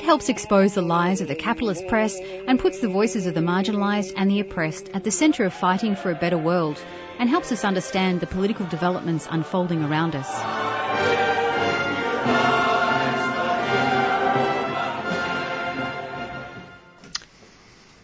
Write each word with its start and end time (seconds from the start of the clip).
It 0.00 0.06
helps 0.06 0.30
expose 0.30 0.72
the 0.72 0.80
lies 0.80 1.20
of 1.20 1.28
the 1.28 1.34
capitalist 1.34 1.86
press 1.86 2.18
and 2.18 2.58
puts 2.58 2.80
the 2.80 2.88
voices 2.88 3.26
of 3.26 3.34
the 3.34 3.42
marginalised 3.42 4.14
and 4.16 4.30
the 4.30 4.40
oppressed 4.40 4.88
at 4.94 5.04
the 5.04 5.10
centre 5.10 5.44
of 5.44 5.52
fighting 5.52 5.94
for 5.94 6.10
a 6.10 6.14
better 6.14 6.38
world 6.38 6.82
and 7.18 7.28
helps 7.28 7.52
us 7.52 7.66
understand 7.66 8.18
the 8.18 8.26
political 8.26 8.64
developments 8.64 9.28
unfolding 9.30 9.84
around 9.84 10.16
us. 10.16 10.26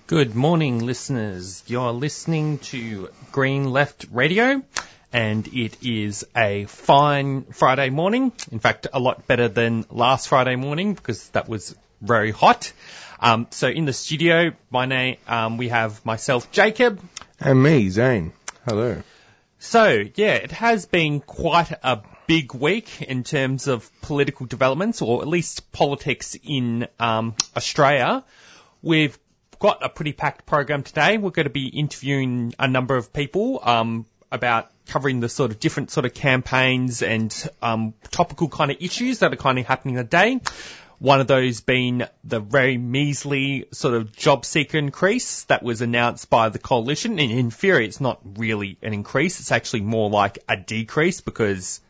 Good 0.07 0.35
morning, 0.35 0.81
listeners. 0.81 1.65
You're 1.67 1.93
listening 1.93 2.59
to 2.59 3.09
Green 3.33 3.71
Left 3.73 4.05
Radio 4.13 4.63
and 5.15 5.49
it 5.49 5.79
is 5.83 6.27
a 6.37 6.67
fine 6.67 7.45
Friday 7.45 7.89
morning. 7.89 8.33
In 8.53 8.59
fact, 8.59 8.87
a 8.93 9.01
lot 9.01 9.27
better 9.27 9.49
than 9.49 9.87
last 9.91 10.29
Friday 10.29 10.57
morning 10.57 10.93
because 10.93 11.31
that 11.31 11.49
was 11.49 11.75
very 12.01 12.31
hot. 12.31 12.73
Um, 13.21 13.47
so 13.51 13.69
in 13.69 13.85
the 13.85 13.93
studio, 13.93 14.53
my 14.71 14.87
name, 14.87 15.17
um, 15.27 15.57
we 15.57 15.69
have 15.69 16.05
myself, 16.05 16.51
Jacob. 16.51 17.01
And 17.41 17.63
me, 17.63 17.89
Zane. 17.89 18.33
Hello. 18.67 19.03
So, 19.59 20.05
yeah, 20.15 20.35
it 20.35 20.53
has 20.53 20.87
been 20.87 21.21
quite 21.21 21.73
a 21.83 22.03
big 22.27 22.55
week 22.55 23.03
in 23.03 23.25
terms 23.25 23.69
of 23.69 23.91
political 24.03 24.47
developments, 24.47 25.01
or 25.01 25.23
at 25.23 25.29
least 25.29 25.73
politics 25.73 26.37
in 26.43 26.89
um, 27.01 27.35
Australia. 27.57 28.25
We've 28.83 29.19
got 29.59 29.85
a 29.85 29.89
pretty 29.89 30.13
packed 30.13 30.47
program 30.47 30.83
today. 30.83 31.19
We're 31.19 31.31
going 31.31 31.45
to 31.45 31.51
be 31.51 31.69
interviewing 31.69 32.55
a 32.59 32.69
number 32.69 32.97
of 32.97 33.13
people 33.13 33.61
um, 33.63 34.07
about 34.31 34.71
covering 34.87 35.21
the 35.21 35.29
sort 35.29 35.51
of 35.51 35.59
different 35.59 35.91
sort 35.91 36.07
of 36.07 36.15
campaigns 36.15 37.03
and 37.03 37.49
um, 37.63 37.95
topical 38.11 38.49
kind 38.49 38.71
of 38.71 38.77
issues 38.81 39.21
that 39.21 39.33
are 39.33 39.37
kind 39.37 39.59
of 39.59 39.67
happening 39.67 39.97
today. 39.97 40.41
One 40.99 41.21
of 41.21 41.27
those 41.27 41.61
being 41.61 42.05
the 42.25 42.41
very 42.41 42.79
measly 42.79 43.69
sort 43.73 43.95
of 43.95 44.17
job 44.17 44.45
seeker 44.45 44.79
increase 44.79 45.45
that 45.45 45.63
was 45.63 45.83
announced 45.83 46.31
by 46.31 46.49
the 46.49 46.59
coalition. 46.59 47.19
And 47.19 47.31
in 47.31 47.51
theory, 47.51 47.87
it's 47.87 48.01
not 48.01 48.21
really 48.37 48.79
an 48.83 48.95
increase. 48.95 49.41
It's 49.41 49.53
actually 49.53 49.83
more 49.83 50.09
like 50.09 50.39
a 50.49 50.57
decrease 50.57 51.21
because 51.21 51.81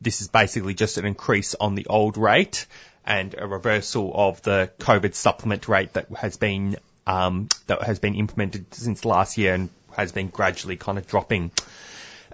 this 0.00 0.20
is 0.20 0.28
basically 0.28 0.74
just 0.74 0.98
an 0.98 1.06
increase 1.06 1.54
on 1.54 1.74
the 1.74 1.86
old 1.86 2.16
rate 2.16 2.66
and 3.04 3.34
a 3.36 3.46
reversal 3.46 4.12
of 4.14 4.42
the 4.42 4.70
COVID 4.78 5.14
supplement 5.14 5.68
rate 5.68 5.94
that 5.94 6.06
has 6.16 6.36
been 6.36 6.76
um, 7.06 7.48
that 7.66 7.82
has 7.82 7.98
been 7.98 8.14
implemented 8.14 8.72
since 8.74 9.04
last 9.04 9.38
year 9.38 9.54
and 9.54 9.70
has 9.96 10.12
been 10.12 10.28
gradually 10.28 10.76
kind 10.76 10.98
of 10.98 11.06
dropping. 11.06 11.50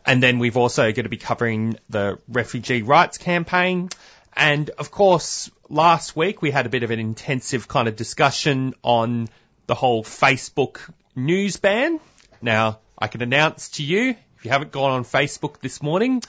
And 0.04 0.22
then 0.22 0.38
we've 0.38 0.56
also 0.56 0.84
going 0.92 1.04
to 1.04 1.08
be 1.08 1.16
covering 1.16 1.78
the 1.88 2.18
refugee 2.28 2.82
rights 2.82 3.18
campaign. 3.18 3.88
And 4.36 4.70
of 4.70 4.90
course, 4.90 5.50
last 5.68 6.16
week 6.16 6.42
we 6.42 6.50
had 6.50 6.66
a 6.66 6.68
bit 6.68 6.82
of 6.82 6.90
an 6.90 6.98
intensive 6.98 7.68
kind 7.68 7.88
of 7.88 7.96
discussion 7.96 8.74
on 8.82 9.28
the 9.66 9.74
whole 9.74 10.04
Facebook 10.04 10.78
news 11.14 11.56
ban. 11.56 12.00
Now, 12.40 12.78
I 12.98 13.08
can 13.08 13.22
announce 13.22 13.70
to 13.70 13.82
you, 13.82 14.10
if 14.10 14.44
you 14.44 14.50
haven't 14.50 14.72
gone 14.72 14.92
on 14.92 15.04
Facebook 15.04 15.60
this 15.60 15.82
morning, 15.82 16.22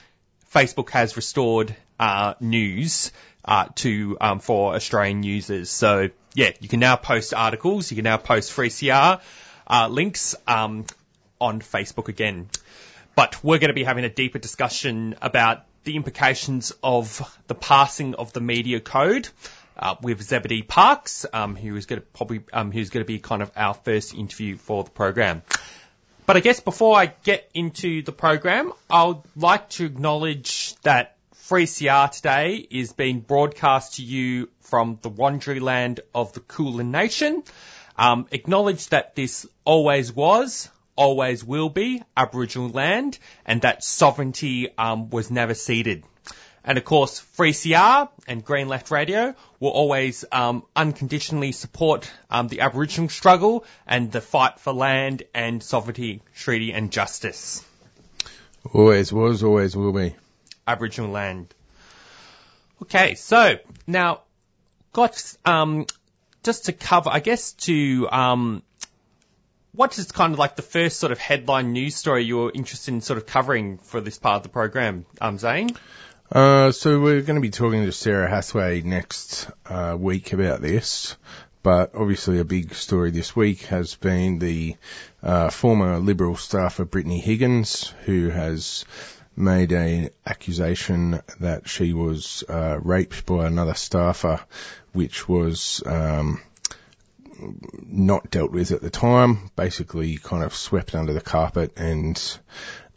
Facebook 0.53 0.89
has 0.91 1.15
restored 1.15 1.75
uh, 1.99 2.33
news 2.39 3.11
uh, 3.45 3.67
to 3.75 4.17
um, 4.19 4.39
for 4.39 4.75
Australian 4.75 5.23
users. 5.23 5.69
So 5.69 6.09
yeah, 6.33 6.51
you 6.59 6.69
can 6.69 6.79
now 6.79 6.95
post 6.95 7.33
articles, 7.33 7.91
you 7.91 7.95
can 7.95 8.03
now 8.03 8.17
post 8.17 8.51
Three 8.51 8.69
CR 8.69 9.21
uh, 9.67 9.87
links 9.89 10.35
um, 10.47 10.85
on 11.39 11.59
Facebook 11.61 12.07
again. 12.07 12.49
But 13.15 13.43
we're 13.43 13.59
going 13.59 13.69
to 13.69 13.75
be 13.75 13.83
having 13.83 14.05
a 14.05 14.09
deeper 14.09 14.39
discussion 14.39 15.15
about 15.21 15.65
the 15.89 15.95
implications 15.95 16.71
of 16.83 17.35
the 17.47 17.55
passing 17.55 18.13
of 18.13 18.31
the 18.31 18.39
media 18.39 18.79
code 18.79 19.27
uh, 19.75 19.95
with 20.03 20.21
Zebedee 20.21 20.61
Parks, 20.61 21.25
um, 21.33 21.55
who 21.55 21.75
is 21.75 21.87
going 21.87 21.99
to 21.99 22.05
probably 22.13 22.41
um, 22.53 22.71
who's 22.71 22.91
going 22.91 23.03
to 23.03 23.07
be 23.07 23.17
kind 23.17 23.41
of 23.41 23.51
our 23.55 23.73
first 23.73 24.13
interview 24.13 24.55
for 24.55 24.83
the 24.83 24.91
program. 24.91 25.41
But 26.27 26.37
I 26.37 26.41
guess 26.41 26.59
before 26.59 26.95
I 26.95 27.07
get 27.23 27.49
into 27.55 28.03
the 28.03 28.11
program, 28.11 28.71
I'd 28.87 29.15
like 29.35 29.67
to 29.69 29.85
acknowledge 29.85 30.75
that 30.83 31.15
Three 31.33 31.65
CR 31.65 32.13
today 32.13 32.67
is 32.69 32.93
being 32.93 33.21
broadcast 33.21 33.95
to 33.95 34.03
you 34.03 34.49
from 34.59 34.99
the 35.01 35.09
Wurundjeri 35.09 35.59
land 35.59 36.01
of 36.13 36.33
the 36.33 36.41
Kulin 36.41 36.91
Nation. 36.91 37.41
Um, 37.97 38.27
acknowledge 38.29 38.89
that 38.89 39.15
this 39.15 39.47
always 39.65 40.13
was, 40.13 40.69
always 40.99 41.45
will 41.45 41.69
be 41.69 42.03
Aboriginal 42.17 42.67
land 42.67 43.17
and 43.45 43.61
that 43.61 43.83
sovereignty 43.85 44.67
um, 44.77 45.09
was 45.09 45.31
never 45.31 45.53
ceded. 45.53 46.03
And 46.65 46.77
of 46.77 46.83
course, 46.83 47.19
Three 47.19 47.53
CR 47.53 48.09
and 48.27 48.43
Green 48.43 48.67
Left 48.67 48.91
Radio 48.91 49.33
will 49.61 49.69
always 49.69 50.25
um, 50.29 50.63
unconditionally 50.75 51.53
support 51.53 52.11
um, 52.29 52.49
the 52.49 52.59
Aboriginal 52.59 53.09
struggle 53.09 53.63
and 53.87 54.11
the 54.11 54.19
fight 54.19 54.59
for 54.59 54.73
land 54.73 55.23
and 55.33 55.63
sovereignty, 55.63 56.21
treaty 56.35 56.73
and 56.73 56.91
justice. 56.91 57.65
Always 58.73 59.13
was, 59.13 59.41
always 59.41 59.77
will 59.77 59.93
be. 59.93 60.15
Aboriginal 60.67 61.11
land. 61.11 61.55
Okay, 62.81 63.15
so 63.15 63.57
now 63.87 64.23
got 64.91 65.35
um, 65.45 65.85
just 66.43 66.65
to 66.65 66.73
cover, 66.73 67.09
I 67.09 67.21
guess 67.21 67.53
to 67.53 68.09
um, 68.11 68.63
what 69.73 69.97
is 69.97 70.11
kind 70.11 70.33
of 70.33 70.39
like 70.39 70.55
the 70.55 70.61
first 70.61 70.99
sort 70.99 71.11
of 71.11 71.19
headline 71.19 71.73
news 71.73 71.95
story 71.95 72.23
you're 72.23 72.51
interested 72.53 72.93
in 72.93 73.01
sort 73.01 73.17
of 73.17 73.25
covering 73.25 73.77
for 73.77 74.01
this 74.01 74.17
part 74.17 74.37
of 74.37 74.43
the 74.43 74.49
program, 74.49 75.05
um, 75.21 75.37
Zane? 75.37 75.69
Uh, 76.31 76.71
so 76.71 76.99
we're 76.99 77.21
going 77.21 77.35
to 77.35 77.41
be 77.41 77.49
talking 77.49 77.85
to 77.85 77.91
Sarah 77.91 78.29
Hathaway 78.29 78.81
next 78.81 79.49
uh, 79.65 79.95
week 79.99 80.33
about 80.33 80.61
this, 80.61 81.15
but 81.63 81.95
obviously 81.95 82.39
a 82.39 82.45
big 82.45 82.75
story 82.75 83.11
this 83.11 83.35
week 83.35 83.61
has 83.63 83.95
been 83.95 84.37
the 84.39 84.75
uh, 85.23 85.49
former 85.49 85.97
Liberal 85.97 86.35
staffer 86.35 86.85
Brittany 86.85 87.19
Higgins, 87.19 87.93
who 88.05 88.29
has 88.29 88.85
made 89.35 89.71
an 89.71 90.09
accusation 90.25 91.21
that 91.39 91.67
she 91.67 91.93
was 91.93 92.43
uh, 92.47 92.77
raped 92.79 93.25
by 93.25 93.47
another 93.47 93.73
staffer, 93.73 94.39
which 94.93 95.27
was 95.27 95.81
um, 95.85 96.41
not 97.85 98.29
dealt 98.31 98.51
with 98.51 98.71
at 98.71 98.81
the 98.81 98.89
time, 98.89 99.51
basically 99.55 100.17
kind 100.17 100.43
of 100.43 100.53
swept 100.53 100.95
under 100.95 101.13
the 101.13 101.21
carpet 101.21 101.73
and 101.77 102.39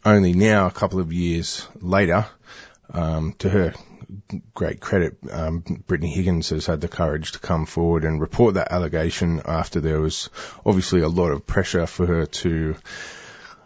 only 0.05 0.33
now, 0.33 0.67
a 0.67 0.71
couple 0.71 0.99
of 0.99 1.13
years 1.13 1.65
later, 1.79 2.25
um, 2.93 3.33
to 3.39 3.49
her 3.49 3.73
great 4.53 4.79
credit, 4.79 5.17
um, 5.31 5.59
Brittany 5.87 6.11
Higgins 6.11 6.49
has 6.49 6.65
had 6.65 6.81
the 6.81 6.87
courage 6.87 7.31
to 7.33 7.39
come 7.39 7.65
forward 7.65 8.03
and 8.03 8.19
report 8.19 8.55
that 8.55 8.71
allegation 8.71 9.41
after 9.45 9.79
there 9.79 10.01
was 10.01 10.29
obviously 10.65 11.01
a 11.01 11.07
lot 11.07 11.31
of 11.31 11.47
pressure 11.47 11.87
for 11.87 12.05
her 12.05 12.25
to 12.25 12.75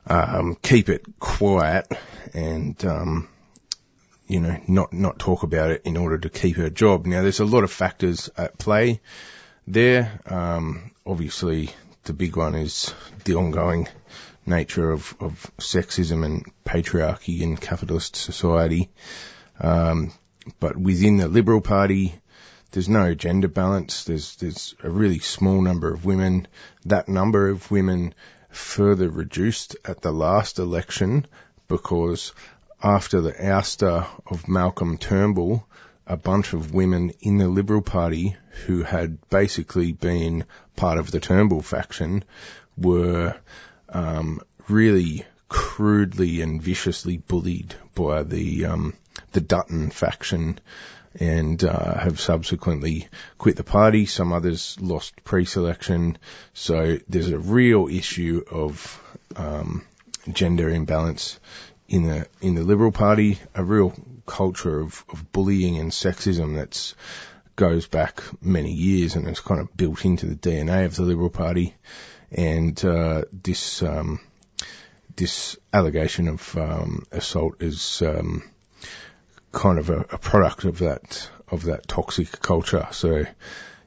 um, 0.05 0.55
keep 0.61 0.89
it 0.89 1.05
quiet 1.19 1.87
and 2.33 2.85
um, 2.85 3.27
you 4.27 4.39
know 4.39 4.57
not 4.67 4.93
not 4.93 5.19
talk 5.19 5.43
about 5.43 5.71
it 5.71 5.81
in 5.85 5.97
order 5.97 6.17
to 6.17 6.29
keep 6.29 6.57
her 6.57 6.69
job. 6.69 7.05
Now 7.05 7.23
there's 7.23 7.39
a 7.39 7.45
lot 7.45 7.63
of 7.63 7.71
factors 7.71 8.29
at 8.37 8.57
play 8.57 9.01
there. 9.67 10.19
Um, 10.25 10.91
obviously, 11.05 11.69
the 12.03 12.13
big 12.13 12.37
one 12.37 12.55
is 12.55 12.93
the 13.25 13.35
ongoing 13.35 13.87
nature 14.45 14.91
of, 14.91 15.13
of 15.19 15.51
sexism 15.57 16.25
and 16.25 16.45
patriarchy 16.65 17.41
in 17.41 17.57
capitalist 17.57 18.15
society. 18.15 18.89
Um, 19.59 20.13
but 20.59 20.77
within 20.77 21.17
the 21.17 21.27
Liberal 21.27 21.61
Party, 21.61 22.15
there's 22.71 22.87
no 22.87 23.13
gender 23.13 23.47
balance. 23.49 24.05
There's 24.05 24.35
there's 24.37 24.75
a 24.83 24.89
really 24.89 25.19
small 25.19 25.61
number 25.61 25.93
of 25.93 26.05
women. 26.05 26.47
That 26.85 27.09
number 27.09 27.49
of 27.49 27.69
women 27.69 28.13
further 28.49 29.09
reduced 29.09 29.75
at 29.83 30.01
the 30.01 30.11
last 30.11 30.59
election 30.59 31.27
because 31.67 32.33
after 32.81 33.21
the 33.21 33.33
ouster 33.33 34.07
of 34.27 34.47
Malcolm 34.47 34.97
Turnbull, 34.97 35.67
a 36.07 36.17
bunch 36.17 36.53
of 36.53 36.73
women 36.73 37.11
in 37.19 37.37
the 37.37 37.47
Liberal 37.47 37.81
Party 37.81 38.35
who 38.65 38.81
had 38.81 39.29
basically 39.29 39.91
been 39.91 40.45
part 40.75 40.97
of 40.97 41.11
the 41.11 41.19
Turnbull 41.19 41.61
faction 41.61 42.23
were 42.77 43.35
um, 43.89 44.39
really 44.67 45.25
crudely 45.49 46.41
and 46.41 46.61
viciously 46.61 47.17
bullied 47.17 47.75
by 47.93 48.23
the 48.23 48.65
um, 48.65 48.93
the 49.33 49.41
Dutton 49.41 49.89
faction 49.89 50.59
and 51.19 51.63
uh, 51.63 51.97
have 51.97 52.19
subsequently 52.19 53.07
quit 53.37 53.55
the 53.55 53.63
party. 53.63 54.05
Some 54.05 54.31
others 54.31 54.77
lost 54.79 55.23
pre-selection. 55.23 56.17
So 56.53 56.99
there's 57.07 57.31
a 57.31 57.39
real 57.39 57.87
issue 57.87 58.43
of 58.49 59.01
um, 59.35 59.83
gender 60.31 60.69
imbalance 60.69 61.39
in 61.87 62.03
the 62.07 62.27
in 62.41 62.55
the 62.55 62.63
Liberal 62.63 62.91
Party, 62.91 63.39
a 63.55 63.63
real 63.63 63.93
culture 64.27 64.79
of, 64.79 65.03
of 65.09 65.31
bullying 65.31 65.79
and 65.79 65.91
sexism 65.91 66.55
that's 66.55 66.93
goes 67.55 67.87
back 67.87 68.21
many 68.39 68.71
years 68.71 69.15
and 69.15 69.27
it's 69.27 69.39
kind 69.39 69.59
of 69.59 69.75
built 69.75 70.05
into 70.05 70.27
the 70.27 70.35
DNA 70.35 70.85
of 70.85 70.95
the 70.95 71.01
Liberal 71.01 71.31
Party. 71.31 71.75
And 72.31 72.83
uh, 72.85 73.23
this 73.31 73.81
um, 73.81 74.19
this 75.15 75.57
allegation 75.73 76.27
of 76.27 76.55
um, 76.55 77.05
assault 77.11 77.61
is 77.61 78.01
um, 78.03 78.43
kind 79.51 79.79
of 79.79 79.89
a, 79.89 80.01
a, 80.11 80.17
product 80.17 80.65
of 80.65 80.79
that 80.79 81.29
of 81.49 81.63
that 81.63 81.87
toxic 81.87 82.39
culture. 82.41 82.87
So 82.91 83.25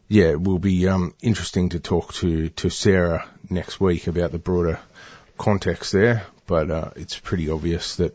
yeah, 0.09 0.31
it 0.31 0.41
will 0.41 0.59
be 0.59 0.89
um, 0.89 1.15
interesting 1.23 1.69
to 1.71 1.81
talk 1.81 2.13
to 2.15 2.49
to 2.49 2.71
Sarah 2.71 3.29
next 3.49 3.81
week 3.81 4.09
about 4.09 4.33
the 4.33 4.39
broader 4.39 4.81
context 5.39 5.93
there. 5.93 6.27
But 6.51 6.69
uh, 6.69 6.91
it's 6.97 7.17
pretty 7.17 7.49
obvious 7.49 7.95
that 7.97 8.13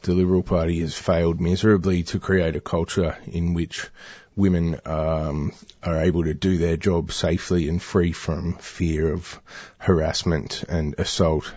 the 0.00 0.14
Liberal 0.14 0.42
Party 0.42 0.80
has 0.80 0.96
failed 0.96 1.42
miserably 1.42 2.04
to 2.04 2.18
create 2.18 2.56
a 2.56 2.60
culture 2.60 3.18
in 3.26 3.52
which 3.52 3.86
women 4.34 4.80
um, 4.86 5.52
are 5.82 6.00
able 6.00 6.24
to 6.24 6.32
do 6.32 6.56
their 6.56 6.78
job 6.78 7.12
safely 7.12 7.68
and 7.68 7.82
free 7.82 8.12
from 8.12 8.54
fear 8.54 9.12
of 9.12 9.38
harassment 9.76 10.64
and 10.70 10.94
assault. 10.96 11.52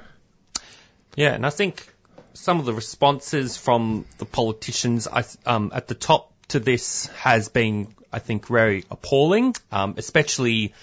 Yeah, 1.16 1.36
and 1.36 1.46
I 1.46 1.52
think 1.52 1.88
some 2.34 2.60
of 2.60 2.66
the 2.66 2.74
responses 2.74 3.56
from 3.56 4.04
the 4.18 4.26
politicians 4.26 5.08
um, 5.46 5.72
at 5.74 5.88
the 5.88 5.96
top 5.96 6.34
to 6.50 6.60
this 6.60 7.06
has 7.20 7.48
been, 7.48 7.96
I 8.12 8.20
think, 8.20 8.48
very 8.48 8.84
appalling, 8.92 9.56
um, 9.72 9.94
especially 9.96 10.74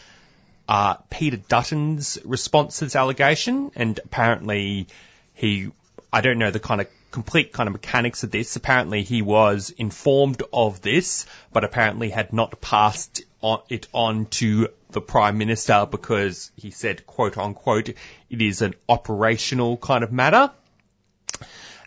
uh, 0.66 0.94
Peter 1.10 1.36
Dutton's 1.36 2.16
response 2.24 2.78
to 2.78 2.86
this 2.86 2.96
allegation, 2.96 3.70
and 3.76 4.00
apparently 4.02 4.86
he, 5.36 5.70
I 6.12 6.22
don't 6.22 6.38
know 6.38 6.50
the 6.50 6.58
kind 6.58 6.80
of 6.80 6.88
complete 7.10 7.52
kind 7.52 7.66
of 7.66 7.74
mechanics 7.74 8.24
of 8.24 8.30
this. 8.30 8.56
Apparently 8.56 9.02
he 9.02 9.20
was 9.22 9.70
informed 9.70 10.42
of 10.52 10.80
this, 10.80 11.26
but 11.52 11.62
apparently 11.62 12.08
had 12.08 12.32
not 12.32 12.60
passed 12.60 13.22
it 13.68 13.86
on 13.92 14.26
to 14.26 14.68
the 14.90 15.00
Prime 15.00 15.36
Minister 15.36 15.86
because 15.90 16.50
he 16.56 16.70
said, 16.70 17.06
quote 17.06 17.36
unquote, 17.36 17.90
it 17.90 18.42
is 18.42 18.62
an 18.62 18.74
operational 18.88 19.76
kind 19.76 20.02
of 20.02 20.10
matter. 20.10 20.50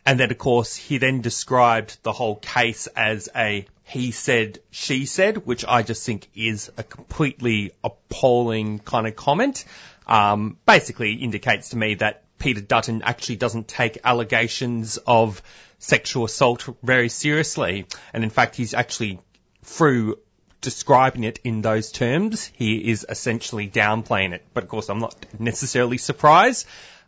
And 0.05 0.19
then 0.19 0.29
of 0.31 0.37
course 0.37 0.75
he 0.75 0.99
then 0.99 1.21
described 1.21 1.97
the 2.03 2.13
whole 2.13 2.35
case 2.35 2.87
as 2.95 3.29
a 3.35 3.65
he 3.83 4.11
said, 4.11 4.59
she 4.69 5.07
said, 5.07 5.47
which 5.47 5.65
I 5.65 5.81
just 5.81 6.05
think 6.05 6.27
is 6.35 6.71
a 6.77 6.83
completely 6.83 7.71
appalling 7.83 8.77
kind 8.77 9.07
of 9.07 9.15
comment. 9.15 9.65
Um, 10.05 10.57
basically 10.67 11.13
indicates 11.13 11.69
to 11.69 11.77
me 11.77 11.95
that 11.95 12.23
Peter 12.39 12.61
Dutton 12.61 13.01
actually 13.03 13.35
doesn't 13.35 13.67
take 13.67 13.99
allegations 14.03 14.97
of 15.05 15.41
sexual 15.77 16.25
assault 16.25 16.67
very 16.81 17.09
seriously. 17.09 17.85
And 18.13 18.23
in 18.23 18.29
fact, 18.29 18.55
he's 18.55 18.73
actually, 18.73 19.19
through 19.63 20.17
describing 20.61 21.23
it 21.23 21.39
in 21.43 21.61
those 21.61 21.91
terms, 21.91 22.51
he 22.55 22.89
is 22.89 23.05
essentially 23.07 23.69
downplaying 23.69 24.33
it. 24.33 24.45
But 24.53 24.63
of 24.63 24.69
course, 24.69 24.89
I'm 24.89 24.99
not 24.99 25.25
necessarily 25.37 25.97
surprised, 25.97 26.65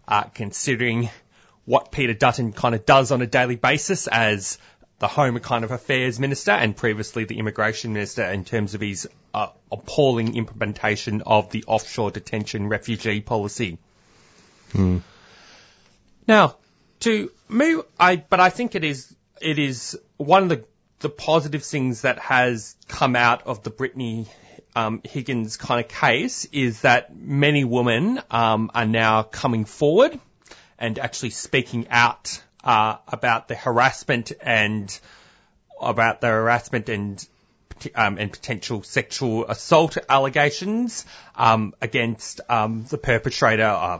uh, 0.08 0.24
considering 0.24 1.10
what 1.66 1.92
Peter 1.92 2.14
Dutton 2.14 2.54
kind 2.54 2.76
of 2.76 2.86
does 2.86 3.12
on 3.12 3.22
a 3.22 3.28
daily 3.28 3.56
basis 3.56 4.08
as 4.08 4.58
the 5.00 5.08
Home 5.08 5.40
kind 5.40 5.64
of 5.64 5.72
Affairs 5.72 6.20
Minister 6.20 6.52
and 6.52 6.76
previously 6.76 7.26
the 7.26 7.40
Immigration 7.40 7.94
Minister 7.94 8.24
in 8.24 8.46
terms 8.46 8.76
of 8.76 8.82
his 8.82 9.10
uh, 9.34 9.48
appalling 9.72 10.36
implementation 10.36 11.24
of 11.26 11.50
the 11.50 11.64
offshore 11.66 12.12
detention 12.12 12.68
refugee 12.68 13.20
policy. 13.20 13.80
Hmm. 14.74 15.00
Now, 16.28 16.58
to 17.02 17.32
move, 17.48 17.86
I, 18.00 18.16
but 18.18 18.40
I 18.40 18.50
think 18.50 18.76
it 18.76 18.84
is, 18.84 19.14
it 19.42 19.60
is 19.60 19.98
one 20.18 20.44
of 20.44 20.50
the, 20.50 20.64
the 21.00 21.10
positive 21.10 21.64
things 21.64 22.02
that 22.02 22.20
has 22.20 22.76
come 22.88 23.16
out 23.16 23.48
of 23.48 23.64
the 23.64 23.70
Brittany 23.70 24.28
um, 24.76 25.02
Higgins 25.04 25.58
kind 25.58 25.84
of 25.84 25.92
case 25.92 26.46
is 26.52 26.82
that 26.82 27.16
many 27.16 27.64
women 27.64 28.22
um, 28.30 28.72
are 28.74 28.86
now 28.86 29.24
coming 29.24 29.66
forward 29.66 30.20
and 30.80 30.98
actually 30.98 31.32
speaking 31.32 31.88
out 31.90 32.42
uh, 32.64 32.98
about 33.08 33.48
the 33.48 33.56
harassment 33.56 34.32
and 34.42 34.98
about 35.82 36.22
the 36.22 36.28
harassment 36.28 36.90
and 36.90 37.26
um, 37.96 38.20
and 38.20 38.32
potential 38.32 38.84
sexual 38.84 39.48
assault 39.48 39.98
allegations 40.08 41.04
um, 41.36 41.74
against 41.82 42.40
um, 42.48 42.86
the 42.90 42.98
perpetrator, 42.98 43.64
uh, 43.64 44.00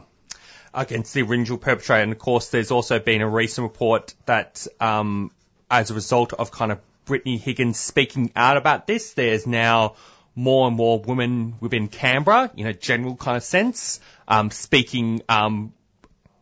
against 0.74 1.14
the 1.14 1.22
original 1.22 1.58
perpetrator. 1.58 2.02
And 2.02 2.12
of 2.12 2.18
course, 2.18 2.48
there's 2.48 2.70
also 2.70 2.98
been 2.98 3.20
a 3.20 3.28
recent 3.28 3.64
report 3.64 4.14
that, 4.26 4.66
um, 4.80 5.30
as 5.70 5.90
a 5.90 5.94
result 5.94 6.32
of 6.32 6.50
kind 6.50 6.72
of 6.72 6.80
Brittany 7.04 7.36
Higgins 7.36 7.78
speaking 7.78 8.32
out 8.36 8.56
about 8.56 8.86
this, 8.86 9.14
there's 9.14 9.46
now 9.46 9.96
more 10.34 10.66
and 10.66 10.76
more 10.76 10.98
women 11.00 11.56
within 11.60 11.88
Canberra, 11.88 12.50
in 12.56 12.66
a 12.66 12.72
general 12.72 13.16
kind 13.16 13.36
of 13.36 13.42
sense, 13.42 14.00
um, 14.28 14.50
speaking, 14.50 15.22
um, 15.28 15.72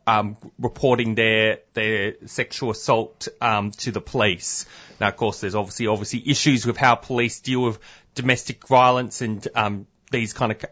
um, 0.07 0.37
reporting 0.59 1.15
their 1.15 1.61
their 1.75 2.15
sexual 2.27 2.71
assault 2.71 3.29
um, 3.41 3.71
to 3.73 3.93
the 3.93 4.01
police. 4.01 4.67
Now, 5.01 5.09
of 5.09 5.17
course, 5.17 5.41
there's 5.41 5.55
obviously 5.55 5.87
obviously 5.87 6.23
issues 6.29 6.67
with 6.67 6.77
how 6.77 6.95
police 6.95 7.41
deal 7.41 7.63
with 7.63 7.79
domestic 8.15 8.67
violence 8.67 9.23
and 9.23 9.47
um, 9.55 9.87
these 10.11 10.33
kind 10.33 10.53
of 10.53 10.65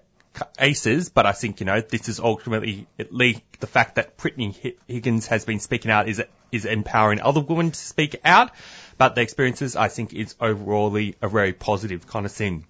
aces, 0.59 1.09
but 1.09 1.27
I 1.27 1.33
think, 1.33 1.61
you 1.61 1.67
know, 1.67 1.81
this 1.81 2.09
is 2.09 2.21
ultimately 2.21 2.87
at 2.99 3.13
least 3.13 3.43
the 3.61 3.67
fact 3.67 3.97
that 3.97 4.17
Brittany 4.17 4.77
Higgins 4.87 5.27
has 5.27 5.45
been 5.45 5.61
speaking 5.61 5.91
out 5.91 6.09
is, 6.09 6.23
is 6.53 6.65
empowering 6.65 7.21
other 7.21 7.41
women 7.41 7.71
to 7.71 7.79
speak 7.79 8.17
out. 8.25 8.51
But 8.97 9.15
the 9.15 9.21
experiences, 9.21 9.77
I 9.77 9.89
think, 9.89 10.13
is 10.13 10.35
overall 10.41 10.97
a 10.97 11.29
very 11.29 11.53
positive 11.53 12.07
kind 12.07 12.27
of 12.27 12.33
thing. 12.33 12.67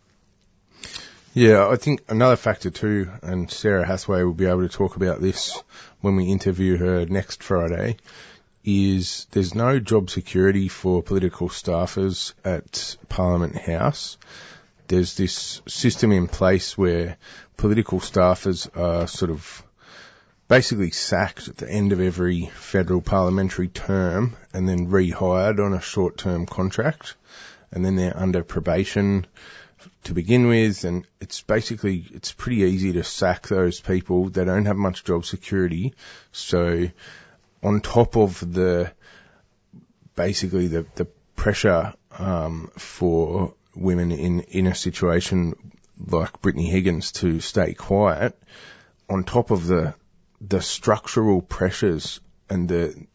Yeah, 1.34 1.68
I 1.68 1.76
think 1.76 2.02
another 2.08 2.36
factor 2.36 2.70
too, 2.70 3.10
and 3.22 3.50
Sarah 3.50 3.86
Hathaway 3.86 4.22
will 4.22 4.34
be 4.34 4.46
able 4.46 4.62
to 4.62 4.68
talk 4.68 4.96
about 4.96 5.20
this 5.20 5.62
when 6.00 6.16
we 6.16 6.32
interview 6.32 6.76
her 6.76 7.06
next 7.06 7.42
Friday, 7.42 7.96
is 8.64 9.26
there's 9.30 9.54
no 9.54 9.78
job 9.78 10.10
security 10.10 10.68
for 10.68 11.02
political 11.02 11.48
staffers 11.48 12.34
at 12.44 12.96
Parliament 13.08 13.56
House. 13.56 14.18
There's 14.88 15.16
this 15.16 15.60
system 15.68 16.12
in 16.12 16.28
place 16.28 16.76
where 16.76 17.18
political 17.56 18.00
staffers 18.00 18.68
are 18.76 19.06
sort 19.06 19.30
of 19.30 19.62
basically 20.48 20.90
sacked 20.90 21.48
at 21.48 21.58
the 21.58 21.70
end 21.70 21.92
of 21.92 22.00
every 22.00 22.46
federal 22.46 23.02
parliamentary 23.02 23.68
term 23.68 24.34
and 24.54 24.66
then 24.66 24.88
rehired 24.88 25.64
on 25.64 25.74
a 25.74 25.80
short-term 25.80 26.46
contract. 26.46 27.16
And 27.70 27.84
then 27.84 27.96
they're 27.96 28.16
under 28.16 28.42
probation 28.42 29.26
to 30.04 30.14
begin 30.14 30.48
with. 30.48 30.84
And 30.84 31.06
it's 31.20 31.42
basically, 31.42 32.06
it's 32.12 32.32
pretty 32.32 32.62
easy 32.62 32.94
to 32.94 33.04
sack 33.04 33.46
those 33.46 33.80
people. 33.80 34.30
They 34.30 34.46
don't 34.46 34.64
have 34.64 34.76
much 34.76 35.04
job 35.04 35.26
security. 35.26 35.92
So 36.32 36.88
on 37.62 37.82
top 37.82 38.16
of 38.16 38.40
the, 38.40 38.90
basically 40.16 40.68
the, 40.68 40.86
the 40.94 41.04
pressure, 41.36 41.92
um, 42.18 42.70
for 42.76 43.54
women 43.78 44.12
in, 44.12 44.40
in 44.40 44.66
a 44.66 44.74
situation 44.74 45.72
like 45.98 46.40
Brittany 46.40 46.68
Higgins 46.68 47.12
to 47.12 47.40
stay 47.40 47.74
quiet 47.74 48.38
on 49.08 49.24
top 49.24 49.50
of 49.50 49.66
the, 49.66 49.94
the 50.40 50.60
structural 50.60 51.42
pressures 51.42 52.20
and 52.48 52.68
the, 52.68 53.06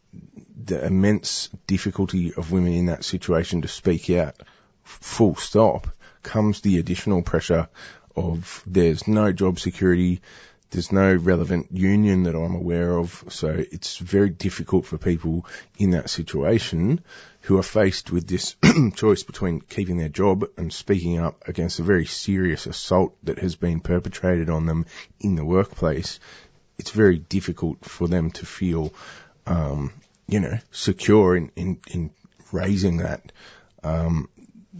the 0.63 0.85
immense 0.85 1.49
difficulty 1.67 2.33
of 2.33 2.51
women 2.51 2.73
in 2.73 2.85
that 2.87 3.03
situation 3.03 3.61
to 3.61 3.67
speak 3.67 4.09
out 4.09 4.35
full 4.83 5.35
stop 5.35 5.87
comes 6.23 6.61
the 6.61 6.77
additional 6.79 7.21
pressure 7.21 7.67
of 8.15 8.63
there's 8.65 9.07
no 9.07 9.31
job 9.31 9.59
security, 9.59 10.21
there's 10.71 10.91
no 10.91 11.13
relevant 11.13 11.71
union 11.71 12.23
that 12.23 12.35
I'm 12.35 12.55
aware 12.55 12.97
of, 12.97 13.23
so 13.29 13.49
it's 13.49 13.97
very 13.97 14.29
difficult 14.29 14.85
for 14.85 14.97
people 14.97 15.45
in 15.77 15.91
that 15.91 16.09
situation 16.09 17.03
who 17.43 17.57
are 17.57 17.63
faced 17.63 18.11
with 18.11 18.27
this 18.27 18.55
choice 18.95 19.23
between 19.23 19.59
keeping 19.61 19.97
their 19.97 20.09
job 20.09 20.45
and 20.57 20.71
speaking 20.71 21.19
up 21.19 21.47
against 21.47 21.79
a 21.79 21.83
very 21.83 22.05
serious 22.05 22.65
assault 22.65 23.15
that 23.23 23.39
has 23.39 23.55
been 23.55 23.81
perpetrated 23.81 24.49
on 24.49 24.65
them 24.65 24.85
in 25.19 25.35
the 25.35 25.45
workplace. 25.45 26.19
It's 26.77 26.91
very 26.91 27.17
difficult 27.17 27.83
for 27.83 28.07
them 28.07 28.31
to 28.31 28.45
feel, 28.45 28.93
um, 29.45 29.91
you 30.25 30.39
know, 30.39 30.57
secure 30.71 31.35
in, 31.35 31.51
in, 31.55 31.79
in 31.91 32.11
raising 32.51 32.97
that, 32.97 33.31
um, 33.83 34.29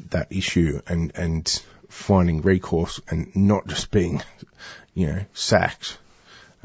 that 0.09 0.31
issue 0.31 0.81
and, 0.87 1.11
and 1.15 1.61
finding 1.89 2.41
recourse 2.41 3.01
and 3.09 3.35
not 3.35 3.67
just 3.67 3.91
being 3.91 4.21
you 4.93 5.07
know, 5.07 5.25
sacked 5.33 5.97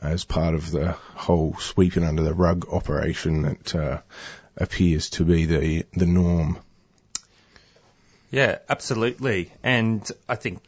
as 0.00 0.24
part 0.24 0.54
of 0.54 0.70
the 0.70 0.92
whole 0.92 1.56
sweeping 1.56 2.04
under 2.04 2.22
the 2.22 2.34
rug 2.34 2.68
operation 2.70 3.42
that 3.42 3.74
uh, 3.74 3.98
appears 4.58 5.10
to 5.10 5.24
be 5.24 5.46
the 5.46 5.86
the 5.94 6.06
norm. 6.06 6.58
Yeah, 8.30 8.58
absolutely. 8.68 9.50
And 9.62 10.08
I 10.28 10.34
think 10.34 10.60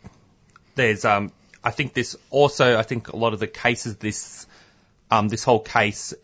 there's, 0.76 1.04
um, 1.04 1.32
I 1.62 1.70
think 1.70 1.92
this 1.92 2.16
also, 2.30 2.78
I 2.78 2.82
think 2.82 3.08
a 3.08 3.16
lot 3.16 3.34
of 3.34 3.40
the 3.40 3.46
cases, 3.46 3.96
this, 3.96 4.46
um, 5.10 5.28
this 5.28 5.44
whole 5.44 5.60
case 5.60 6.14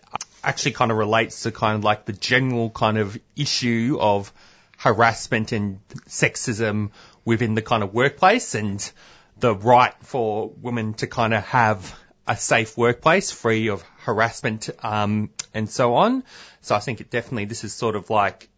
actually 0.42 0.72
kind 0.72 0.90
of 0.90 0.96
relates 0.96 1.42
to 1.42 1.52
kind 1.52 1.76
of 1.76 1.84
like 1.84 2.06
the 2.06 2.14
general 2.14 2.70
kind 2.70 2.96
of 2.96 3.18
issue 3.34 3.98
of 4.00 4.32
harassment 4.78 5.52
and 5.52 5.80
sexism 6.08 6.90
within 7.24 7.54
the 7.54 7.62
kind 7.62 7.82
of 7.82 7.92
workplace 7.92 8.54
and 8.54 8.90
the 9.38 9.54
right 9.54 9.94
for 10.02 10.48
women 10.48 10.94
to 10.94 11.06
kind 11.06 11.34
of 11.34 11.44
have 11.44 11.94
a 12.26 12.36
safe 12.36 12.76
workplace 12.76 13.30
free 13.30 13.68
of 13.68 13.82
harassment 13.98 14.70
um, 14.82 15.30
and 15.54 15.68
so 15.70 15.94
on. 15.94 16.24
So 16.62 16.74
I 16.74 16.80
think 16.80 17.00
it 17.00 17.10
definitely 17.10 17.44
this 17.44 17.64
is 17.64 17.72
sort 17.72 17.96
of 17.96 18.10
like 18.10 18.48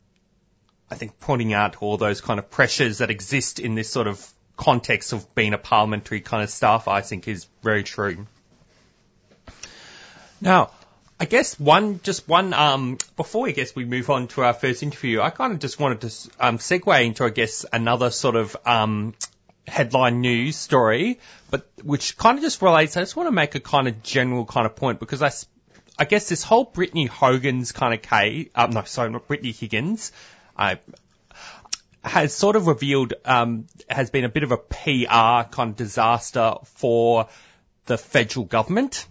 I 0.91 0.95
think 0.95 1.21
pointing 1.21 1.53
out 1.53 1.83
all 1.83 1.97
those 1.97 2.21
kind 2.21 2.39
of 2.39 2.51
pressures 2.51 2.99
that 2.99 3.11
exist 3.11 3.59
in 3.61 3.75
this 3.75 3.91
sort 3.91 4.07
of 4.07 4.27
context 4.57 5.13
of 5.13 5.35
being 5.35 5.53
a 5.55 5.59
parliamentary 5.59 6.21
kind 6.21 6.43
of 6.43 6.51
staff, 6.51 6.89
I 6.89 7.03
think 7.03 7.29
is 7.29 7.47
very 7.63 7.85
true. 7.85 8.27
Now, 10.41 10.71
I 11.21 11.25
guess 11.25 11.59
one, 11.59 12.01
just 12.03 12.29
one, 12.29 12.55
um, 12.55 12.99
before 13.17 13.49
I 13.49 13.51
guess 13.51 13.75
we 13.75 13.85
move 13.85 14.09
on 14.09 14.29
to 14.29 14.43
our 14.43 14.55
first 14.55 14.83
interview, 14.83 15.21
I 15.21 15.31
kind 15.31 15.53
of 15.53 15.59
just 15.59 15.81
wanted 15.81 16.01
to 16.03 16.31
um, 16.39 16.59
segue 16.59 17.05
into, 17.05 17.25
I 17.25 17.31
guess, 17.31 17.67
another 17.73 18.11
sort 18.11 18.37
of 18.37 18.57
um, 18.65 19.15
headline 19.69 20.21
news 20.21 20.57
story, 20.57 21.21
but 21.51 21.69
which 21.83 22.17
kind 22.17 22.39
of 22.39 22.43
just 22.43 22.63
relates. 22.63 22.97
I 22.97 23.01
just 23.01 23.17
want 23.17 23.29
to 23.29 23.33
make 23.33 23.55
a 23.55 23.61
kind 23.61 23.89
of 23.89 24.03
general 24.03 24.45
kind 24.45 24.67
of 24.67 24.77
point 24.77 25.01
because 25.01 25.23
I, 25.23 25.31
I 25.99 26.05
guess 26.05 26.29
this 26.29 26.43
whole 26.43 26.65
Brittany 26.65 27.07
Hogan's 27.07 27.73
kind 27.73 27.95
of 27.95 28.03
case, 28.03 28.49
um, 28.55 28.71
no, 28.71 28.85
sorry, 28.85 29.11
not 29.11 29.29
Brittany 29.29 29.53
Higgins, 29.53 30.13
uh, 30.57 30.77
has 32.03 32.35
sort 32.35 32.57
of 32.57 32.67
revealed, 32.67 33.15
um, 33.25 33.67
has 33.89 34.11
been 34.11 34.25
a 34.25 34.29
bit 34.29 34.43
of 34.43 34.53
a 34.53 34.57
PR 34.57 35.49
kind 35.51 35.71
of 35.71 35.77
disaster 35.77 36.55
for 36.65 37.29
the 37.87 37.99
federal 37.99 38.45
government. 38.45 39.07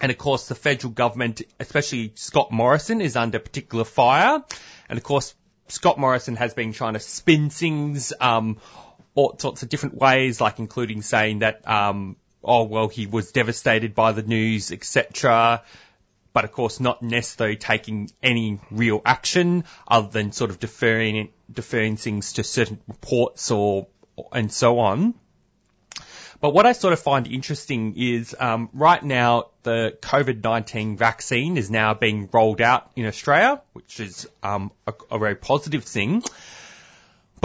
And 0.00 0.12
of 0.12 0.18
course, 0.18 0.48
the 0.48 0.54
federal 0.54 0.92
government, 0.92 1.42
especially 1.58 2.12
Scott 2.14 2.52
Morrison, 2.52 3.00
is 3.00 3.16
under 3.16 3.38
particular 3.38 3.84
fire. 3.84 4.42
And 4.88 4.98
of 4.98 5.02
course, 5.02 5.34
Scott 5.68 5.98
Morrison 5.98 6.36
has 6.36 6.54
been 6.54 6.72
trying 6.72 6.94
to 6.94 7.00
spin 7.00 7.50
things, 7.50 8.12
um, 8.20 8.58
all 9.16 9.36
sorts 9.38 9.64
of 9.64 9.68
different 9.68 9.96
ways, 9.96 10.40
like 10.40 10.60
including 10.60 11.02
saying 11.02 11.40
that, 11.40 11.66
um, 11.68 12.16
oh 12.44 12.64
well, 12.64 12.86
he 12.86 13.06
was 13.06 13.32
devastated 13.32 13.94
by 13.94 14.12
the 14.12 14.22
news, 14.22 14.70
etc. 14.70 15.62
But 16.32 16.44
of 16.44 16.52
course, 16.52 16.78
not 16.78 17.02
necessarily 17.02 17.56
taking 17.56 18.10
any 18.22 18.60
real 18.70 19.00
action 19.04 19.64
other 19.88 20.08
than 20.08 20.32
sort 20.32 20.50
of 20.50 20.60
deferring 20.60 21.30
deferring 21.50 21.96
things 21.96 22.34
to 22.34 22.44
certain 22.44 22.78
reports 22.86 23.50
or 23.50 23.88
and 24.32 24.52
so 24.52 24.78
on. 24.78 25.14
But 26.40 26.52
what 26.52 26.66
I 26.66 26.72
sort 26.72 26.92
of 26.92 27.00
find 27.00 27.26
interesting 27.26 27.94
is 27.96 28.36
um, 28.38 28.68
right 28.74 29.02
now 29.02 29.50
the 29.62 29.96
COVID-19 30.02 30.98
vaccine 30.98 31.56
is 31.56 31.70
now 31.70 31.94
being 31.94 32.28
rolled 32.30 32.60
out 32.60 32.90
in 32.94 33.06
Australia, 33.06 33.62
which 33.72 34.00
is 34.00 34.28
um, 34.42 34.70
a, 34.86 34.92
a 35.10 35.18
very 35.18 35.36
positive 35.36 35.84
thing. 35.84 36.22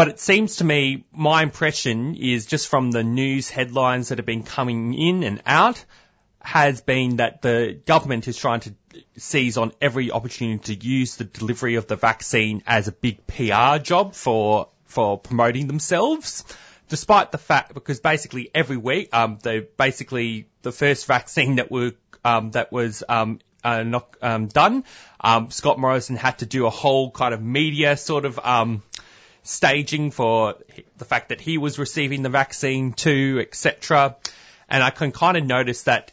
But 0.01 0.07
it 0.07 0.19
seems 0.19 0.55
to 0.55 0.63
me, 0.63 1.05
my 1.11 1.43
impression 1.43 2.15
is 2.15 2.47
just 2.47 2.69
from 2.69 2.89
the 2.89 3.03
news 3.03 3.51
headlines 3.51 4.09
that 4.09 4.17
have 4.17 4.25
been 4.25 4.41
coming 4.41 4.95
in 4.95 5.21
and 5.21 5.43
out, 5.45 5.85
has 6.39 6.81
been 6.81 7.17
that 7.17 7.43
the 7.43 7.79
government 7.85 8.27
is 8.27 8.35
trying 8.35 8.61
to 8.61 8.73
seize 9.17 9.57
on 9.57 9.73
every 9.79 10.09
opportunity 10.09 10.75
to 10.75 10.87
use 10.87 11.17
the 11.17 11.23
delivery 11.23 11.75
of 11.75 11.85
the 11.85 11.97
vaccine 11.97 12.63
as 12.65 12.87
a 12.87 12.91
big 12.91 13.27
PR 13.27 13.77
job 13.77 14.15
for 14.15 14.69
for 14.85 15.19
promoting 15.19 15.67
themselves 15.67 16.45
despite 16.89 17.31
the 17.31 17.37
fact, 17.37 17.75
because 17.75 17.99
basically 17.99 18.49
every 18.55 18.77
week, 18.77 19.15
um, 19.15 19.37
they 19.43 19.59
basically 19.59 20.47
the 20.63 20.71
first 20.71 21.05
vaccine 21.05 21.57
that 21.57 21.69
were 21.69 21.91
um, 22.25 22.49
that 22.51 22.71
was 22.71 23.03
um, 23.07 23.39
uh, 23.63 23.83
not 23.83 24.15
um, 24.21 24.47
done, 24.47 24.83
um, 25.19 25.51
Scott 25.51 25.77
Morrison 25.77 26.15
had 26.15 26.39
to 26.39 26.45
do 26.45 26.65
a 26.65 26.69
whole 26.69 27.11
kind 27.11 27.33
of 27.33 27.41
media 27.41 27.95
sort 27.95 28.25
of 28.25 28.39
um, 28.39 28.81
staging 29.43 30.11
for 30.11 30.55
the 30.97 31.05
fact 31.05 31.29
that 31.29 31.41
he 31.41 31.57
was 31.57 31.79
receiving 31.79 32.21
the 32.21 32.29
vaccine 32.29 32.93
too, 32.93 33.39
etc. 33.41 34.15
And 34.69 34.83
I 34.83 34.89
can 34.89 35.11
kind 35.11 35.37
of 35.37 35.45
notice 35.45 35.83
that 35.83 36.11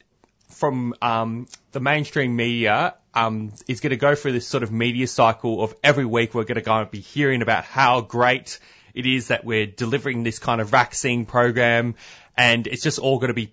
from 0.51 0.95
um, 1.03 1.47
the 1.73 1.81
mainstream 1.81 2.35
media 2.35 2.95
um, 3.15 3.53
is 3.67 3.81
going 3.81 3.91
to 3.91 3.97
go 3.97 4.15
through 4.15 4.33
this 4.33 4.47
sort 4.47 4.63
of 4.63 4.73
media 4.73 5.07
cycle 5.07 5.63
of 5.63 5.75
every 5.83 6.05
week 6.05 6.35
we're 6.35 6.45
going 6.45 6.57
to 6.57 6.63
go 6.63 6.75
and 6.75 6.91
be 6.91 7.01
hearing 7.01 7.43
about 7.43 7.65
how 7.65 8.01
great 8.01 8.59
it 8.95 9.07
is 9.07 9.29
that 9.29 9.45
we're 9.45 9.67
delivering 9.67 10.23
this 10.23 10.39
kind 10.39 10.61
of 10.61 10.69
vaccine 10.69 11.27
program 11.27 11.95
and 12.37 12.67
it's 12.67 12.83
just 12.83 12.99
all 12.99 13.19
going 13.19 13.29
to 13.29 13.35
be 13.35 13.53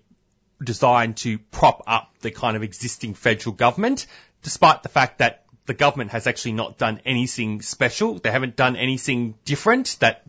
designed 0.62 1.18
to 1.18 1.38
prop 1.38 1.82
up 1.86 2.10
the 2.20 2.30
kind 2.30 2.56
of 2.56 2.62
existing 2.62 3.14
federal 3.14 3.54
government, 3.54 4.06
despite 4.42 4.82
the 4.82 4.88
fact 4.88 5.18
that 5.18 5.44
the 5.66 5.74
government 5.74 6.10
has 6.12 6.26
actually 6.26 6.52
not 6.52 6.78
done 6.78 7.00
anything 7.04 7.60
special. 7.62 8.14
They 8.14 8.30
haven't 8.30 8.56
done 8.56 8.76
anything 8.76 9.34
different 9.44 9.96
that 10.00 10.22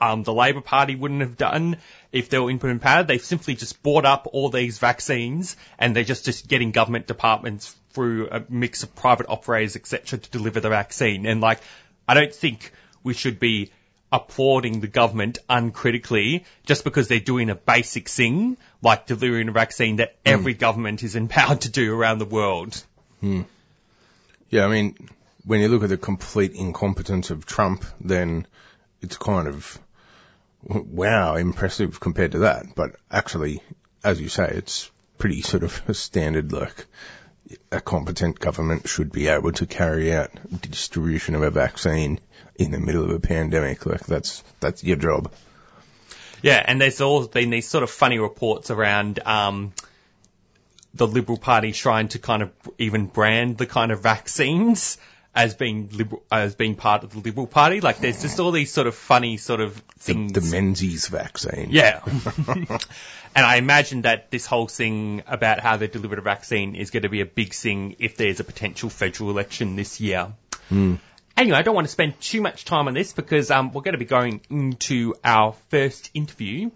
um, 0.00 0.22
the 0.22 0.34
Labor 0.34 0.60
Party 0.60 0.94
wouldn't 0.94 1.20
have 1.20 1.36
done 1.36 1.78
if 2.12 2.28
they 2.28 2.38
were 2.38 2.50
in 2.50 2.58
power. 2.78 3.02
They've 3.02 3.24
simply 3.24 3.54
just 3.54 3.82
bought 3.82 4.04
up 4.04 4.28
all 4.32 4.50
these 4.50 4.78
vaccines 4.78 5.56
and 5.78 5.94
they're 5.94 6.04
just, 6.04 6.24
just 6.24 6.48
getting 6.48 6.72
government 6.72 7.06
departments 7.06 7.74
through 7.90 8.28
a 8.30 8.44
mix 8.48 8.82
of 8.82 8.94
private 8.94 9.26
operators, 9.28 9.76
etc., 9.76 10.18
to 10.18 10.30
deliver 10.30 10.60
the 10.60 10.68
vaccine. 10.68 11.26
And 11.26 11.40
like, 11.40 11.60
I 12.06 12.14
don't 12.14 12.34
think 12.34 12.72
we 13.02 13.14
should 13.14 13.38
be 13.38 13.70
applauding 14.12 14.80
the 14.80 14.86
government 14.86 15.38
uncritically 15.48 16.44
just 16.66 16.84
because 16.84 17.08
they're 17.08 17.18
doing 17.18 17.50
a 17.50 17.54
basic 17.54 18.08
thing 18.08 18.56
like 18.80 19.06
delivering 19.06 19.48
a 19.48 19.52
vaccine 19.52 19.96
that 19.96 20.10
hmm. 20.24 20.32
every 20.32 20.54
mm. 20.54 20.58
government 20.58 21.02
is 21.02 21.16
empowered 21.24 21.62
to 21.62 21.70
do 21.70 21.92
around 21.92 22.18
the 22.18 22.24
world. 22.24 22.80
Mm. 23.22 23.46
Yeah, 24.54 24.66
I 24.66 24.68
mean, 24.68 24.94
when 25.44 25.60
you 25.60 25.66
look 25.66 25.82
at 25.82 25.88
the 25.88 25.96
complete 25.96 26.52
incompetence 26.52 27.30
of 27.30 27.44
Trump, 27.44 27.84
then 28.00 28.46
it's 29.02 29.16
kind 29.16 29.48
of 29.48 29.80
wow, 30.62 31.34
impressive 31.34 31.98
compared 31.98 32.30
to 32.32 32.38
that. 32.38 32.66
But 32.76 32.94
actually, 33.10 33.64
as 34.04 34.20
you 34.20 34.28
say, 34.28 34.46
it's 34.46 34.92
pretty 35.18 35.42
sort 35.42 35.64
of 35.64 35.82
a 35.88 35.92
standard 35.92 36.52
like 36.52 36.86
a 37.72 37.80
competent 37.80 38.38
government 38.38 38.86
should 38.86 39.10
be 39.10 39.26
able 39.26 39.50
to 39.50 39.66
carry 39.66 40.14
out 40.14 40.30
distribution 40.60 41.34
of 41.34 41.42
a 41.42 41.50
vaccine 41.50 42.20
in 42.54 42.70
the 42.70 42.78
middle 42.78 43.02
of 43.02 43.10
a 43.10 43.18
pandemic. 43.18 43.84
Like 43.86 44.06
that's 44.06 44.44
that's 44.60 44.84
your 44.84 44.98
job. 44.98 45.32
Yeah, 46.42 46.62
and 46.64 46.80
there's 46.80 47.00
always 47.00 47.26
been 47.26 47.50
these 47.50 47.66
sort 47.66 47.82
of 47.82 47.90
funny 47.90 48.20
reports 48.20 48.70
around 48.70 49.18
um, 49.26 49.72
the 50.94 51.06
Liberal 51.06 51.38
Party 51.38 51.72
trying 51.72 52.08
to 52.08 52.18
kind 52.18 52.42
of 52.42 52.50
even 52.78 53.06
brand 53.06 53.58
the 53.58 53.66
kind 53.66 53.92
of 53.92 54.00
vaccines 54.00 54.98
as 55.34 55.54
being 55.54 55.88
liberal, 55.92 56.22
as 56.30 56.54
being 56.54 56.76
part 56.76 57.02
of 57.02 57.10
the 57.10 57.18
Liberal 57.18 57.46
Party. 57.46 57.80
Like 57.80 57.98
there's 57.98 58.22
just 58.22 58.38
all 58.38 58.52
these 58.52 58.72
sort 58.72 58.86
of 58.86 58.94
funny 58.94 59.36
sort 59.36 59.60
of 59.60 59.74
things. 59.98 60.32
The, 60.32 60.40
the 60.40 60.46
Menzies 60.46 61.08
vaccine. 61.08 61.68
Yeah. 61.70 62.00
and 62.46 63.44
I 63.44 63.56
imagine 63.56 64.02
that 64.02 64.30
this 64.30 64.46
whole 64.46 64.68
thing 64.68 65.24
about 65.26 65.58
how 65.58 65.76
they 65.76 65.88
delivered 65.88 66.20
a 66.20 66.22
vaccine 66.22 66.76
is 66.76 66.90
going 66.90 67.02
to 67.02 67.08
be 67.08 67.20
a 67.20 67.26
big 67.26 67.52
thing 67.52 67.96
if 67.98 68.16
there's 68.16 68.38
a 68.38 68.44
potential 68.44 68.90
federal 68.90 69.30
election 69.30 69.74
this 69.74 70.00
year. 70.00 70.32
Mm. 70.70 71.00
Anyway, 71.36 71.58
I 71.58 71.62
don't 71.62 71.74
want 71.74 71.88
to 71.88 71.92
spend 71.92 72.20
too 72.20 72.40
much 72.40 72.64
time 72.64 72.86
on 72.86 72.94
this 72.94 73.12
because 73.12 73.50
um, 73.50 73.72
we're 73.72 73.82
going 73.82 73.94
to 73.94 73.98
be 73.98 74.04
going 74.04 74.40
into 74.50 75.14
our 75.24 75.54
first 75.68 76.10
interview. 76.14 76.70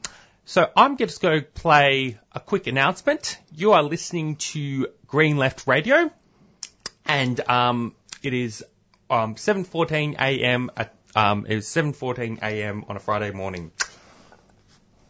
So 0.48 0.66
I'm 0.74 0.96
just 0.96 1.20
going 1.20 1.40
to 1.40 1.46
play 1.46 2.18
a 2.32 2.40
quick 2.40 2.66
announcement. 2.68 3.36
You 3.54 3.72
are 3.72 3.82
listening 3.82 4.36
to 4.36 4.88
Green 5.06 5.36
Left 5.36 5.66
Radio, 5.66 6.10
and 7.04 7.38
um, 7.50 7.94
it 8.22 8.32
is 8.32 8.64
um, 9.10 9.34
7:14 9.34 10.14
a.m. 10.14 10.70
At, 10.74 10.94
um, 11.14 11.44
it 11.46 11.58
is 11.58 11.66
7:14 11.66 12.38
a.m. 12.40 12.86
on 12.88 12.96
a 12.96 12.98
Friday 12.98 13.30
morning. 13.30 13.72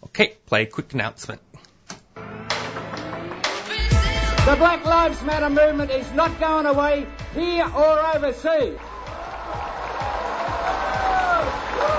Okay, 0.06 0.34
play 0.46 0.62
a 0.62 0.66
quick 0.66 0.92
announcement. 0.92 1.40
The 2.16 2.22
Black 4.56 4.84
Lives 4.84 5.22
Matter 5.22 5.50
movement 5.50 5.92
is 5.92 6.10
not 6.14 6.36
going 6.40 6.66
away 6.66 7.06
here 7.34 7.64
or 7.64 8.16
overseas. 8.16 8.76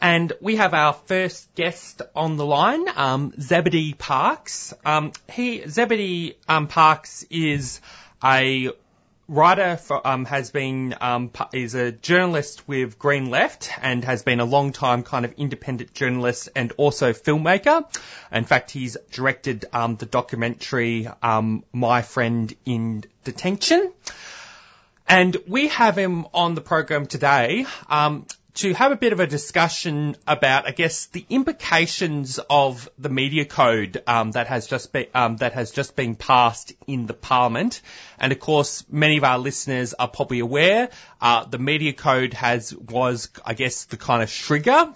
and 0.00 0.32
we 0.40 0.56
have 0.56 0.74
our 0.74 0.92
first 0.92 1.54
guest 1.54 2.02
on 2.14 2.36
the 2.36 2.46
line, 2.46 2.86
um, 2.96 3.32
Zebedee 3.38 3.94
Parks. 3.94 4.72
Um, 4.84 5.12
he 5.30 5.66
Zebedee 5.68 6.36
um, 6.48 6.68
Parks 6.68 7.24
is 7.30 7.80
a 8.24 8.70
writer 9.30 9.76
for, 9.76 10.04
um, 10.06 10.24
has 10.24 10.50
been 10.50 10.94
um, 11.00 11.30
is 11.52 11.74
a 11.74 11.92
journalist 11.92 12.66
with 12.66 12.98
Green 12.98 13.30
Left 13.30 13.70
and 13.80 14.04
has 14.04 14.22
been 14.22 14.40
a 14.40 14.44
long 14.44 14.72
time 14.72 15.04
kind 15.04 15.24
of 15.24 15.32
independent 15.34 15.94
journalist 15.94 16.48
and 16.56 16.72
also 16.76 17.12
filmmaker. 17.12 17.84
In 18.32 18.44
fact, 18.44 18.72
he's 18.72 18.96
directed 19.12 19.66
um, 19.72 19.96
the 19.96 20.06
documentary 20.06 21.08
um, 21.22 21.64
My 21.72 22.02
Friend 22.02 22.52
in 22.64 23.04
Detention. 23.24 23.92
And 25.06 25.36
we 25.48 25.68
have 25.68 25.96
him 25.98 26.26
on 26.32 26.54
the 26.54 26.60
program 26.60 27.06
today 27.06 27.66
um, 27.88 28.26
to 28.54 28.74
have 28.74 28.92
a 28.92 28.96
bit 28.96 29.12
of 29.12 29.20
a 29.20 29.26
discussion 29.26 30.16
about, 30.26 30.66
I 30.66 30.72
guess, 30.72 31.06
the 31.06 31.24
implications 31.28 32.40
of 32.50 32.88
the 32.98 33.08
media 33.08 33.44
code 33.44 34.02
um, 34.06 34.32
that 34.32 34.48
has 34.48 34.66
just 34.66 34.92
been 34.92 35.06
um, 35.14 35.36
that 35.36 35.52
has 35.52 35.70
just 35.70 35.96
been 35.96 36.14
passed 36.16 36.72
in 36.86 37.06
the 37.06 37.14
Parliament. 37.14 37.80
And 38.18 38.32
of 38.32 38.40
course, 38.40 38.84
many 38.90 39.18
of 39.18 39.24
our 39.24 39.38
listeners 39.38 39.94
are 39.94 40.08
probably 40.08 40.40
aware 40.40 40.90
uh, 41.20 41.44
the 41.44 41.58
media 41.58 41.92
code 41.92 42.34
has 42.34 42.74
was, 42.74 43.28
I 43.44 43.54
guess, 43.54 43.84
the 43.84 43.96
kind 43.96 44.22
of 44.22 44.30
trigger 44.30 44.92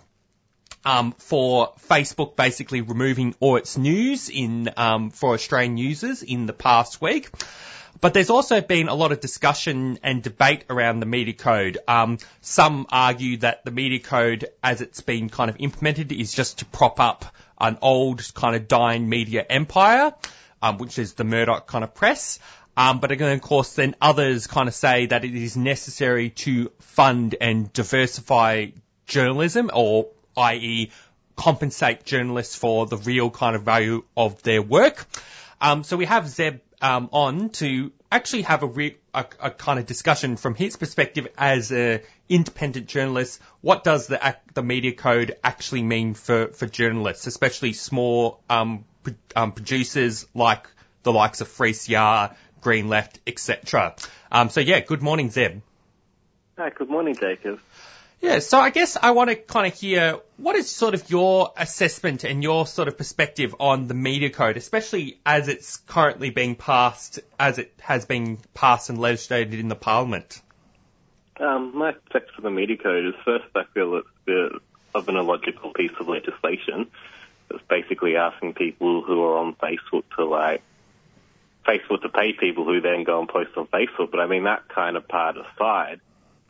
um, 0.85 1.13
for 1.13 1.73
Facebook 1.89 2.37
basically 2.37 2.81
removing 2.81 3.35
all 3.41 3.57
its 3.57 3.79
news 3.79 4.29
in 4.29 4.71
um, 4.77 5.11
for 5.11 5.35
Australian 5.35 5.77
users 5.77 6.23
in 6.23 6.47
the 6.47 6.53
past 6.53 7.01
week. 7.01 7.31
But 8.01 8.13
there's 8.13 8.31
also 8.31 8.61
been 8.61 8.89
a 8.89 8.95
lot 8.95 9.13
of 9.13 9.21
discussion 9.21 9.99
and 10.03 10.23
debate 10.23 10.65
around 10.69 11.01
the 11.01 11.07
media 11.07 11.35
code. 11.35 11.79
Um, 11.89 12.19
some 12.41 12.87
argue 12.91 13.39
that 13.39 13.65
the 13.65 13.71
media 13.71 14.01
code, 14.01 14.47
as 14.63 14.81
it's 14.81 15.01
been 15.01 15.29
kind 15.29 15.49
of 15.49 15.57
implemented, 15.59 16.13
is 16.13 16.33
just 16.33 16.59
to 16.59 16.65
prop 16.67 17.01
up 17.01 17.25
an 17.59 17.79
old 17.81 18.35
kind 18.35 18.57
of 18.57 18.69
dying 18.69 19.09
media 19.09 19.45
empire, 19.49 20.13
um, 20.61 20.79
which 20.79 20.99
is 20.99 21.15
the 21.15 21.25
Murdoch 21.25 21.67
kind 21.67 21.85
of 21.85 21.95
press. 21.95 22.39
Um, 22.77 22.99
but 22.99 23.13
again, 23.13 23.33
of 23.33 23.41
course, 23.41 23.75
then 23.75 23.95
others 24.01 24.47
kind 24.47 24.69
of 24.69 24.75
say 24.75 25.07
that 25.07 25.25
it 25.25 25.35
is 25.35 25.57
necessary 25.57 26.31
to 26.31 26.71
fund 26.81 27.37
and 27.41 27.73
diversify 27.73 28.67
journalism, 29.07 29.71
or 29.73 30.09
i.e., 30.37 30.91
compensate 31.37 32.05
journalists 32.05 32.57
for 32.57 32.87
the 32.87 32.97
real 32.97 33.31
kind 33.31 33.55
of 33.57 33.63
value 33.63 34.05
of 34.17 34.43
their 34.43 34.63
work. 34.63 35.07
Um, 35.61 35.85
so 35.85 35.97
we 35.97 36.05
have 36.05 36.29
Zeb 36.29 36.59
um, 36.81 37.09
on 37.13 37.51
to 37.51 37.93
actually 38.11 38.43
have 38.43 38.63
a, 38.63 38.67
re- 38.67 38.97
a, 39.13 39.27
a 39.41 39.51
kind 39.51 39.79
of 39.79 39.87
discussion 39.87 40.37
from 40.37 40.55
his 40.55 40.77
perspective 40.77 41.29
as 41.37 41.73
an 41.73 42.01
independent 42.29 42.87
journalist. 42.87 43.41
What 43.61 43.85
does 43.85 44.07
the 44.07 44.37
the 44.55 44.63
media 44.63 44.93
code 44.93 45.37
actually 45.43 45.83
mean 45.83 46.15
for, 46.15 46.49
for 46.49 46.67
journalists, 46.67 47.27
especially 47.27 47.73
small 47.73 48.41
um, 48.49 48.85
pro- 49.03 49.15
um, 49.35 49.53
producers 49.53 50.27
like 50.35 50.69
the 51.03 51.13
likes 51.13 51.41
of 51.41 51.49
Three 51.49 51.75
CR, 51.75 52.35
Green 52.61 52.89
Left, 52.89 53.21
etc. 53.27 53.95
Um, 54.31 54.51
so 54.51 54.61
yeah, 54.61 54.81
good 54.81 55.03
morning, 55.03 55.31
Zeb. 55.31 55.61
Hi, 56.57 56.71
good 56.71 56.89
morning, 56.89 57.17
Jacob. 57.17 57.59
Yeah, 58.21 58.39
so 58.39 58.59
I 58.59 58.71
guess 58.71 58.97
I 59.01 59.11
want 59.11 59.31
to 59.31 59.37
kind 59.37 59.71
of 59.71 59.79
hear 59.79 60.21
what 60.39 60.57
is 60.57 60.71
sort 60.71 60.95
of 60.95 61.11
your 61.11 61.53
assessment 61.57 62.25
and 62.25 62.43
your 62.43 62.67
sort 62.67 62.89
of 62.89 62.97
perspective 62.97 63.55
on 63.61 63.87
the 63.87 63.95
media 63.95 64.31
code, 64.31 64.57
especially 64.57 65.19
as 65.27 65.49
it's 65.49 65.77
currently 65.77 66.31
being 66.31 66.55
passed, 66.55 67.21
as 67.39 67.59
it 67.59 67.73
has 67.81 68.07
been 68.07 68.39
passed 68.55 68.89
and 68.89 68.99
legislated 68.99 69.55
in 69.55 69.69
the 69.69 69.75
parliament. 69.75 70.41
Um, 71.39 71.77
my 71.77 71.93
perspective 71.93 72.35
on 72.39 72.45
the 72.45 72.51
media 72.51 72.77
code 72.77 73.05
is 73.05 73.15
first, 73.25 73.45
I 73.55 73.65
feel 73.75 73.97
it's 73.97 74.09
a 74.09 74.25
bit 74.25 74.53
of 74.95 75.09
an 75.09 75.17
illogical 75.17 75.73
piece 75.73 75.93
of 75.99 76.09
legislation. 76.09 76.87
It's 77.51 77.65
basically 77.69 78.17
asking 78.17 78.55
people 78.55 79.03
who 79.03 79.23
are 79.23 79.39
on 79.39 79.55
Facebook 79.57 80.05
to 80.17 80.25
like 80.25 80.63
Facebook 81.67 82.03
to 82.03 82.09
pay 82.09 82.33
people 82.33 82.65
who 82.65 82.81
then 82.81 83.05
go 83.05 83.21
and 83.21 83.29
post 83.29 83.51
on 83.57 83.67
Facebook. 83.67 84.11
But 84.11 84.21
I 84.21 84.27
mean 84.27 84.45
that 84.45 84.69
kind 84.69 84.97
of 84.97 85.07
part 85.09 85.37
aside. 85.37 86.01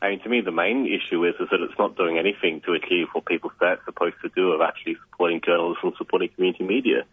I 0.01 0.09
mean, 0.09 0.19
to 0.21 0.29
me, 0.29 0.41
the 0.41 0.51
main 0.51 0.85
issue 0.85 1.23
is, 1.25 1.35
is 1.39 1.47
that 1.51 1.61
it's 1.61 1.79
not 1.79 1.95
doing 1.95 2.17
anything 2.17 2.61
to 2.65 2.73
achieve 2.73 3.07
what 3.13 3.25
people 3.25 3.51
say 3.59 3.73
it's 3.73 3.85
supposed 3.85 4.15
to 4.23 4.29
do 4.35 4.51
of 4.51 4.61
actually 4.61 4.97
supporting 5.09 5.41
journalism, 5.43 5.93
supporting 5.97 6.29
community 6.29 6.63
media. 6.63 7.03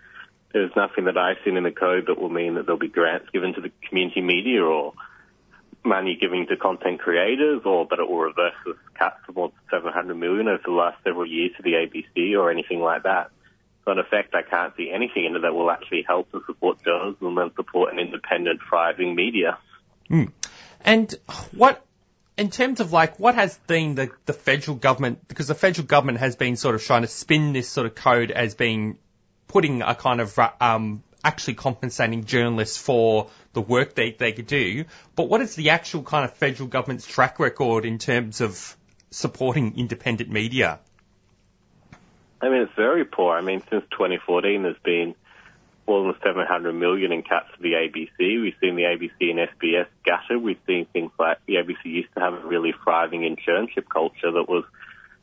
There's 0.53 0.73
nothing 0.77 1.05
that 1.05 1.17
I've 1.17 1.39
seen 1.45 1.57
in 1.57 1.63
the 1.65 1.71
code 1.71 2.07
that 2.09 2.21
will 2.21 2.29
mean 2.29 2.55
that 2.55 2.67
there'll 2.67 2.79
be 2.79 2.89
grants 2.89 3.31
given 3.33 3.55
to 3.55 3.61
the 3.61 3.71
community 3.89 4.21
media 4.21 4.63
or 4.63 4.93
money 5.85 6.17
given 6.21 6.47
to 6.49 6.57
content 6.57 7.01
creators 7.01 7.63
or 7.65 7.87
that 7.91 7.99
it 7.99 8.09
will 8.09 8.21
reverse 8.21 8.55
the 8.67 9.33
more 9.33 9.49
than 9.49 9.81
700 9.83 10.15
million 10.15 10.49
over 10.49 10.63
the 10.65 10.71
last 10.71 11.03
several 11.03 11.27
years 11.27 11.53
to 11.57 11.63
the 11.63 11.73
ABC 11.73 12.39
or 12.39 12.51
anything 12.51 12.81
like 12.81 13.05
that. 13.05 13.31
So 13.85 13.93
in 13.93 13.99
effect, 13.99 14.35
I 14.35 14.43
can't 14.43 14.73
see 14.77 14.91
anything 14.93 15.25
in 15.25 15.35
it 15.35 15.41
that 15.41 15.55
will 15.55 15.71
actually 15.71 16.05
help 16.07 16.31
to 16.33 16.43
support 16.47 16.85
journalism 16.85 17.37
and 17.39 17.51
support 17.57 17.93
an 17.93 17.99
independent, 17.99 18.61
thriving 18.69 19.15
media. 19.17 19.59
Mm. 20.09 20.31
And 20.85 21.15
what 21.57 21.85
in 22.37 22.51
terms 22.51 22.81
of 22.81 22.93
like 22.93 23.19
what 23.19 23.35
has 23.35 23.59
been 23.67 23.95
the, 23.95 24.11
the 24.27 24.33
federal 24.33 24.77
government, 24.77 25.27
because 25.29 25.49
the 25.49 25.55
federal 25.55 25.87
government 25.87 26.19
has 26.19 26.37
been 26.37 26.57
sort 26.57 26.75
of 26.75 26.83
trying 26.83 27.03
to 27.03 27.09
spin 27.09 27.53
this 27.53 27.69
sort 27.69 27.87
of 27.87 27.95
code 27.95 28.31
as 28.31 28.55
being 28.55 28.99
putting 29.49 29.83
a 29.83 29.95
kind 29.95 30.21
of 30.21 30.39
um, 30.61 31.03
actually 31.23 31.55
compensating 31.55 32.25
journalists 32.25 32.79
for 32.79 33.29
the 33.53 33.61
work 33.61 33.95
they 33.95 34.13
they 34.13 34.33
could 34.33 34.47
do. 34.47 34.85
But 35.15 35.29
what 35.29 35.41
is 35.41 35.55
the 35.55 35.71
actual 35.71 36.03
kind 36.03 36.25
of 36.25 36.35
federal 36.35 36.69
government's 36.69 37.07
track 37.07 37.39
record 37.39 37.85
in 37.85 37.99
terms 37.99 38.41
of 38.41 38.77
supporting 39.11 39.79
independent 39.79 40.31
media? 40.31 40.81
I 42.41 42.49
mean, 42.49 42.63
it's 42.63 42.75
very 42.75 43.05
poor. 43.05 43.37
I 43.37 43.41
mean, 43.41 43.63
since 43.71 43.85
2014, 43.91 44.63
there's 44.63 44.77
been 44.83 45.15
more 45.87 46.05
than 46.05 46.21
700 46.23 46.73
million 46.73 47.13
in 47.13 47.23
cuts 47.23 47.49
to 47.57 47.63
the 47.63 47.73
ABC. 47.73 48.41
We've 48.41 48.55
seen 48.61 48.77
the 48.77 48.83
ABC 48.83 49.31
and 49.31 49.39
SBS 49.41 49.87
gutted. 50.05 50.43
We've 50.43 50.59
seen 50.67 50.87
things 50.87 51.11
like 51.19 51.39
the 51.47 51.55
ABC 51.55 51.85
used 51.85 52.15
to 52.15 52.21
have 52.21 52.35
a 52.35 52.47
really 52.47 52.73
thriving 52.85 53.23
internship 53.23 53.89
culture 53.89 54.31
that 54.31 54.49
was 54.49 54.65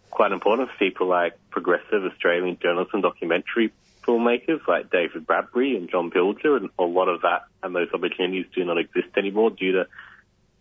quite 0.09 0.31
important 0.31 0.69
for 0.69 0.77
people 0.77 1.07
like 1.07 1.33
progressive 1.49 2.03
Australian 2.03 2.57
journalists 2.61 2.93
and 2.93 3.03
documentary 3.03 3.71
filmmakers 4.05 4.65
like 4.67 4.89
David 4.89 5.25
Bradbury 5.25 5.77
and 5.77 5.89
John 5.89 6.09
Pilger, 6.11 6.57
and 6.57 6.69
a 6.79 6.83
lot 6.83 7.07
of 7.07 7.21
that 7.21 7.45
and 7.61 7.75
those 7.75 7.89
opportunities 7.93 8.45
do 8.53 8.65
not 8.65 8.77
exist 8.77 9.09
anymore 9.17 9.51
due 9.51 9.73
to, 9.73 9.87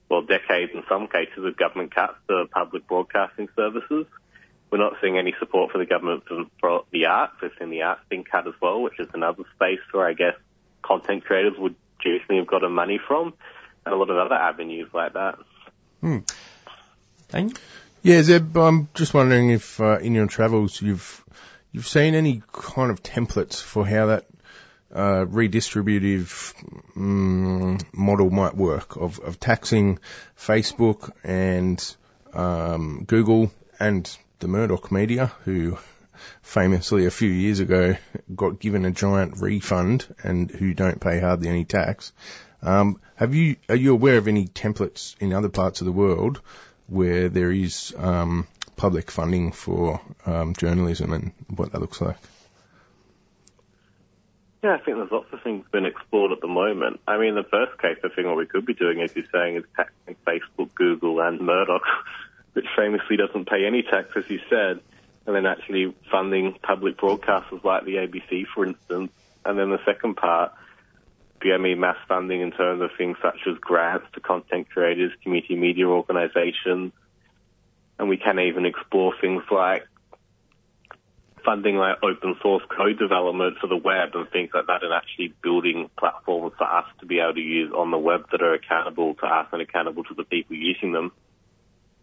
well, 0.08 0.22
decades 0.22 0.72
in 0.74 0.82
some 0.88 1.08
cases 1.08 1.44
of 1.44 1.56
government 1.56 1.94
cuts 1.94 2.14
to 2.28 2.46
public 2.52 2.87
broadcasting 2.87 3.48
services. 3.56 4.06
We're 4.70 4.78
not 4.78 4.94
seeing 5.00 5.16
any 5.16 5.35
support 5.38 5.72
for 5.72 5.78
the 5.78 5.87
government 5.87 6.24
for, 6.26 6.44
for 6.61 6.85
the 6.92 7.07
arts. 7.07 7.35
We're 7.40 7.50
seeing 7.59 7.70
the 7.70 7.83
arts 7.83 8.02
being 8.09 8.24
cut 8.24 8.46
as 8.46 8.54
well, 8.61 8.83
which 8.83 9.00
is 9.00 9.09
another 9.14 9.44
space 9.54 9.81
where 9.92 10.07
I 10.07 10.12
guess 10.12 10.35
content 10.83 11.24
creators 11.24 11.54
would 11.59 11.74
traditionally 12.00 12.40
have 12.40 12.46
gotten 12.46 12.72
money 12.72 12.98
from, 12.98 13.35
and 13.85 13.94
a 13.94 13.96
lot 13.96 14.11
of 14.11 14.18
other 14.18 14.35
avenues 14.35 14.88
like 14.92 15.14
that. 15.14 15.38
Hmm. 16.00 16.18
Thank. 17.28 17.59
Yeah, 18.02 18.22
Zeb, 18.22 18.57
I'm 18.57 18.88
just 18.94 19.12
wondering 19.12 19.50
if 19.50 19.81
uh, 19.81 19.98
in 19.98 20.14
your 20.14 20.26
travels 20.26 20.81
you've 20.81 21.24
you've 21.72 21.87
seen 21.87 22.14
any 22.14 22.42
kind 22.52 22.90
of 22.90 23.02
templates 23.02 23.61
for 23.61 23.87
how 23.87 24.07
that 24.07 24.26
uh, 24.94 25.24
redistributive 25.24 26.54
um, 26.96 27.78
model 27.92 28.31
might 28.31 28.57
work 28.57 28.96
of, 28.96 29.18
of 29.20 29.38
taxing 29.38 29.98
Facebook 30.38 31.11
and 31.24 31.96
um, 32.33 33.04
Google 33.07 33.50
and 33.78 34.16
the 34.38 34.48
Murdoch 34.48 34.92
media, 34.92 35.33
who 35.44 35.79
famously 36.42 37.07
a 37.07 37.11
few 37.11 37.31
years 37.31 37.61
ago 37.61 37.96
got 38.35 38.59
given 38.59 38.85
a 38.85 38.90
giant 38.90 39.40
refund 39.40 40.07
and 40.22 40.51
who 40.51 40.74
don't 40.74 41.01
pay 41.01 41.20
hardly 41.20 41.48
any 41.48 41.64
tax. 41.64 42.12
Um, 42.62 43.01
have 43.14 43.35
you 43.35 43.57
are 43.68 43.77
you 43.77 43.92
aware 43.92 44.18
of 44.18 44.29
any 44.29 44.46
templates 44.46 45.16
in 45.20 45.33
other 45.33 45.48
parts 45.48 45.81
of 45.81 45.85
the 45.85 45.92
world 45.92 46.40
where 46.88 47.29
there 47.29 47.53
is 47.53 47.94
um, 47.96 48.46
public 48.77 49.11
funding 49.11 49.53
for 49.53 50.01
um, 50.27 50.55
journalism 50.55 51.12
and 51.12 51.33
what 51.55 51.72
that 51.72 51.81
looks 51.81 52.01
like? 52.01 52.16
Yeah, 54.62 54.74
I 54.74 54.79
think 54.79 54.96
there's 54.96 55.12
lots 55.12 55.33
of 55.33 55.40
things 55.42 55.64
being 55.70 55.85
explored 55.85 56.33
at 56.33 56.40
the 56.40 56.48
moment. 56.48 56.98
I 57.07 57.16
mean, 57.18 57.37
the 57.37 57.44
first 57.44 57.81
case, 57.81 57.98
I 58.03 58.09
think 58.09 58.27
what 58.27 58.37
we 58.37 58.46
could 58.46 58.66
be 58.66 58.74
doing, 58.74 59.01
as 59.03 59.14
you're 59.14 59.24
saying, 59.33 59.57
is 59.57 59.64
taxing 59.77 60.16
Facebook, 60.27 60.74
Google, 60.74 61.20
and 61.20 61.40
Murdoch, 61.40 61.83
which 62.58 62.66
famously 62.76 63.16
doesn't 63.16 63.48
pay 63.48 63.64
any 63.64 63.84
tax, 63.84 64.08
as 64.16 64.28
you 64.28 64.40
said, 64.50 64.80
and 65.26 65.36
then 65.36 65.46
actually 65.46 65.94
funding 66.10 66.54
public 66.60 66.96
broadcasters 66.96 67.62
like 67.62 67.84
the 67.84 67.94
ABC, 67.94 68.46
for 68.52 68.66
instance. 68.66 69.12
And 69.44 69.56
then 69.56 69.70
the 69.70 69.78
second 69.84 70.16
part, 70.16 70.50
BME 71.40 71.78
mass 71.78 71.94
funding 72.08 72.40
in 72.40 72.50
terms 72.50 72.82
of 72.82 72.90
things 72.98 73.16
such 73.22 73.38
as 73.48 73.56
grants 73.58 74.06
to 74.14 74.20
content 74.20 74.68
creators, 74.70 75.12
community 75.22 75.54
media 75.54 75.86
organizations, 75.86 76.92
and 77.96 78.08
we 78.08 78.16
can 78.16 78.40
even 78.40 78.66
explore 78.66 79.14
things 79.20 79.44
like 79.52 79.86
funding 81.44 81.76
like 81.76 81.98
open 82.02 82.34
source 82.42 82.64
code 82.76 82.98
development 82.98 83.56
for 83.60 83.68
the 83.68 83.76
web 83.76 84.08
and 84.14 84.28
things 84.30 84.50
like 84.52 84.66
that 84.66 84.82
and 84.82 84.92
actually 84.92 85.32
building 85.44 85.88
platforms 85.96 86.52
for 86.58 86.64
us 86.64 86.86
to 86.98 87.06
be 87.06 87.20
able 87.20 87.34
to 87.34 87.40
use 87.40 87.72
on 87.72 87.92
the 87.92 87.98
web 87.98 88.24
that 88.32 88.42
are 88.42 88.54
accountable 88.54 89.14
to 89.14 89.26
us 89.26 89.46
and 89.52 89.62
accountable 89.62 90.02
to 90.02 90.14
the 90.14 90.24
people 90.24 90.56
using 90.56 90.90
them. 90.90 91.12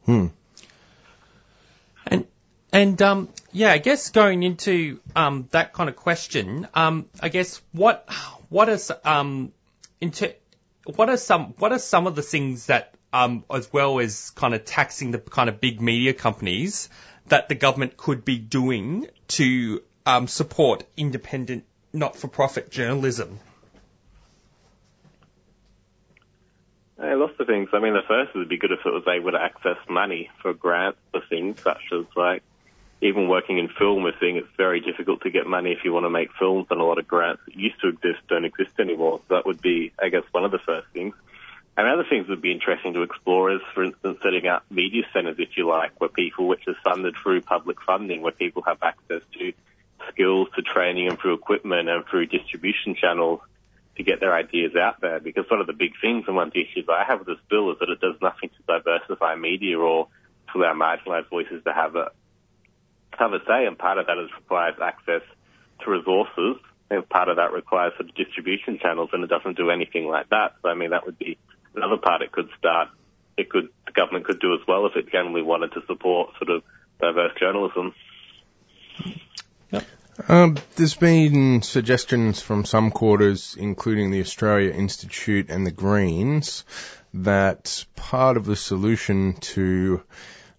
Hmm. 0.05 0.27
And 2.75 3.01
um, 3.01 3.29
yeah, 3.53 3.71
I 3.71 3.77
guess 3.77 4.09
going 4.09 4.43
into 4.43 4.99
um, 5.15 5.47
that 5.51 5.71
kind 5.71 5.89
of 5.89 5.95
question, 5.95 6.67
um, 6.73 7.05
I 7.21 7.29
guess 7.29 7.61
what 7.71 8.05
what 8.49 8.67
is 8.67 8.91
um, 9.05 9.53
into 10.01 10.35
what 10.97 11.09
are 11.09 11.15
some 11.15 11.53
what 11.57 11.71
are 11.71 11.79
some 11.79 12.05
of 12.05 12.17
the 12.17 12.21
things 12.21 12.65
that 12.65 12.93
um, 13.13 13.45
as 13.49 13.71
well 13.71 14.01
as 14.01 14.31
kind 14.31 14.53
of 14.53 14.65
taxing 14.65 15.11
the 15.11 15.19
kind 15.19 15.47
of 15.47 15.61
big 15.61 15.79
media 15.79 16.13
companies 16.13 16.89
that 17.27 17.47
the 17.47 17.55
government 17.55 17.95
could 17.95 18.25
be 18.25 18.37
doing 18.37 19.07
to 19.29 19.81
um, 20.05 20.27
support 20.27 20.83
independent, 20.97 21.63
not-for-profit 21.93 22.71
journalism? 22.71 23.39
Uh, 27.01 27.15
lots 27.15 27.39
of 27.39 27.47
things. 27.47 27.69
I 27.71 27.79
mean, 27.79 27.93
the 27.93 28.01
first 28.05 28.35
would 28.35 28.49
be 28.49 28.57
good 28.57 28.73
if 28.73 28.85
it 28.85 28.91
was 28.91 29.07
able 29.07 29.31
to 29.31 29.41
access 29.41 29.77
money 29.89 30.29
for 30.41 30.53
grants 30.53 30.99
for 31.13 31.21
things 31.29 31.61
such 31.61 31.81
as 31.93 32.03
like 32.17 32.43
even 33.05 33.27
working 33.27 33.57
in 33.57 33.69
film. 33.69 34.03
We're 34.03 34.17
seeing 34.19 34.37
it's 34.37 34.47
very 34.57 34.81
difficult 34.81 35.21
to 35.21 35.29
get 35.29 35.45
money 35.47 35.71
if 35.71 35.79
you 35.83 35.93
want 35.93 36.05
to 36.05 36.09
make 36.09 36.29
films, 36.37 36.67
and 36.69 36.81
a 36.81 36.83
lot 36.83 36.97
of 36.97 37.07
grants 37.07 37.41
that 37.45 37.55
used 37.55 37.79
to 37.81 37.89
exist 37.89 38.19
don't 38.27 38.45
exist 38.45 38.71
anymore. 38.79 39.21
So 39.27 39.35
that 39.35 39.45
would 39.45 39.61
be, 39.61 39.93
I 40.01 40.09
guess, 40.09 40.23
one 40.31 40.45
of 40.45 40.51
the 40.51 40.59
first 40.59 40.87
things. 40.93 41.15
And 41.77 41.87
other 41.87 42.05
things 42.09 42.29
would 42.29 42.41
be 42.41 42.51
interesting 42.51 42.93
to 42.93 43.01
explore 43.01 43.51
is, 43.51 43.59
for 43.73 43.83
instance, 43.83 44.19
setting 44.23 44.47
up 44.47 44.63
media 44.69 45.03
centres, 45.11 45.35
if 45.39 45.57
you 45.57 45.67
like, 45.67 45.91
where 45.99 46.09
people, 46.09 46.47
which 46.47 46.65
is 46.67 46.75
funded 46.83 47.15
through 47.21 47.41
public 47.41 47.81
funding, 47.81 48.21
where 48.21 48.31
people 48.31 48.63
have 48.63 48.77
access 48.81 49.21
to 49.37 49.53
skills, 50.09 50.47
to 50.55 50.61
training 50.61 51.09
and 51.09 51.19
through 51.19 51.33
equipment 51.33 51.89
and 51.89 52.05
through 52.05 52.27
distribution 52.27 52.95
channels 52.95 53.41
to 53.97 54.03
get 54.03 54.19
their 54.21 54.33
ideas 54.33 54.75
out 54.75 55.01
there. 55.01 55.19
Because 55.19 55.49
one 55.49 55.59
of 55.59 55.67
the 55.67 55.73
big 55.73 55.91
things 55.99 56.25
and 56.27 56.35
one 56.35 56.47
of 56.47 56.53
the 56.53 56.61
issues 56.61 56.85
I 56.87 57.03
have 57.03 57.19
with 57.19 57.27
this 57.27 57.45
bill 57.49 57.71
is 57.71 57.79
that 57.79 57.89
it 57.89 57.99
does 57.99 58.15
nothing 58.21 58.49
to 58.49 58.63
diversify 58.67 59.35
media 59.35 59.77
or 59.77 60.07
to 60.53 60.59
allow 60.59 60.73
marginalised 60.73 61.29
voices 61.29 61.61
to 61.65 61.73
have 61.73 61.95
a, 61.97 62.11
have 63.19 63.33
a 63.33 63.39
say. 63.47 63.65
And 63.65 63.77
part 63.77 63.97
of 63.97 64.07
that 64.07 64.17
is 64.17 64.29
requires 64.35 64.75
access 64.81 65.21
to 65.83 65.91
resources. 65.91 66.57
And 66.89 67.07
part 67.09 67.29
of 67.29 67.37
that 67.37 67.51
requires 67.51 67.93
sort 67.97 68.09
of 68.09 68.15
distribution 68.15 68.79
channels 68.79 69.09
and 69.13 69.23
it 69.23 69.27
doesn't 69.27 69.57
do 69.57 69.69
anything 69.71 70.07
like 70.07 70.29
that. 70.29 70.53
So 70.61 70.69
I 70.69 70.75
mean, 70.75 70.91
that 70.91 71.05
would 71.05 71.17
be 71.17 71.37
another 71.75 71.97
part 71.97 72.21
it 72.21 72.31
could 72.31 72.49
start, 72.57 72.89
it 73.37 73.49
could, 73.49 73.69
the 73.85 73.91
government 73.91 74.25
could 74.25 74.39
do 74.39 74.53
as 74.53 74.61
well 74.67 74.85
if 74.85 74.95
it 74.95 75.11
generally 75.11 75.41
wanted 75.41 75.73
to 75.73 75.81
support 75.87 76.31
sort 76.37 76.49
of 76.49 76.63
diverse 76.99 77.31
journalism. 77.39 77.93
Um, 80.29 80.55
there's 80.77 80.95
been 80.95 81.61
suggestions 81.61 82.41
from 82.41 82.63
some 82.63 82.91
quarters, 82.91 83.57
including 83.59 84.11
the 84.11 84.21
Australia 84.21 84.71
Institute 84.71 85.49
and 85.49 85.67
the 85.67 85.71
Greens, 85.71 86.63
that 87.13 87.85
part 87.97 88.37
of 88.37 88.45
the 88.45 88.55
solution 88.55 89.33
to 89.33 90.03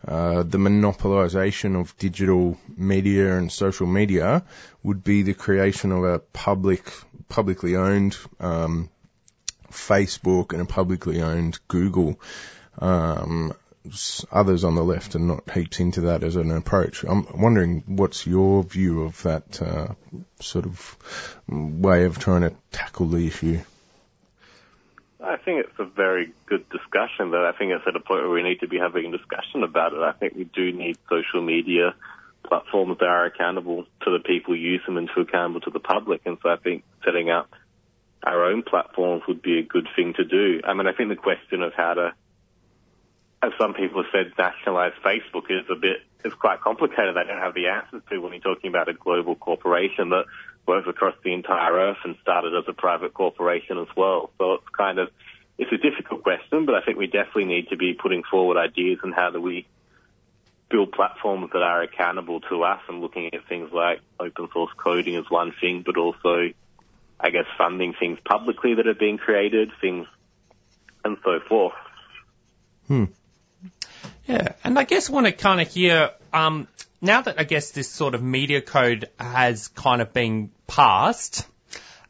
uh, 0.07 0.43
the 0.43 0.59
monopolisation 0.59 1.75
of 1.77 1.97
digital 1.99 2.57
media 2.77 3.37
and 3.37 3.51
social 3.51 3.87
media 3.87 4.45
would 4.83 5.03
be 5.03 5.23
the 5.23 5.35
creation 5.35 5.91
of 5.93 6.05
a 6.05 6.19
public, 6.19 6.93
publicly 7.29 7.77
owned 7.77 8.17
um, 8.39 8.89
Facebook 9.71 10.53
and 10.53 10.63
a 10.63 10.65
publicly 10.65 11.23
owned 11.23 11.59
Google. 11.69 12.21
Um, 12.79 13.53
others 14.31 14.65
on 14.65 14.75
the 14.75 14.85
left 14.85 15.15
are 15.15 15.21
not 15.21 15.51
heaps 15.51 15.81
into 15.81 16.03
that 16.03 16.23
as 16.23 16.37
an 16.37 16.51
approach. 16.51 17.05
I'm 17.05 17.27
wondering 17.41 17.83
what's 17.87 18.27
your 18.27 18.63
view 18.63 19.05
of 19.05 19.23
that 19.23 19.61
uh, 19.63 19.89
sort 20.41 20.67
of 20.67 21.35
way 21.49 22.05
of 22.05 22.19
trying 22.19 22.43
to 22.43 22.55
tackle 22.73 23.09
the 23.09 23.27
issue. 23.27 23.61
I 25.23 25.37
think 25.37 25.65
it's 25.65 25.79
a 25.79 25.85
very 25.85 26.33
good 26.47 26.69
discussion, 26.69 27.31
but 27.31 27.45
I 27.45 27.53
think 27.53 27.73
it's 27.73 27.87
at 27.87 27.97
a 27.97 28.01
point 28.01 28.23
where 28.23 28.31
we 28.31 28.43
need 28.43 28.61
to 28.61 28.69
be 28.69 28.79
having 28.79 29.07
a 29.07 29.17
discussion 29.17 29.63
about 29.63 29.95
it. 29.95 30.01
I 30.01 30.13
think 30.13 30.35
we 30.35 30.45
do 30.45 30.73
need 30.73 30.99
social 31.09 31.41
media 31.41 31.95
platforms 32.45 32.99
that 33.01 33.09
are 33.09 33.25
accountable 33.25 33.85
to 34.03 34.11
the 34.11 34.21
people 34.21 34.55
who 34.55 34.61
use 34.61 34.83
them 34.87 34.99
and 34.99 35.09
to 35.15 35.23
accountable 35.23 35.61
to 35.63 35.71
the 35.71 35.81
public. 35.81 36.23
And 36.27 36.39
so 36.43 36.51
I 36.51 36.57
think 36.57 36.85
setting 37.05 37.31
up 37.31 37.51
our 38.23 38.45
own 38.45 38.63
platforms 38.63 39.23
would 39.27 39.41
be 39.41 39.59
a 39.59 39.63
good 39.63 39.89
thing 39.97 40.15
to 40.15 40.25
do. 40.25 40.61
I 40.65 40.75
mean, 40.75 40.87
I 40.87 40.93
think 40.93 41.09
the 41.09 41.17
question 41.17 41.63
of 41.63 41.73
how 41.75 41.95
to, 41.95 42.13
as 43.43 43.53
some 43.59 43.75
people 43.75 44.03
have 44.03 44.13
said, 44.13 44.33
nationalize 44.39 44.93
Facebook 45.05 45.51
is 45.51 45.65
a 45.71 45.77
bit, 45.77 45.99
is 46.25 46.35
quite 46.35 46.61
complicated. 46.61 47.17
They 47.17 47.25
don't 47.25 47.41
have 47.41 47.55
the 47.55 47.69
answers 47.69 48.03
to 48.11 48.19
when 48.19 48.33
you're 48.33 48.43
talking 48.43 48.69
about 48.69 48.89
a 48.89 48.95
global 48.95 49.35
corporation 49.35 50.11
that 50.11 50.25
works 50.67 50.89
across 50.89 51.15
the 51.23 51.33
entire 51.33 51.73
earth 51.73 51.99
and 52.05 52.17
started 52.23 52.55
as 52.55 52.65
a 52.69 52.73
private 52.73 53.15
corporation 53.15 53.79
as 53.79 53.89
well. 53.97 54.31
So 54.39 54.55
it's 54.55 54.69
kind 54.77 54.99
of, 54.99 55.11
it's 55.59 55.73
a 55.73 55.79
difficult 55.79 56.23
question, 56.23 56.67
but 56.67 56.75
I 56.75 56.81
think 56.83 56.99
we 56.99 57.07
definitely 57.07 57.47
need 57.47 57.69
to 57.69 57.77
be 57.77 57.95
putting 57.95 58.23
forward 58.25 58.57
ideas 58.57 58.99
on 59.05 59.13
how 59.13 59.31
do 59.31 59.41
we 59.41 59.67
build 60.69 60.93
platforms 60.93 61.51
that 61.53 61.63
are 61.63 61.83
accountable 61.83 62.41
to 62.41 62.65
us 62.65 62.81
and 62.89 63.01
looking 63.01 63.33
at 63.33 63.47
things 63.49 63.71
like 63.73 64.01
open 64.19 64.49
source 64.53 64.73
coding 64.77 65.15
as 65.15 65.31
one 65.31 65.53
thing, 65.61 65.83
but 65.87 65.97
also 65.97 66.51
I 67.19 67.31
guess, 67.31 67.47
funding 67.57 67.95
things 67.99 68.19
publicly 68.25 68.75
that 68.75 68.87
are 68.87 68.95
being 68.95 69.19
created, 69.19 69.73
things, 69.81 70.07
and 71.05 71.17
so 71.25 71.41
forth. 71.49 71.75
Hmm. 72.89 73.05
Yeah, 74.27 74.53
and 74.65 74.79
I 74.79 74.85
guess 74.85 75.09
want 75.09 75.27
to 75.27 75.33
kind 75.33 75.61
of 75.61 75.69
hear, 75.69 76.11
um, 76.33 76.69
now 77.01 77.23
that 77.23 77.41
I 77.41 77.45
guess 77.45 77.71
this 77.71 77.89
sort 77.89 78.15
of 78.15 78.23
media 78.23 78.61
code 78.61 79.09
has 79.19 79.69
kind 79.69 80.03
of 80.03 80.13
been 80.13 80.51
passed, 80.67 81.47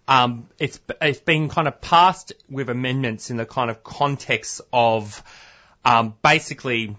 um, 0.08 0.48
it's 0.58 0.78
it's 1.00 1.20
been 1.20 1.48
kind 1.48 1.68
of 1.68 1.80
passed 1.80 2.32
with 2.48 2.68
amendments 2.68 3.30
in 3.30 3.36
the 3.36 3.46
kind 3.46 3.70
of 3.70 3.82
context 3.82 4.60
of 4.72 5.22
um, 5.84 6.14
basically 6.22 6.96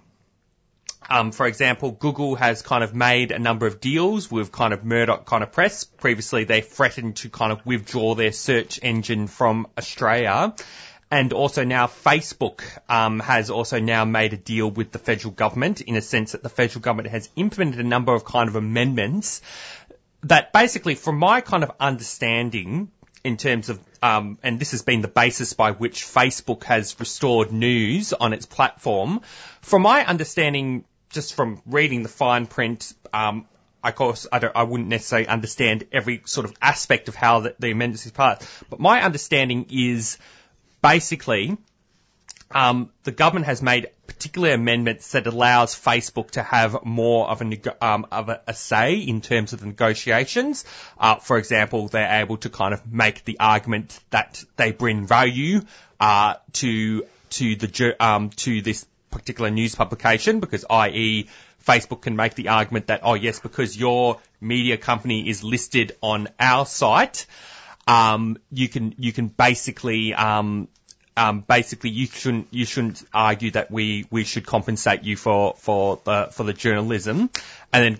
um, 1.10 1.32
for 1.32 1.48
example, 1.48 1.92
Google 1.92 2.36
has 2.36 2.62
kind 2.62 2.84
of 2.84 2.94
made 2.94 3.32
a 3.32 3.40
number 3.40 3.66
of 3.66 3.80
deals 3.80 4.30
with 4.30 4.52
kind 4.52 4.74
of 4.74 4.84
Murdoch 4.84 5.26
kind 5.26 5.42
of 5.42 5.52
press. 5.52 5.86
Previously, 5.86 6.44
they 6.44 6.62
threatened 6.62 7.18
to 7.18 7.30
kind 7.30 7.52
of 7.52 7.66
withdraw 7.66 8.14
their 8.16 8.34
search 8.34 8.80
engine 8.84 9.28
from 9.28 9.68
Australia. 9.78 10.54
And 11.10 11.32
also 11.32 11.64
now 11.64 11.88
Facebook 11.88 12.64
um, 12.90 13.22
has 13.22 13.50
also 13.50 13.80
now 13.80 14.04
made 14.04 14.34
a 14.34 14.38
deal 14.38 14.70
with 14.70 14.92
the 14.92 15.00
federal 15.00 15.34
government 15.34 15.80
in 15.80 15.96
a 15.96 16.02
sense 16.02 16.34
that 16.34 16.44
the 16.44 16.50
federal 16.50 16.82
government 16.82 17.10
has 17.10 17.30
implemented 17.38 17.80
a 17.80 17.88
number 17.88 18.14
of 18.14 18.26
kind 18.26 18.50
of 18.50 18.58
amendments 18.58 19.42
that 20.24 20.54
basically, 20.54 20.96
from 20.96 21.18
my 21.18 21.42
kind 21.42 21.64
of 21.64 21.72
understanding, 21.80 22.92
in 23.24 23.38
terms 23.38 23.70
of, 23.70 23.80
um, 24.02 24.38
and 24.44 24.60
this 24.60 24.72
has 24.72 24.82
been 24.82 25.02
the 25.02 25.08
basis 25.08 25.54
by 25.54 25.72
which 25.72 26.04
Facebook 26.04 26.64
has 26.64 27.00
restored 27.00 27.52
news 27.52 28.14
on 28.14 28.34
its 28.34 28.46
platform. 28.46 29.22
From 29.62 29.82
my 29.82 30.06
understanding, 30.06 30.86
just 31.10 31.34
from 31.34 31.62
reading 31.66 32.04
the 32.04 32.10
fine 32.10 32.48
print, 32.48 32.94
um, 33.14 33.46
of 33.84 33.96
course, 33.96 34.28
I, 34.32 34.40
don't, 34.40 34.56
I 34.56 34.64
wouldn't 34.64 34.90
necessarily 34.90 35.28
understand 35.28 35.88
every 35.92 36.22
sort 36.26 36.46
of 36.46 36.54
aspect 36.62 37.08
of 37.08 37.16
how 37.16 37.42
the, 37.42 37.56
the 37.60 37.72
amendments 37.72 38.06
is 38.06 38.12
passed. 38.12 38.48
But 38.70 38.80
my 38.80 39.02
understanding 39.02 39.68
is 39.70 40.18
basically 40.82 41.58
um, 42.52 42.92
the 43.04 43.12
government 43.12 43.46
has 43.46 43.62
made 43.62 43.90
particular 44.18 44.52
amendments 44.52 45.12
that 45.12 45.28
allows 45.28 45.76
Facebook 45.76 46.32
to 46.32 46.42
have 46.42 46.84
more 46.84 47.30
of 47.30 47.40
a, 47.42 47.86
um, 47.86 48.08
of 48.12 48.30
a, 48.30 48.42
a 48.48 48.54
say 48.54 48.96
in 48.96 49.22
terms 49.22 49.54
of 49.54 49.60
the 49.60 49.68
negotiations. 49.68 50.66
Uh, 50.98 51.16
for 51.18 51.38
example, 51.38 51.88
they're 51.88 52.22
able 52.22 52.38
to 52.38 52.50
kind 52.50 52.74
of 52.74 52.92
make 52.92 53.24
the 53.26 53.40
argument 53.40 54.00
that 54.10 54.44
they 54.56 54.72
bring 54.72 55.06
value 55.06 55.62
uh, 56.00 56.34
to 56.54 57.06
to 57.30 57.56
the 57.58 57.96
um, 58.00 58.32
to 58.32 58.62
this 58.64 58.88
particular 59.12 59.52
news 59.52 59.76
publication 59.76 60.40
because, 60.40 60.66
i.e., 60.68 61.30
Facebook 61.64 62.02
can 62.02 62.16
make 62.16 62.34
the 62.34 62.48
argument 62.48 62.88
that, 62.88 63.02
oh 63.04 63.14
yes, 63.14 63.40
because 63.40 63.78
your 63.78 64.20
media 64.42 64.78
company 64.78 65.30
is 65.30 65.44
listed 65.44 65.96
on 66.02 66.28
our 66.40 66.66
site, 66.66 67.28
um, 67.88 68.38
you 68.52 68.68
can 68.68 68.96
you 68.98 69.14
can 69.14 69.28
basically 69.28 70.14
um, 70.14 70.70
um, 71.18 71.42
basically 71.42 71.90
you 71.90 72.06
shouldn't 72.06 72.48
you 72.52 72.66
shouldn't 72.66 73.04
argue 73.14 73.52
that 73.52 73.72
we, 73.72 74.06
we 74.12 74.24
should 74.24 74.46
compensate 74.46 75.04
you 75.04 75.18
for 75.18 75.56
for 75.56 76.00
the 76.04 76.30
for 76.32 76.44
the 76.44 76.54
journalism, 76.54 77.30
and 77.74 77.84
then 77.84 78.00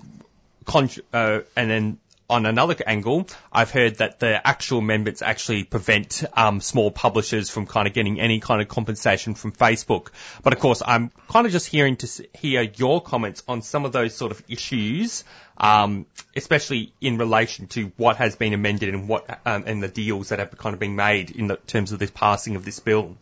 con- 0.66 0.90
uh, 1.12 1.40
and 1.56 1.70
then 1.70 1.98
on 2.30 2.46
another 2.46 2.76
angle, 2.86 3.28
I've 3.54 3.72
heard 3.72 3.96
that 3.98 4.20
the 4.20 4.46
actual 4.46 4.80
amendments 4.80 5.22
actually 5.22 5.64
prevent 5.64 6.26
um, 6.34 6.60
small 6.60 6.92
publishers 6.92 7.50
from 7.50 7.66
kind 7.66 7.88
of 7.88 7.94
getting 7.94 8.20
any 8.20 8.40
kind 8.40 8.62
of 8.62 8.68
compensation 8.68 9.34
from 9.34 9.54
Facebook. 9.54 10.10
But 10.44 10.54
of 10.54 10.60
course, 10.60 10.82
I'm 10.86 11.12
kind 11.30 11.46
of 11.46 11.54
just 11.54 11.68
hearing 11.68 11.96
to 11.98 12.28
hear 12.38 12.62
your 12.62 13.02
comments 13.02 13.44
on 13.48 13.62
some 13.62 13.86
of 13.86 13.94
those 13.94 14.14
sort 14.14 14.32
of 14.32 14.44
issues, 14.50 15.24
um, 15.58 16.06
especially 16.36 16.94
in 17.02 17.18
relation 17.18 17.68
to 17.68 17.92
what 17.98 18.18
has 18.18 18.36
been 18.36 18.54
amended 18.54 18.94
and 18.94 19.08
what 19.08 19.40
um, 19.46 19.64
and 19.66 19.82
the 19.82 19.88
deals 19.88 20.30
that 20.30 20.40
have 20.40 20.56
kind 20.58 20.74
of 20.74 20.80
been 20.80 20.96
made 20.96 21.32
in 21.32 21.48
the 21.48 21.56
terms 21.56 21.92
of 21.92 22.00
the 22.00 22.08
passing 22.08 22.56
of 22.56 22.64
this 22.64 22.80
bill. 22.80 23.18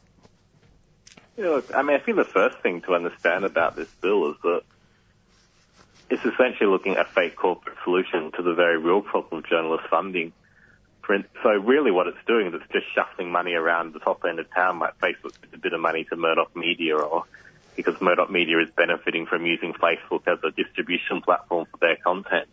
Yeah, 1.38 1.50
look, 1.50 1.74
I 1.74 1.82
mean, 1.82 1.95
I 1.95 2.00
think 2.00 2.17
the 2.17 2.24
first 2.24 2.60
thing 2.60 2.82
to 2.82 2.95
understand 2.95 3.45
about 3.45 3.76
this 3.76 3.89
bill 4.02 4.32
is 4.32 4.38
that 4.43 4.62
it's 6.10 6.26
essentially 6.26 6.69
looking 6.69 6.93
at 6.93 7.08
a 7.08 7.10
fake 7.10 7.36
corporate 7.36 7.78
solution 7.84 8.32
to 8.34 8.43
the 8.43 8.54
very 8.54 8.78
real 8.78 9.02
problem 9.02 9.43
of 9.43 9.50
journalist 9.50 9.86
funding. 9.89 10.34
So 11.43 11.50
really 11.50 11.91
what 11.91 12.08
it's 12.08 12.17
doing 12.26 12.48
is 12.48 12.54
it's 12.56 12.71
just 12.71 12.86
shuffling 12.95 13.32
money 13.32 13.54
around 13.54 13.93
the 13.93 14.00
top 14.00 14.24
end 14.28 14.39
of 14.39 14.52
town 14.52 14.80
like 14.80 15.00
Facebook 15.00 15.34
a 15.54 15.58
bit 15.58 15.74
of 15.74 15.80
money 15.80 16.04
to 16.06 16.15
Murdoch 16.15 16.56
Media 16.56 16.98
or 16.98 17.26
because 17.76 18.00
Murdoch 18.02 18.32
Media 18.32 18.60
is 18.60 18.70
benefiting 18.76 19.26
from 19.26 19.46
using 19.46 19.74
Facebook 19.74 20.28
as 20.28 20.40
a 20.44 20.52
distribution 20.52 21.22
platform 21.22 21.66
for 21.72 21.78
their 21.78 21.98
content. 21.98 22.48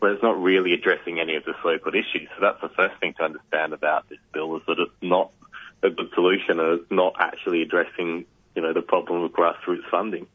But 0.00 0.12
it's 0.12 0.22
not 0.22 0.40
really 0.40 0.72
addressing 0.72 1.20
any 1.20 1.36
of 1.36 1.44
the 1.44 1.54
so-called 1.62 1.94
issues. 1.94 2.28
So 2.34 2.40
that's 2.40 2.60
the 2.60 2.68
first 2.70 2.98
thing 3.00 3.14
to 3.18 3.24
understand 3.24 3.72
about 3.72 4.08
this 4.08 4.18
bill 4.32 4.56
is 4.56 4.62
that 4.66 4.78
it's 4.78 4.92
not 5.00 5.30
a 5.82 5.90
good 5.90 6.10
solution 6.14 6.60
and 6.60 6.80
it's 6.80 6.90
not 6.90 7.14
actually 7.18 7.62
addressing, 7.62 8.24
you 8.54 8.62
know, 8.62 8.72
the 8.72 8.82
problem 8.82 9.22
of 9.22 9.32
grassroots 9.32 9.88
funding. 9.90 10.26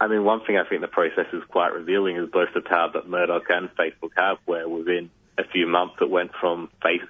I 0.00 0.06
mean, 0.08 0.24
one 0.24 0.44
thing 0.44 0.56
I 0.56 0.64
think 0.64 0.80
the 0.80 0.88
process 0.88 1.26
is 1.32 1.42
quite 1.48 1.74
revealing 1.74 2.16
is 2.16 2.30
both 2.30 2.48
the 2.54 2.62
power 2.62 2.90
that 2.94 3.06
Murdoch 3.08 3.44
and 3.50 3.68
Facebook 3.76 4.12
have, 4.16 4.38
where 4.46 4.66
within 4.66 5.10
a 5.36 5.44
few 5.44 5.66
months 5.66 5.96
it 6.00 6.08
went 6.08 6.32
from 6.40 6.70
face 6.82 7.02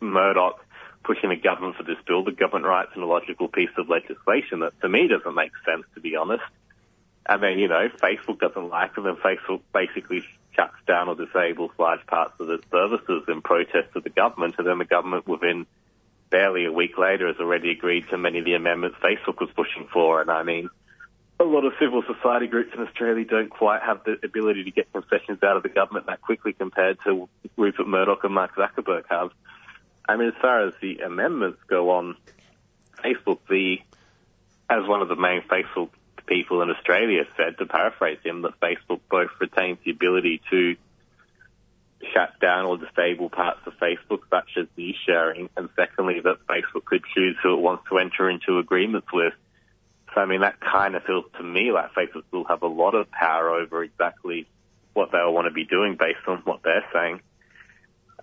Murdoch 0.00 0.63
pushing 1.04 1.30
the 1.30 1.36
government 1.36 1.76
for 1.76 1.82
this 1.82 1.98
bill, 2.06 2.24
the 2.24 2.32
government 2.32 2.66
writes 2.66 2.90
an 2.94 3.02
illogical 3.02 3.48
piece 3.48 3.70
of 3.78 3.88
legislation 3.88 4.60
that 4.60 4.78
to 4.80 4.88
me 4.88 5.06
doesn't 5.06 5.34
make 5.34 5.52
sense, 5.64 5.84
to 5.94 6.00
be 6.00 6.16
honest. 6.16 6.44
And 7.26 7.42
then, 7.42 7.58
you 7.58 7.68
know, 7.68 7.88
Facebook 8.02 8.40
doesn't 8.40 8.68
like 8.68 8.92
it 8.96 9.06
and 9.06 9.16
Facebook 9.18 9.60
basically 9.72 10.24
shuts 10.52 10.74
down 10.86 11.08
or 11.08 11.14
disables 11.14 11.70
large 11.78 12.06
parts 12.06 12.34
of 12.38 12.50
its 12.50 12.64
services 12.70 13.24
in 13.28 13.42
protest 13.42 13.94
of 13.94 14.04
the 14.04 14.10
government 14.10 14.54
and 14.58 14.66
then 14.66 14.78
the 14.78 14.84
government 14.84 15.26
within 15.26 15.66
barely 16.30 16.64
a 16.64 16.72
week 16.72 16.98
later 16.98 17.28
has 17.28 17.36
already 17.38 17.70
agreed 17.70 18.08
to 18.10 18.18
many 18.18 18.40
of 18.40 18.44
the 18.44 18.54
amendments 18.54 18.96
Facebook 19.02 19.40
was 19.40 19.50
pushing 19.54 19.88
for. 19.92 20.20
And 20.20 20.30
I 20.30 20.42
mean, 20.42 20.68
a 21.40 21.44
lot 21.44 21.64
of 21.64 21.72
civil 21.80 22.02
society 22.02 22.46
groups 22.46 22.72
in 22.74 22.82
Australia 22.82 23.24
don't 23.24 23.50
quite 23.50 23.82
have 23.82 24.04
the 24.04 24.18
ability 24.22 24.64
to 24.64 24.70
get 24.70 24.92
concessions 24.92 25.42
out 25.42 25.56
of 25.56 25.62
the 25.62 25.68
government 25.68 26.06
that 26.06 26.20
quickly 26.20 26.52
compared 26.52 26.98
to 27.04 27.28
Rupert 27.56 27.88
Murdoch 27.88 28.24
and 28.24 28.34
Mark 28.34 28.54
Zuckerberg 28.54 29.04
have. 29.10 29.30
I 30.06 30.16
mean, 30.16 30.28
as 30.28 30.34
far 30.40 30.66
as 30.66 30.74
the 30.80 30.98
amendments 30.98 31.58
go 31.68 31.90
on 31.90 32.16
Facebook, 33.02 33.38
the 33.48 33.78
as 34.68 34.86
one 34.86 35.02
of 35.02 35.08
the 35.08 35.16
main 35.16 35.42
Facebook 35.42 35.90
people 36.26 36.62
in 36.62 36.70
Australia 36.70 37.24
said, 37.36 37.58
to 37.58 37.66
paraphrase 37.66 38.18
him, 38.24 38.42
that 38.42 38.58
Facebook 38.60 39.00
both 39.10 39.30
retains 39.40 39.78
the 39.84 39.90
ability 39.90 40.40
to 40.50 40.76
shut 42.12 42.38
down 42.40 42.64
or 42.66 42.78
disable 42.78 43.30
parts 43.30 43.60
of 43.66 43.74
Facebook, 43.74 44.20
such 44.30 44.50
as 44.58 44.66
news 44.76 44.96
sharing, 45.06 45.48
and 45.56 45.68
secondly, 45.76 46.20
that 46.20 46.46
Facebook 46.46 46.84
could 46.84 47.02
choose 47.14 47.36
who 47.42 47.54
it 47.54 47.60
wants 47.60 47.84
to 47.88 47.98
enter 47.98 48.28
into 48.28 48.58
agreements 48.58 49.08
with. 49.12 49.32
So, 50.14 50.20
I 50.20 50.26
mean, 50.26 50.40
that 50.42 50.60
kind 50.60 50.94
of 50.94 51.02
feels 51.04 51.24
to 51.38 51.42
me 51.42 51.72
like 51.72 51.92
Facebook 51.94 52.24
will 52.30 52.44
have 52.44 52.62
a 52.62 52.68
lot 52.68 52.94
of 52.94 53.10
power 53.10 53.50
over 53.50 53.82
exactly 53.82 54.46
what 54.92 55.10
they'll 55.12 55.32
want 55.32 55.46
to 55.46 55.52
be 55.52 55.64
doing 55.64 55.96
based 55.98 56.26
on 56.26 56.38
what 56.44 56.62
they're 56.62 56.84
saying. 56.92 57.20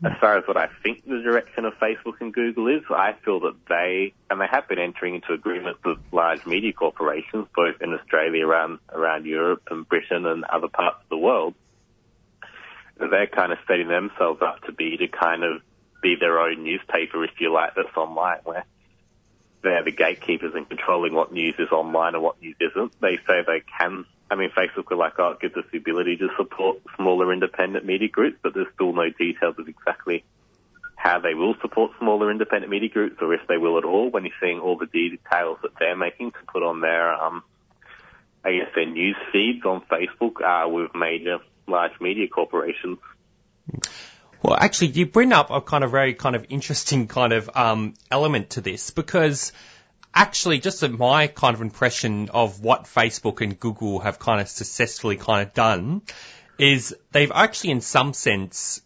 As 0.04 0.14
far 0.20 0.38
as 0.38 0.48
what 0.48 0.58
I 0.58 0.68
think 0.82 1.06
the 1.06 1.22
direction 1.22 1.66
of 1.66 1.74
Facebook 1.76 2.22
and 2.22 2.34
Google 2.34 2.68
is, 2.68 2.82
I 2.90 3.14
feel 3.24 3.42
that 3.42 3.56
they, 3.70 4.14
and 4.32 4.42
they 4.42 4.48
have 4.50 4.68
been 4.68 4.80
entering 4.80 5.14
into 5.16 5.34
agreements 5.34 5.80
with 5.86 6.00
large 6.12 6.44
media 6.48 6.74
corporations, 6.74 7.48
both 7.56 7.76
in 7.82 7.94
Australia, 7.94 8.48
around, 8.48 8.80
around 8.90 9.28
Europe 9.28 9.62
and 9.70 9.88
Britain 9.88 10.26
and 10.26 10.44
other 10.46 10.70
parts 10.70 10.98
of 11.04 11.10
the 11.10 11.18
world, 11.18 11.54
they're 12.98 13.28
kind 13.28 13.52
of 13.52 13.60
setting 13.68 13.88
themselves 13.88 14.42
up 14.42 14.64
to 14.64 14.72
be 14.72 14.98
to 14.98 15.08
kind 15.08 15.44
of 15.44 15.62
be 16.02 16.16
their 16.20 16.40
own 16.40 16.64
newspaper, 16.64 17.24
if 17.24 17.32
you 17.40 17.54
like, 17.54 17.76
that's 17.76 17.96
online, 17.96 18.40
where 18.44 18.66
they're 19.62 19.84
the 19.84 19.92
gatekeepers 19.92 20.54
in 20.56 20.66
controlling 20.66 21.14
what 21.14 21.32
news 21.32 21.56
is 21.60 21.70
online 21.72 22.16
and 22.16 22.24
what 22.24 22.42
news 22.42 22.56
isn't. 22.60 23.00
They 23.00 23.18
say 23.28 23.44
they 23.46 23.62
can. 23.78 24.06
I 24.32 24.36
mean, 24.36 24.50
Facebook 24.50 24.90
are 24.92 24.96
like, 24.96 25.20
oh, 25.20 25.32
it 25.32 25.42
gives 25.42 25.58
us 25.58 25.66
the 25.74 25.78
ability 25.78 26.16
to 26.18 26.30
support 26.38 26.78
smaller 26.96 27.34
independent 27.34 27.86
media 27.86 28.08
groups, 28.08 28.38
but 28.42 28.54
there's 28.54 28.74
still 28.74 28.94
no 28.94 29.10
details 29.10 29.56
of 29.60 29.68
exactly 29.68 30.24
how 30.96 31.20
they 31.20 31.34
will 31.34 31.54
support 31.62 31.92
smaller 32.00 32.32
independent 32.32 32.72
media 32.72 32.88
groups 32.88 33.18
or 33.22 33.34
if 33.34 33.42
they 33.50 33.58
will 33.58 33.78
at 33.78 33.84
all 33.84 34.10
when 34.10 34.24
you're 34.24 34.34
seeing 34.40 34.62
all 34.62 34.78
the 34.78 34.86
details 34.86 35.58
that 35.64 35.72
they're 35.80 35.98
making 35.98 36.32
to 36.32 36.38
put 36.48 36.64
on 36.64 36.80
their, 36.80 37.14
um, 37.14 37.44
I 38.46 38.54
guess 38.54 38.70
their 38.74 38.86
news 38.86 39.18
feeds 39.34 39.66
on 39.66 39.82
Facebook 39.92 40.42
uh, 40.42 40.70
with 40.70 40.96
major 40.96 41.40
large 41.68 42.00
media 42.00 42.30
corporations. 42.30 43.00
Well, 44.42 44.56
actually, 44.58 44.90
you 44.90 45.08
bring 45.08 45.34
up 45.34 45.52
a 45.52 45.60
kind 45.60 45.84
of 45.84 45.92
very 45.92 46.14
kind 46.14 46.38
of 46.38 46.46
interesting 46.48 47.08
kind 47.08 47.34
of 47.34 47.50
um, 47.54 47.96
element 48.10 48.52
to 48.52 48.62
this 48.62 48.92
because 48.92 49.52
actually, 50.14 50.60
just 50.60 50.88
my 50.88 51.28
kind 51.28 51.56
of 51.56 51.62
impression 51.62 52.30
of 52.30 52.62
what 52.62 52.84
Facebook 52.84 53.42
and 53.42 53.60
Google 53.60 54.00
have 54.00 54.20
kind 54.20 54.42
of 54.42 54.50
successfully 54.50 55.18
kind 55.18 55.48
of 55.48 55.54
done 55.54 56.02
is 56.58 56.96
they've 57.12 57.32
actually, 57.34 57.72
in 57.72 57.82
some 57.82 58.14
sense, 58.14 58.82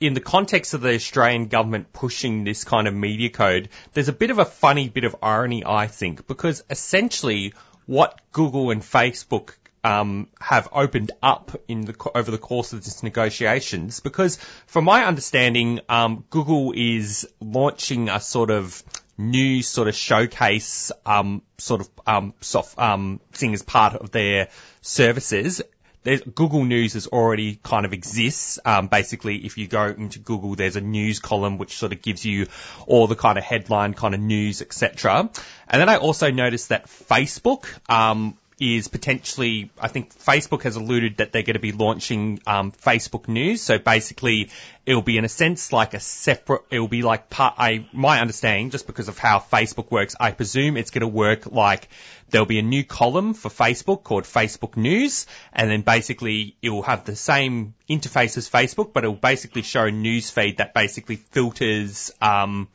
in 0.00 0.14
the 0.14 0.20
context 0.20 0.74
of 0.74 0.80
the 0.80 0.94
Australian 0.94 1.46
government 1.46 1.92
pushing 1.92 2.44
this 2.44 2.64
kind 2.64 2.86
of 2.86 2.94
media 2.94 3.30
code, 3.30 3.68
there's 3.92 4.08
a 4.08 4.12
bit 4.12 4.30
of 4.30 4.38
a 4.38 4.44
funny 4.44 4.88
bit 4.88 5.04
of 5.04 5.16
irony, 5.22 5.64
I 5.64 5.86
think, 5.86 6.26
because 6.26 6.62
essentially 6.68 7.54
what 7.86 8.20
Google 8.32 8.70
and 8.70 8.82
Facebook 8.82 9.54
um, 9.84 10.28
have 10.40 10.68
opened 10.72 11.12
up 11.22 11.52
in 11.68 11.82
the 11.82 12.10
over 12.14 12.30
the 12.30 12.38
course 12.38 12.72
of 12.72 12.82
this 12.82 13.02
negotiations 13.02 14.00
because 14.00 14.38
from 14.66 14.84
my 14.84 15.04
understanding 15.04 15.80
um, 15.90 16.24
Google 16.30 16.72
is 16.74 17.28
launching 17.38 18.08
a 18.08 18.18
sort 18.18 18.50
of 18.50 18.82
new 19.16 19.62
sort 19.62 19.88
of 19.88 19.94
showcase 19.94 20.90
um, 21.06 21.42
sort 21.58 21.80
of 21.82 21.90
um, 22.06 22.34
soft 22.40 22.78
um, 22.78 23.20
thing 23.32 23.54
as 23.54 23.62
part 23.62 23.94
of 23.94 24.10
their 24.10 24.48
services 24.82 25.62
there's, 26.04 26.20
Google 26.20 26.64
News 26.64 26.94
is 26.94 27.06
already 27.08 27.58
kind 27.62 27.84
of 27.84 27.92
exists. 27.92 28.58
Um, 28.64 28.86
basically, 28.86 29.36
if 29.36 29.58
you 29.58 29.66
go 29.66 29.86
into 29.86 30.18
Google, 30.20 30.54
there's 30.54 30.76
a 30.76 30.80
news 30.80 31.18
column 31.18 31.58
which 31.58 31.76
sort 31.76 31.92
of 31.92 32.02
gives 32.02 32.24
you 32.24 32.46
all 32.86 33.06
the 33.06 33.16
kind 33.16 33.38
of 33.38 33.44
headline 33.44 33.94
kind 33.94 34.14
of 34.14 34.20
news, 34.20 34.62
etc. 34.62 35.30
And 35.66 35.80
then 35.80 35.88
I 35.88 35.96
also 35.96 36.30
noticed 36.30 36.68
that 36.68 36.86
Facebook, 36.86 37.66
um, 37.90 38.36
is 38.60 38.88
potentially, 38.88 39.70
I 39.78 39.88
think 39.88 40.14
Facebook 40.16 40.62
has 40.62 40.76
alluded 40.76 41.16
that 41.16 41.32
they're 41.32 41.42
going 41.42 41.54
to 41.54 41.60
be 41.60 41.72
launching 41.72 42.40
um, 42.46 42.72
Facebook 42.72 43.28
News. 43.28 43.62
So 43.62 43.78
basically, 43.78 44.50
it'll 44.86 45.02
be 45.02 45.18
in 45.18 45.24
a 45.24 45.28
sense 45.28 45.72
like 45.72 45.94
a 45.94 46.00
separate. 46.00 46.62
It'll 46.70 46.88
be 46.88 47.02
like 47.02 47.30
part. 47.30 47.54
I 47.58 47.86
my 47.92 48.20
understanding, 48.20 48.70
just 48.70 48.86
because 48.86 49.08
of 49.08 49.18
how 49.18 49.38
Facebook 49.38 49.90
works, 49.90 50.14
I 50.18 50.30
presume 50.30 50.76
it's 50.76 50.90
going 50.90 51.02
to 51.02 51.08
work 51.08 51.46
like 51.46 51.88
there'll 52.30 52.46
be 52.46 52.58
a 52.58 52.62
new 52.62 52.84
column 52.84 53.34
for 53.34 53.48
Facebook 53.48 54.02
called 54.02 54.24
Facebook 54.24 54.76
News, 54.76 55.26
and 55.52 55.70
then 55.70 55.82
basically 55.82 56.56
it 56.62 56.70
will 56.70 56.82
have 56.82 57.04
the 57.04 57.16
same 57.16 57.74
interface 57.88 58.36
as 58.36 58.48
Facebook, 58.48 58.92
but 58.92 59.04
it 59.04 59.08
will 59.08 59.14
basically 59.14 59.62
show 59.62 59.84
a 59.84 59.90
news 59.90 60.30
feed 60.30 60.58
that 60.58 60.74
basically 60.74 61.16
filters. 61.16 62.12
Um, 62.20 62.68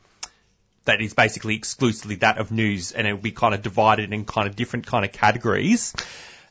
that 0.90 1.00
is 1.00 1.14
basically 1.14 1.54
exclusively 1.54 2.16
that 2.16 2.38
of 2.38 2.50
news 2.50 2.90
and 2.90 3.06
it 3.06 3.12
will 3.12 3.20
be 3.20 3.30
kind 3.30 3.54
of 3.54 3.62
divided 3.62 4.12
in 4.12 4.24
kind 4.24 4.48
of 4.48 4.56
different 4.56 4.86
kind 4.86 5.04
of 5.04 5.12
categories. 5.12 5.94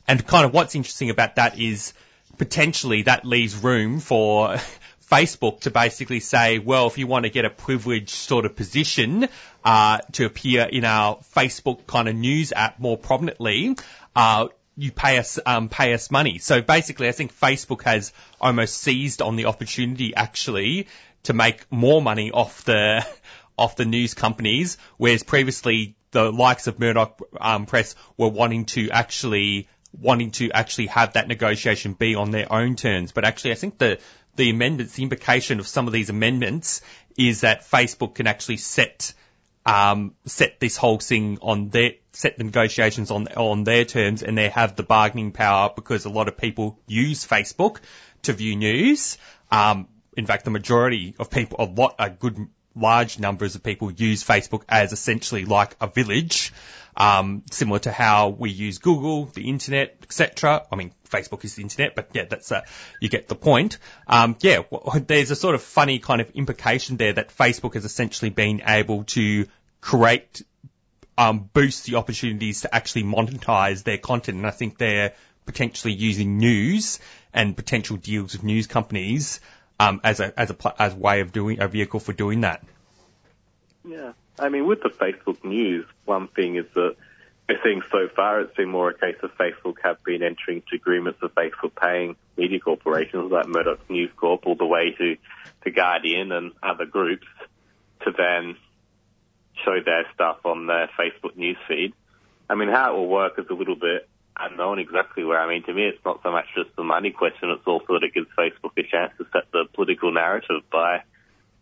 And 0.08 0.26
kind 0.26 0.46
of 0.46 0.54
what's 0.54 0.74
interesting 0.74 1.10
about 1.10 1.36
that 1.36 1.60
is 1.60 1.92
potentially 2.38 3.02
that 3.02 3.26
leaves 3.26 3.54
room 3.54 4.00
for 4.00 4.56
Facebook 5.12 5.60
to 5.60 5.70
basically 5.70 6.20
say, 6.20 6.58
well, 6.58 6.86
if 6.86 6.96
you 6.96 7.06
want 7.06 7.24
to 7.24 7.30
get 7.30 7.44
a 7.44 7.50
privileged 7.50 8.08
sort 8.08 8.46
of 8.46 8.56
position 8.56 9.28
uh, 9.62 9.98
to 10.12 10.24
appear 10.24 10.62
in 10.62 10.86
our 10.86 11.18
Facebook 11.36 11.86
kind 11.86 12.08
of 12.08 12.14
news 12.14 12.52
app 12.56 12.78
more 12.78 12.96
prominently, 12.96 13.76
uh, 14.16 14.48
you 14.74 14.90
pay 14.90 15.18
us 15.18 15.38
um, 15.44 15.68
pay 15.68 15.92
us 15.92 16.10
money. 16.10 16.38
So 16.38 16.62
basically, 16.62 17.08
I 17.08 17.12
think 17.12 17.38
Facebook 17.38 17.82
has 17.82 18.14
almost 18.40 18.78
seized 18.78 19.20
on 19.20 19.36
the 19.36 19.46
opportunity 19.46 20.14
actually 20.14 20.86
to 21.24 21.34
make 21.34 21.70
more 21.70 22.00
money 22.00 22.30
off 22.30 22.64
the 22.64 23.06
off 23.60 23.76
the 23.76 23.84
news 23.84 24.14
companies, 24.14 24.78
whereas 24.96 25.22
previously 25.22 25.94
the 26.10 26.32
likes 26.32 26.66
of 26.66 26.80
Murdoch 26.80 27.20
um, 27.40 27.66
Press 27.66 27.94
were 28.16 28.28
wanting 28.28 28.64
to 28.66 28.90
actually 28.90 29.68
wanting 29.92 30.30
to 30.30 30.50
actually 30.52 30.86
have 30.86 31.12
that 31.14 31.28
negotiation 31.28 31.92
be 31.94 32.14
on 32.14 32.30
their 32.30 32.52
own 32.52 32.76
terms. 32.76 33.12
But 33.12 33.24
actually, 33.24 33.52
I 33.52 33.56
think 33.56 33.78
the 33.78 33.98
the 34.36 34.50
amendments, 34.50 34.94
the 34.94 35.02
implication 35.02 35.60
of 35.60 35.68
some 35.68 35.86
of 35.86 35.92
these 35.92 36.08
amendments 36.08 36.80
is 37.18 37.42
that 37.42 37.62
Facebook 37.62 38.14
can 38.14 38.26
actually 38.26 38.56
set 38.56 39.12
um, 39.66 40.14
set 40.24 40.58
this 40.58 40.76
whole 40.76 40.98
thing 40.98 41.38
on 41.42 41.68
their 41.68 41.92
set 42.12 42.38
the 42.38 42.44
negotiations 42.44 43.10
on 43.10 43.28
on 43.28 43.64
their 43.64 43.84
terms, 43.84 44.22
and 44.22 44.38
they 44.38 44.48
have 44.48 44.76
the 44.76 44.82
bargaining 44.82 45.32
power 45.32 45.70
because 45.74 46.06
a 46.06 46.10
lot 46.10 46.28
of 46.28 46.36
people 46.36 46.78
use 46.86 47.26
Facebook 47.26 47.80
to 48.22 48.32
view 48.32 48.56
news. 48.56 49.18
Um, 49.50 49.88
in 50.16 50.26
fact, 50.26 50.44
the 50.44 50.50
majority 50.50 51.14
of 51.18 51.30
people, 51.30 51.56
a 51.60 51.64
lot, 51.64 51.94
a 51.98 52.10
good 52.10 52.48
large 52.74 53.18
numbers 53.18 53.54
of 53.54 53.62
people 53.62 53.90
use 53.90 54.24
Facebook 54.24 54.62
as 54.68 54.92
essentially 54.92 55.44
like 55.44 55.76
a 55.80 55.86
village, 55.86 56.52
um, 56.96 57.42
similar 57.50 57.78
to 57.80 57.92
how 57.92 58.28
we 58.28 58.50
use 58.50 58.78
Google, 58.78 59.26
the 59.26 59.48
internet, 59.48 59.96
etc. 60.02 60.66
I 60.70 60.76
mean, 60.76 60.92
Facebook 61.08 61.44
is 61.44 61.54
the 61.54 61.62
internet, 61.62 61.94
but 61.94 62.10
yeah, 62.12 62.24
that's 62.28 62.50
uh, 62.52 62.62
you 63.00 63.08
get 63.08 63.28
the 63.28 63.34
point. 63.34 63.78
Um, 64.06 64.36
yeah, 64.40 64.62
well, 64.70 65.02
there's 65.06 65.30
a 65.30 65.36
sort 65.36 65.54
of 65.54 65.62
funny 65.62 65.98
kind 65.98 66.20
of 66.20 66.30
implication 66.30 66.96
there 66.96 67.12
that 67.14 67.28
Facebook 67.30 67.74
has 67.74 67.84
essentially 67.84 68.30
been 68.30 68.62
able 68.66 69.04
to 69.04 69.46
create, 69.80 70.42
um, 71.18 71.48
boost 71.52 71.86
the 71.86 71.96
opportunities 71.96 72.62
to 72.62 72.74
actually 72.74 73.04
monetize 73.04 73.82
their 73.82 73.98
content, 73.98 74.38
and 74.38 74.46
I 74.46 74.50
think 74.50 74.78
they're 74.78 75.14
potentially 75.46 75.94
using 75.94 76.38
news 76.38 77.00
and 77.32 77.56
potential 77.56 77.96
deals 77.96 78.32
with 78.32 78.44
news 78.44 78.66
companies 78.66 79.40
um, 79.80 80.00
as 80.04 80.20
a 80.20 80.38
as 80.38 80.50
a 80.50 80.82
as 80.82 80.94
way 80.94 81.20
of 81.20 81.32
doing 81.32 81.60
a 81.60 81.66
vehicle 81.66 82.00
for 82.00 82.12
doing 82.12 82.42
that. 82.42 82.62
Yeah, 83.82 84.12
I 84.38 84.50
mean, 84.50 84.66
with 84.66 84.82
the 84.82 84.90
Facebook 84.90 85.42
news, 85.42 85.86
one 86.04 86.28
thing 86.28 86.56
is 86.56 86.66
that 86.74 86.96
I 87.48 87.54
think 87.62 87.84
so 87.90 88.06
far 88.14 88.42
it's 88.42 88.54
been 88.54 88.68
more 88.68 88.90
a 88.90 88.94
case 88.98 89.16
of 89.22 89.30
Facebook 89.38 89.76
have 89.82 90.04
been 90.04 90.22
entering 90.22 90.58
into 90.58 90.74
agreements 90.74 91.20
with 91.22 91.34
Facebook 91.34 91.74
paying 91.80 92.14
media 92.36 92.60
corporations 92.60 93.32
like 93.32 93.48
Murdoch 93.48 93.88
News 93.88 94.10
Corp 94.16 94.46
all 94.46 94.54
the 94.54 94.66
way 94.66 94.94
to 94.98 95.16
to 95.64 95.70
Guardian 95.70 96.30
and 96.30 96.52
other 96.62 96.84
groups 96.84 97.26
to 98.04 98.12
then 98.16 98.56
show 99.64 99.78
their 99.82 100.04
stuff 100.12 100.44
on 100.44 100.66
their 100.66 100.90
Facebook 100.98 101.36
news 101.36 101.56
feed. 101.66 101.94
I 102.50 102.54
mean, 102.54 102.68
how 102.68 102.94
it 102.94 102.98
will 102.98 103.08
work 103.08 103.38
is 103.38 103.46
a 103.48 103.54
little 103.54 103.76
bit 103.76 104.09
unknown 104.38 104.78
exactly 104.78 105.24
where. 105.24 105.40
I 105.40 105.48
mean, 105.48 105.62
to 105.64 105.74
me, 105.74 105.84
it's 105.84 106.04
not 106.04 106.20
so 106.22 106.30
much 106.30 106.46
just 106.54 106.74
the 106.76 106.84
money 106.84 107.10
question. 107.10 107.50
It's 107.50 107.66
also 107.66 107.94
that 107.94 108.04
it 108.04 108.14
gives 108.14 108.28
Facebook 108.38 108.72
a 108.76 108.82
chance 108.82 109.12
to 109.18 109.26
set 109.32 109.50
the 109.52 109.66
political 109.74 110.12
narrative 110.12 110.62
by 110.70 111.02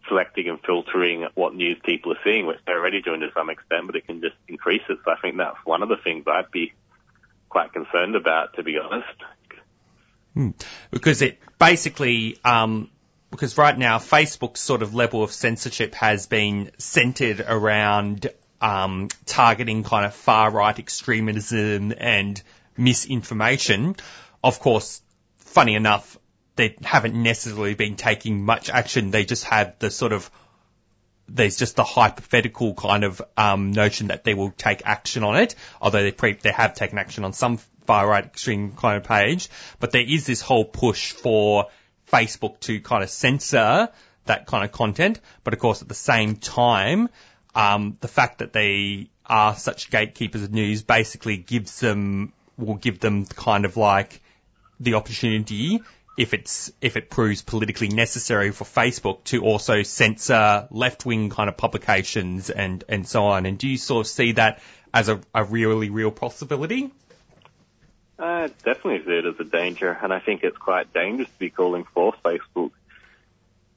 selecting 0.09 0.49
and 0.49 0.59
filtering 0.65 1.27
what 1.35 1.55
news 1.55 1.79
people 1.85 2.13
are 2.13 2.19
seeing, 2.25 2.47
which 2.47 2.59
they're 2.67 2.79
already 2.79 3.03
doing 3.03 3.21
to 3.21 3.29
some 3.35 3.51
extent, 3.51 3.87
but 3.87 3.97
it 3.97 4.07
can 4.07 4.21
just 4.21 4.37
increase 4.49 4.83
it. 4.89 4.99
So 5.05 5.11
I 5.11 5.17
think 5.21 5.37
that's 5.37 5.59
one 5.65 5.83
of 5.83 5.89
the 5.89 5.97
things 5.97 6.25
I'd 6.27 6.51
be 6.51 6.73
quite 7.49 7.73
concerned 7.73 8.17
about, 8.17 8.55
to 8.55 8.63
be 8.63 8.79
honest. 8.79 9.09
Hmm. 10.35 10.51
Because 10.91 11.23
it 11.23 11.39
basically, 11.59 12.39
um, 12.45 12.91
because 13.31 13.59
right 13.59 13.77
now 13.77 13.99
Facebook's 13.99 14.61
sort 14.61 14.83
of 14.83 14.95
level 14.95 15.23
of 15.23 15.33
censorship 15.33 15.95
has 15.95 16.27
been 16.27 16.71
centered 16.79 17.45
around 17.47 18.29
um, 18.61 19.09
targeting 19.27 19.85
kind 19.85 20.07
of 20.07 20.15
far 20.15 20.51
right 20.51 20.79
extremism 20.79 21.93
and 21.97 22.43
misinformation. 22.79 23.97
Of 24.43 24.61
course, 24.61 25.03
funny 25.39 25.75
enough, 25.75 26.19
they 26.57 26.77
haven't 26.83 27.15
necessarily 27.15 27.75
been 27.75 27.97
taking 27.97 28.45
much 28.45 28.71
action. 28.71 29.11
They 29.11 29.25
just 29.25 29.45
have 29.45 29.79
the 29.79 29.91
sort 29.91 30.13
of 30.13 30.31
there's 31.29 31.57
just 31.57 31.77
the 31.77 31.85
hypothetical 31.85 32.75
kind 32.75 33.05
of 33.05 33.21
um, 33.37 33.73
notion 33.73 34.09
that 34.09 34.25
they 34.25 34.33
will 34.33 34.51
take 34.51 34.81
action 34.85 35.25
on 35.25 35.37
it, 35.37 35.55
although 35.81 36.03
they 36.03 36.11
pre- 36.11 36.33
they 36.33 36.51
have 36.51 36.75
taken 36.75 36.99
action 36.99 37.25
on 37.25 37.33
some 37.33 37.59
far 37.87 38.09
right 38.09 38.25
extreme 38.25 38.73
kind 38.73 38.97
of 38.97 39.05
page. 39.05 39.49
But 39.79 39.93
there 39.93 40.03
is 40.03 40.27
this 40.27 40.41
whole 40.41 40.65
push 40.65 41.13
for 41.13 41.67
Facebook 42.11 42.61
to 42.61 42.81
kind 42.81 43.03
of 43.03 43.11
censor 43.11 43.89
that 44.25 44.47
kind 44.47 44.65
of 44.65 44.73
content. 44.73 45.21
But 45.45 45.55
of 45.55 45.61
course, 45.61 45.83
at 45.83 45.89
the 45.89 45.95
same 45.95 46.37
time, 46.37 47.09
um, 47.55 47.97
the 48.01 48.09
fact 48.09 48.39
that 48.39 48.53
they 48.53 49.11
are 49.27 49.55
such 49.55 49.91
gatekeepers 49.91 50.43
of 50.43 50.53
news 50.53 50.83
basically 50.83 51.37
gives 51.37 51.81
them 51.81 52.33
will 52.59 52.75
give 52.75 53.01
them 53.01 53.25
kind 53.25 53.65
of 53.65 53.77
like 53.77 54.21
the 54.81 54.95
opportunity 54.95 55.81
if 56.19 56.35
it's 56.35 56.73
if 56.81 56.97
it 56.97 57.09
proves 57.11 57.43
politically 57.43 57.89
necessary 57.89 58.51
for 58.51 58.65
Facebook 58.65 59.23
to 59.25 59.43
also 59.43 59.83
censor 59.85 60.67
left 60.71 61.07
wing 61.07 61.31
kind 61.31 61.49
of 61.49 61.57
publications 61.57 62.51
and 62.51 62.83
and 62.89 63.07
so 63.07 63.27
on. 63.27 63.47
And 63.47 63.57
do 63.57 63.69
you 63.69 63.77
sort 63.77 64.07
of 64.07 64.11
see 64.11 64.33
that 64.33 64.61
as 64.93 65.09
a, 65.09 65.21
a 65.33 65.45
really 65.45 65.91
real 65.91 66.11
possibility? 66.11 66.91
I 68.19 68.49
definitely 68.65 69.05
see 69.05 69.19
it 69.19 69.27
as 69.27 69.39
a 69.39 69.45
danger, 69.45 69.97
and 70.03 70.13
I 70.13 70.19
think 70.19 70.43
it's 70.43 70.57
quite 70.57 70.93
dangerous 70.93 71.29
to 71.29 71.39
be 71.39 71.51
calling 71.51 71.85
for 71.95 72.13
Facebook 72.25 72.73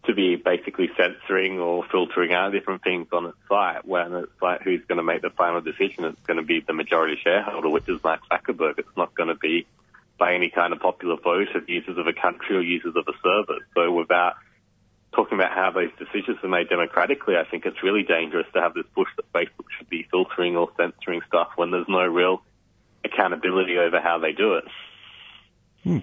to 0.05 0.15
be 0.15 0.35
basically 0.35 0.89
censoring 0.97 1.59
or 1.59 1.83
filtering 1.91 2.33
out 2.33 2.51
different 2.51 2.83
things 2.83 3.07
on 3.11 3.27
its 3.27 3.37
site 3.47 3.85
when 3.85 4.13
it's 4.13 4.41
like 4.41 4.61
who's 4.61 4.81
going 4.87 4.97
to 4.97 5.03
make 5.03 5.21
the 5.21 5.29
final 5.29 5.61
decision. 5.61 6.05
It's 6.05 6.21
going 6.25 6.37
to 6.37 6.43
be 6.43 6.59
the 6.59 6.73
majority 6.73 7.17
shareholder, 7.23 7.69
which 7.69 7.87
is 7.87 8.03
Mark 8.03 8.21
Zuckerberg. 8.31 8.79
It's 8.79 8.97
not 8.97 9.13
going 9.13 9.29
to 9.29 9.35
be 9.35 9.67
by 10.17 10.33
any 10.33 10.49
kind 10.49 10.73
of 10.73 10.79
popular 10.79 11.17
vote 11.17 11.55
of 11.55 11.69
users 11.69 11.97
of 11.97 12.07
a 12.07 12.13
country 12.13 12.57
or 12.57 12.61
users 12.61 12.95
of 12.95 13.07
a 13.07 13.13
service. 13.23 13.63
So 13.75 13.91
without 13.91 14.35
talking 15.13 15.37
about 15.37 15.51
how 15.51 15.71
those 15.71 15.89
decisions 15.99 16.37
are 16.43 16.47
made 16.47 16.69
democratically, 16.69 17.35
I 17.35 17.43
think 17.43 17.65
it's 17.65 17.83
really 17.83 18.03
dangerous 18.03 18.47
to 18.53 18.61
have 18.61 18.73
this 18.73 18.85
push 18.95 19.09
that 19.17 19.31
Facebook 19.33 19.65
should 19.77 19.89
be 19.89 20.07
filtering 20.09 20.55
or 20.55 20.69
censoring 20.77 21.21
stuff 21.27 21.49
when 21.55 21.71
there's 21.71 21.87
no 21.87 22.05
real 22.05 22.41
accountability 23.03 23.77
over 23.77 23.99
how 23.99 24.19
they 24.19 24.31
do 24.31 24.55
it. 24.55 24.65
Hmm. 25.83 25.97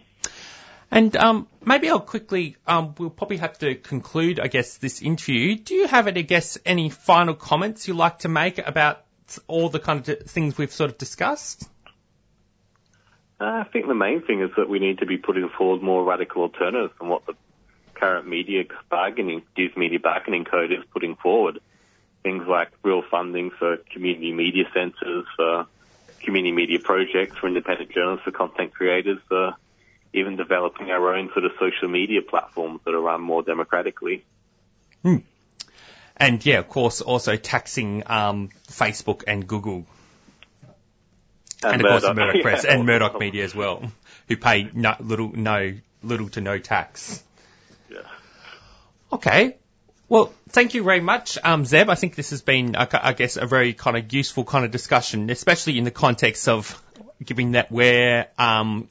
And 0.91 1.15
um, 1.17 1.49
maybe 1.65 1.91
I'll 1.91 2.01
quickly, 2.01 2.57
um, 2.67 2.95
we'll 2.99 3.11
probably 3.11 3.37
have 3.39 3.59
to 3.59 3.75
conclude, 3.75 4.41
I 4.41 4.47
guess, 4.47 4.79
this 4.79 5.03
interview. 5.03 5.57
Do 5.57 5.75
you 5.75 5.87
have, 5.87 6.07
any, 6.07 6.21
I 6.21 6.23
guess, 6.23 6.57
any 6.65 6.89
final 6.89 7.35
comments 7.35 7.87
you'd 7.87 7.97
like 7.97 8.21
to 8.21 8.29
make 8.29 8.59
about 8.59 9.05
all 9.47 9.69
the 9.69 9.79
kind 9.79 10.09
of 10.09 10.23
things 10.23 10.57
we've 10.57 10.73
sort 10.73 10.91
of 10.91 10.97
discussed? 10.97 11.69
Uh, 13.41 13.45
I 13.45 13.65
think 13.65 13.87
the 13.87 13.95
main 13.95 14.23
thing 14.23 14.41
is 14.41 14.51
that 14.57 14.69
we 14.69 14.79
need 14.79 14.99
to 14.99 15.07
be 15.07 15.19
putting 15.19 15.49
forward 15.51 15.83
more 15.83 16.05
radical 16.05 16.43
alternatives 16.43 16.95
than 16.99 17.09
what 17.09 17.27
the 17.27 17.35
current 17.95 18.27
media 18.27 18.65
bargaining, 18.89 19.43
news 19.57 19.77
media 19.77 20.01
bargaining 20.01 20.45
code 20.45 20.73
is 20.73 20.85
putting 20.93 21.17
forward. 21.17 21.61
Things 22.23 22.49
like 22.49 22.71
real 22.83 23.03
funding 23.11 23.51
for 23.51 23.77
community 23.93 24.33
media 24.33 24.65
centres, 24.73 25.27
for 25.37 25.67
community 26.21 26.53
media 26.53 26.79
projects, 26.81 27.37
for 27.37 27.47
independent 27.47 27.93
journalists, 27.93 28.25
for 28.25 28.33
content 28.33 28.75
creators, 28.75 29.19
for 29.29 29.55
even 30.13 30.37
developing 30.37 30.91
our 30.91 31.15
own 31.15 31.31
sort 31.33 31.45
of 31.45 31.53
social 31.59 31.89
media 31.89 32.23
platforms 32.23 32.81
that 32.85 32.95
are 32.95 33.01
run 33.01 33.21
more 33.21 33.43
democratically. 33.43 34.25
Hmm. 35.03 35.19
And 36.17 36.45
yeah, 36.45 36.59
of 36.59 36.69
course, 36.69 37.01
also 37.01 37.37
taxing 37.37 38.03
um, 38.07 38.51
Facebook 38.67 39.25
and 39.27 39.47
Google. 39.47 39.87
And, 41.63 41.75
and 41.75 41.75
of 41.75 41.83
Murdoch, 41.83 42.03
course, 42.03 42.17
Murdoch 42.17 42.35
yeah. 42.37 42.43
Press 42.43 42.65
and 42.65 42.87
Murdoch 42.87 43.19
Media 43.19 43.45
as 43.45 43.55
well, 43.55 43.93
who 44.27 44.37
pay 44.37 44.71
no, 44.73 44.95
little, 45.01 45.31
no, 45.33 45.75
little 46.03 46.29
to 46.31 46.41
no 46.41 46.59
tax. 46.59 47.23
Yeah. 47.91 47.99
Okay. 49.13 49.57
Well, 50.09 50.33
thank 50.49 50.75
you 50.75 50.83
very 50.83 51.01
much, 51.01 51.37
um, 51.45 51.67
Zeb. 51.67 51.91
I 51.91 51.95
think 51.95 52.15
this 52.15 52.31
has 52.31 52.41
been, 52.41 52.77
I 52.77 53.13
guess, 53.13 53.37
a 53.37 53.45
very 53.45 53.75
kind 53.75 53.97
of 53.97 54.11
useful 54.13 54.45
kind 54.45 54.65
of 54.65 54.71
discussion, 54.71 55.29
especially 55.29 55.77
in 55.77 55.85
the 55.85 55.91
context 55.91 56.49
of 56.49 56.83
giving 57.23 57.53
that 57.53 57.71
we're 57.71 58.27
um, 58.39 58.89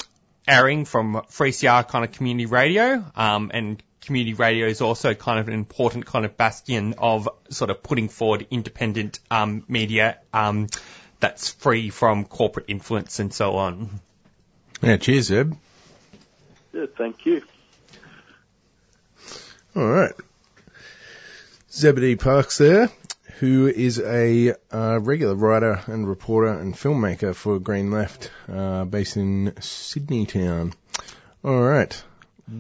airing 0.48 0.86
from 0.86 1.16
3CR 1.32 1.88
kind 1.88 2.06
of 2.06 2.12
community 2.12 2.46
radio, 2.46 3.04
um, 3.16 3.52
and 3.54 3.82
community 4.02 4.34
radio 4.34 4.68
is 4.68 4.82
also 4.82 5.14
kind 5.14 5.40
of 5.40 5.48
an 5.48 5.54
important 5.54 6.06
kind 6.06 6.26
of 6.26 6.38
bastion 6.38 6.96
of 6.98 7.28
sort 7.50 7.70
of 7.70 7.84
putting 7.84 8.08
forward 8.08 8.48
independent 8.50 9.20
um, 9.30 9.64
media 9.68 10.18
um, 10.34 10.68
that's 11.20 11.50
free 11.50 11.90
from 11.90 12.24
corporate 12.26 12.66
influence 12.70 13.20
and 13.20 13.34
so 13.34 13.58
on. 13.58 14.00
Yeah, 14.82 14.98
cheers, 14.98 15.26
Zeb. 15.26 15.54
Yeah, 16.74 16.86
thank 16.98 17.26
you. 17.26 17.42
All 19.76 19.88
right. 19.88 20.14
Zebedee 21.72 22.16
Parkes 22.16 22.58
there, 22.58 22.90
who 23.40 23.68
is 23.68 24.00
a 24.00 24.56
uh, 24.72 25.00
regular 25.00 25.36
writer 25.36 25.82
and 25.86 26.08
reporter 26.08 26.54
and 26.54 26.74
filmmaker 26.74 27.36
for 27.36 27.60
Green 27.60 27.92
Left, 27.92 28.32
uh, 28.52 28.86
based 28.86 29.16
in 29.16 29.54
Sydney 29.60 30.26
town. 30.26 30.74
All 31.44 31.62
right, 31.62 32.04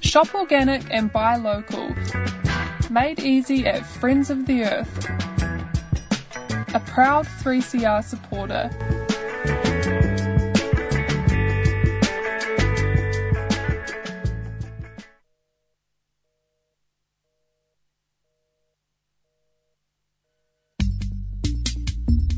Shop 0.00 0.34
organic 0.34 0.90
and 0.90 1.12
buy 1.12 1.36
local. 1.36 1.94
Made 2.90 3.20
easy 3.20 3.66
at 3.66 3.84
Friends 3.84 4.30
of 4.30 4.46
the 4.46 4.64
Earth. 4.64 5.08
A 6.74 6.80
proud 6.80 7.26
3CR 7.26 8.02
supporter. 8.02 9.03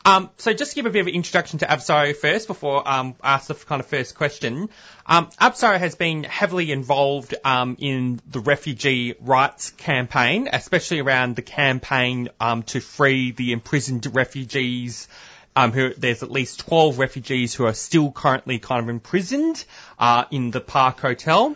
Um, 0.05 0.29
so 0.37 0.53
just 0.53 0.71
to 0.71 0.75
give 0.75 0.85
a 0.85 0.91
bit 0.91 0.99
of 1.01 1.07
an 1.07 1.13
introduction 1.13 1.59
to 1.59 1.65
Apsara 1.65 2.15
first 2.15 2.47
before 2.47 2.87
um, 2.87 3.15
I 3.21 3.33
ask 3.33 3.47
the 3.47 3.55
kind 3.55 3.79
of 3.79 3.87
first 3.87 4.15
question. 4.15 4.69
Um, 5.05 5.29
Apsara 5.41 5.79
has 5.79 5.95
been 5.95 6.23
heavily 6.23 6.71
involved 6.71 7.33
um, 7.43 7.77
in 7.79 8.21
the 8.29 8.39
refugee 8.39 9.15
rights 9.19 9.71
campaign, 9.71 10.47
especially 10.51 10.99
around 10.99 11.35
the 11.35 11.41
campaign 11.41 12.29
um, 12.39 12.63
to 12.63 12.79
free 12.79 13.31
the 13.31 13.53
imprisoned 13.53 14.05
refugees. 14.13 15.07
Um, 15.55 15.71
who, 15.71 15.93
there's 15.93 16.23
at 16.23 16.31
least 16.31 16.61
12 16.61 16.97
refugees 16.97 17.53
who 17.53 17.65
are 17.65 17.75
still 17.75 18.11
currently 18.11 18.57
kind 18.57 18.81
of 18.81 18.89
imprisoned 18.89 19.63
uh, 19.99 20.25
in 20.31 20.49
the 20.49 20.59
Park 20.59 20.99
Hotel. 20.99 21.55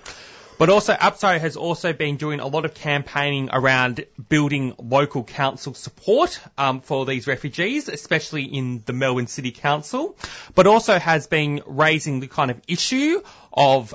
But 0.58 0.70
also, 0.70 0.93
Apsara 0.93 1.39
has 1.39 1.55
also 1.55 1.93
been 1.93 2.18
doing 2.18 2.39
a 2.39 2.47
lot 2.47 2.66
of 2.66 2.74
campaigning 2.74 3.49
around 3.53 4.03
building 4.28 4.74
local 4.80 5.24
council 5.24 5.76
support 5.76 6.39
um, 6.58 6.82
for 6.82 7.05
these 7.05 7.28
refugees, 7.28 7.88
especially 7.89 8.45
in 8.45 8.82
the 8.86 8.93
Melbourne 8.93 9.28
City 9.28 9.51
Council. 9.51 10.18
But 10.55 10.66
also 10.66 10.97
has 10.97 11.28
been 11.28 11.62
raising 11.68 12.22
the 12.22 12.28
kind 12.28 12.49
of 12.49 12.60
issue 12.68 13.22
of 13.53 13.93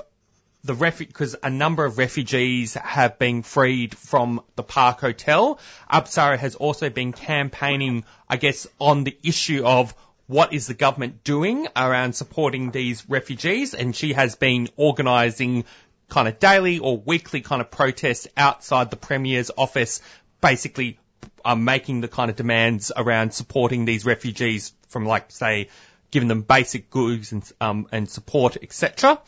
the 0.63 0.73
refu- 0.73 1.07
because 1.07 1.35
a 1.43 1.49
number 1.49 1.83
of 1.83 1.97
refugees 1.97 2.75
have 2.75 3.19
been 3.19 3.43
freed 3.43 3.93
from 3.97 4.41
the 4.55 4.63
Park 4.63 5.01
Hotel. 5.01 5.59
Apsara 5.91 6.37
has 6.37 6.55
also 6.55 6.89
been 6.89 7.11
campaigning, 7.11 8.05
I 8.29 8.37
guess, 8.37 8.67
on 8.79 9.03
the 9.03 9.17
issue 9.21 9.65
of 9.65 9.93
what 10.27 10.53
is 10.53 10.67
the 10.67 10.73
government 10.73 11.25
doing 11.25 11.67
around 11.75 12.13
supporting 12.13 12.71
these 12.71 13.09
refugees, 13.09 13.73
and 13.73 13.93
she 13.93 14.13
has 14.13 14.35
been 14.35 14.69
organising 14.77 15.65
kind 16.13 16.27
of 16.27 16.37
daily 16.37 16.77
or 16.77 16.95
weekly 16.95 17.41
kind 17.41 17.59
of 17.59 17.71
protests 17.71 18.27
outside 18.37 18.91
the 18.91 18.95
Premier's 18.95 19.49
office, 19.57 19.99
basically 20.41 20.99
um, 21.43 21.65
making 21.65 22.01
the 22.01 22.07
kind 22.07 22.29
of 22.29 22.35
demands 22.35 22.91
around 22.95 23.33
supporting 23.33 23.85
these 23.85 24.05
refugees 24.05 24.73
from 24.89 25.07
like, 25.07 25.31
say, 25.31 25.69
giving 26.11 26.27
them 26.27 26.43
basic 26.43 26.91
goods 26.91 27.31
and, 27.31 27.51
um, 27.59 27.87
and 27.91 28.07
support, 28.07 28.57
etc. 28.61 29.19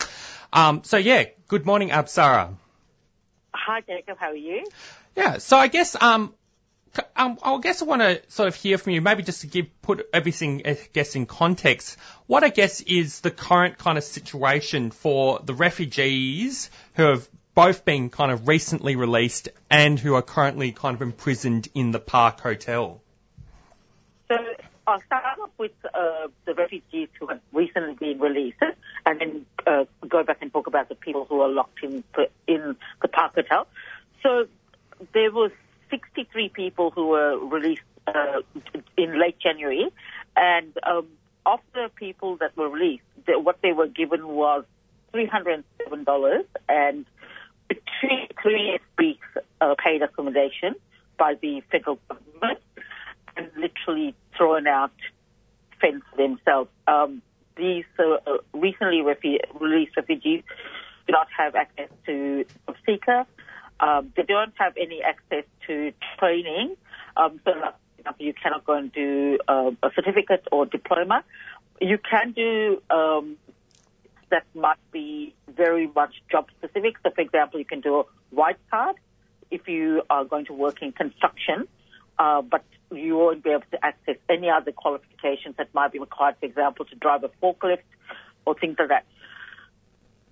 Um, 0.54 0.84
so 0.84 0.98
yeah, 0.98 1.24
good 1.48 1.66
morning, 1.66 1.90
Apsara. 1.90 2.54
Hi, 3.52 3.82
Jacob. 3.82 4.20
How 4.20 4.28
are 4.28 4.36
you? 4.36 4.68
Yeah, 5.16 5.40
so 5.40 5.58
I 5.58 5.68
guess 5.70 6.00
um, 6.00 6.36
um, 7.16 7.38
I 7.44 7.60
guess 7.60 7.82
I 7.82 7.86
want 7.86 8.02
to 8.02 8.22
sort 8.30 8.48
of 8.48 8.56
hear 8.56 8.78
from 8.78 8.94
you, 8.94 9.02
maybe 9.02 9.24
just 9.24 9.42
to 9.42 9.48
give 9.48 9.68
put 9.82 10.08
everything, 10.14 10.62
I 10.66 10.78
guess, 10.94 11.16
in 11.16 11.26
context. 11.26 11.98
What 12.28 12.44
I 12.44 12.50
guess 12.50 12.82
is 12.82 13.22
the 13.22 13.32
current 13.32 13.78
kind 13.78 13.98
of 13.98 14.04
situation 14.04 14.92
for 14.92 15.40
the 15.44 15.54
refugees 15.54 16.70
who 16.94 17.04
have 17.04 17.28
both 17.54 17.86
been 17.86 18.10
kind 18.10 18.32
of 18.32 18.48
recently 18.48 18.96
released 18.96 19.50
and 19.70 19.98
who 19.98 20.14
are 20.16 20.22
currently 20.22 20.72
kind 20.72 20.96
of 20.96 21.02
imprisoned 21.02 21.70
in 21.74 21.92
the 21.92 22.00
Park 22.00 22.42
Hotel. 22.42 23.02
So 24.28 24.36
I'll 24.88 25.02
start 25.02 25.40
off 25.42 25.50
with 25.58 25.72
uh, 25.86 26.28
the 26.46 26.54
refugees 26.54 27.10
who 27.20 27.28
have 27.28 27.40
recently 27.54 27.94
been 27.96 28.20
released, 28.20 28.62
and 29.06 29.20
then 29.20 29.46
uh, 29.66 29.86
go 30.08 30.24
back 30.24 30.40
and 30.42 30.52
talk 30.52 30.68
about 30.68 30.90
the 30.90 30.96
people 30.96 31.26
who 31.26 31.42
are 31.42 31.50
locked 31.50 31.84
in 31.84 32.04
in 32.48 32.76
the 33.02 33.08
Park 33.08 33.36
Hotel. 33.36 33.68
So 34.22 34.48
there 35.14 35.32
was 35.32 35.52
63 35.90 36.50
people 36.50 36.92
who 36.92 37.08
were 37.08 37.38
released 37.38 37.82
uh, 38.08 38.42
in 38.98 39.20
late 39.20 39.40
January, 39.40 39.90
and 40.36 40.74
um, 40.84 41.08
of 41.46 41.60
the 41.74 41.90
people 41.96 42.38
that 42.38 42.56
were 42.58 42.70
released, 42.70 43.04
the, 43.26 43.40
what 43.40 43.60
they 43.62 43.74
were 43.74 43.88
given 43.88 44.28
was 44.28 44.66
$307 45.14 46.46
and 46.68 47.06
three, 47.70 48.28
three 48.42 48.80
weeks 48.98 49.28
uh, 49.62 49.76
paid 49.84 50.02
accommodation 50.02 50.76
by 51.18 51.36
the 51.42 51.62
federal 51.72 52.00
government 52.08 52.60
and 53.38 53.50
literally 53.58 54.16
thrown 54.38 54.68
out 54.68 54.92
fence 55.80 56.04
themselves. 56.18 56.70
Um, 56.88 57.22
these 57.58 57.86
uh, 58.00 58.18
recently 58.54 59.00
refu- 59.00 59.40
released 59.60 59.96
refugees 59.96 60.44
do 61.08 61.12
not 61.12 61.28
have 61.38 61.56
access 61.56 61.90
to 62.06 62.46
seeker. 62.86 63.26
Um, 63.80 64.14
they 64.16 64.24
don't 64.24 64.54
have 64.58 64.74
any 64.78 65.02
access 65.02 65.44
to 65.68 65.92
training. 66.18 66.76
Um, 67.18 67.40
so, 67.44 67.52
you 68.20 68.34
cannot 68.34 68.66
go 68.66 68.74
and 68.74 68.92
do 68.92 69.40
uh, 69.48 69.72
a 69.82 69.90
certificate 69.96 70.48
or 70.52 70.66
diploma. 70.66 71.24
You 71.82 71.98
can 71.98 72.32
do 72.32 72.82
um, 72.90 73.38
that 74.32 74.46
might 74.54 74.78
be 74.92 75.34
very 75.56 75.88
much 75.88 76.14
job 76.32 76.48
specific. 76.58 76.96
So, 77.04 77.12
for 77.12 77.22
example, 77.22 77.60
you 77.60 77.66
can 77.66 77.82
do 77.82 78.00
a 78.00 78.04
white 78.32 78.58
card 78.70 78.96
if 79.52 79.68
you 79.68 80.02
are 80.10 80.26
going 80.26 80.46
to 80.46 80.54
work 80.54 80.82
in 80.82 80.92
construction, 80.92 81.68
uh, 82.18 82.42
but 82.42 82.64
you 82.92 83.18
won't 83.18 83.44
be 83.44 83.52
able 83.52 83.64
to 83.72 83.86
access 83.86 84.16
any 84.30 84.50
other 84.50 84.72
qualifications 84.72 85.56
that 85.58 85.74
might 85.74 85.92
be 85.92 86.00
required, 86.00 86.36
for 86.40 86.46
example, 86.46 86.86
to 86.86 86.96
drive 86.96 87.24
a 87.24 87.30
forklift 87.42 87.80
or 88.46 88.56
things 88.56 88.76
like 88.80 88.90
that. 88.90 89.06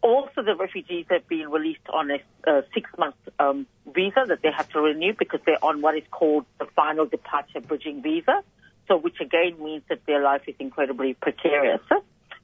Also, 0.04 0.44
the 0.44 0.54
refugees 0.54 1.06
have 1.10 1.26
been 1.30 1.50
released 1.50 1.88
on 1.88 2.12
a 2.12 2.20
uh, 2.46 2.62
six-month 2.74 3.16
um, 3.40 3.66
visa 3.88 4.26
that 4.28 4.42
they 4.44 4.52
have 4.52 4.68
to 4.68 4.82
renew 4.82 5.14
because 5.18 5.40
they're 5.46 5.64
on 5.64 5.82
what 5.82 5.96
is 5.98 6.04
called 6.12 6.46
the 6.60 6.66
final 6.76 7.06
departure 7.06 7.62
bridging 7.62 8.02
visa. 8.02 8.44
So, 8.90 8.98
which 8.98 9.22
again 9.22 9.64
means 9.64 9.84
that 9.88 10.06
their 10.06 10.22
life 10.22 10.42
is 10.46 10.56
incredibly 10.60 11.14
precarious 11.14 11.80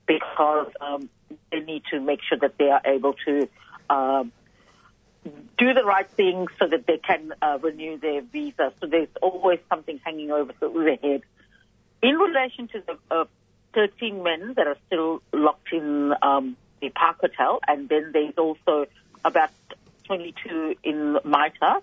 because 0.07 0.71
um, 0.79 1.09
they 1.51 1.59
need 1.59 1.83
to 1.91 1.99
make 1.99 2.21
sure 2.23 2.37
that 2.37 2.57
they 2.57 2.69
are 2.69 2.81
able 2.85 3.13
to 3.25 3.49
um, 3.89 4.31
do 5.57 5.73
the 5.73 5.83
right 5.83 6.09
thing 6.11 6.47
so 6.59 6.65
that 6.65 6.87
they 6.87 6.97
can 6.97 7.33
uh, 7.41 7.59
renew 7.61 7.97
their 7.97 8.21
visa. 8.21 8.71
So 8.79 8.87
there's 8.87 9.09
always 9.21 9.59
something 9.67 9.99
hanging 10.05 10.31
over 10.31 10.53
their 10.61 10.95
head. 10.95 11.23
In 12.01 12.15
relation 12.15 12.69
to 12.69 12.83
the 12.87 12.97
uh, 13.13 13.25
13 13.73 14.23
men 14.23 14.53
that 14.55 14.65
are 14.65 14.77
still 14.87 15.21
locked 15.33 15.73
in 15.73 16.13
um, 16.21 16.55
the 16.81 16.89
Park 16.89 17.17
Hotel, 17.21 17.59
and 17.67 17.89
then 17.89 18.11
there's 18.13 18.37
also 18.37 18.85
about 19.23 19.51
22 20.05 20.75
in 20.83 21.17
MITA. 21.23 21.81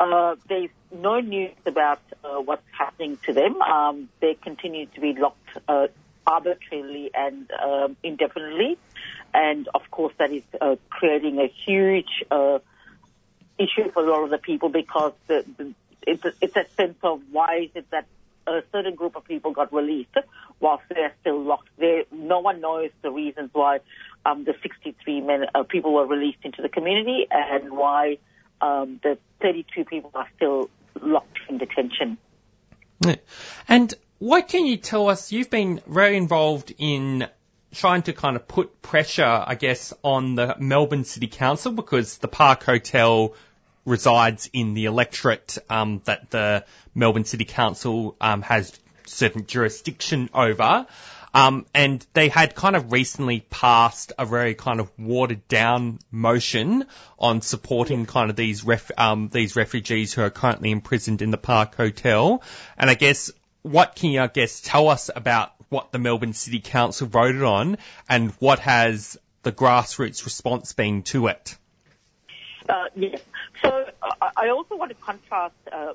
Uh, 0.00 0.36
there's 0.48 0.70
no 0.92 1.20
news 1.20 1.52
about 1.66 2.00
uh, 2.24 2.40
what's 2.40 2.66
happening 2.72 3.18
to 3.26 3.32
them. 3.32 3.60
Um, 3.62 4.08
they 4.20 4.34
continue 4.34 4.86
to 4.86 5.00
be 5.00 5.14
locked 5.14 5.48
uh, 5.68 5.88
arbitrarily 6.26 7.10
and 7.14 7.50
um, 7.52 7.96
indefinitely, 8.02 8.78
and 9.32 9.68
of 9.74 9.90
course 9.90 10.14
that 10.18 10.32
is 10.32 10.42
uh, 10.60 10.76
creating 10.90 11.38
a 11.38 11.46
huge 11.46 12.24
uh, 12.30 12.58
issue 13.58 13.90
for 13.92 14.04
a 14.04 14.10
lot 14.10 14.24
of 14.24 14.30
the 14.30 14.38
people 14.38 14.68
because 14.68 15.12
the, 15.26 15.44
the, 15.56 15.74
it's, 16.06 16.24
a, 16.24 16.32
it's 16.40 16.56
a 16.56 16.66
sense 16.76 16.98
of 17.02 17.20
why 17.30 17.58
is 17.64 17.70
it 17.74 17.90
that 17.90 18.06
a 18.46 18.62
certain 18.72 18.94
group 18.94 19.16
of 19.16 19.24
people 19.24 19.52
got 19.52 19.72
released 19.72 20.16
whilst 20.60 20.84
they're 20.88 21.14
still 21.20 21.42
locked. 21.42 21.68
There, 21.78 22.04
no 22.12 22.40
one 22.40 22.60
knows 22.60 22.90
the 23.02 23.10
reasons 23.10 23.50
why 23.52 23.80
um, 24.26 24.44
the 24.44 24.54
63 24.62 25.20
men 25.20 25.46
uh, 25.54 25.62
people 25.64 25.92
were 25.92 26.06
released 26.06 26.38
into 26.42 26.62
the 26.62 26.68
community 26.68 27.26
and 27.30 27.72
why 27.72 28.18
um, 28.60 29.00
the 29.02 29.18
32 29.40 29.84
people 29.84 30.10
are 30.14 30.28
still 30.36 30.70
locked 31.00 31.38
in 31.48 31.58
detention. 31.58 32.18
And 33.68 33.92
what 34.18 34.48
can 34.48 34.64
you 34.66 34.76
tell 34.76 35.08
us? 35.08 35.32
You've 35.32 35.50
been 35.50 35.80
very 35.86 36.16
involved 36.16 36.72
in 36.78 37.28
trying 37.74 38.02
to 38.02 38.12
kind 38.12 38.36
of 38.36 38.46
put 38.46 38.80
pressure, 38.80 39.24
I 39.24 39.54
guess, 39.56 39.92
on 40.02 40.36
the 40.36 40.56
Melbourne 40.58 41.04
City 41.04 41.26
Council 41.26 41.72
because 41.72 42.18
the 42.18 42.28
Park 42.28 42.62
Hotel 42.62 43.34
resides 43.84 44.48
in 44.52 44.74
the 44.74 44.86
electorate 44.86 45.58
um, 45.68 46.00
that 46.04 46.30
the 46.30 46.64
Melbourne 46.94 47.24
City 47.24 47.44
Council 47.44 48.16
um, 48.20 48.42
has 48.42 48.78
certain 49.06 49.46
jurisdiction 49.46 50.30
over. 50.32 50.86
Um, 51.34 51.66
and 51.74 52.06
they 52.12 52.28
had 52.28 52.54
kind 52.54 52.76
of 52.76 52.92
recently 52.92 53.40
passed 53.40 54.12
a 54.16 54.24
very 54.24 54.54
kind 54.54 54.78
of 54.78 54.88
watered 54.96 55.48
down 55.48 55.98
motion 56.12 56.84
on 57.18 57.40
supporting 57.40 58.06
kind 58.06 58.30
of 58.30 58.36
these 58.36 58.62
ref, 58.62 58.92
um, 58.96 59.30
these 59.32 59.56
refugees 59.56 60.14
who 60.14 60.22
are 60.22 60.30
currently 60.30 60.70
imprisoned 60.70 61.22
in 61.22 61.32
the 61.32 61.36
Park 61.36 61.74
Hotel. 61.74 62.40
And 62.78 62.88
I 62.88 62.94
guess 62.94 63.32
what 63.62 63.96
can 63.96 64.10
you, 64.10 64.20
I 64.20 64.28
guess, 64.28 64.60
tell 64.60 64.88
us 64.88 65.10
about 65.14 65.52
what 65.70 65.90
the 65.90 65.98
Melbourne 65.98 66.34
City 66.34 66.60
Council 66.60 67.08
voted 67.08 67.42
on 67.42 67.78
and 68.08 68.30
what 68.38 68.60
has 68.60 69.18
the 69.42 69.50
grassroots 69.50 70.24
response 70.24 70.72
been 70.72 71.02
to 71.04 71.26
it? 71.26 71.56
Uh, 72.68 72.84
yes. 72.94 73.20
So 73.62 73.68
uh, 74.02 74.30
I 74.36 74.48
also 74.48 74.76
want 74.76 74.90
to 74.90 74.96
contrast 74.96 75.54
uh, 75.70 75.92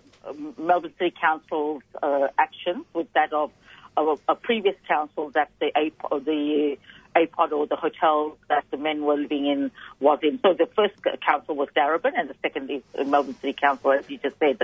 Melbourne 0.57 0.93
City 0.99 1.13
Council's 1.19 1.83
uh, 2.01 2.27
actions 2.37 2.85
with 2.93 3.11
that 3.13 3.33
of, 3.33 3.51
a, 3.97 4.35
previous 4.35 4.75
council 4.87 5.31
that 5.31 5.49
the 5.59 5.71
APOD, 5.75 6.23
the 6.25 6.77
APOD 7.15 7.51
or 7.51 7.67
the 7.67 7.75
hotel 7.75 8.37
that 8.47 8.63
the 8.71 8.77
men 8.77 9.01
were 9.03 9.17
living 9.17 9.45
in 9.45 9.71
was 9.99 10.19
in. 10.21 10.39
So 10.41 10.53
the 10.53 10.67
first 10.75 10.95
council 11.25 11.55
was 11.55 11.69
Darebin 11.75 12.11
and 12.15 12.29
the 12.29 12.35
second 12.41 12.69
is 12.69 12.83
Melbourne 13.05 13.35
City 13.35 13.53
Council, 13.53 13.91
as 13.91 14.09
you 14.09 14.17
just 14.17 14.37
said. 14.39 14.61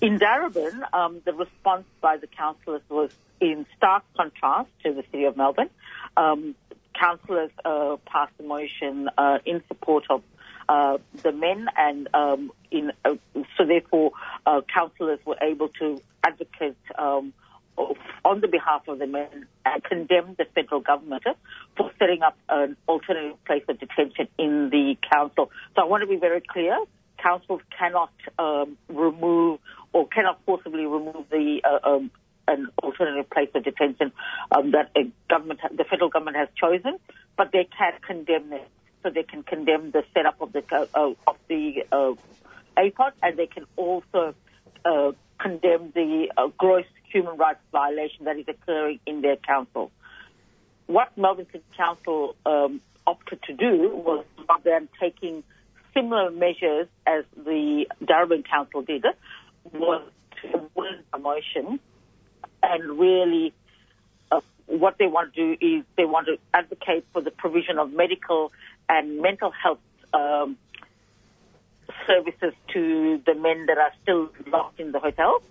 In 0.00 0.18
Darebin, 0.18 0.82
um, 0.92 1.22
the 1.24 1.32
response 1.32 1.84
by 2.00 2.16
the 2.16 2.26
councillors 2.26 2.82
was 2.88 3.10
in 3.40 3.66
stark 3.76 4.04
contrast 4.16 4.68
to 4.84 4.94
the 4.94 5.04
City 5.12 5.24
of 5.24 5.36
Melbourne. 5.36 5.70
Um, 6.16 6.54
councillors 6.98 7.50
uh, 7.64 7.96
passed 8.06 8.32
a 8.40 8.42
motion 8.42 9.08
uh, 9.16 9.38
in 9.44 9.62
support 9.68 10.04
of 10.10 10.22
uh, 10.68 10.98
the 11.22 11.32
men, 11.32 11.66
and 11.76 12.08
um, 12.14 12.52
in 12.70 12.92
uh, 13.04 13.14
so 13.56 13.64
therefore, 13.66 14.12
uh, 14.46 14.60
councillors 14.72 15.20
were 15.24 15.36
able 15.42 15.68
to 15.80 16.00
advocate 16.24 16.76
um, 16.98 17.32
on 18.24 18.40
the 18.40 18.48
behalf 18.48 18.88
of 18.88 18.98
the 18.98 19.06
men 19.06 19.46
and 19.64 19.84
condemn 19.84 20.34
the 20.38 20.46
federal 20.54 20.80
government 20.80 21.22
for 21.76 21.90
setting 21.98 22.22
up 22.22 22.36
an 22.48 22.76
alternative 22.88 23.42
place 23.44 23.62
of 23.68 23.78
detention 23.78 24.28
in 24.38 24.70
the 24.70 24.96
council. 25.12 25.50
So 25.74 25.82
I 25.82 25.84
want 25.84 26.02
to 26.02 26.06
be 26.06 26.16
very 26.16 26.40
clear: 26.40 26.76
councils 27.22 27.60
cannot 27.78 28.12
um, 28.38 28.76
remove 28.88 29.60
or 29.92 30.06
cannot 30.08 30.40
forcibly 30.44 30.86
remove 30.86 31.26
the 31.30 31.60
uh, 31.64 31.88
um, 31.88 32.10
an 32.48 32.68
alternative 32.82 33.28
place 33.30 33.48
of 33.54 33.64
detention 33.64 34.12
um, 34.52 34.70
that 34.70 34.90
a 34.96 35.10
government, 35.28 35.60
the 35.76 35.84
federal 35.84 36.08
government 36.08 36.36
has 36.36 36.48
chosen, 36.56 36.96
but 37.36 37.50
they 37.52 37.68
can 37.76 37.92
condemn 38.06 38.52
it 38.52 38.68
so 39.06 39.10
they 39.10 39.22
can 39.22 39.44
condemn 39.44 39.92
the 39.92 40.02
setup 40.12 40.40
of 40.40 40.52
the 40.52 40.64
uh, 40.72 41.12
of 41.26 41.36
the 41.48 41.84
uh, 41.92 42.14
and 43.22 43.38
they 43.38 43.46
can 43.46 43.64
also 43.76 44.34
uh, 44.84 45.12
condemn 45.38 45.92
the 45.94 46.28
uh, 46.36 46.48
gross 46.58 46.84
human 47.10 47.36
rights 47.36 47.60
violation 47.70 48.24
that 48.24 48.36
is 48.36 48.46
occurring 48.48 48.98
in 49.06 49.22
their 49.22 49.36
council. 49.36 49.92
What 50.86 51.16
Melbourne 51.16 51.46
City 51.52 51.64
Council 51.76 52.34
um, 52.44 52.80
opted 53.06 53.42
to 53.44 53.52
do 53.52 53.90
was, 53.94 54.24
rather 54.48 54.70
than 54.70 54.88
taking 55.00 55.44
similar 55.94 56.30
measures 56.30 56.88
as 57.06 57.24
the 57.36 57.86
Darebin 58.02 58.44
Council 58.48 58.82
did, 58.82 59.04
was 59.72 60.02
to 60.42 60.70
win 60.74 60.98
a 61.12 61.18
motion 61.18 61.80
and 62.62 62.98
really 62.98 63.54
uh, 64.30 64.40
what 64.66 64.96
they 64.98 65.06
want 65.06 65.34
to 65.34 65.56
do 65.56 65.66
is 65.66 65.84
they 65.96 66.04
want 66.04 66.26
to 66.26 66.38
advocate 66.52 67.06
for 67.12 67.22
the 67.22 67.30
provision 67.30 67.78
of 67.78 67.92
medical 67.92 68.52
and 68.88 69.20
mental 69.20 69.50
health 69.50 69.80
um, 70.14 70.56
services 72.06 72.54
to 72.72 73.20
the 73.26 73.34
men 73.34 73.66
that 73.66 73.78
are 73.78 73.92
still 74.02 74.30
locked 74.46 74.80
in 74.80 74.92
the 74.92 75.00
hotel. 75.00 75.42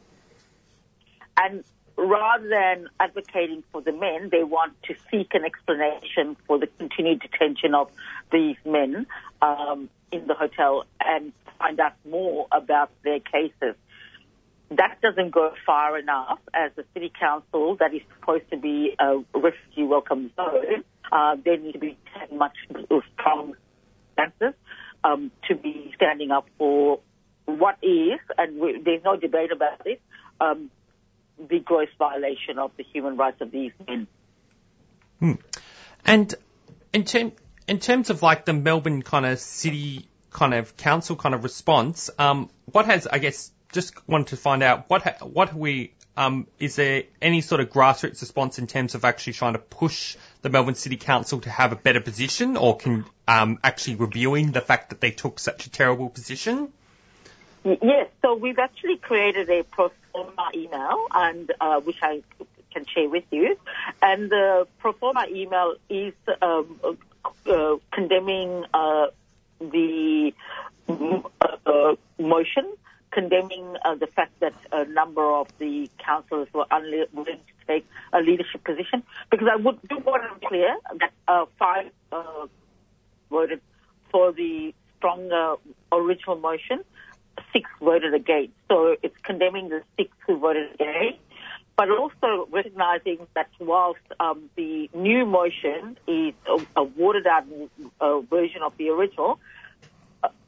And 1.38 1.64
rather 1.98 2.48
than 2.48 2.88
advocating 3.00 3.64
for 3.72 3.82
the 3.82 3.92
men, 3.92 4.30
they 4.32 4.44
want 4.44 4.74
to 4.84 4.96
seek 5.12 5.34
an 5.34 5.44
explanation 5.44 6.36
for 6.48 6.58
the 6.60 6.68
continued 6.78 7.22
detention 7.22 7.74
of 7.74 7.90
these 8.32 8.58
men 8.66 9.06
um, 9.42 9.90
in 10.12 10.28
the 10.28 10.34
hotel 10.34 10.86
and 11.04 11.34
find 11.58 11.80
out 11.80 11.94
more 12.10 12.48
about 12.52 12.90
their 13.04 13.20
cases. 13.20 13.76
That 14.72 14.98
doesn't 15.02 15.32
go 15.32 15.54
far 15.66 15.98
enough 15.98 16.40
as 16.54 16.72
the 16.76 16.86
city 16.94 17.12
council 17.20 17.76
that 17.80 17.94
is 17.94 18.02
supposed 18.20 18.50
to 18.52 18.58
be 18.58 18.96
a 19.00 19.18
refugee 19.34 19.84
welcome 19.84 20.32
zone. 20.36 20.84
Uh, 21.12 21.36
there 21.44 21.58
need 21.58 21.74
to 21.74 21.80
be 21.80 21.98
much 22.32 22.58
strong 23.14 23.56
stances. 24.14 24.56
um, 25.06 25.32
to 25.48 25.56
be 25.56 25.92
standing 25.96 26.32
up 26.32 26.48
for 26.58 27.00
what 27.46 27.78
is, 27.82 28.20
and 28.38 28.60
we, 28.60 28.82
there's 28.84 29.04
no 29.04 29.16
debate 29.16 29.52
about 29.52 29.86
it, 29.86 30.02
um, 30.42 30.72
the 31.38 31.60
gross 31.60 31.90
violation 32.00 32.58
of 32.58 32.72
the 32.78 32.84
human 32.84 33.16
rights 33.16 33.40
of 33.42 33.52
these 33.52 33.72
men. 33.88 34.08
Hmm. 35.20 35.34
And 36.06 36.34
in, 36.92 37.04
term, 37.04 37.34
in 37.68 37.80
terms 37.80 38.10
of 38.10 38.24
like 38.24 38.46
the 38.46 38.54
Melbourne 38.54 39.04
kind 39.04 39.26
of 39.26 39.40
city 39.40 40.08
kind 40.32 40.54
of 40.54 40.76
council 40.76 41.16
kind 41.16 41.36
of 41.36 41.44
response, 41.44 42.10
um, 42.18 42.50
what 42.72 42.86
has, 42.86 43.06
I 43.06 43.20
guess, 43.20 43.52
just 43.76 44.08
wanted 44.08 44.28
to 44.28 44.38
find 44.38 44.64
out 44.64 44.90
what 44.90 45.04
ha- 45.04 45.26
what 45.26 45.54
we 45.54 45.92
um, 46.18 46.48
is 46.60 46.78
there 46.78 47.04
any 47.22 47.42
sort 47.42 47.60
of 47.62 47.70
grassroots 47.70 48.22
response 48.22 48.58
in 48.58 48.68
terms 48.68 48.96
of 48.96 49.04
actually 49.04 49.34
trying 49.34 49.54
to 49.54 49.60
push 49.60 50.16
the 50.42 50.50
Melbourne 50.50 50.76
City 50.76 50.96
Council 50.96 51.42
to 51.42 51.50
have 51.50 51.74
a 51.74 51.76
better 51.76 52.00
position, 52.00 52.56
or 52.56 52.78
can 52.78 53.04
um, 53.28 53.60
actually 53.64 53.96
reviewing 53.96 54.54
the 54.54 54.62
fact 54.62 54.90
that 54.90 55.02
they 55.02 55.12
took 55.12 55.40
such 55.40 55.66
a 55.68 55.70
terrible 55.70 56.10
position? 56.10 56.70
Yes, 57.66 58.10
so 58.22 58.36
we've 58.36 58.60
actually 58.60 58.96
created 58.98 59.50
a 59.50 59.64
pro 59.64 59.92
forma 60.14 60.52
email, 60.56 61.08
and 61.14 61.52
uh, 61.60 61.82
which 61.82 61.98
I 62.02 62.22
can 62.74 62.86
share 62.86 63.10
with 63.10 63.26
you. 63.32 63.58
And 64.02 64.30
the 64.30 64.68
pro 64.80 64.94
forma 64.94 65.26
email 65.30 65.76
is 65.90 66.14
um, 66.42 66.80
uh, 67.46 67.76
condemning 67.92 68.64
uh, 68.74 69.08
the 69.60 70.34
uh, 70.88 71.96
motion 72.18 72.72
condemning 73.12 73.76
uh, 73.84 73.96
the 73.96 74.08
fact 74.08 74.40
that 74.40 74.54
a 74.72 74.86
number 74.86 75.24
of 75.24 75.48
the 75.60 75.90
councillors 75.98 76.48
were 76.54 76.66
unwilling 76.72 77.08
to 77.26 77.66
take 77.68 77.86
a 78.14 78.20
leadership 78.20 78.64
position. 78.64 79.04
Because 79.32 79.48
I 79.52 79.56
would 79.56 79.82
do 79.88 79.98
want 80.00 80.24
to 80.24 80.40
be 80.40 80.46
clear 80.48 80.76
that 81.00 81.12
uh, 81.28 81.46
five 81.58 81.92
uh, 82.12 82.48
voted 83.30 83.62
for 84.12 84.32
the 84.32 84.74
stronger 84.98 85.56
original 85.92 86.38
motion, 86.38 86.84
six 87.54 87.70
voted 87.80 88.14
against. 88.14 88.54
So 88.70 88.96
it's 89.02 89.18
condemning 89.24 89.70
the 89.70 89.82
six 89.98 90.12
who 90.26 90.38
voted 90.38 90.74
against. 90.74 91.20
But 91.78 91.90
also 91.90 92.48
recognizing 92.52 93.28
that 93.34 93.50
whilst 93.60 94.00
um, 94.22 94.50
the 94.56 94.90
new 94.94 95.26
motion 95.26 95.98
is 96.08 96.34
a, 96.48 96.66
a 96.78 96.84
watered 96.84 97.28
out 97.28 97.44
uh, 98.00 98.20
version 98.22 98.62
of 98.62 98.78
the 98.78 98.90
original, 98.90 99.40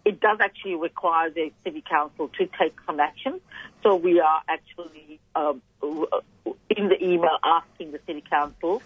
it 0.08 0.22
does 0.22 0.38
actually 0.40 0.76
require 0.76 1.30
the 1.30 1.52
city 1.66 1.84
council 1.88 2.30
to 2.30 2.48
take 2.58 2.74
some 2.86 2.98
action. 2.98 3.42
So 3.84 3.98
we 3.98 4.22
are 4.22 4.42
actually 4.48 5.20
um, 5.36 5.62
in 5.82 6.88
the 6.88 6.98
email 7.02 7.38
asking 7.44 7.92
the 7.92 8.00
city 8.08 8.24
council 8.30 8.82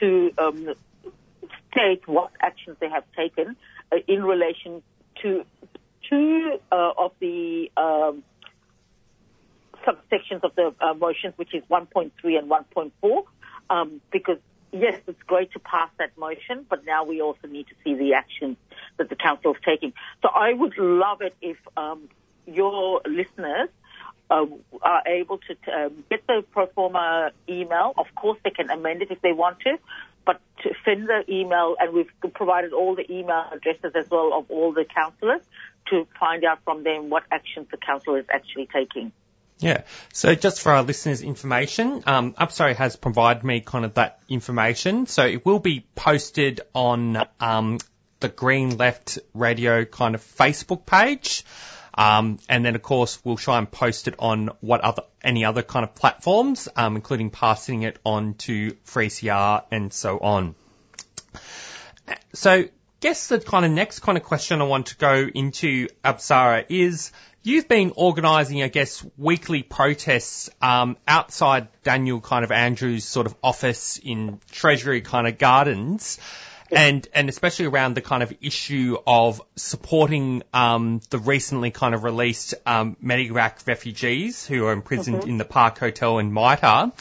to 0.00 0.32
um, 0.36 0.74
state 1.70 2.08
what 2.08 2.32
actions 2.40 2.76
they 2.80 2.88
have 2.88 3.04
taken 3.16 3.54
uh, 3.92 3.98
in 4.08 4.24
relation 4.24 4.82
to 5.22 5.44
two 6.10 6.58
uh, 6.72 6.92
of 6.98 7.12
the 7.20 7.70
um, 7.76 8.24
subsections 9.86 10.42
of 10.42 10.56
the 10.56 10.74
uh, 10.80 10.94
motions, 10.94 11.34
which 11.36 11.54
is 11.54 11.62
1.3 11.70 12.10
and 12.36 12.50
1.4, 12.50 13.22
um, 13.70 14.00
because 14.10 14.38
yes, 14.74 15.00
it's 15.06 15.22
great 15.22 15.52
to 15.52 15.58
pass 15.58 15.90
that 15.98 16.16
motion, 16.18 16.66
but 16.68 16.84
now 16.84 17.04
we 17.04 17.22
also 17.22 17.46
need 17.46 17.66
to 17.68 17.74
see 17.84 17.94
the 17.94 18.14
action 18.14 18.56
that 18.98 19.08
the 19.08 19.16
council 19.16 19.52
is 19.54 19.60
taking. 19.64 19.92
So 20.22 20.28
I 20.28 20.52
would 20.52 20.76
love 20.76 21.20
it 21.22 21.34
if 21.40 21.56
um, 21.76 22.08
your 22.46 23.00
listeners 23.06 23.68
uh, 24.30 24.46
are 24.82 25.02
able 25.06 25.38
to 25.38 25.72
um, 25.72 26.04
get 26.10 26.26
the 26.26 26.44
pro 26.52 26.66
forma 26.66 27.30
email. 27.48 27.94
Of 27.96 28.06
course, 28.14 28.38
they 28.44 28.50
can 28.50 28.70
amend 28.70 29.02
it 29.02 29.10
if 29.10 29.20
they 29.22 29.32
want 29.32 29.60
to, 29.60 29.78
but 30.26 30.40
to 30.62 30.70
send 30.84 31.08
the 31.08 31.24
email, 31.28 31.76
and 31.78 31.92
we've 31.92 32.10
provided 32.34 32.72
all 32.72 32.94
the 32.94 33.10
email 33.12 33.46
addresses 33.52 33.92
as 33.94 34.10
well 34.10 34.32
of 34.34 34.50
all 34.50 34.72
the 34.72 34.84
councillors 34.84 35.42
to 35.90 36.06
find 36.18 36.44
out 36.44 36.60
from 36.64 36.82
them 36.82 37.10
what 37.10 37.24
actions 37.30 37.68
the 37.70 37.76
council 37.76 38.14
is 38.14 38.24
actually 38.30 38.68
taking. 38.72 39.12
Yeah. 39.58 39.82
So 40.12 40.34
just 40.34 40.60
for 40.60 40.72
our 40.72 40.82
listeners' 40.82 41.22
information, 41.22 42.02
um, 42.06 42.34
Upstory 42.34 42.74
has 42.74 42.96
provided 42.96 43.44
me 43.44 43.60
kind 43.60 43.84
of 43.84 43.94
that 43.94 44.20
information. 44.28 45.06
So 45.06 45.24
it 45.24 45.46
will 45.46 45.60
be 45.60 45.86
posted 45.94 46.60
on 46.74 47.24
um, 47.40 47.78
the 48.20 48.28
Green 48.28 48.76
Left 48.76 49.18
Radio 49.32 49.84
kind 49.84 50.14
of 50.14 50.22
Facebook 50.22 50.86
page. 50.86 51.44
Um, 51.96 52.40
and 52.48 52.64
then 52.64 52.74
of 52.74 52.82
course 52.82 53.24
we'll 53.24 53.36
try 53.36 53.58
and 53.58 53.70
post 53.70 54.08
it 54.08 54.16
on 54.18 54.50
what 54.60 54.80
other 54.80 55.02
any 55.22 55.44
other 55.44 55.62
kind 55.62 55.84
of 55.84 55.94
platforms, 55.94 56.68
um, 56.74 56.96
including 56.96 57.30
passing 57.30 57.82
it 57.82 57.98
on 58.04 58.34
to 58.34 58.72
3CR 58.86 59.64
and 59.70 59.92
so 59.92 60.18
on. 60.18 60.56
So, 62.32 62.64
guess 63.04 63.26
the 63.26 63.38
kind 63.38 63.66
of 63.66 63.70
next 63.70 64.00
kind 64.00 64.16
of 64.16 64.24
question 64.24 64.62
I 64.62 64.64
want 64.64 64.86
to 64.86 64.96
go 64.96 65.28
into, 65.34 65.88
Apsara, 66.02 66.64
is 66.70 67.12
You've 67.42 67.68
been 67.68 67.92
organising, 67.96 68.62
I 68.62 68.68
guess, 68.68 69.04
weekly 69.18 69.62
protests 69.62 70.48
um, 70.62 70.96
outside 71.06 71.68
Daniel 71.82 72.22
kind 72.22 72.42
of 72.42 72.50
Andrews' 72.50 73.04
sort 73.04 73.26
of 73.26 73.34
office 73.42 74.00
in 74.02 74.40
Treasury 74.50 75.02
kind 75.02 75.26
of 75.26 75.36
gardens, 75.36 76.18
and 76.72 77.06
and 77.12 77.28
especially 77.28 77.66
around 77.66 77.96
the 77.96 78.00
kind 78.00 78.22
of 78.22 78.32
issue 78.40 78.96
of 79.06 79.42
supporting 79.56 80.42
um, 80.54 81.02
the 81.10 81.18
recently 81.18 81.70
kind 81.70 81.94
of 81.94 82.02
released 82.02 82.54
um, 82.64 82.96
Medevac 83.04 83.66
refugees 83.66 84.46
who 84.46 84.64
are 84.64 84.72
imprisoned 84.72 85.18
mm-hmm. 85.18 85.28
in 85.28 85.36
the 85.36 85.44
Park 85.44 85.78
Hotel 85.78 86.18
in 86.20 86.32
MITA. 86.32 86.92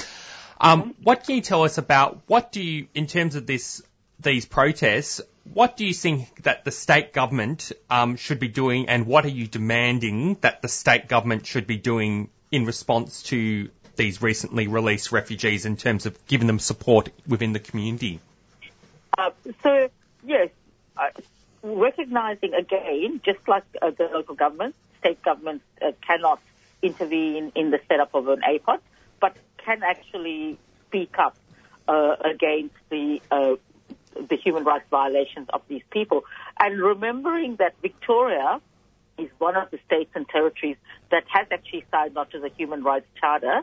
Um, 0.59 0.81
mm-hmm. 0.81 0.89
What 1.03 1.23
can 1.23 1.35
you 1.35 1.41
tell 1.41 1.63
us 1.63 1.77
about 1.77 2.19
what 2.27 2.51
do 2.51 2.61
you, 2.61 2.87
in 2.93 3.07
terms 3.07 3.35
of 3.35 3.47
this 3.47 3.81
these 4.19 4.45
protests, 4.45 5.21
what 5.53 5.75
do 5.75 5.85
you 5.85 5.93
think 5.93 6.43
that 6.43 6.63
the 6.63 6.71
state 6.71 7.13
government 7.13 7.71
um, 7.89 8.15
should 8.15 8.39
be 8.39 8.47
doing, 8.47 8.87
and 8.89 9.05
what 9.05 9.25
are 9.25 9.29
you 9.29 9.47
demanding 9.47 10.35
that 10.41 10.61
the 10.61 10.67
state 10.67 11.07
government 11.07 11.45
should 11.45 11.67
be 11.67 11.77
doing 11.77 12.29
in 12.51 12.65
response 12.65 13.23
to 13.23 13.69
these 13.95 14.21
recently 14.21 14.67
released 14.67 15.11
refugees 15.11 15.65
in 15.65 15.75
terms 15.75 16.05
of 16.05 16.25
giving 16.27 16.47
them 16.47 16.59
support 16.59 17.09
within 17.27 17.53
the 17.53 17.59
community? 17.59 18.19
Uh, 19.17 19.31
so, 19.61 19.89
yes, 20.25 20.49
uh, 20.97 21.09
recognizing 21.61 22.53
again, 22.53 23.21
just 23.23 23.47
like 23.47 23.63
uh, 23.81 23.91
the 23.91 24.05
local 24.05 24.35
government, 24.35 24.75
state 24.99 25.21
governments 25.21 25.65
uh, 25.81 25.91
cannot 26.05 26.39
intervene 26.81 27.51
in 27.55 27.71
the 27.71 27.79
setup 27.87 28.13
of 28.13 28.27
an 28.27 28.41
APOD, 28.41 28.79
but 29.19 29.35
can 29.57 29.83
actually 29.83 30.57
speak 30.87 31.17
up 31.17 31.35
uh, 31.87 32.15
against 32.23 32.75
the 32.89 33.21
uh, 33.31 33.55
the 34.15 34.37
human 34.37 34.63
rights 34.63 34.85
violations 34.89 35.47
of 35.53 35.61
these 35.67 35.83
people. 35.91 36.23
And 36.59 36.79
remembering 36.79 37.57
that 37.57 37.75
Victoria 37.81 38.61
is 39.17 39.29
one 39.37 39.55
of 39.55 39.69
the 39.71 39.79
states 39.85 40.11
and 40.15 40.27
territories 40.27 40.77
that 41.11 41.23
has 41.27 41.47
actually 41.51 41.85
signed 41.91 42.17
on 42.17 42.29
to 42.29 42.39
the 42.39 42.49
Human 42.57 42.83
Rights 42.83 43.05
Charter, 43.19 43.61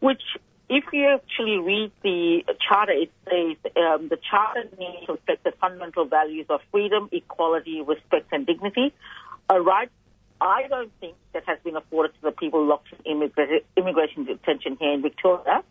which 0.00 0.22
if 0.68 0.84
you 0.92 1.08
actually 1.08 1.58
read 1.58 1.90
the 2.02 2.44
charter, 2.68 2.92
it 2.92 3.10
says 3.24 3.72
um, 3.76 4.08
the 4.08 4.18
charter 4.30 4.64
needs 4.78 5.06
to 5.06 5.12
reflect 5.12 5.42
the 5.44 5.52
fundamental 5.60 6.04
values 6.04 6.46
of 6.48 6.60
freedom, 6.70 7.08
equality, 7.10 7.80
respect, 7.80 8.28
and 8.32 8.46
dignity. 8.46 8.92
A 9.48 9.60
right 9.60 9.90
I 10.40 10.66
don't 10.68 10.90
think 11.00 11.16
that 11.34 11.44
has 11.46 11.58
been 11.62 11.76
afforded 11.76 12.14
to 12.14 12.22
the 12.22 12.32
people 12.32 12.64
locked 12.64 12.88
in 13.04 13.30
immigration 13.76 14.24
detention 14.24 14.76
here 14.80 14.92
in 14.92 15.02
Victoria. 15.02 15.62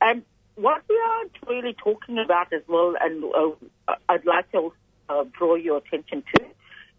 And 0.00 0.22
what 0.60 0.82
we 0.88 0.96
are 0.96 1.54
really 1.54 1.74
talking 1.74 2.18
about 2.18 2.52
as 2.52 2.62
well, 2.66 2.94
and 3.00 3.24
uh, 3.24 3.94
I'd 4.08 4.26
like 4.26 4.50
to 4.52 4.72
uh, 5.08 5.24
draw 5.38 5.54
your 5.54 5.78
attention 5.78 6.24
to, 6.34 6.44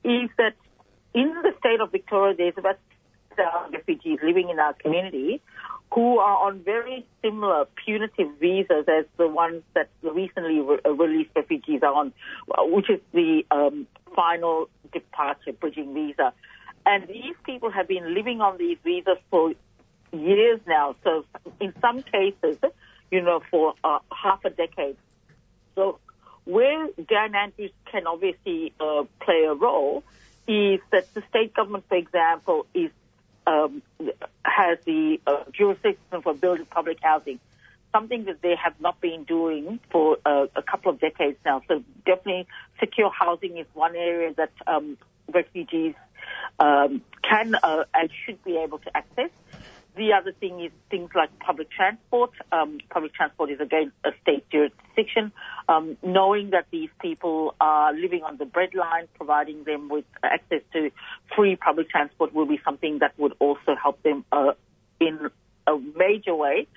is 0.03 0.29
that 0.37 0.53
in 1.13 1.33
the 1.43 1.53
state 1.59 1.81
of 1.81 1.91
Victoria, 1.91 2.35
there's 2.37 2.53
about 2.57 2.79
refugees 3.71 4.19
living 4.21 4.49
in 4.49 4.59
our 4.59 4.73
community 4.73 5.41
who 5.93 6.19
are 6.19 6.47
on 6.47 6.61
very 6.63 7.05
similar 7.21 7.65
punitive 7.85 8.27
visas 8.39 8.85
as 8.87 9.05
the 9.17 9.27
ones 9.27 9.63
that 9.75 9.89
the 10.03 10.11
recently 10.11 10.59
re- 10.59 10.79
uh, 10.85 10.91
released 10.91 11.31
refugees 11.35 11.81
are 11.81 11.93
on, 11.93 12.13
which 12.71 12.89
is 12.89 12.99
the 13.13 13.45
um, 13.49 13.87
final 14.15 14.69
departure 14.91 15.53
bridging 15.53 15.93
visa. 15.93 16.33
And 16.85 17.07
these 17.07 17.35
people 17.45 17.71
have 17.71 17.87
been 17.87 18.13
living 18.13 18.41
on 18.41 18.57
these 18.57 18.77
visas 18.83 19.17
for 19.29 19.53
years 20.11 20.59
now. 20.67 20.95
So 21.03 21.25
in 21.59 21.73
some 21.81 22.03
cases, 22.03 22.57
you 23.11 23.21
know, 23.21 23.41
for 23.49 23.73
uh, 23.83 23.99
half 24.11 24.43
a 24.45 24.49
decade. 24.49 24.97
So 25.75 25.99
where 26.45 26.87
Dan 27.07 27.35
Andrews 27.35 27.71
can 27.91 28.07
obviously 28.07 28.73
uh, 28.79 29.03
play 29.21 29.45
a 29.47 29.53
role 29.53 30.03
is 30.47 30.79
that 30.91 31.13
the 31.13 31.21
state 31.29 31.53
government, 31.53 31.85
for 31.87 31.97
example, 31.97 32.65
is 32.73 32.91
um, 33.45 33.81
has 34.43 34.77
the 34.85 35.19
uh, 35.25 35.43
jurisdiction 35.51 36.21
for 36.21 36.33
building 36.33 36.65
public 36.65 36.97
housing, 37.01 37.39
something 37.91 38.25
that 38.25 38.41
they 38.41 38.55
have 38.55 38.79
not 38.79 38.99
been 39.01 39.23
doing 39.23 39.79
for 39.91 40.17
uh, 40.25 40.47
a 40.55 40.61
couple 40.61 40.91
of 40.91 40.99
decades 40.99 41.37
now. 41.45 41.61
So 41.67 41.83
definitely, 42.05 42.47
secure 42.79 43.09
housing 43.09 43.57
is 43.57 43.67
one 43.73 43.95
area 43.95 44.33
that 44.35 44.51
um, 44.67 44.97
refugees 45.31 45.95
um, 46.59 47.01
can 47.23 47.55
uh, 47.55 47.85
and 47.93 48.09
should 48.25 48.43
be 48.43 48.57
able 48.57 48.79
to 48.79 48.97
access. 48.97 49.29
The 49.95 50.13
other 50.13 50.31
thing 50.31 50.61
is 50.61 50.71
things 50.89 51.09
like 51.15 51.37
public 51.39 51.69
transport. 51.71 52.31
Um, 52.51 52.79
public 52.89 53.13
transport 53.13 53.51
is 53.51 53.59
again 53.59 53.91
a 54.03 54.11
state 54.21 54.49
jurisdiction. 54.49 55.31
Um, 55.67 55.97
knowing 56.03 56.51
that 56.51 56.67
these 56.71 56.89
people 57.01 57.55
are 57.59 57.93
living 57.93 58.23
on 58.23 58.37
the 58.37 58.45
breadline, 58.45 59.07
providing 59.15 59.63
them 59.63 59.89
with 59.89 60.05
access 60.23 60.61
to 60.73 60.91
free 61.35 61.55
public 61.55 61.89
transport 61.89 62.33
will 62.33 62.45
be 62.45 62.59
something 62.63 62.99
that 62.99 63.17
would 63.17 63.33
also 63.39 63.75
help 63.81 64.01
them 64.03 64.25
uh, 64.31 64.53
in 64.99 65.29
a 65.67 65.77
major 65.95 66.35
way. 66.35 66.67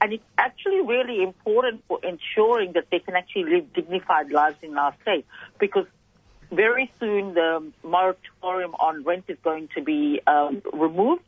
And 0.00 0.12
it's 0.12 0.24
actually 0.36 0.80
really 0.80 1.22
important 1.22 1.84
for 1.86 2.00
ensuring 2.04 2.72
that 2.72 2.86
they 2.90 2.98
can 2.98 3.14
actually 3.14 3.44
live 3.44 3.72
dignified 3.72 4.30
lives 4.30 4.56
in 4.62 4.76
our 4.76 4.94
state 5.02 5.24
because 5.60 5.86
very 6.50 6.90
soon 7.00 7.34
the 7.34 7.72
moratorium 7.82 8.74
on 8.74 9.04
rent 9.04 9.24
is 9.28 9.38
going 9.42 9.68
to 9.74 9.82
be 9.82 10.20
um, 10.26 10.62
removed. 10.72 11.22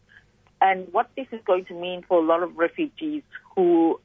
And 0.65 0.89
what 0.93 1.11
this 1.15 1.27
is 1.31 1.41
going 1.47 1.67
to 1.67 1.75
mean 1.75 2.05
for 2.09 2.19
a 2.19 2.27
lot 2.27 2.43
of 2.43 2.57
refugees 2.57 3.23
who 3.55 4.01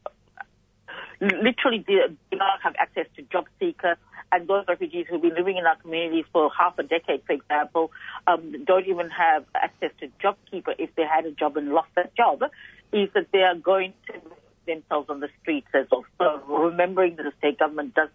literally 1.21 1.79
do 1.87 2.01
not 2.33 2.61
have 2.61 2.75
access 2.77 3.05
to 3.15 3.21
job 3.23 3.45
seekers 3.59 3.95
and 4.33 4.45
those 4.47 4.65
refugees 4.67 5.05
who've 5.09 5.21
been 5.21 5.35
living 5.35 5.55
in 5.55 5.65
our 5.65 5.77
communities 5.77 6.25
for 6.33 6.51
half 6.55 6.77
a 6.77 6.83
decade, 6.83 7.23
for 7.25 7.33
example, 7.33 7.91
um, 8.27 8.65
don't 8.65 8.87
even 8.87 9.09
have 9.09 9.45
access 9.55 9.91
to 10.01 10.09
JobKeeper 10.21 10.75
if 10.77 10.93
they 10.95 11.03
had 11.03 11.25
a 11.25 11.31
job 11.31 11.55
and 11.55 11.69
lost 11.69 11.89
that 11.95 12.13
job, 12.15 12.43
is 12.91 13.09
that 13.13 13.27
they 13.31 13.43
are 13.43 13.55
going 13.55 13.93
to 14.07 14.13
themselves 14.67 15.09
on 15.09 15.21
the 15.21 15.29
streets 15.41 15.67
as 15.73 15.87
well. 15.89 16.05
So 16.17 16.43
remembering 16.47 17.15
that 17.15 17.23
the 17.23 17.33
state 17.39 17.57
government 17.57 17.95
does 17.95 18.09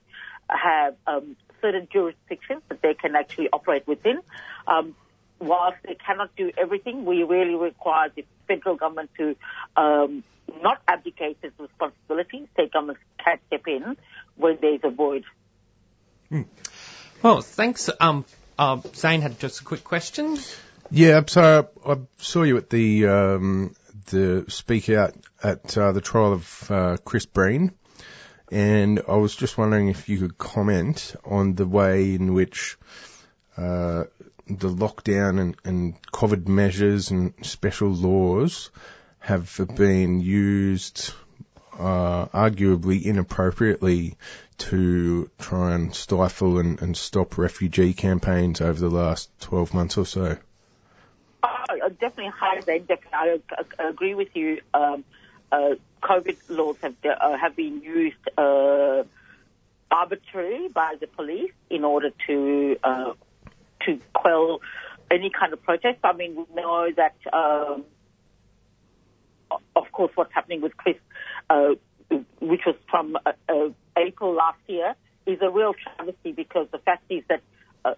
have 0.49 0.95
um, 1.07 1.37
certain 1.61 1.89
jurisdictions 1.91 2.63
that 2.69 2.83
they 2.83 2.95
can 2.95 3.17
actually 3.17 3.49
operate 3.53 3.89
within. 3.89 4.21
Um, 4.69 4.95
whilst 5.39 5.78
they 5.85 5.95
cannot 5.95 6.35
do 6.37 6.51
everything, 6.57 7.05
we 7.05 7.22
really 7.22 7.55
require 7.55 8.11
the 8.14 8.24
federal 8.47 8.76
government 8.76 9.11
to 9.18 9.37
um, 9.76 10.24
not 10.62 10.80
abdicate 10.87 11.39
its 11.43 11.59
responsibility. 11.59 12.49
State 12.53 12.72
governments 12.72 13.03
can 13.22 13.39
step 13.47 13.66
in 13.66 13.97
when 14.37 14.59
there's 14.61 14.80
a 14.85 14.91
void. 14.91 15.24
Hmm. 16.28 16.43
Well, 17.22 17.41
thanks. 17.41 17.91
Um, 18.01 18.24
uh, 18.59 18.80
Zane 18.95 19.20
had 19.20 19.39
just 19.39 19.61
a 19.61 19.64
quick 19.64 19.85
question. 19.85 20.39
Yeah, 20.91 21.22
so 21.26 21.68
I, 21.85 21.93
I 21.93 21.97
saw 22.18 22.43
you 22.43 22.57
at 22.59 22.70
the 22.70 23.07
um, 23.07 23.74
the 24.07 24.45
speak 24.49 24.89
out 24.91 25.14
at 25.43 25.76
uh, 25.76 25.93
the 25.93 26.01
trial 26.01 26.35
of 26.35 26.70
uh, 26.70 26.97
Chris 27.05 27.26
Breen, 27.26 27.72
and 28.53 29.01
I 29.09 29.16
was 29.16 29.35
just 29.35 29.57
wondering 29.57 29.89
if 29.89 30.09
you 30.09 30.18
could 30.18 30.39
comment 30.39 31.16
on 31.24 31.55
the 31.55 31.66
way 31.66 32.14
in 32.14 32.35
which 32.35 32.76
uh, 33.57 34.05
the 34.47 34.69
lockdown 34.69 35.41
and, 35.41 35.57
and 35.65 36.03
COVID 36.13 36.47
measures 36.49 37.11
and 37.11 37.35
special 37.43 37.89
laws 37.89 38.71
have 39.19 39.59
been 39.77 40.21
used 40.21 41.13
uh, 41.79 42.27
arguably 42.27 43.03
inappropriately 43.03 44.17
to 44.59 45.31
try 45.39 45.75
and 45.75 45.95
stifle 45.95 46.59
and, 46.59 46.81
and, 46.83 46.97
stop 46.97 47.37
refugee 47.39 47.93
campaigns 47.95 48.61
over 48.61 48.79
the 48.79 48.91
last 48.91 49.29
12 49.41 49.75
months 49.75 49.99
or 49.99 50.07
so? 50.07 50.37
Uh, 51.43 51.49
definitely 52.01 52.33
definitely. 52.87 53.43
I, 53.79 53.89
agree 53.89 54.15
with 54.15 54.35
you. 54.37 54.61
Um, 54.73 55.05
uh, 55.51 55.75
COVID 56.03 56.37
laws 56.49 56.77
have 56.83 56.95
uh, 57.05 57.37
have 57.37 57.57
been 57.57 57.81
used 57.81 58.29
uh, 58.39 59.05
arbitrarily 59.91 60.69
by 60.69 60.97
the 61.01 61.07
police 61.07 61.53
in 61.71 61.85
order 61.85 62.11
to 62.27 62.77
uh, 62.83 63.13
to 63.87 64.01
quell 64.12 64.61
any 65.11 65.30
kind 65.30 65.53
of 65.53 65.62
protest. 65.62 65.99
I 66.05 66.12
mean, 66.12 66.35
we 66.37 66.45
know 66.55 66.89
that, 66.97 67.14
um, 67.32 67.85
of 69.76 69.91
course, 69.93 70.12
what's 70.14 70.32
happening 70.32 70.61
with 70.61 70.76
Chris, 70.76 70.97
uh, 71.51 71.70
which 72.41 72.62
was 72.66 72.76
from 72.91 73.16
uh, 73.24 73.32
uh, 73.49 73.68
April 73.97 74.35
last 74.35 74.59
year, 74.66 74.95
is 75.26 75.39
a 75.41 75.51
real 75.51 75.74
travesty 75.74 76.32
because 76.32 76.68
the 76.70 76.78
fact 76.78 77.05
is 77.09 77.22
that 77.28 77.41
uh, 77.85 77.95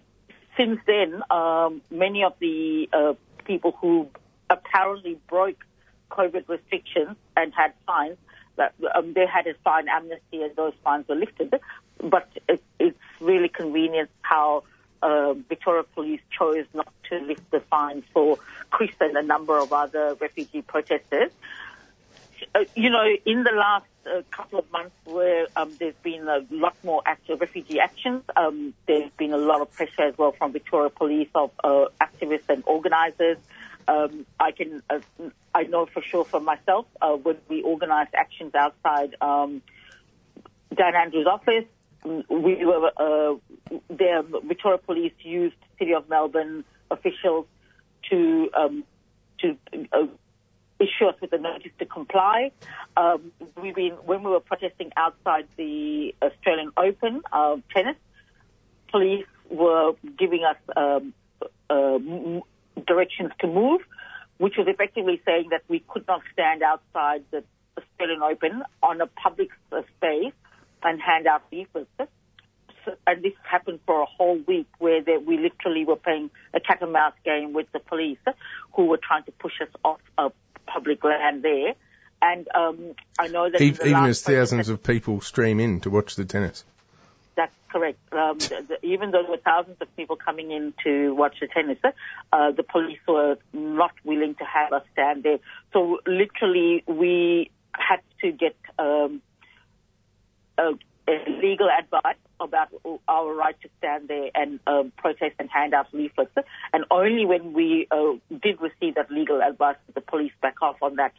since 0.55 0.79
then, 0.85 1.21
um, 1.29 1.81
many 1.91 2.23
of 2.23 2.33
the 2.39 2.89
uh, 2.93 3.13
people 3.45 3.73
who 3.81 4.07
apparently 4.49 5.17
broke 5.27 5.63
COVID 6.11 6.47
restrictions 6.47 7.15
and 7.35 7.53
had 7.53 7.73
fines, 7.85 8.17
that 8.55 8.73
um, 8.95 9.13
they 9.13 9.25
had 9.25 9.45
a 9.47 9.53
fine 9.63 9.87
amnesty 9.89 10.41
and 10.41 10.55
those 10.55 10.73
fines 10.83 11.07
were 11.07 11.15
lifted. 11.15 11.53
But 11.99 12.29
it, 12.47 12.63
it's 12.79 12.97
really 13.19 13.49
convenient 13.49 14.09
how 14.21 14.63
uh, 15.01 15.33
Victoria 15.33 15.83
Police 15.83 16.21
chose 16.37 16.65
not 16.73 16.91
to 17.09 17.19
lift 17.19 17.49
the 17.51 17.59
fines 17.59 18.03
for 18.13 18.37
Chris 18.69 18.91
and 18.99 19.15
a 19.17 19.23
number 19.23 19.57
of 19.57 19.71
other 19.73 20.15
refugee 20.19 20.61
protesters. 20.61 21.31
Uh, 22.53 22.65
you 22.75 22.89
know, 22.89 23.07
in 23.25 23.43
the 23.43 23.51
last 23.51 23.85
uh, 24.05 24.21
couple 24.31 24.59
of 24.59 24.71
months 24.71 24.95
where 25.05 25.47
um, 25.55 25.71
there's 25.79 25.95
been 26.03 26.27
a 26.27 26.45
lot 26.51 26.75
more 26.83 27.01
active 27.05 27.41
refugee 27.41 27.79
actions, 27.79 28.23
um, 28.35 28.73
there's 28.87 29.09
been 29.17 29.33
a 29.33 29.37
lot 29.37 29.61
of 29.61 29.71
pressure 29.71 30.03
as 30.03 30.17
well 30.17 30.31
from 30.31 30.51
Victoria 30.51 30.89
Police 30.89 31.29
of 31.33 31.51
uh, 31.63 31.85
activists 32.01 32.49
and 32.49 32.63
organisers. 32.65 33.37
Um, 33.87 34.25
I 34.39 34.51
can, 34.51 34.83
uh, 34.89 34.99
I 35.55 35.63
know 35.63 35.85
for 35.85 36.01
sure 36.01 36.25
for 36.25 36.39
myself, 36.39 36.85
uh, 37.01 37.13
when 37.13 37.37
we 37.47 37.63
organised 37.63 38.13
actions 38.13 38.53
outside 38.53 39.15
um, 39.21 39.61
Dan 40.75 40.95
Andrews' 40.95 41.27
office, 41.27 41.65
we 42.03 42.65
were 42.65 42.91
uh, 42.97 43.35
the 43.89 44.41
Victoria 44.45 44.77
Police 44.77 45.13
used 45.19 45.55
City 45.79 45.93
of 45.93 46.09
Melbourne 46.09 46.63
officials 46.91 47.45
to 48.09 48.49
um, 48.55 48.83
to 49.39 49.57
uh, 49.91 50.07
issue 50.79 51.05
us 51.05 51.15
with 51.21 51.33
a 51.33 51.37
notice 51.37 51.71
to 51.79 51.85
comply. 51.85 52.51
Um, 52.95 53.31
we've 53.61 53.75
been 53.75 53.93
when 54.05 54.23
we 54.23 54.31
were 54.31 54.39
protesting 54.39 54.91
outside 54.95 55.47
the 55.57 56.15
Australian 56.21 56.71
Open 56.77 57.21
uh, 57.31 57.57
tennis, 57.73 57.97
police 58.91 59.25
were 59.49 59.93
giving 60.17 60.43
us 60.43 60.57
um, 60.75 61.13
uh, 61.69 61.97
directions 62.85 63.31
to 63.39 63.47
move, 63.47 63.81
which 64.37 64.55
was 64.57 64.67
effectively 64.67 65.21
saying 65.25 65.47
that 65.51 65.63
we 65.67 65.83
could 65.87 66.05
not 66.07 66.21
stand 66.33 66.61
outside 66.63 67.23
the 67.31 67.43
Australian 67.77 68.21
Open 68.21 68.63
on 68.81 69.01
a 69.01 69.07
public 69.07 69.49
space 69.97 70.33
and 70.83 71.01
hand 71.01 71.27
out 71.27 71.43
leaflets. 71.51 71.89
And 73.05 73.21
this 73.21 73.33
happened 73.43 73.79
for 73.85 74.01
a 74.01 74.05
whole 74.05 74.39
week 74.47 74.67
where 74.79 75.01
they, 75.01 75.17
we 75.17 75.37
literally 75.37 75.83
were 75.83 75.97
playing 75.97 76.29
a 76.53 76.59
cat 76.61 76.81
and 76.81 76.93
mouse 76.93 77.13
game 77.25 77.51
with 77.51 77.69
the 77.73 77.79
police 77.79 78.17
who 78.73 78.85
were 78.85 78.97
trying 78.97 79.23
to 79.23 79.31
push 79.33 79.59
us 79.61 79.67
off 79.83 79.99
a 80.17 80.31
public 80.65 81.03
land 81.03 81.43
there. 81.43 81.73
And 82.21 82.47
um, 82.55 82.95
I 83.19 83.27
know 83.27 83.49
that 83.49 83.61
even, 83.61 83.87
even 83.87 84.05
as 84.05 84.21
thousands 84.21 84.69
of 84.69 84.81
people 84.83 85.19
stream 85.21 85.59
in 85.59 85.81
to 85.81 85.89
watch 85.89 86.15
the 86.15 86.25
tennis. 86.25 86.63
That's 87.35 87.53
correct. 87.71 87.99
Um, 88.11 88.39
the, 88.39 88.65
the, 88.67 88.85
even 88.85 89.11
though 89.11 89.21
there 89.21 89.31
were 89.31 89.37
thousands 89.37 89.77
of 89.81 89.95
people 89.95 90.15
coming 90.15 90.51
in 90.51 90.73
to 90.83 91.13
watch 91.13 91.35
the 91.39 91.47
tennis, 91.47 91.77
uh, 92.33 92.51
the 92.51 92.63
police 92.63 92.99
were 93.07 93.37
not 93.53 93.91
willing 94.03 94.33
to 94.35 94.43
have 94.43 94.73
us 94.73 94.83
stand 94.93 95.23
there. 95.23 95.39
So 95.73 95.99
literally, 96.07 96.83
we 96.87 97.51
had 97.73 97.99
to 98.21 98.31
get 98.31 98.55
um, 98.79 99.21
uh, 100.57 100.71
legal 101.41 101.69
advice 101.69 102.17
about 102.39 102.69
our 103.07 103.33
right 103.33 103.59
to 103.61 103.69
stand 103.77 104.07
there 104.07 104.29
and 104.35 104.59
um, 104.67 104.91
protest 104.97 105.35
and 105.39 105.49
hand 105.49 105.73
out 105.73 105.87
leaflets. 105.93 106.31
And 106.73 106.85
only 106.91 107.25
when 107.25 107.53
we 107.53 107.87
uh, 107.91 108.13
did 108.41 108.59
receive 108.61 108.95
that 108.95 109.09
legal 109.09 109.41
advice 109.41 109.77
did 109.85 109.95
the 109.95 110.01
police 110.01 110.33
back 110.41 110.61
off 110.61 110.77
on 110.81 110.95
that. 110.97 111.13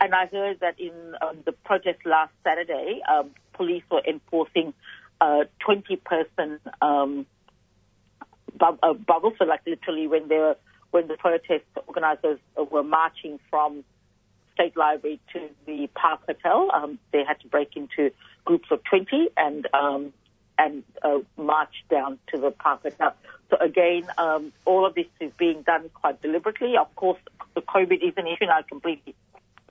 And 0.00 0.14
I 0.14 0.26
heard 0.26 0.60
that 0.60 0.78
in 0.78 0.92
um, 1.22 1.38
the 1.44 1.52
protest 1.52 2.00
last 2.04 2.32
Saturday, 2.44 3.00
um, 3.10 3.30
police 3.54 3.82
were 3.90 4.02
enforcing 4.06 4.74
uh, 5.20 5.44
20 5.60 5.96
person 5.96 6.60
um, 6.82 7.26
bu- 8.58 8.78
uh, 8.82 8.92
bubble. 8.92 9.32
So 9.38 9.44
like 9.44 9.60
literally 9.66 10.06
when 10.06 10.28
they 10.28 10.36
were, 10.36 10.56
when 10.90 11.08
the 11.08 11.16
protest 11.16 11.64
organizers 11.86 12.38
were 12.70 12.84
marching 12.84 13.40
from 13.50 13.84
State 14.56 14.76
Library 14.76 15.20
to 15.34 15.48
the 15.66 15.86
Park 15.94 16.20
Hotel. 16.26 16.70
Um, 16.72 16.98
they 17.12 17.22
had 17.24 17.38
to 17.40 17.46
break 17.46 17.76
into 17.76 18.10
groups 18.46 18.68
of 18.70 18.82
20 18.84 19.28
and 19.36 19.68
um, 19.74 20.12
and 20.58 20.82
uh, 21.02 21.18
march 21.36 21.84
down 21.90 22.18
to 22.32 22.40
the 22.40 22.50
Park 22.50 22.82
Hotel. 22.82 23.14
So 23.50 23.58
again, 23.60 24.06
um, 24.16 24.52
all 24.64 24.86
of 24.86 24.94
this 24.94 25.06
is 25.20 25.30
being 25.38 25.62
done 25.62 25.90
quite 25.92 26.22
deliberately. 26.22 26.76
Of 26.76 26.94
course, 26.96 27.20
the 27.54 27.60
COVID 27.60 28.02
is 28.02 28.14
an 28.16 28.26
issue, 28.26 28.44
and 28.44 28.50
I 28.50 28.62
completely 28.62 29.14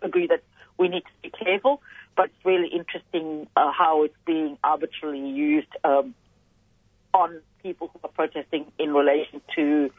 agree 0.04 0.28
that 0.28 0.44
we 0.78 0.88
need 0.88 1.02
to 1.02 1.12
be 1.24 1.32
careful. 1.32 1.82
But 2.16 2.26
it's 2.26 2.46
really 2.46 2.68
interesting 2.68 3.48
uh, 3.56 3.72
how 3.72 4.04
it's 4.04 4.16
being 4.26 4.58
arbitrarily 4.64 5.28
used 5.28 5.68
um, 5.84 6.14
on 7.14 7.42
people 7.64 7.90
who 7.92 8.00
are 8.04 8.12
protesting 8.12 8.72
in 8.78 8.94
relation 8.94 9.42
to 9.56 9.90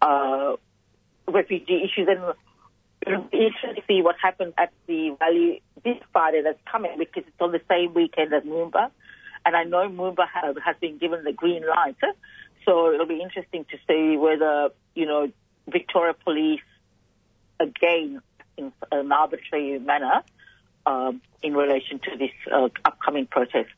uh, 0.00 0.56
refugee 1.26 1.82
issues. 1.82 2.08
And 2.08 2.34
it'll 3.06 3.22
be 3.22 3.46
interesting 3.46 3.74
to 3.76 3.82
see 3.86 4.02
what 4.02 4.16
happens 4.20 4.54
at 4.58 4.72
the 4.86 5.16
rally 5.20 5.62
this 5.82 5.98
Friday 6.12 6.42
that's 6.42 6.60
coming 6.70 6.96
because 6.98 7.24
it's 7.26 7.40
on 7.40 7.52
the 7.52 7.60
same 7.68 7.94
weekend 7.94 8.32
as 8.32 8.42
Moomba. 8.44 8.90
And 9.46 9.54
I 9.54 9.64
know 9.64 9.88
Moomba 9.88 10.26
has, 10.32 10.56
has 10.64 10.76
been 10.80 10.98
given 10.98 11.24
the 11.24 11.32
green 11.32 11.66
light. 11.66 11.96
So 12.64 12.92
it'll 12.92 13.06
be 13.06 13.20
interesting 13.20 13.66
to 13.70 13.76
see 13.86 14.16
whether, 14.16 14.70
you 14.94 15.06
know, 15.06 15.30
Victoria 15.68 16.14
Police 16.14 16.60
again 17.60 18.22
in 18.56 18.72
an 18.90 19.12
arbitrary 19.12 19.78
manner 19.78 20.22
um, 20.86 21.20
in 21.42 21.54
relation 21.54 21.98
to 22.00 22.16
this 22.16 22.30
uh, 22.50 22.68
upcoming 22.84 23.26
protest. 23.26 23.70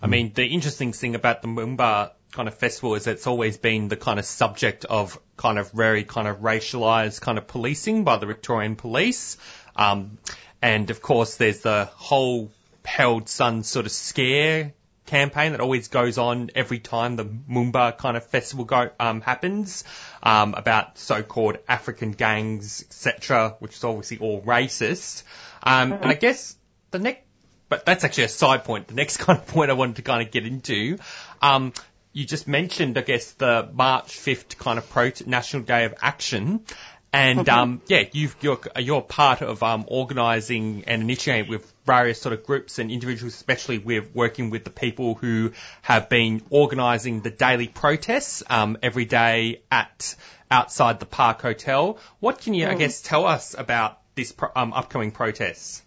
I 0.00 0.06
mean, 0.06 0.32
the 0.34 0.46
interesting 0.46 0.92
thing 0.92 1.14
about 1.14 1.42
the 1.42 1.48
Moomba 1.48 2.12
kind 2.34 2.48
of 2.48 2.54
festival 2.54 2.94
is 2.94 3.06
it's 3.06 3.26
always 3.26 3.56
been 3.56 3.88
the 3.88 3.96
kind 3.96 4.18
of 4.18 4.24
subject 4.24 4.84
of 4.84 5.18
kind 5.36 5.58
of 5.58 5.70
very 5.70 6.04
kind 6.04 6.28
of 6.28 6.38
racialised 6.38 7.20
kind 7.20 7.38
of 7.38 7.46
policing 7.46 8.04
by 8.04 8.18
the 8.18 8.26
Victorian 8.26 8.76
police. 8.76 9.36
Um, 9.76 10.18
and 10.60 10.90
of 10.90 11.00
course, 11.00 11.36
there's 11.36 11.60
the 11.60 11.86
whole 11.94 12.50
Herald 12.84 13.28
Sun 13.28 13.62
sort 13.62 13.86
of 13.86 13.92
scare 13.92 14.74
campaign 15.06 15.52
that 15.52 15.60
always 15.60 15.88
goes 15.88 16.18
on 16.18 16.50
every 16.54 16.78
time 16.78 17.16
the 17.16 17.24
Moomba 17.24 17.96
kind 17.96 18.16
of 18.16 18.26
festival 18.26 18.64
go, 18.64 18.90
um, 18.98 19.20
happens 19.20 19.84
um, 20.22 20.54
about 20.54 20.98
so-called 20.98 21.58
African 21.68 22.12
gangs, 22.12 22.82
etc., 22.82 23.56
which 23.58 23.74
is 23.74 23.84
obviously 23.84 24.18
all 24.18 24.42
racist. 24.42 25.22
Um, 25.62 25.92
and 25.92 26.06
I 26.06 26.14
guess 26.14 26.56
the 26.90 26.98
next, 26.98 27.22
but 27.68 27.84
that's 27.84 28.04
actually 28.04 28.24
a 28.24 28.28
side 28.28 28.64
point. 28.64 28.88
The 28.88 28.94
next 28.94 29.16
kind 29.24 29.38
of 29.38 29.46
point 29.46 29.70
I 29.70 29.74
wanted 29.74 29.96
to 29.96 30.02
kind 30.02 30.26
of 30.26 30.32
get 30.32 30.46
into, 30.46 30.98
um, 31.42 31.72
you 32.14 32.24
just 32.24 32.48
mentioned, 32.48 32.96
I 32.96 33.02
guess, 33.02 33.32
the 33.32 33.68
March 33.72 34.16
5th 34.16 34.56
kind 34.56 34.78
of 34.78 34.88
pro- 34.88 35.10
National 35.26 35.64
Day 35.64 35.84
of 35.84 35.94
Action. 36.00 36.64
And 37.12 37.48
um, 37.48 37.82
yeah, 37.86 38.04
you've, 38.10 38.34
you're 38.40 38.58
you're 38.76 39.02
part 39.02 39.40
of 39.40 39.62
um, 39.62 39.84
organising 39.86 40.82
and 40.88 41.00
initiating 41.00 41.48
with 41.48 41.72
various 41.86 42.20
sort 42.20 42.32
of 42.32 42.44
groups 42.44 42.80
and 42.80 42.90
individuals, 42.90 43.34
especially 43.34 43.78
with 43.78 44.12
working 44.14 44.50
with 44.50 44.64
the 44.64 44.70
people 44.70 45.14
who 45.14 45.52
have 45.82 46.08
been 46.08 46.42
organising 46.50 47.20
the 47.20 47.30
daily 47.30 47.68
protests 47.68 48.42
um, 48.50 48.78
every 48.82 49.04
day 49.04 49.62
at 49.70 50.16
outside 50.50 50.98
the 50.98 51.06
Park 51.06 51.40
Hotel. 51.42 51.98
What 52.18 52.40
can 52.40 52.52
you, 52.52 52.66
I 52.66 52.74
guess, 52.74 53.00
tell 53.00 53.26
us 53.26 53.54
about 53.56 54.00
this 54.16 54.32
pro- 54.32 54.50
um, 54.56 54.72
upcoming 54.72 55.12
protests? 55.12 55.82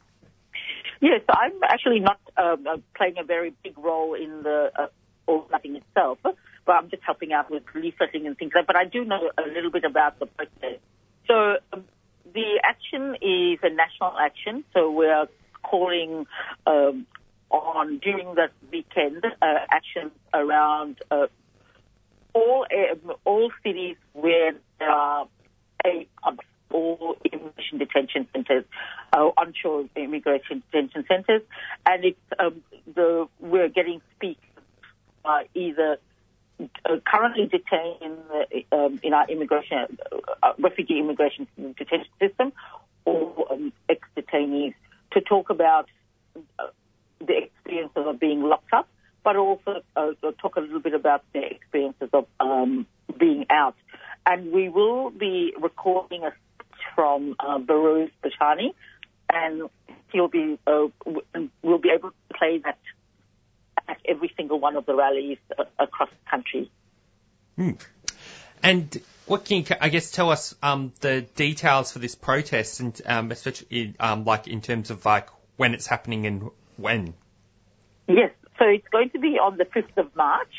Yes, 1.02 1.22
I'm 1.30 1.62
actually 1.64 2.00
not 2.00 2.20
um, 2.38 2.66
uh, 2.66 2.78
playing 2.96 3.16
a 3.18 3.24
very 3.24 3.54
big 3.64 3.78
role 3.78 4.14
in 4.14 4.44
the 4.44 4.72
uh, 4.78 4.88
organising 5.28 5.76
itself, 5.76 6.20
but 6.24 6.72
I'm 6.72 6.90
just 6.90 7.04
helping 7.04 7.34
out 7.34 7.52
with 7.52 7.64
leafleting 7.76 8.26
and 8.26 8.38
things 8.38 8.52
like 8.56 8.66
that. 8.66 8.68
But 8.68 8.76
I 8.76 8.86
do 8.86 9.06
know 9.06 9.30
a 9.38 9.48
little 9.48 9.72
bit 9.72 9.84
about 9.84 10.20
the 10.20 10.26
protest. 10.26 10.82
So 11.28 11.58
um, 11.74 11.86
the 12.34 12.60
action 12.64 13.16
is 13.22 13.60
a 13.64 13.70
national 13.74 14.18
action, 14.20 14.64
so 14.74 14.92
we're 14.92 15.28
calling 15.64 16.26
um, 16.66 17.06
on 17.50 18.00
during 18.00 18.36
that 18.36 18.52
weekend 18.72 19.26
uh, 19.26 19.46
action 19.72 20.12
around 20.34 20.98
uh, 21.12 21.28
all 22.34 22.66
um, 22.72 23.14
all 23.26 23.52
cities 23.64 23.98
where 24.14 24.52
there 24.80 24.90
are 24.90 25.28
a, 25.86 26.08
all 26.72 27.16
immigration 27.32 27.78
detention 27.78 28.28
centres, 28.34 28.66
uh, 29.14 29.30
onshore 29.38 29.86
immigration 29.96 30.64
detention 30.72 31.06
centres, 31.08 31.42
and 31.86 32.06
it's 32.06 32.20
um, 32.40 32.62
the 32.94 33.28
we're 33.40 33.70
getting 33.70 34.02
speakers 34.16 34.47
uh, 35.28 35.44
either 35.54 35.98
uh, 36.60 36.96
currently 37.06 37.46
detained 37.46 38.02
in, 38.02 38.18
the, 38.30 38.76
um, 38.78 39.00
in 39.04 39.14
our 39.14 39.30
immigration 39.30 39.98
uh, 40.42 40.54
refugee 40.60 41.00
immigration 41.00 41.48
detention 41.78 42.12
system, 42.20 42.54
or 43.06 43.52
um, 43.52 43.74
ex-detainees 43.90 44.74
to 45.12 45.22
talk 45.22 45.50
about 45.50 45.88
uh, 46.60 46.68
the 47.20 47.38
experience 47.38 47.92
of 47.96 48.20
being 48.20 48.42
locked 48.42 48.74
up, 48.74 48.88
but 49.24 49.36
also 49.36 49.82
uh, 49.96 50.12
talk 50.42 50.56
a 50.56 50.62
little 50.62 50.80
bit 50.80 50.94
about 50.94 51.24
their 51.34 51.46
experiences 51.46 52.10
of 52.14 52.26
um, 52.40 52.88
being 53.20 53.46
out. 53.50 53.76
And 54.26 54.52
we 54.52 54.70
will 54.70 55.10
be 55.10 55.54
recording 55.60 56.24
a 56.24 56.32
speech 56.32 56.82
from 56.96 57.36
uh, 57.40 57.60
Behrouz 57.60 58.12
Boochani, 58.24 58.74
and 59.32 59.70
he'll 60.12 60.28
be 60.28 60.58
uh, 60.68 60.88
we'll 61.62 61.78
be 61.80 61.90
able 61.90 62.10
to 62.10 62.38
play 62.38 62.60
that 62.60 62.78
at 63.88 63.98
every 64.06 64.32
single 64.36 64.60
one 64.60 64.76
of 64.76 64.86
the 64.86 64.96
rallies 64.96 65.38
across 65.80 66.10
the 66.10 66.30
country. 66.30 66.72
Hmm. 67.56 67.72
And 68.64 69.02
what 69.26 69.46
can 69.46 69.58
you, 69.58 69.66
I 69.80 69.90
guess, 69.90 70.12
tell 70.12 70.32
us 70.32 70.56
um, 70.64 70.94
the 71.02 71.22
details 71.22 71.92
for 71.92 72.00
this 72.00 72.16
protest, 72.16 72.80
and 72.80 73.02
um, 73.06 73.32
especially 73.32 73.96
um, 74.00 74.26
like 74.26 74.48
in 74.48 74.62
terms 74.62 74.90
of 74.90 75.06
like 75.06 75.30
when 75.58 75.74
it's 75.74 75.88
happening 75.88 76.26
and 76.26 76.50
when? 76.78 77.14
Yes, 78.08 78.32
so 78.58 78.66
it's 78.66 78.88
going 78.90 79.10
to 79.12 79.20
be 79.20 79.38
on 79.40 79.58
the 79.58 79.66
5th 79.66 79.98
of 79.98 80.16
March, 80.16 80.52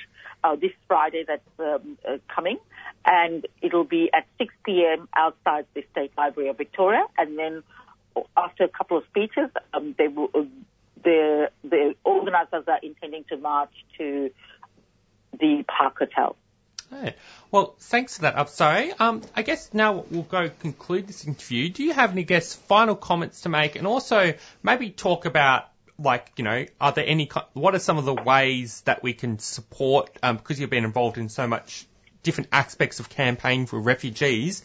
uh, 0.45 0.57
this 0.57 0.72
Friday 0.87 1.24
that's 1.26 1.43
um, 1.59 1.99
uh, 2.07 2.18
coming, 2.35 2.59
and 3.05 3.47
it'll 3.62 3.85
be 3.85 4.11
at 4.12 4.26
6 4.39 4.55
p.m. 4.64 5.09
outside 5.14 5.66
the 5.74 5.85
State 5.93 6.12
Library 6.16 6.51
of 6.51 6.59
Victoria, 6.59 7.05
and 7.16 7.39
then 7.39 7.62
after 8.37 8.64
a 8.64 8.68
couple 8.68 8.99
of 8.99 9.05
speeches, 9.07 9.51
um, 9.72 9.95
they 9.97 10.09
will, 10.09 10.29
uh, 10.35 10.43
the 11.05 11.51
the 11.63 11.95
organisers 12.05 12.65
are 12.67 12.79
intending 12.83 13.25
to 13.25 13.37
march 13.37 13.73
to 13.99 14.31
the 15.39 15.65
Park 15.67 15.99
Hotel. 15.99 16.37
Hey. 16.91 17.15
Well, 17.51 17.75
thanks 17.79 18.17
for 18.17 18.23
that. 18.23 18.39
I'm 18.39 18.47
sorry. 18.47 18.93
Um, 18.93 19.23
I 19.37 19.43
guess 19.43 19.75
now 19.75 20.05
we'll 20.11 20.23
go 20.23 20.49
conclude 20.49 21.07
this 21.07 21.27
interview. 21.27 21.69
Do 21.69 21.83
you 21.83 21.93
have 21.93 22.13
any 22.13 22.25
guess 22.25 22.55
final 22.55 22.97
comments 22.97 23.43
to 23.43 23.51
make, 23.51 23.77
and 23.77 23.87
also 23.87 24.35
maybe 24.63 24.91
talk 24.91 25.27
about 25.27 25.69
like 25.99 26.33
you 26.37 26.45
know, 26.45 26.65
are 26.81 26.93
there 26.93 27.07
any 27.07 27.31
what 27.53 27.75
are 27.75 27.79
some 27.79 27.99
of 27.99 28.05
the 28.05 28.15
ways 28.15 28.81
that 28.83 29.03
we 29.03 29.13
can 29.13 29.39
support 29.39 30.11
um, 30.23 30.37
because 30.37 30.61
you've 30.61 30.71
been 30.71 30.85
involved 30.85 31.19
in 31.19 31.29
so 31.29 31.47
much 31.47 31.87
different 32.23 32.49
aspects 32.53 33.01
of 33.01 33.09
campaign 33.09 33.67
for 33.67 33.79
refugees. 33.79 34.63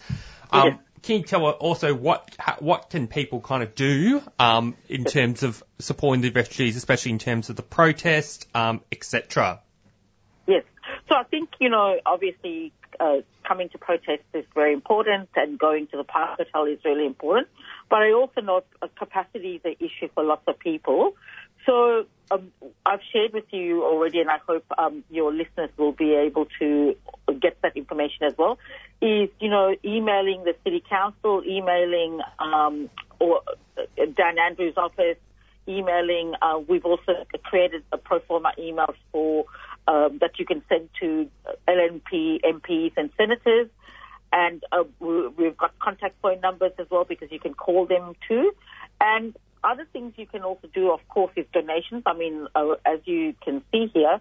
Um, 0.51 0.67
Yeah. 0.67 0.77
Can 1.03 1.17
you 1.17 1.23
tell 1.23 1.45
us 1.47 1.55
also 1.59 1.93
what 1.93 2.35
ha- 2.39 2.57
what 2.59 2.89
can 2.89 3.07
people 3.07 3.41
kind 3.41 3.61
of 3.61 3.75
do 3.75 4.21
um, 4.39 4.75
in 4.87 5.03
terms 5.03 5.43
of 5.43 5.61
supporting 5.79 6.21
the 6.21 6.31
refugees, 6.31 6.77
especially 6.77 7.11
in 7.11 7.19
terms 7.19 7.49
of 7.49 7.57
the 7.57 7.61
protest, 7.61 8.47
um, 8.55 8.81
etc. 8.91 9.61
Yes. 10.47 10.63
So 11.09 11.15
I 11.15 11.23
think, 11.23 11.49
you 11.59 11.69
know, 11.69 11.99
obviously 12.05 12.71
uh, 12.99 13.17
coming 13.47 13.69
to 13.69 13.77
protest 13.77 14.23
is 14.33 14.45
very 14.53 14.73
important 14.73 15.29
and 15.35 15.59
going 15.59 15.87
to 15.87 15.97
the 15.97 16.03
Park 16.03 16.37
Hotel 16.37 16.65
is 16.65 16.79
really 16.85 17.05
important. 17.05 17.47
But 17.89 18.03
I 18.03 18.13
also 18.13 18.41
know 18.41 18.63
capacity 18.97 19.55
is 19.55 19.61
an 19.65 19.75
issue 19.79 20.09
for 20.13 20.23
lots 20.23 20.43
of 20.47 20.59
people. 20.59 21.15
So 21.65 22.05
um, 22.31 22.51
I've 22.85 23.01
shared 23.11 23.33
with 23.33 23.45
you 23.51 23.83
already, 23.83 24.19
and 24.19 24.29
I 24.29 24.37
hope 24.47 24.65
um, 24.77 25.03
your 25.09 25.33
listeners 25.33 25.69
will 25.77 25.91
be 25.91 26.13
able 26.15 26.47
to 26.59 26.95
get 27.41 27.61
that 27.61 27.75
information 27.75 28.23
as 28.23 28.33
well. 28.37 28.57
Is 29.01 29.29
you 29.39 29.49
know 29.49 29.75
emailing 29.83 30.43
the 30.43 30.55
city 30.63 30.83
council, 30.87 31.43
emailing 31.45 32.21
um, 32.39 32.89
or 33.19 33.41
uh, 33.77 34.05
Dan 34.15 34.39
Andrews' 34.39 34.75
office, 34.77 35.17
emailing. 35.67 36.33
Uh, 36.41 36.59
we've 36.67 36.85
also 36.85 37.25
created 37.43 37.83
a 37.91 37.97
pro 37.97 38.19
forma 38.19 38.53
email 38.57 38.93
for 39.11 39.45
um, 39.87 40.17
that 40.19 40.39
you 40.39 40.45
can 40.45 40.63
send 40.69 40.89
to 41.01 41.29
LNP 41.67 42.41
MPs 42.43 42.93
and 42.97 43.09
senators. 43.17 43.67
And 44.31 44.63
uh, 44.71 44.83
we- 44.99 45.27
we've 45.27 45.57
got 45.57 45.77
contact 45.79 46.15
phone 46.21 46.41
numbers 46.41 46.71
as 46.79 46.89
well 46.89 47.03
because 47.03 47.31
you 47.31 47.39
can 47.39 47.53
call 47.53 47.85
them 47.85 48.15
too. 48.27 48.51
And 48.99 49.35
other 49.63 49.85
things 49.91 50.13
you 50.17 50.25
can 50.25 50.41
also 50.41 50.67
do, 50.73 50.91
of 50.91 51.07
course, 51.07 51.31
is 51.35 51.45
donations. 51.53 52.03
I 52.05 52.13
mean, 52.13 52.47
uh, 52.55 52.75
as 52.85 52.99
you 53.05 53.33
can 53.43 53.63
see 53.71 53.87
here, 53.93 54.19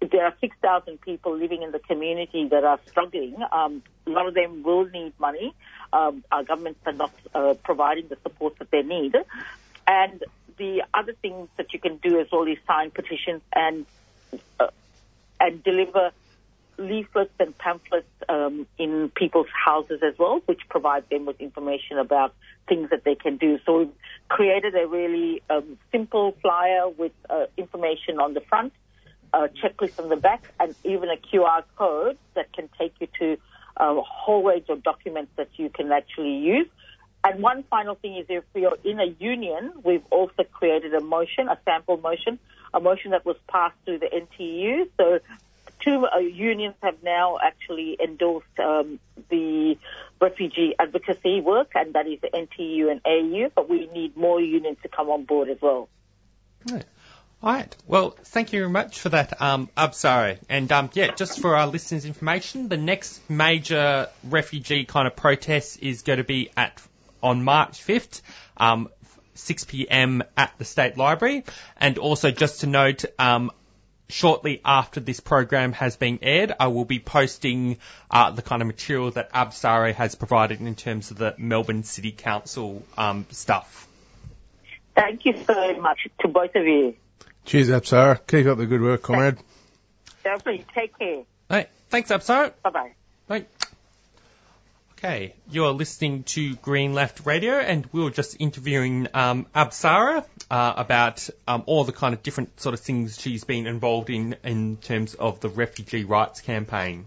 there 0.00 0.24
are 0.24 0.34
6,000 0.40 1.00
people 1.00 1.36
living 1.36 1.62
in 1.62 1.72
the 1.72 1.78
community 1.78 2.48
that 2.48 2.64
are 2.64 2.78
struggling. 2.88 3.36
Um, 3.50 3.82
a 4.06 4.10
lot 4.10 4.26
of 4.26 4.34
them 4.34 4.62
will 4.62 4.84
need 4.86 5.12
money. 5.18 5.54
Um, 5.92 6.24
our 6.30 6.44
governments 6.44 6.80
are 6.86 6.92
not 6.92 7.12
uh, 7.34 7.54
providing 7.62 8.08
the 8.08 8.16
support 8.22 8.58
that 8.58 8.70
they 8.70 8.82
need. 8.82 9.16
And 9.86 10.24
the 10.58 10.82
other 10.92 11.14
things 11.14 11.48
that 11.56 11.72
you 11.72 11.78
can 11.78 11.96
do 11.96 12.20
as 12.20 12.28
well 12.30 12.46
is 12.46 12.58
sign 12.66 12.90
petitions 12.90 13.42
and 13.54 13.86
uh, 14.60 14.68
and 15.40 15.62
deliver 15.64 16.12
leaflets 16.78 17.32
and 17.38 17.56
pamphlets 17.58 18.06
um, 18.28 18.66
in 18.78 19.10
people's 19.14 19.48
houses 19.52 20.00
as 20.02 20.18
well, 20.18 20.40
which 20.46 20.60
provide 20.68 21.08
them 21.10 21.26
with 21.26 21.40
information 21.40 21.98
about 21.98 22.34
things 22.68 22.90
that 22.90 23.04
they 23.04 23.14
can 23.14 23.36
do. 23.36 23.58
So 23.64 23.78
we've 23.78 23.92
created 24.28 24.74
a 24.74 24.86
really 24.86 25.42
um, 25.50 25.78
simple 25.90 26.36
flyer 26.42 26.88
with 26.88 27.12
uh, 27.28 27.46
information 27.56 28.18
on 28.18 28.34
the 28.34 28.40
front, 28.40 28.72
a 29.32 29.48
checklist 29.48 29.98
on 30.02 30.08
the 30.08 30.16
back, 30.16 30.52
and 30.60 30.74
even 30.84 31.08
a 31.08 31.16
QR 31.16 31.64
code 31.76 32.18
that 32.34 32.52
can 32.52 32.68
take 32.78 32.94
you 33.00 33.08
to 33.18 33.36
uh, 33.80 33.94
a 33.96 34.02
whole 34.02 34.42
range 34.42 34.68
of 34.68 34.82
documents 34.82 35.32
that 35.36 35.48
you 35.56 35.70
can 35.70 35.90
actually 35.92 36.36
use. 36.36 36.68
And 37.24 37.40
one 37.42 37.62
final 37.70 37.94
thing 37.94 38.16
is 38.16 38.26
if 38.28 38.44
you're 38.54 38.78
in 38.84 38.98
a 38.98 39.06
union, 39.20 39.72
we've 39.84 40.04
also 40.10 40.42
created 40.52 40.92
a 40.94 41.00
motion, 41.00 41.48
a 41.48 41.58
sample 41.64 41.96
motion, 41.96 42.38
a 42.74 42.80
motion 42.80 43.12
that 43.12 43.24
was 43.24 43.36
passed 43.48 43.76
through 43.84 44.00
the 44.00 44.06
NTU. 44.06 44.88
So 44.96 45.20
two 45.84 46.06
uh, 46.06 46.18
unions 46.18 46.74
have 46.82 47.02
now 47.02 47.38
actually 47.42 47.96
endorsed 48.02 48.58
um, 48.58 48.98
the 49.30 49.76
refugee 50.20 50.74
advocacy 50.78 51.40
work, 51.40 51.72
and 51.74 51.94
that 51.94 52.06
is 52.06 52.20
the 52.20 52.28
NTU 52.28 52.90
and 52.90 53.00
AU, 53.04 53.50
but 53.54 53.68
we 53.68 53.86
need 53.88 54.16
more 54.16 54.40
unions 54.40 54.78
to 54.82 54.88
come 54.88 55.10
on 55.10 55.24
board 55.24 55.48
as 55.48 55.58
well. 55.60 55.88
Right. 56.70 56.84
All 57.42 57.52
right. 57.52 57.76
Well, 57.88 58.10
thank 58.10 58.52
you 58.52 58.60
very 58.60 58.70
much 58.70 59.00
for 59.00 59.08
that, 59.08 59.42
um, 59.42 59.68
Absari. 59.76 60.38
And 60.48 60.70
um, 60.70 60.90
yeah, 60.92 61.12
just 61.12 61.40
for 61.40 61.56
our 61.56 61.66
listeners' 61.66 62.04
information, 62.04 62.68
the 62.68 62.76
next 62.76 63.20
major 63.28 64.08
refugee 64.22 64.84
kind 64.84 65.08
of 65.08 65.16
protest 65.16 65.82
is 65.82 66.02
going 66.02 66.18
to 66.18 66.24
be 66.24 66.50
at 66.56 66.80
on 67.20 67.42
March 67.42 67.84
5th. 67.84 68.20
Um, 68.56 68.88
6 69.34 69.64
p.m. 69.64 70.22
at 70.36 70.52
the 70.58 70.64
State 70.64 70.96
Library. 70.96 71.44
And 71.78 71.98
also 71.98 72.30
just 72.30 72.60
to 72.60 72.66
note, 72.66 73.04
um, 73.18 73.50
shortly 74.08 74.60
after 74.64 75.00
this 75.00 75.20
program 75.20 75.72
has 75.72 75.96
been 75.96 76.18
aired, 76.22 76.52
I 76.58 76.68
will 76.68 76.84
be 76.84 76.98
posting 76.98 77.78
uh, 78.10 78.30
the 78.30 78.42
kind 78.42 78.62
of 78.62 78.68
material 78.68 79.10
that 79.12 79.32
Apsara 79.32 79.94
has 79.94 80.14
provided 80.14 80.60
in 80.60 80.74
terms 80.74 81.10
of 81.10 81.18
the 81.18 81.34
Melbourne 81.38 81.82
City 81.82 82.12
Council 82.12 82.82
um, 82.96 83.26
stuff. 83.30 83.88
Thank 84.94 85.24
you 85.24 85.34
so 85.46 85.80
much 85.80 86.06
to 86.20 86.28
both 86.28 86.54
of 86.54 86.66
you. 86.66 86.94
Cheers, 87.46 87.70
Apsara. 87.70 88.20
Keep 88.26 88.46
up 88.46 88.58
the 88.58 88.66
good 88.66 88.82
work, 88.82 89.02
comrade. 89.02 89.38
Definitely. 90.22 90.64
Take 90.74 90.98
care. 90.98 91.22
Hey, 91.48 91.66
thanks, 91.88 92.10
Apsara. 92.10 92.52
Bye 92.62 92.70
bye. 93.28 93.44
Okay, 95.04 95.34
you're 95.50 95.72
listening 95.72 96.22
to 96.22 96.54
Green 96.54 96.94
Left 96.94 97.26
Radio, 97.26 97.54
and 97.54 97.84
we 97.90 98.04
were 98.04 98.12
just 98.12 98.36
interviewing 98.40 99.08
um, 99.14 99.46
Apsara 99.52 100.24
uh, 100.48 100.74
about 100.76 101.28
um, 101.48 101.64
all 101.66 101.82
the 101.82 101.90
kind 101.90 102.14
of 102.14 102.22
different 102.22 102.60
sort 102.60 102.72
of 102.72 102.78
things 102.78 103.20
she's 103.20 103.42
been 103.42 103.66
involved 103.66 104.10
in 104.10 104.36
in 104.44 104.76
terms 104.76 105.14
of 105.14 105.40
the 105.40 105.48
refugee 105.48 106.04
rights 106.04 106.40
campaign. 106.40 107.06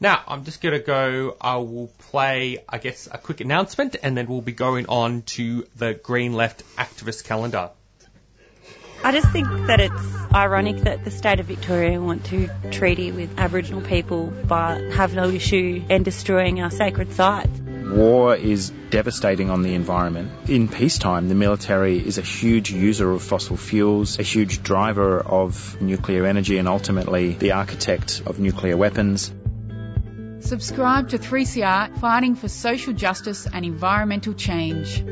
Now, 0.00 0.22
I'm 0.26 0.44
just 0.44 0.62
going 0.62 0.72
to 0.72 0.82
go, 0.82 1.36
I 1.38 1.56
will 1.56 1.92
play, 1.98 2.64
I 2.66 2.78
guess, 2.78 3.10
a 3.12 3.18
quick 3.18 3.42
announcement, 3.42 3.96
and 4.02 4.16
then 4.16 4.26
we'll 4.26 4.40
be 4.40 4.52
going 4.52 4.86
on 4.86 5.20
to 5.36 5.66
the 5.76 5.92
Green 5.92 6.32
Left 6.32 6.62
activist 6.76 7.24
calendar. 7.24 7.72
I 9.04 9.12
just 9.12 9.30
think 9.30 9.48
that 9.68 9.80
it's 9.80 10.34
ironic 10.34 10.78
that 10.78 11.04
the 11.04 11.10
state 11.10 11.40
of 11.40 11.46
Victoria 11.46 12.00
want 12.00 12.24
to 12.26 12.48
treaty 12.70 13.12
with 13.12 13.38
Aboriginal 13.38 13.80
people 13.80 14.32
but 14.46 14.80
have 14.92 15.14
no 15.14 15.28
issue 15.28 15.84
in 15.88 16.02
destroying 16.02 16.60
our 16.60 16.70
sacred 16.70 17.12
sites. 17.12 17.60
War 17.88 18.36
is 18.36 18.70
devastating 18.90 19.50
on 19.50 19.62
the 19.62 19.74
environment. 19.74 20.30
In 20.48 20.68
peacetime, 20.68 21.28
the 21.28 21.34
military 21.34 21.98
is 22.06 22.18
a 22.18 22.22
huge 22.22 22.70
user 22.70 23.10
of 23.10 23.22
fossil 23.22 23.56
fuels, 23.56 24.18
a 24.18 24.22
huge 24.22 24.62
driver 24.62 25.20
of 25.20 25.80
nuclear 25.80 26.26
energy, 26.26 26.58
and 26.58 26.68
ultimately 26.68 27.32
the 27.32 27.52
architect 27.52 28.22
of 28.26 28.38
nuclear 28.38 28.76
weapons. 28.76 29.32
Subscribe 30.40 31.08
to 31.10 31.18
3CR 31.18 31.98
Fighting 31.98 32.34
for 32.34 32.48
Social 32.48 32.92
Justice 32.92 33.46
and 33.50 33.64
Environmental 33.64 34.34
Change. 34.34 35.02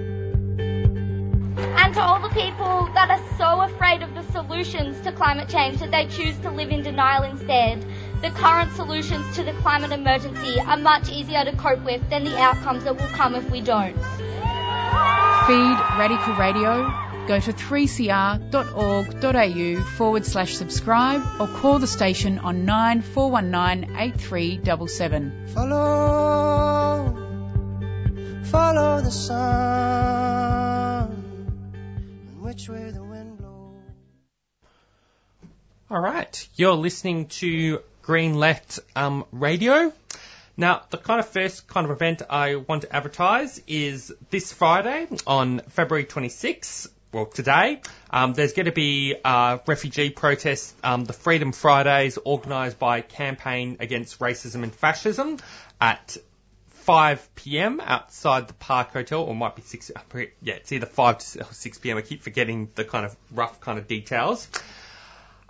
And 1.87 1.95
to 1.95 2.03
all 2.03 2.19
the 2.21 2.31
people 2.31 2.91
that 2.95 3.11
are 3.11 3.23
so 3.39 3.61
afraid 3.61 4.03
of 4.03 4.13
the 4.13 4.25
solutions 4.33 5.01
to 5.03 5.13
climate 5.13 5.49
change 5.49 5.79
that 5.79 5.93
they 5.93 6.09
choose 6.09 6.37
to 6.39 6.51
live 6.51 6.71
in 6.71 6.83
denial 6.83 7.23
instead, 7.23 7.87
the 8.23 8.31
current 8.31 8.73
solutions 8.73 9.37
to 9.37 9.45
the 9.45 9.53
climate 9.63 9.93
emergency 9.93 10.59
are 10.59 10.79
much 10.79 11.09
easier 11.09 11.45
to 11.45 11.55
cope 11.55 11.85
with 11.85 12.03
than 12.11 12.25
the 12.25 12.37
outcomes 12.37 12.83
that 12.83 12.97
will 12.97 13.07
come 13.15 13.37
if 13.37 13.49
we 13.51 13.61
don't. 13.61 13.95
Feed 15.47 15.79
Radical 15.97 16.35
Radio. 16.35 16.93
Go 17.29 17.39
to 17.39 17.53
3cr.org.au 17.53 18.51
forward 19.97 20.27
slash 20.27 20.57
subscribe 20.57 21.23
or 21.39 21.47
call 21.47 21.79
the 21.79 21.87
station 21.87 22.41
on 22.41 22.65
9419 22.65 23.97
8377. 23.97 25.47
Follow, 25.55 27.15
follow 28.43 29.01
the 29.03 29.13
sun, 29.13 30.76
which 32.47 32.69
way 32.69 32.93
the 32.93 33.03
wind 33.03 33.39
blows. 33.39 33.75
All 35.91 35.99
right, 35.99 36.49
you're 36.55 36.75
listening 36.75 37.27
to 37.41 37.81
Green 38.03 38.35
Left 38.35 38.79
um, 38.95 39.25
Radio. 39.33 39.93
Now, 40.57 40.83
the 40.91 40.97
kind 40.97 41.19
of 41.19 41.27
first 41.27 41.67
kind 41.67 41.87
of 41.87 41.91
event 41.91 42.23
I 42.31 42.55
want 42.55 42.83
to 42.83 42.95
advertise 42.95 43.61
is 43.67 44.15
this 44.31 44.53
Friday 44.53 45.09
on 45.27 45.59
February 45.71 46.05
26th. 46.05 46.87
Well, 47.11 47.27
today, 47.27 47.81
um, 48.11 48.33
there's 48.35 48.53
going 48.53 48.67
to 48.67 48.73
be 48.73 49.17
a 49.25 49.59
refugee 49.67 50.11
protest, 50.11 50.73
um, 50.85 51.05
the 51.05 51.13
Freedom 51.15 51.51
Fridays, 51.51 52.17
organised 52.17 52.79
by 52.79 53.01
Campaign 53.01 53.79
Against 53.81 54.21
Racism 54.21 54.63
and 54.63 54.73
Fascism 54.73 55.39
at 55.81 56.17
5 56.87 57.35
p.m. 57.35 57.81
outside 57.81 58.47
the 58.47 58.55
Park 58.55 58.93
Hotel, 58.93 59.21
or 59.21 59.35
might 59.35 59.57
be 59.57 59.63
6, 59.63 59.91
yeah, 60.41 60.55
it's 60.55 60.71
either 60.71 60.87
5 60.87 61.19
to 61.19 61.45
6 61.51 61.79
p.m. 61.79 61.97
I 61.97 62.03
keep 62.03 62.23
forgetting 62.23 62.69
the 62.77 62.85
kind 62.85 63.05
of 63.05 63.17
rough 63.33 63.61
kind 63.61 63.77
of 63.77 63.89
details. 63.89 64.47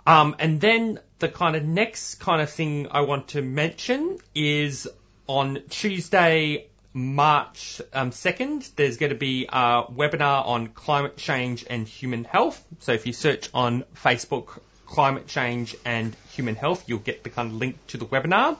Um, 0.07 0.35
and 0.39 0.59
then 0.59 0.99
the 1.19 1.29
kind 1.29 1.55
of 1.55 1.63
next 1.63 2.15
kind 2.15 2.41
of 2.41 2.49
thing 2.49 2.87
I 2.89 3.01
want 3.01 3.27
to 3.29 3.43
mention 3.43 4.17
is 4.33 4.89
on 5.27 5.61
Tuesday, 5.69 6.65
March 6.91 7.83
um, 7.93 8.09
2nd, 8.09 8.73
there's 8.75 8.97
going 8.97 9.11
to 9.11 9.15
be 9.15 9.45
a 9.45 9.83
webinar 9.83 10.43
on 10.43 10.65
climate 10.69 11.17
change 11.17 11.67
and 11.69 11.87
human 11.87 12.23
health. 12.23 12.65
So 12.79 12.93
if 12.93 13.05
you 13.05 13.13
search 13.13 13.51
on 13.53 13.83
Facebook 13.93 14.59
climate 14.87 15.27
change 15.27 15.75
and 15.85 16.15
human 16.31 16.55
health, 16.55 16.85
you'll 16.87 16.97
get 16.97 17.23
the 17.23 17.29
kind 17.29 17.51
of 17.51 17.57
link 17.57 17.75
to 17.87 17.97
the 17.97 18.07
webinar. 18.07 18.57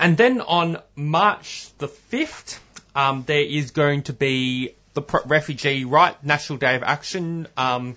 And 0.00 0.16
then 0.16 0.40
on 0.40 0.78
March 0.96 1.68
the 1.76 1.86
5th, 1.86 2.58
um, 2.94 3.22
there 3.26 3.42
is 3.42 3.70
going 3.70 4.04
to 4.04 4.14
be 4.14 4.74
the 4.94 5.02
Pro- 5.02 5.24
Refugee 5.26 5.84
Right 5.84 6.16
National 6.24 6.58
Day 6.58 6.74
of 6.74 6.82
Action 6.82 7.46
um, 7.58 7.96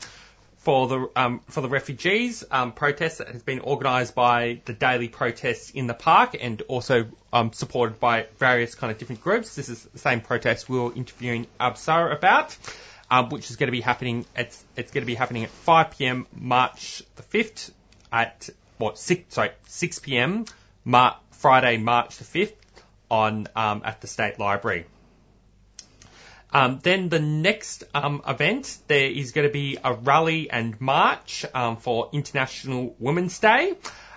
for 0.57 0.89
the 0.89 1.09
um, 1.15 1.39
for 1.47 1.61
the 1.61 1.69
refugees 1.69 2.43
um, 2.51 2.73
protest 2.73 3.19
that 3.19 3.29
has 3.29 3.41
been 3.41 3.61
organised 3.61 4.15
by 4.15 4.59
the 4.65 4.73
daily 4.73 5.07
protests 5.07 5.71
in 5.71 5.87
the 5.87 5.93
park 5.93 6.35
and 6.39 6.61
also 6.63 7.07
um, 7.31 7.53
supported 7.53 8.01
by 8.01 8.27
various 8.37 8.75
kind 8.75 8.91
of 8.91 8.97
different 8.97 9.21
groups. 9.21 9.55
This 9.55 9.69
is 9.69 9.83
the 9.83 9.99
same 9.99 10.19
protest 10.19 10.67
we 10.67 10.79
were 10.79 10.93
interviewing 10.93 11.47
Absar 11.57 12.13
about, 12.13 12.57
um, 13.09 13.29
which 13.29 13.49
is 13.49 13.55
going 13.55 13.67
to 13.67 13.71
be 13.71 13.81
happening. 13.81 14.25
It's 14.35 14.61
it's 14.75 14.91
going 14.91 15.03
to 15.03 15.07
be 15.07 15.15
happening 15.15 15.45
at 15.45 15.49
5 15.49 15.91
p.m. 15.91 16.27
March 16.35 17.01
the 17.15 17.23
5th 17.23 17.71
at 18.11 18.49
what 18.77 18.99
six 18.99 19.35
sorry 19.35 19.51
6 19.67 19.99
p.m. 19.99 20.43
Mar- 20.83 21.17
Friday 21.43 21.75
March 21.75 22.19
the 22.19 22.23
5th 22.23 22.53
on 23.11 23.49
um, 23.53 23.81
at 23.83 23.99
the 23.99 24.07
State 24.07 24.39
Library. 24.39 24.85
Um, 26.53 26.79
then 26.81 27.09
the 27.09 27.19
next 27.19 27.83
um, 27.93 28.21
event, 28.25 28.77
there 28.87 29.09
is 29.09 29.33
going 29.33 29.45
to 29.45 29.51
be 29.51 29.77
a 29.83 29.93
rally 29.93 30.49
and 30.49 30.79
march 30.79 31.45
um, 31.53 31.75
for 31.75 32.09
International 32.13 32.95
Women's 32.97 33.37
Day 33.39 33.73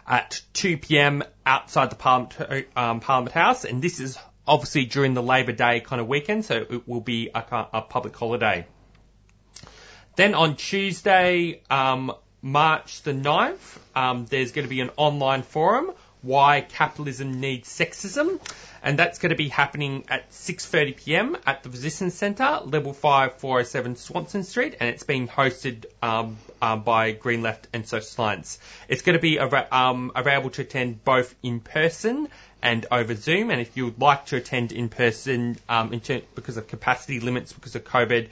at 0.07 0.41
2 0.53 0.77
p.m. 0.77 1.25
outside 1.45 1.91
the 1.91 1.97
Parliament, 1.97 2.69
um, 2.77 3.01
Parliament 3.01 3.35
House, 3.35 3.65
and 3.65 3.83
this 3.83 3.99
is 3.99 4.17
obviously 4.47 4.85
during 4.85 5.15
the 5.15 5.23
Labor 5.23 5.51
Day 5.51 5.81
kind 5.81 6.01
of 6.01 6.07
weekend, 6.07 6.45
so 6.45 6.55
it 6.55 6.87
will 6.87 7.01
be 7.01 7.31
a, 7.35 7.43
a 7.73 7.83
public 7.83 8.17
holiday. 8.17 8.69
Then 10.15 10.37
on 10.37 10.55
Tuesday, 10.55 11.61
um, 11.71 12.13
March 12.41 13.03
the 13.03 13.13
9th, 13.13 13.79
um, 13.97 14.27
there's 14.27 14.53
going 14.53 14.65
to 14.65 14.71
be 14.71 14.81
an 14.81 14.91
online 14.97 15.43
forum, 15.43 15.91
Why 16.23 16.61
Capitalism 16.61 17.41
Needs 17.41 17.69
Sexism 17.69 18.41
and 18.87 18.97
that's 18.97 19.19
going 19.19 19.31
to 19.31 19.37
be 19.37 19.49
happening 19.49 20.05
at 20.09 20.31
6:30 20.31 20.97
p.m. 20.97 21.37
at 21.45 21.65
the 21.65 21.71
Resistance 21.71 22.15
Centre, 22.15 22.61
level 22.65 22.93
5, 22.93 23.35
407 23.35 23.97
Swanston 23.97 24.45
Street, 24.45 24.77
and 24.79 24.89
it's 24.89 25.03
being 25.03 25.27
hosted 25.27 25.87
um, 26.03 26.37
um, 26.63 26.85
by 26.85 27.11
Green 27.11 27.43
Left 27.43 27.67
and 27.73 27.85
Socialist 27.85 28.17
Alliance. 28.17 28.61
It's 28.87 29.03
going 29.03 29.19
to 29.19 29.21
be 29.21 29.41
um, 29.41 30.13
available 30.15 30.51
to 30.51 30.63
attend 30.63 31.05
both 31.05 31.35
in 31.43 31.59
person 31.59 32.29
and 32.63 32.87
over 32.93 33.17
Zoom, 33.17 33.51
and 33.51 33.61
if 33.61 33.77
you 33.77 33.87
would 33.87 34.01
like 34.01 34.27
to 34.27 34.37
attend 34.37 34.71
in 34.71 34.89
person 34.89 35.57
um, 35.69 35.93
in 35.93 35.99
ter- 35.99 36.23
because 36.37 36.57
of 36.57 36.69
capacity 36.69 37.19
limits 37.19 37.53
because 37.53 37.75
of 37.75 37.83
COVID, 37.83 38.29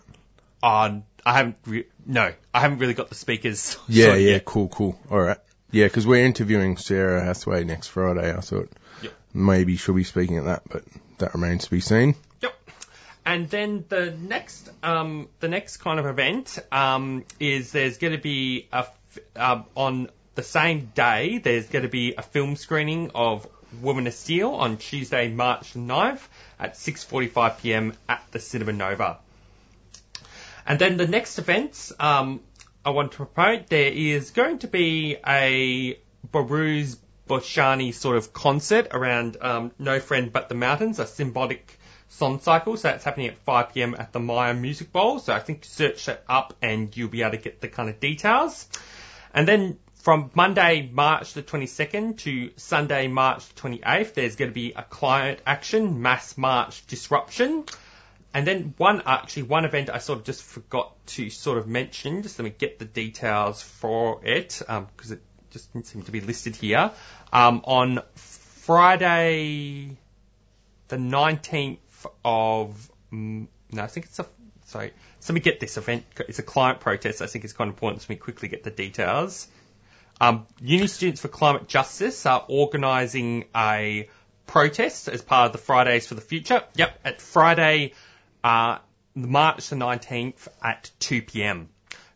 Uh, 0.65 1.01
I 1.25 1.33
haven't. 1.33 1.57
Re- 1.65 1.87
no, 2.05 2.31
I 2.53 2.59
haven't 2.59 2.79
really 2.79 2.93
got 2.93 3.09
the 3.09 3.15
speakers. 3.15 3.77
Yeah, 3.87 4.15
yeah, 4.15 4.31
yet. 4.33 4.45
cool, 4.45 4.67
cool. 4.67 4.99
All 5.11 5.19
right. 5.21 5.37
Yeah, 5.71 5.87
'cause 5.89 6.05
we're 6.07 6.23
interviewing 6.25 6.77
Sarah 6.77 7.23
Hathaway 7.23 7.63
next 7.63 7.87
Friday. 7.87 8.31
I 8.35 8.39
thought 8.41 8.69
Yep. 9.01 9.13
maybe 9.33 9.75
she'll 9.77 9.95
be 9.95 10.03
speaking 10.03 10.37
at 10.37 10.45
that, 10.45 10.63
but 10.69 10.83
that 11.17 11.33
remains 11.33 11.65
to 11.65 11.71
be 11.71 11.81
seen. 11.81 12.15
Yep. 12.41 12.53
And 13.25 13.49
then 13.49 13.85
the 13.89 14.11
next, 14.11 14.69
um, 14.83 15.27
the 15.39 15.47
next 15.47 15.77
kind 15.77 15.99
of 15.99 16.05
event 16.05 16.57
um, 16.71 17.25
is 17.39 17.71
there's 17.71 17.97
going 17.97 18.13
to 18.13 18.21
be 18.21 18.67
a 18.71 18.77
f- 18.87 19.19
um, 19.35 19.65
on 19.75 20.09
the 20.35 20.43
same 20.43 20.91
day. 20.95 21.39
There's 21.39 21.67
going 21.67 21.83
to 21.83 21.89
be 21.89 22.13
a 22.17 22.21
film 22.21 22.55
screening 22.55 23.11
of 23.15 23.47
Woman 23.81 24.07
of 24.07 24.13
Steel 24.13 24.51
on 24.51 24.77
Tuesday, 24.77 25.27
March 25.29 25.73
9th 25.73 26.21
at 26.59 26.75
6:45 26.75 27.59
p.m. 27.61 27.93
at 28.07 28.23
the 28.31 28.39
Cinema 28.39 28.71
Nova. 28.73 29.17
And 30.65 30.79
then 30.79 30.97
the 30.97 31.07
next 31.07 31.37
event 31.37 31.91
um, 31.99 32.41
I 32.83 32.91
want 32.91 33.13
to 33.13 33.25
promote, 33.25 33.67
there 33.67 33.91
is 33.91 34.31
going 34.31 34.59
to 34.59 34.67
be 34.67 35.17
a 35.25 35.99
Behrouz 36.31 36.97
Boochani 37.27 37.93
sort 37.93 38.17
of 38.17 38.33
concert 38.33 38.87
around 38.91 39.37
um, 39.41 39.71
No 39.79 39.99
Friend 39.99 40.31
But 40.31 40.49
the 40.49 40.55
Mountains, 40.55 40.99
a 40.99 41.07
symbolic 41.07 41.79
song 42.09 42.39
cycle. 42.39 42.77
So 42.77 42.89
that's 42.89 43.03
happening 43.03 43.27
at 43.27 43.37
5 43.37 43.73
p.m. 43.73 43.95
at 43.97 44.13
the 44.13 44.19
Myer 44.19 44.53
Music 44.53 44.91
Bowl. 44.91 45.19
So 45.19 45.33
I 45.33 45.39
think 45.39 45.65
search 45.65 46.05
that 46.05 46.23
up 46.29 46.53
and 46.61 46.95
you'll 46.95 47.09
be 47.09 47.21
able 47.21 47.31
to 47.31 47.37
get 47.37 47.61
the 47.61 47.67
kind 47.67 47.89
of 47.89 47.99
details. 47.99 48.67
And 49.33 49.47
then 49.47 49.79
from 49.95 50.29
Monday, 50.35 50.87
March 50.91 51.33
the 51.33 51.41
22nd 51.41 52.17
to 52.19 52.51
Sunday, 52.57 53.07
March 53.07 53.47
the 53.49 53.61
28th, 53.61 54.13
there's 54.13 54.35
going 54.35 54.51
to 54.51 54.55
be 54.55 54.73
a 54.73 54.83
climate 54.83 55.41
action 55.45 56.01
mass 56.01 56.37
march 56.37 56.85
disruption. 56.85 57.65
And 58.35 58.45
then 58.45 58.73
one, 58.75 59.01
actually, 59.05 59.43
one 59.43 59.63
event 59.63 59.89
I 59.89 59.99
sort 59.99 60.19
of 60.19 60.25
just 60.25 60.43
forgot 60.43 60.93
to 61.07 61.29
sort 61.29 61.57
of 61.57 61.69
mention. 61.69 62.21
Just 62.21 62.37
let 62.37 62.43
me 62.43 62.49
get 62.49 62.79
the 62.79 62.85
details 62.85 63.63
for 63.63 64.19
it, 64.25 64.61
because 64.67 65.11
it 65.11 65.21
just 65.51 65.71
didn't 65.71 65.87
seem 65.87 66.01
to 66.03 66.11
be 66.11 66.19
listed 66.19 66.57
here. 66.57 66.91
Um, 67.31 67.61
on 67.63 68.01
Friday, 68.15 69.97
the 70.89 70.97
19th 70.97 71.77
of, 72.25 72.91
no, 73.09 73.47
I 73.77 73.87
think 73.87 74.07
it's 74.07 74.19
a, 74.19 74.25
sorry, 74.65 74.91
so 75.21 75.31
let 75.31 75.35
me 75.35 75.39
get 75.39 75.61
this 75.61 75.77
event. 75.77 76.03
It's 76.27 76.39
a 76.39 76.43
client 76.43 76.81
protest. 76.81 77.21
I 77.21 77.27
think 77.27 77.45
it's 77.45 77.53
quite 77.53 77.69
important 77.69 78.01
to 78.01 78.11
me 78.11 78.17
quickly 78.17 78.49
get 78.49 78.65
the 78.65 78.69
details. 78.69 79.47
Um, 80.19 80.45
Uni 80.59 80.87
Students 80.87 81.21
for 81.21 81.29
Climate 81.29 81.69
Justice 81.69 82.25
are 82.25 82.43
organising 82.49 83.45
a 83.55 84.09
protest 84.45 85.07
as 85.07 85.21
part 85.21 85.47
of 85.47 85.51
the 85.53 85.57
Fridays 85.57 86.05
for 86.05 86.15
the 86.15 86.21
Future. 86.21 86.63
Yep, 86.75 86.99
at 87.05 87.21
Friday, 87.21 87.93
uh, 88.45 88.77
March 89.15 89.69
the 89.69 89.75
19th 89.75 90.47
at 90.61 90.91
2 90.99 91.23
p.m. 91.23 91.67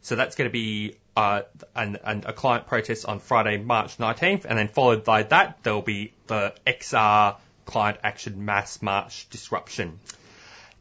So 0.01 0.15
that's 0.15 0.35
going 0.35 0.47
to 0.47 0.53
be 0.53 0.95
uh, 1.17 1.41
an, 1.75 1.97
an, 2.03 2.23
a 2.27 2.33
client 2.33 2.67
protest 2.67 3.07
on 3.07 3.19
Friday, 3.19 3.57
March 3.57 3.97
19th, 3.97 4.45
and 4.45 4.57
then 4.57 4.67
followed 4.67 5.03
by 5.03 5.23
that, 5.23 5.63
there'll 5.63 5.81
be 5.81 6.13
the 6.27 6.53
XR 6.67 7.35
client 7.65 7.97
action 8.03 8.45
mass 8.45 8.79
march 8.83 9.27
disruption. 9.31 9.99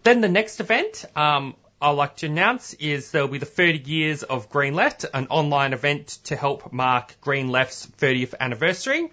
Then 0.02 0.20
the 0.20 0.28
next 0.28 0.60
event, 0.60 1.06
um, 1.16 1.56
I'd 1.80 1.92
like 1.92 2.16
to 2.16 2.26
announce 2.26 2.74
is 2.74 3.10
there'll 3.10 3.28
be 3.28 3.38
the 3.38 3.46
30 3.46 3.78
years 3.78 4.24
of 4.24 4.50
Green 4.50 4.74
Left, 4.74 5.06
an 5.14 5.28
online 5.30 5.72
event 5.72 6.18
to 6.24 6.36
help 6.36 6.74
mark 6.74 7.16
Green 7.22 7.48
Left's 7.48 7.86
30th 7.86 8.34
anniversary. 8.38 9.10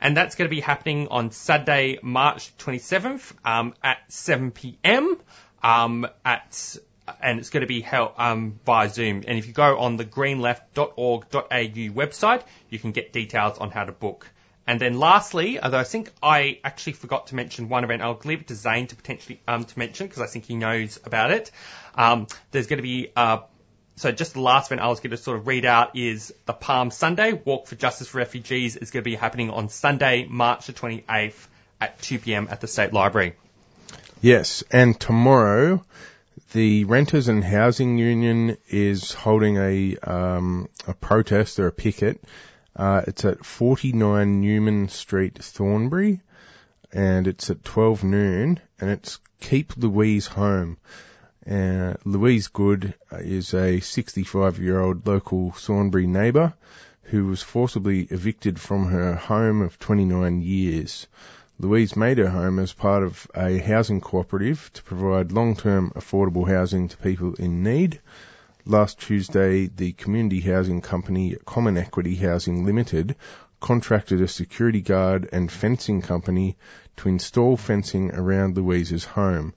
And 0.00 0.16
that's 0.16 0.36
going 0.36 0.48
to 0.48 0.54
be 0.54 0.60
happening 0.60 1.08
on 1.08 1.32
Saturday, 1.32 1.98
March 2.02 2.56
27th 2.58 3.32
um, 3.44 3.74
at 3.82 3.98
7 4.08 4.52
p.m. 4.52 5.16
Um, 5.62 6.06
at 6.24 6.76
and 7.22 7.38
it's 7.38 7.50
going 7.50 7.62
to 7.62 7.66
be 7.66 7.80
held 7.80 8.12
um, 8.18 8.60
via 8.66 8.88
Zoom. 8.90 9.24
And 9.26 9.38
if 9.38 9.46
you 9.46 9.52
go 9.52 9.78
on 9.78 9.96
the 9.96 10.04
greenleft.org.au 10.04 11.48
website, 11.48 12.42
you 12.68 12.78
can 12.78 12.92
get 12.92 13.12
details 13.12 13.58
on 13.58 13.70
how 13.70 13.84
to 13.84 13.92
book. 13.92 14.28
And 14.66 14.78
then 14.78 14.98
lastly, 14.98 15.58
although 15.58 15.78
I 15.78 15.84
think 15.84 16.12
I 16.22 16.60
actually 16.62 16.92
forgot 16.92 17.28
to 17.28 17.34
mention 17.34 17.70
one 17.70 17.84
event, 17.84 18.02
I'll 18.02 18.20
leave 18.24 18.42
it 18.42 18.48
to 18.48 18.54
Zane 18.54 18.86
to 18.88 18.96
potentially 18.96 19.40
um, 19.48 19.64
to 19.64 19.78
mention 19.78 20.06
because 20.06 20.20
I 20.20 20.26
think 20.26 20.44
he 20.44 20.56
knows 20.56 21.00
about 21.02 21.30
it. 21.30 21.50
Um, 21.94 22.26
there's 22.50 22.66
going 22.66 22.76
to 22.76 22.82
be 22.82 23.10
uh, 23.16 23.38
so 23.96 24.12
just 24.12 24.34
the 24.34 24.40
last 24.40 24.68
event 24.68 24.82
I 24.82 24.88
was 24.88 25.00
going 25.00 25.10
to 25.10 25.16
sort 25.16 25.38
of 25.38 25.46
read 25.46 25.64
out 25.64 25.96
is 25.96 26.32
the 26.44 26.52
Palm 26.52 26.90
Sunday 26.90 27.32
Walk 27.32 27.66
for 27.66 27.76
Justice 27.76 28.08
for 28.08 28.18
Refugees 28.18 28.76
is 28.76 28.90
going 28.90 29.02
to 29.02 29.10
be 29.10 29.16
happening 29.16 29.50
on 29.50 29.70
Sunday, 29.70 30.26
March 30.28 30.66
the 30.66 30.72
28th 30.72 31.46
at 31.80 32.00
2 32.02 32.18
p.m. 32.18 32.48
at 32.50 32.60
the 32.60 32.68
State 32.68 32.92
Library. 32.92 33.34
Yes, 34.20 34.64
and 34.70 34.98
tomorrow 34.98 35.84
the 36.52 36.84
Renters 36.84 37.28
and 37.28 37.44
Housing 37.44 37.98
Union 37.98 38.56
is 38.68 39.12
holding 39.12 39.56
a 39.56 39.96
um, 39.98 40.68
a 40.86 40.94
protest 40.94 41.58
or 41.58 41.68
a 41.68 41.72
picket 41.72 42.20
uh, 42.78 43.02
it's 43.08 43.24
at 43.24 43.44
49 43.44 44.40
Newman 44.40 44.88
Street, 44.88 45.36
Thornbury, 45.42 46.20
and 46.92 47.26
it's 47.26 47.50
at 47.50 47.64
12 47.64 48.04
noon, 48.04 48.60
and 48.80 48.90
it's 48.90 49.18
Keep 49.40 49.76
Louise 49.76 50.28
Home. 50.28 50.76
Uh, 51.50 51.94
Louise 52.04 52.46
Good 52.46 52.94
is 53.10 53.52
a 53.52 53.80
65 53.80 54.60
year 54.60 54.80
old 54.80 55.06
local 55.08 55.50
Thornbury 55.50 56.06
neighbour 56.06 56.54
who 57.02 57.26
was 57.26 57.42
forcibly 57.42 58.02
evicted 58.02 58.60
from 58.60 58.86
her 58.86 59.16
home 59.16 59.60
of 59.62 59.78
29 59.80 60.40
years. 60.40 61.08
Louise 61.60 61.96
made 61.96 62.18
her 62.18 62.28
home 62.28 62.60
as 62.60 62.72
part 62.72 63.02
of 63.02 63.26
a 63.34 63.58
housing 63.58 64.00
cooperative 64.00 64.70
to 64.74 64.82
provide 64.84 65.32
long-term 65.32 65.90
affordable 65.96 66.46
housing 66.46 66.86
to 66.86 66.96
people 66.96 67.34
in 67.34 67.64
need. 67.64 68.00
Last 68.64 69.00
Tuesday, 69.00 69.66
the 69.66 69.90
community 69.92 70.40
housing 70.40 70.80
company 70.80 71.36
Common 71.44 71.76
Equity 71.76 72.14
Housing 72.14 72.64
Limited 72.64 73.16
contracted 73.58 74.20
a 74.20 74.28
security 74.28 74.80
guard 74.80 75.28
and 75.32 75.50
fencing 75.50 76.00
company 76.00 76.56
to 76.98 77.08
install 77.08 77.56
fencing 77.56 78.14
around 78.14 78.56
Louise's 78.56 79.04
home. 79.04 79.52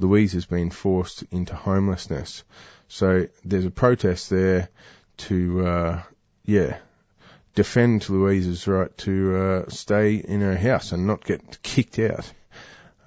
Louise 0.00 0.32
has 0.32 0.46
been 0.46 0.70
forced 0.70 1.22
into 1.30 1.54
homelessness. 1.54 2.42
So 2.88 3.28
there's 3.44 3.64
a 3.64 3.70
protest 3.70 4.28
there 4.28 4.70
to, 5.18 5.66
uh, 5.68 6.02
yeah, 6.44 6.78
defend 7.54 8.08
Louise's 8.08 8.66
right 8.66 8.96
to 8.98 9.36
uh, 9.36 9.68
stay 9.68 10.16
in 10.16 10.40
her 10.40 10.56
house 10.56 10.92
and 10.92 11.06
not 11.06 11.24
get 11.24 11.62
kicked 11.62 11.98
out. 11.98 12.30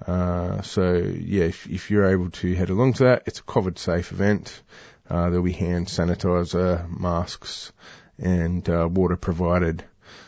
Uh, 0.06 0.62
so 0.62 0.94
yeah, 0.94 1.44
if, 1.44 1.66
if, 1.66 1.90
you're 1.90 2.10
able 2.10 2.30
to 2.30 2.54
head 2.54 2.70
along 2.70 2.94
to 2.94 3.04
that, 3.04 3.24
it's 3.26 3.40
a 3.40 3.42
COVID 3.44 3.78
safe 3.78 4.12
event. 4.12 4.62
Uh, 5.08 5.28
there'll 5.28 5.42
be 5.42 5.52
hand 5.52 5.86
sanitizer, 5.86 6.88
masks, 6.88 7.72
and 8.18 8.68
uh, 8.68 8.88
water 8.90 9.16
provided. 9.16 9.84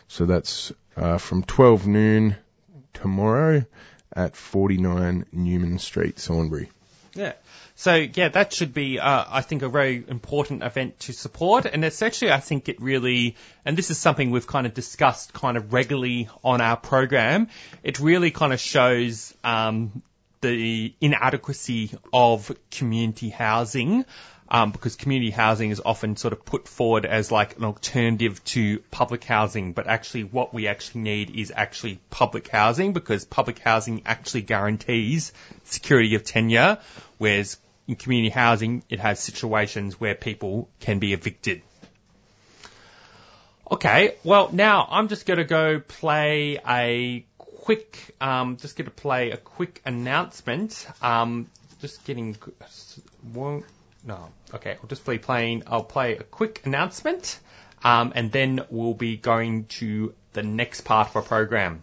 So 0.09 0.27
that's 0.27 0.73
uh, 0.97 1.19
from 1.19 1.45
12 1.45 1.87
noon 1.87 2.37
tomorrow 2.93 3.65
at 4.15 4.37
49 4.37 5.27
Newman 5.33 5.79
Street, 5.79 6.17
Thornbury. 6.17 6.69
Yeah. 7.15 7.33
So 7.77 7.95
yeah, 7.95 8.29
that 8.29 8.53
should 8.53 8.75
be, 8.75 8.99
uh, 8.99 9.25
I 9.29 9.41
think, 9.41 9.63
a 9.63 9.69
very 9.69 10.05
important 10.07 10.63
event 10.63 11.01
to 11.01 11.13
support. 11.13 11.67
And 11.67 11.85
essentially, 11.85 12.31
I 12.31 12.41
think 12.41 12.69
it 12.69 12.81
really, 12.81 13.37
and 13.65 13.77
this 13.77 13.91
is 13.91 13.99
something 13.99 14.31
we've 14.31 14.47
kind 14.47 14.67
of 14.67 14.75
discussed 14.75 15.33
kind 15.33 15.57
of 15.57 15.73
regularly 15.73 16.29
on 16.45 16.61
our 16.61 16.77
program. 16.77 17.49
It 17.83 17.99
really 17.99 18.31
kind 18.31 18.53
of 18.53 18.61
shows 18.61 19.35
um, 19.43 20.03
the 20.41 20.95
inadequacy 21.01 21.93
of 22.13 22.55
community 22.71 23.29
housing 23.29 24.05
um, 24.51 24.73
because 24.73 24.97
community 24.97 25.31
housing 25.31 25.71
is 25.71 25.81
often 25.85 26.17
sort 26.17 26.33
of 26.33 26.45
put 26.45 26.67
forward 26.67 27.07
as 27.07 27.31
like 27.31 27.57
an 27.57 27.65
alternative 27.65 28.43
to 28.45 28.81
public 28.91 29.23
housing, 29.23 29.73
but 29.73 29.87
actually 29.87 30.25
what 30.25 30.53
we 30.53 30.67
actually 30.67 31.03
need 31.03 31.31
is 31.37 31.53
actually 31.55 32.01
public 32.11 32.49
housing 32.49 32.93
because 32.93 33.25
public 33.25 33.61
housing 33.61 34.03
actually 34.07 34.43
guarantees 34.43 35.33
security 35.65 36.17
of 36.17 36.25
tenure, 36.25 36.79
whereas 37.19 37.59
in 37.87 37.95
community 37.95 38.31
housing 38.31 38.83
it 38.89 38.99
has 38.99 39.21
situations 39.21 40.01
where 40.01 40.17
people 40.17 40.69
can 40.81 40.99
be 40.99 41.13
evicted. 41.13 41.63
Okay, 43.71 44.17
well 44.25 44.51
now 44.53 44.89
I'm 44.91 45.07
just 45.07 45.27
going 45.27 45.39
to 45.39 45.45
go 45.45 45.79
play 45.79 46.59
a 46.69 47.25
quick, 47.39 48.17
um, 48.21 48.57
just 48.57 48.77
going 48.77 48.87
to 48.87 48.91
play 48.91 49.31
a 49.31 49.37
quick 49.37 49.81
announcement. 49.87 50.89
Um, 51.01 51.49
just 51.81 52.05
getting, 52.05 52.37
won't 53.33 53.65
no. 54.05 54.29
Okay, 54.55 54.77
I'll 54.81 54.89
just 54.89 55.05
be 55.07 55.19
playing. 55.19 55.63
I'll 55.67 55.85
play 55.85 56.17
a 56.17 56.23
quick 56.23 56.63
announcement, 56.65 57.39
um, 57.83 58.13
and 58.15 58.33
then 58.33 58.61
we'll 58.71 58.95
be 58.95 59.17
going 59.17 59.65
to 59.67 60.15
the 60.33 60.43
next 60.43 60.83
part 60.83 61.09
of 61.09 61.17
our 61.17 61.23
program. 61.23 61.83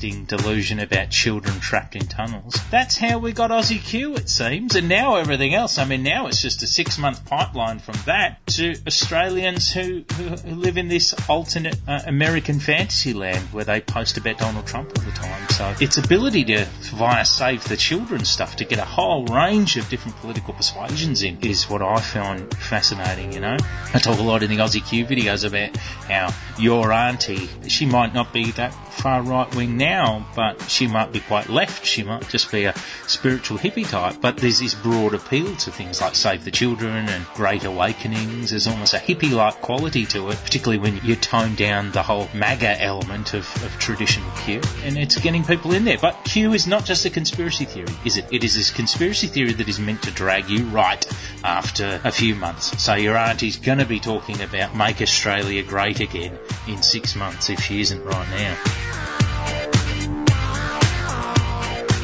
Lasting 0.00 0.24
delusion 0.24 0.78
about 0.78 1.10
children 1.10 1.60
trapped 1.60 1.94
in 1.94 2.06
tunnels. 2.06 2.56
That's 2.70 2.96
how 2.96 3.18
we 3.18 3.32
got 3.32 3.50
Aussie 3.50 3.82
Q, 3.82 4.14
it 4.14 4.30
seems, 4.30 4.74
and 4.74 4.88
now 4.88 5.16
everything 5.16 5.54
else. 5.54 5.78
I 5.78 5.84
mean, 5.84 6.02
now 6.02 6.26
it's 6.26 6.40
just 6.40 6.62
a 6.62 6.66
six 6.66 6.98
month 6.98 7.26
pipeline 7.26 7.80
from 7.80 7.96
that 8.06 8.46
to 8.48 8.74
Australians 8.86 9.70
who, 9.72 10.04
who, 10.16 10.54
live 10.54 10.78
in 10.78 10.88
this 10.88 11.14
alternate 11.28 11.76
uh, 11.86 12.00
American 12.06 12.60
fantasy 12.60 13.12
land 13.12 13.42
where 13.52 13.64
they 13.64 13.80
post 13.80 14.16
about 14.16 14.38
Donald 14.38 14.66
Trump 14.66 14.90
all 14.96 15.04
the 15.04 15.12
time. 15.12 15.48
So 15.50 15.74
its 15.80 15.98
ability 15.98 16.44
to, 16.44 16.64
via 16.94 17.24
Save 17.24 17.64
the 17.64 17.76
Children 17.76 18.24
stuff, 18.24 18.56
to 18.56 18.64
get 18.64 18.78
a 18.78 18.84
whole 18.84 19.26
range 19.26 19.76
of 19.76 19.88
different 19.88 20.16
political 20.18 20.54
persuasions 20.54 21.22
in 21.22 21.38
is 21.40 21.68
what 21.68 21.82
I 21.82 22.00
find 22.00 22.52
fascinating, 22.56 23.32
you 23.32 23.40
know. 23.40 23.56
I 23.92 23.98
talk 23.98 24.18
a 24.18 24.22
lot 24.22 24.42
in 24.42 24.50
the 24.50 24.56
Aussie 24.56 24.86
Q 24.86 25.04
videos 25.04 25.46
about 25.46 25.76
how 25.76 26.32
your 26.58 26.92
auntie, 26.92 27.48
she 27.68 27.86
might 27.86 28.14
not 28.14 28.32
be 28.32 28.50
that 28.52 28.72
far 29.00 29.22
right 29.22 29.52
wing 29.54 29.76
now, 29.76 29.89
now, 29.90 30.24
but 30.36 30.70
she 30.70 30.86
might 30.86 31.12
be 31.12 31.20
quite 31.20 31.48
left. 31.48 31.84
She 31.84 32.02
might 32.02 32.28
just 32.28 32.50
be 32.52 32.64
a 32.64 32.74
spiritual 33.06 33.58
hippie 33.58 33.88
type. 33.88 34.16
But 34.20 34.36
there's 34.36 34.60
this 34.60 34.74
broad 34.74 35.14
appeal 35.14 35.56
to 35.56 35.70
things 35.70 36.00
like 36.00 36.14
Save 36.14 36.44
the 36.44 36.50
Children 36.50 37.08
and 37.08 37.26
Great 37.34 37.64
Awakenings. 37.64 38.50
There's 38.50 38.68
almost 38.68 38.94
a 38.94 38.98
hippie-like 38.98 39.60
quality 39.60 40.06
to 40.06 40.30
it, 40.30 40.38
particularly 40.44 40.78
when 40.78 41.00
you 41.04 41.16
tone 41.16 41.56
down 41.56 41.90
the 41.90 42.02
whole 42.02 42.28
MAGA 42.34 42.80
element 42.80 43.34
of, 43.34 43.44
of 43.64 43.76
traditional 43.78 44.30
Q. 44.44 44.60
And 44.84 44.96
it's 44.96 45.18
getting 45.18 45.44
people 45.44 45.72
in 45.72 45.84
there. 45.84 45.98
But 46.00 46.24
Q 46.24 46.52
is 46.52 46.66
not 46.66 46.84
just 46.84 47.04
a 47.04 47.10
conspiracy 47.10 47.64
theory, 47.64 47.94
is 48.04 48.16
it? 48.16 48.26
It 48.32 48.44
is 48.44 48.54
this 48.54 48.70
conspiracy 48.70 49.26
theory 49.26 49.54
that 49.54 49.68
is 49.68 49.80
meant 49.80 50.02
to 50.04 50.12
drag 50.12 50.48
you 50.48 50.66
right 50.66 51.04
after 51.42 52.00
a 52.04 52.12
few 52.12 52.36
months. 52.36 52.80
So 52.82 52.94
your 52.94 53.16
auntie's 53.16 53.56
going 53.56 53.78
to 53.78 53.86
be 53.86 53.98
talking 53.98 54.40
about 54.40 54.76
make 54.76 55.02
Australia 55.02 55.62
great 55.64 56.00
again 56.00 56.38
in 56.68 56.80
six 56.82 57.16
months 57.16 57.50
if 57.50 57.60
she 57.60 57.80
isn't 57.80 58.04
right 58.04 58.28
now. 58.30 59.09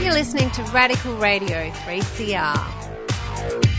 You're 0.07 0.15
listening 0.15 0.53
to 0.53 0.63
Radical 0.63 1.17
Radio 1.17 1.69
3CR. 1.69 3.76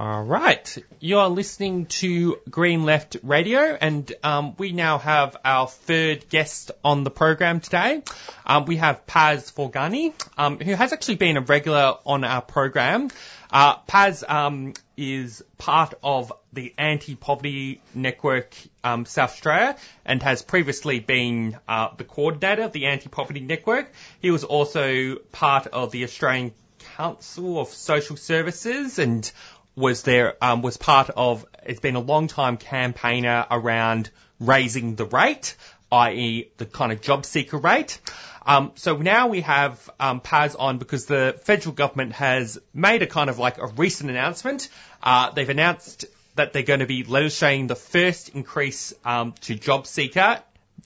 All 0.00 0.22
right, 0.22 0.78
you're 0.98 1.28
listening 1.28 1.84
to 2.00 2.38
Green 2.48 2.84
Left 2.84 3.18
Radio, 3.22 3.60
and 3.60 4.10
um, 4.22 4.54
we 4.56 4.72
now 4.72 4.96
have 4.96 5.36
our 5.44 5.68
third 5.68 6.26
guest 6.30 6.70
on 6.82 7.04
the 7.04 7.10
program 7.10 7.60
today. 7.60 8.02
Um, 8.46 8.64
we 8.64 8.76
have 8.76 9.06
Pas 9.06 9.50
Forgione, 9.50 10.14
um, 10.38 10.58
who 10.58 10.72
has 10.72 10.94
actually 10.94 11.16
been 11.16 11.36
a 11.36 11.42
regular 11.42 11.98
on 12.06 12.24
our 12.24 12.40
program. 12.40 13.10
Uh, 13.52 13.76
Paz 13.76 14.24
um, 14.26 14.72
is 14.96 15.44
part 15.58 15.92
of 16.02 16.32
the 16.50 16.72
Anti-Poverty 16.78 17.82
Network 17.94 18.54
um, 18.82 19.04
South 19.04 19.32
Australia 19.32 19.76
and 20.06 20.22
has 20.22 20.40
previously 20.40 21.00
been 21.00 21.58
uh, 21.68 21.88
the 21.94 22.04
coordinator 22.04 22.62
of 22.62 22.72
the 22.72 22.86
Anti-Poverty 22.86 23.40
Network. 23.40 23.92
He 24.22 24.30
was 24.30 24.44
also 24.44 25.16
part 25.30 25.66
of 25.66 25.90
the 25.90 26.04
Australian 26.04 26.52
Council 26.96 27.60
of 27.60 27.68
Social 27.68 28.16
Services 28.16 28.98
and 28.98 29.30
was 29.80 30.02
there 30.02 30.36
um, 30.42 30.62
was 30.62 30.76
part 30.76 31.10
of 31.10 31.44
it's 31.64 31.80
been 31.80 31.96
a 31.96 32.00
long 32.00 32.28
time 32.28 32.56
campaigner 32.56 33.46
around 33.50 34.10
raising 34.38 34.94
the 34.94 35.04
rate, 35.04 35.56
i.e. 35.90 36.50
the 36.56 36.66
kind 36.66 36.92
of 36.92 37.00
job 37.00 37.24
seeker 37.24 37.58
rate. 37.58 37.98
Um, 38.46 38.72
so 38.74 38.96
now 38.96 39.28
we 39.28 39.42
have 39.42 39.90
um, 39.98 40.22
on 40.58 40.78
because 40.78 41.06
the 41.06 41.38
federal 41.42 41.74
government 41.74 42.12
has 42.14 42.58
made 42.72 43.02
a 43.02 43.06
kind 43.06 43.28
of 43.28 43.38
like 43.38 43.58
a 43.58 43.66
recent 43.66 44.10
announcement. 44.10 44.68
Uh, 45.02 45.30
they've 45.30 45.48
announced 45.48 46.06
that 46.36 46.52
they're 46.52 46.62
going 46.62 46.80
to 46.80 46.86
be 46.86 47.04
legislating 47.04 47.66
the 47.66 47.76
first 47.76 48.30
increase 48.30 48.94
um, 49.04 49.34
to 49.42 49.54
job 49.54 49.86
seeker 49.86 50.42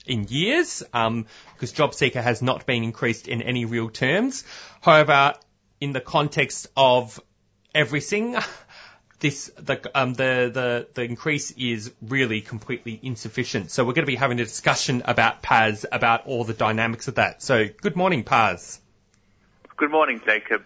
in 0.07 0.27
years, 0.29 0.83
um, 0.93 1.27
because 1.55 1.73
job 1.73 1.95
seeker 1.95 2.21
has 2.21 2.43
not 2.43 2.67
been 2.67 2.83
increased 2.83 3.29
in 3.29 3.43
any 3.43 3.65
real 3.65 3.89
terms. 3.89 4.45
However, 4.81 5.35
in 5.81 5.93
the 5.93 6.01
context 6.01 6.67
of 6.77 7.21
everything, 7.75 8.37
this 9.25 9.51
the 9.57 9.81
um 9.95 10.13
the 10.13 10.51
the 10.53 10.87
the 10.93 11.03
increase 11.03 11.51
is 11.53 11.91
really 12.03 12.43
completely 12.43 13.01
insufficient. 13.03 13.71
So 13.71 13.83
we're 13.83 13.95
going 13.95 14.05
to 14.05 14.13
be 14.13 14.17
having 14.17 14.39
a 14.39 14.45
discussion 14.45 15.01
about 15.07 15.41
Pas 15.41 15.87
about 15.91 16.27
all 16.27 16.45
the 16.45 16.53
dynamics 16.53 17.09
of 17.09 17.15
that. 17.15 17.43
So 17.43 17.67
good 17.81 17.97
morning, 17.97 18.23
Pas. 18.23 18.79
Good 19.79 19.91
morning, 19.91 20.21
Jacob. 20.27 20.63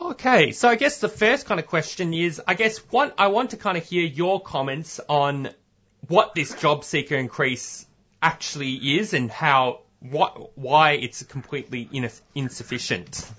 Okay, 0.00 0.52
so 0.52 0.70
I 0.70 0.76
guess 0.76 1.00
the 1.00 1.10
first 1.10 1.44
kind 1.44 1.60
of 1.60 1.66
question 1.66 2.14
is, 2.14 2.40
I 2.48 2.54
guess 2.54 2.78
what 2.90 3.14
I 3.18 3.26
want 3.26 3.50
to 3.50 3.58
kind 3.58 3.76
of 3.76 3.84
hear 3.84 4.06
your 4.06 4.40
comments 4.40 4.98
on 5.06 5.50
what 6.08 6.34
this 6.34 6.54
job 6.54 6.82
seeker 6.82 7.16
increase 7.16 7.84
actually 8.22 8.72
is 8.98 9.12
and 9.12 9.30
how 9.30 9.80
what 10.00 10.56
why 10.56 10.92
it's 10.92 11.22
completely 11.24 11.90
insufficient. 12.34 13.30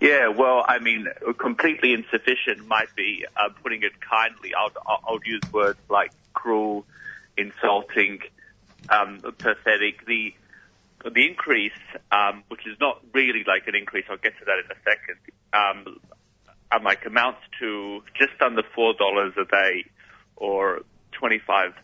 Yeah, 0.00 0.28
well, 0.28 0.64
I 0.66 0.78
mean, 0.78 1.06
completely 1.38 1.92
insufficient 1.92 2.66
might 2.66 2.94
be 2.96 3.26
uh, 3.36 3.50
putting 3.62 3.82
it 3.82 3.92
kindly. 4.00 4.54
I'll, 4.54 4.72
I'll 4.86 5.20
use 5.24 5.42
words 5.52 5.78
like 5.90 6.10
cruel, 6.32 6.86
insulting, 7.36 8.20
um, 8.88 9.20
pathetic. 9.38 10.06
The 10.06 10.34
the 11.04 11.26
increase, 11.26 11.72
um, 12.12 12.44
which 12.48 12.66
is 12.66 12.76
not 12.80 13.00
really 13.12 13.44
like 13.46 13.66
an 13.66 13.74
increase, 13.74 14.04
I'll 14.10 14.16
get 14.16 14.38
to 14.38 14.44
that 14.46 14.58
in 14.64 14.70
a 14.70 14.80
second, 14.84 15.18
um, 15.52 16.00
um, 16.72 16.84
like 16.84 17.04
amounts 17.06 17.40
to 17.60 18.02
just 18.18 18.40
under 18.40 18.62
four 18.74 18.94
dollars 18.94 19.34
a 19.38 19.44
day, 19.44 19.84
or 20.36 20.80
twenty 21.12 21.40
five 21.46 21.74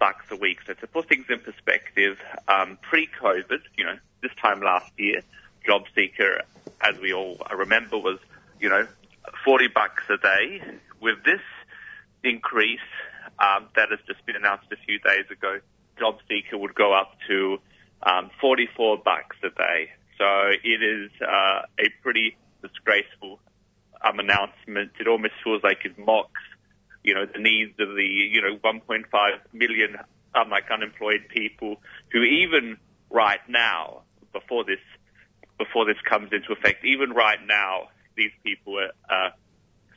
bucks 0.00 0.24
a 0.32 0.36
week. 0.36 0.58
So 0.66 0.74
to 0.74 0.86
put 0.88 1.08
things 1.08 1.26
in 1.28 1.38
perspective, 1.38 2.18
um, 2.48 2.78
pre-COVID, 2.82 3.60
you 3.76 3.84
know, 3.84 3.96
this 4.22 4.32
time 4.40 4.60
last 4.60 4.90
year, 4.96 5.20
job 5.64 5.84
seeker 5.94 6.42
as 6.80 6.98
we 7.00 7.12
all 7.12 7.38
remember, 7.56 7.98
was, 7.98 8.18
you 8.60 8.68
know, 8.68 8.86
40 9.44 9.68
bucks 9.68 10.02
a 10.08 10.16
day. 10.16 10.62
With 11.00 11.24
this 11.24 11.40
increase 12.24 12.78
um, 13.38 13.68
that 13.76 13.90
has 13.90 13.98
just 14.06 14.24
been 14.26 14.36
announced 14.36 14.66
a 14.72 14.76
few 14.76 14.98
days 14.98 15.24
ago, 15.30 15.60
job 15.98 16.18
seeker 16.28 16.56
would 16.58 16.74
go 16.74 16.92
up 16.92 17.16
to 17.28 17.58
um, 18.02 18.30
44 18.40 18.98
bucks 18.98 19.36
a 19.42 19.50
day. 19.50 19.90
So 20.18 20.26
it 20.62 20.82
is 20.82 21.10
uh, 21.22 21.62
a 21.78 21.88
pretty 22.02 22.36
disgraceful 22.62 23.40
um, 24.02 24.18
announcement. 24.18 24.92
It 25.00 25.06
almost 25.06 25.34
feels 25.42 25.62
like 25.62 25.84
it 25.84 25.98
mocks, 25.98 26.40
you 27.02 27.14
know, 27.14 27.26
the 27.26 27.40
needs 27.40 27.72
of 27.78 27.88
the, 27.94 28.04
you 28.04 28.42
know, 28.42 28.56
1.5 28.58 29.04
million 29.52 29.96
um, 30.34 30.50
like 30.50 30.70
unemployed 30.70 31.26
people 31.28 31.80
who 32.12 32.22
even 32.22 32.76
right 33.10 33.40
now, 33.48 34.02
before 34.32 34.64
this 34.64 34.78
before 35.60 35.84
this 35.84 36.00
comes 36.08 36.32
into 36.32 36.52
effect. 36.52 36.84
Even 36.86 37.10
right 37.10 37.38
now, 37.46 37.88
these 38.16 38.32
people 38.42 38.78
are 38.78 38.92
uh, 39.10 39.30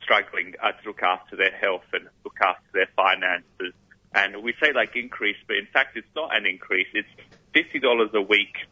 struggling 0.04 0.54
uh, 0.62 0.74
to 0.74 0.90
look 0.90 1.02
after 1.02 1.38
their 1.38 1.56
health 1.56 1.88
and 1.94 2.10
look 2.26 2.36
after 2.44 2.68
their 2.74 2.90
finances. 2.98 3.74
And 4.14 4.44
we 4.44 4.54
say 4.62 4.74
like 4.74 4.96
increase, 4.96 5.38
but 5.48 5.56
in 5.56 5.68
fact 5.72 5.96
it's 5.96 6.14
not 6.16 6.36
an 6.36 6.46
increase. 6.46 6.88
It's 6.94 7.08
fifty 7.54 7.80
dollars 7.80 8.10
a 8.14 8.22
week 8.22 8.68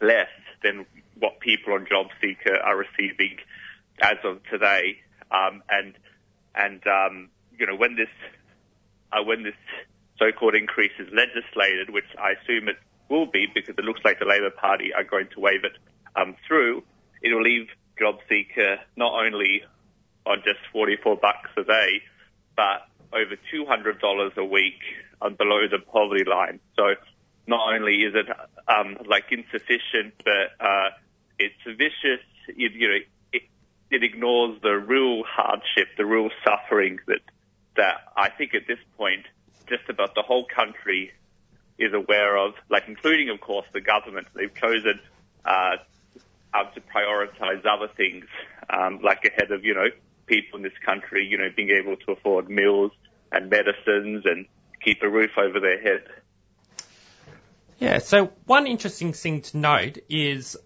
less 0.00 0.28
than 0.62 0.84
what 1.18 1.40
people 1.40 1.72
on 1.72 1.86
Job 1.88 2.08
Seeker 2.20 2.54
are 2.54 2.76
receiving 2.76 3.38
as 4.00 4.18
of 4.22 4.44
today. 4.50 5.00
Um, 5.30 5.62
and 5.70 5.94
and 6.54 6.86
um, 6.86 7.30
you 7.58 7.66
know 7.66 7.76
when 7.76 7.96
this 7.96 8.12
uh, 9.10 9.24
when 9.24 9.42
this 9.42 9.58
so-called 10.18 10.54
increase 10.54 10.92
is 10.98 11.08
legislated, 11.12 11.88
which 11.88 12.04
I 12.18 12.32
assume 12.32 12.68
it 12.68 12.76
will 13.08 13.26
be 13.26 13.46
because 13.52 13.74
it 13.76 13.84
looks 13.84 14.02
like 14.04 14.18
the 14.18 14.26
Labor 14.26 14.50
Party 14.50 14.92
are 14.94 15.02
going 15.02 15.28
to 15.34 15.40
waive 15.40 15.64
it 15.64 15.72
um, 16.16 16.36
through, 16.46 16.82
it 17.22 17.32
will 17.32 17.42
leave 17.42 17.68
job 17.98 18.16
seeker 18.28 18.78
not 18.96 19.12
only 19.12 19.62
on 20.26 20.38
just 20.44 20.60
44 20.72 21.16
bucks 21.16 21.50
a 21.56 21.64
day, 21.64 22.02
but 22.56 22.88
over 23.12 23.36
$200 23.52 24.36
a 24.36 24.44
week 24.44 24.80
below 25.36 25.68
the 25.70 25.78
poverty 25.78 26.24
line. 26.24 26.60
So 26.76 26.94
not 27.46 27.74
only 27.74 27.96
is 28.02 28.14
it 28.14 28.26
um, 28.68 28.96
like 29.06 29.24
insufficient, 29.30 30.14
but 30.24 30.64
uh, 30.64 30.90
it's 31.38 31.62
vicious. 31.64 32.24
It, 32.48 32.72
you 32.72 32.88
know, 32.88 32.98
it, 33.32 33.42
it 33.90 34.02
ignores 34.02 34.60
the 34.62 34.72
real 34.72 35.22
hardship, 35.24 35.88
the 35.96 36.06
real 36.06 36.30
suffering 36.44 36.98
that 37.06 37.20
that 37.76 38.12
I 38.16 38.30
think 38.30 38.54
at 38.54 38.66
this 38.66 38.78
point 38.96 39.24
just 39.68 39.88
about 39.88 40.14
the 40.14 40.22
whole 40.22 40.44
country 40.44 41.12
is 41.78 41.92
aware 41.94 42.36
of, 42.36 42.54
like 42.68 42.84
including 42.88 43.30
of 43.30 43.40
course 43.40 43.66
the 43.72 43.80
government. 43.80 44.26
They've 44.34 44.54
chosen 44.54 45.00
uh, 45.44 45.76
uh, 46.54 46.64
to 46.74 46.80
prioritize 46.80 47.64
other 47.66 47.88
things, 47.96 48.24
um, 48.68 49.00
like 49.02 49.24
ahead 49.24 49.50
of, 49.50 49.64
you 49.64 49.74
know, 49.74 49.86
people 50.26 50.58
in 50.58 50.62
this 50.62 50.72
country, 50.84 51.26
you 51.26 51.38
know, 51.38 51.48
being 51.54 51.70
able 51.70 51.96
to 51.96 52.12
afford 52.12 52.48
meals 52.48 52.92
and 53.32 53.50
medicines 53.50 54.24
and 54.24 54.46
keep 54.82 55.02
a 55.02 55.08
roof 55.08 55.30
over 55.36 55.60
their 55.60 55.80
head. 55.80 56.04
Yeah, 57.78 57.98
so 57.98 58.32
one 58.44 58.66
interesting 58.66 59.12
thing 59.12 59.42
to 59.42 59.56
note 59.56 59.98
is 60.08 60.56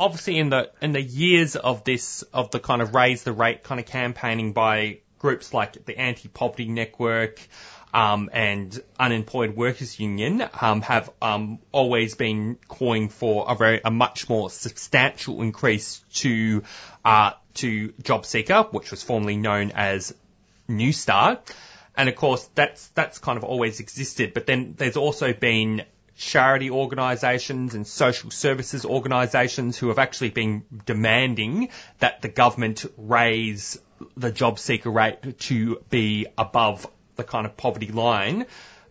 obviously 0.00 0.38
in 0.38 0.48
the 0.48 0.70
in 0.80 0.92
the 0.92 1.02
years 1.02 1.54
of 1.54 1.84
this 1.84 2.22
of 2.32 2.50
the 2.50 2.60
kind 2.60 2.80
of 2.82 2.94
raise 2.94 3.24
the 3.24 3.32
rate 3.32 3.62
kind 3.62 3.78
of 3.78 3.86
campaigning 3.86 4.52
by 4.52 5.00
groups 5.18 5.54
like 5.54 5.84
the 5.84 5.98
anti-poverty 5.98 6.66
network, 6.66 7.40
um, 7.92 8.30
and 8.32 8.82
Unemployed 8.98 9.56
Workers 9.56 9.98
Union 10.00 10.42
um, 10.60 10.80
have 10.82 11.10
um, 11.20 11.58
always 11.72 12.14
been 12.14 12.56
calling 12.68 13.08
for 13.08 13.46
a 13.48 13.54
very 13.54 13.80
a 13.84 13.90
much 13.90 14.28
more 14.28 14.50
substantial 14.50 15.42
increase 15.42 16.02
to 16.14 16.62
uh, 17.04 17.32
to 17.54 17.90
JobSeeker, 18.02 18.72
which 18.72 18.90
was 18.90 19.02
formerly 19.02 19.36
known 19.36 19.72
as 19.72 20.14
Newstart, 20.68 21.40
and 21.96 22.08
of 22.08 22.16
course 22.16 22.48
that's 22.54 22.88
that's 22.88 23.18
kind 23.18 23.36
of 23.36 23.44
always 23.44 23.80
existed. 23.80 24.32
But 24.32 24.46
then 24.46 24.74
there's 24.78 24.96
also 24.96 25.32
been 25.34 25.84
charity 26.16 26.70
organisations 26.70 27.74
and 27.74 27.86
social 27.86 28.30
services 28.30 28.84
organisations 28.84 29.76
who 29.76 29.88
have 29.88 29.98
actually 29.98 30.30
been 30.30 30.64
demanding 30.86 31.68
that 31.98 32.22
the 32.22 32.28
government 32.28 32.84
raise 32.96 33.78
the 34.16 34.30
job 34.30 34.58
seeker 34.58 34.90
rate 34.90 35.38
to 35.38 35.82
be 35.90 36.26
above 36.38 36.86
the 37.16 37.24
kind 37.24 37.46
of 37.46 37.56
poverty 37.56 37.88
line. 37.88 38.46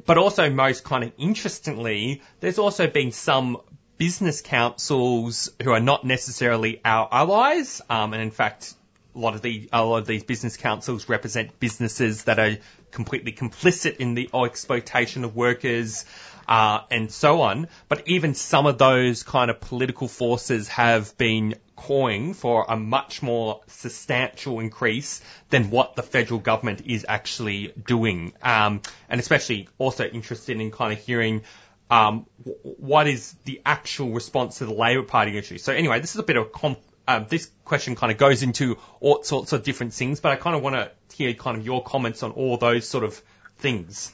But 0.05 0.17
also 0.17 0.49
most 0.49 0.83
kind 0.83 1.03
of 1.03 1.11
interestingly, 1.17 2.21
there's 2.39 2.57
also 2.57 2.87
been 2.87 3.11
some 3.11 3.57
business 3.97 4.41
councils 4.41 5.51
who 5.61 5.71
are 5.71 5.79
not 5.79 6.03
necessarily 6.03 6.81
our 6.83 7.07
allies, 7.11 7.81
um, 7.87 8.13
and 8.13 8.21
in 8.21 8.31
fact, 8.31 8.73
a 9.13 9.19
lot 9.19 9.35
of 9.35 9.41
the 9.41 9.69
a 9.71 9.85
lot 9.85 9.97
of 9.97 10.07
these 10.07 10.23
business 10.23 10.57
councils 10.57 11.07
represent 11.07 11.59
businesses 11.59 12.23
that 12.23 12.39
are 12.39 12.57
completely 12.91 13.31
complicit 13.31 13.97
in 13.97 14.15
the 14.15 14.29
exploitation 14.33 15.23
of 15.23 15.35
workers. 15.35 16.05
Uh, 16.47 16.81
and 16.89 17.09
so 17.09 17.41
on. 17.41 17.67
But 17.87 18.07
even 18.07 18.33
some 18.33 18.65
of 18.65 18.77
those 18.77 19.23
kind 19.23 19.49
of 19.49 19.61
political 19.61 20.09
forces 20.09 20.67
have 20.69 21.15
been 21.15 21.55
calling 21.81 22.35
for 22.35 22.63
a 22.69 22.77
much 22.77 23.23
more 23.23 23.61
substantial 23.65 24.59
increase 24.59 25.19
than 25.49 25.71
what 25.71 25.95
the 25.95 26.03
federal 26.03 26.39
government 26.39 26.83
is 26.85 27.07
actually 27.09 27.73
doing. 27.87 28.33
Um, 28.43 28.81
and 29.09 29.19
especially 29.19 29.67
also 29.79 30.05
interested 30.05 30.61
in 30.61 30.69
kind 30.69 30.93
of 30.93 30.99
hearing 30.99 31.41
um, 31.89 32.27
what 32.63 33.07
is 33.07 33.33
the 33.45 33.61
actual 33.65 34.11
response 34.11 34.59
to 34.59 34.65
the 34.65 34.73
Labor 34.73 35.01
Party 35.01 35.35
issue. 35.37 35.57
So 35.57 35.73
anyway, 35.73 35.99
this 35.99 36.11
is 36.11 36.19
a 36.19 36.23
bit 36.23 36.37
of 36.37 36.51
comp- 36.51 36.79
um, 37.07 37.25
this 37.27 37.49
question 37.65 37.95
kind 37.95 38.11
of 38.11 38.19
goes 38.19 38.43
into 38.43 38.77
all 38.99 39.23
sorts 39.23 39.51
of 39.51 39.63
different 39.63 39.93
things, 39.93 40.19
but 40.19 40.31
I 40.31 40.35
kind 40.35 40.55
of 40.55 40.61
want 40.61 40.75
to 40.75 40.91
hear 41.15 41.33
kind 41.33 41.57
of 41.57 41.65
your 41.65 41.83
comments 41.83 42.21
on 42.21 42.31
all 42.31 42.57
those 42.57 42.87
sort 42.87 43.03
of 43.03 43.19
things. 43.57 44.13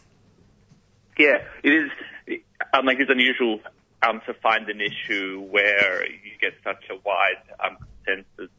Yeah, 1.20 1.44
it 1.64 1.74
is. 1.74 1.92
Um, 2.74 2.86
like 2.86 3.00
it's 3.00 3.12
unusual 3.12 3.60
um, 4.02 4.22
to 4.26 4.34
find 4.36 4.70
an 4.70 4.82
issue 4.82 5.42
where 5.50 6.06
you 6.06 6.32
get 6.40 6.54
such 6.64 6.84
a 6.90 6.96
wide 6.96 7.42
um, 7.64 7.78
consensus. 8.06 8.52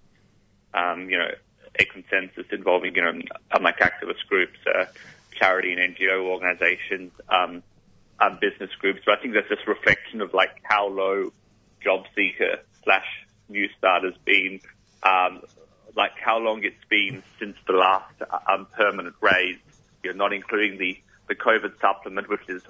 Um, 0.74 1.08
you 1.08 1.18
know, 1.18 1.30
a 1.78 1.84
consensus 1.84 2.46
involving 2.52 2.94
you 2.94 3.02
know 3.02 3.20
um, 3.52 3.62
like 3.62 3.78
activist 3.78 4.26
groups, 4.28 4.58
uh, 4.66 4.86
charity 5.32 5.72
and 5.72 5.96
NGO 5.96 6.24
organisations, 6.24 7.12
um, 7.28 7.62
um, 8.20 8.38
business 8.40 8.70
groups. 8.78 9.00
But 9.06 9.18
I 9.18 9.22
think 9.22 9.34
that's 9.34 9.48
just 9.48 9.66
a 9.66 9.70
reflection 9.70 10.20
of 10.20 10.34
like 10.34 10.60
how 10.62 10.88
low 10.88 11.32
job 11.82 12.04
seeker 12.14 12.58
slash 12.84 13.06
new 13.48 13.68
start 13.78 14.04
has 14.04 14.14
been, 14.24 14.60
um, 15.02 15.42
like 15.96 16.12
how 16.22 16.38
long 16.38 16.64
it's 16.64 16.84
been 16.88 17.22
since 17.38 17.56
the 17.66 17.74
last 17.74 18.14
um, 18.50 18.66
permanent 18.76 19.16
raise. 19.20 19.58
You 20.02 20.12
know, 20.12 20.24
not 20.24 20.32
including 20.32 20.78
the 20.78 21.00
the 21.28 21.34
COVID 21.34 21.80
supplement, 21.80 22.28
which 22.28 22.48
is 22.48 22.62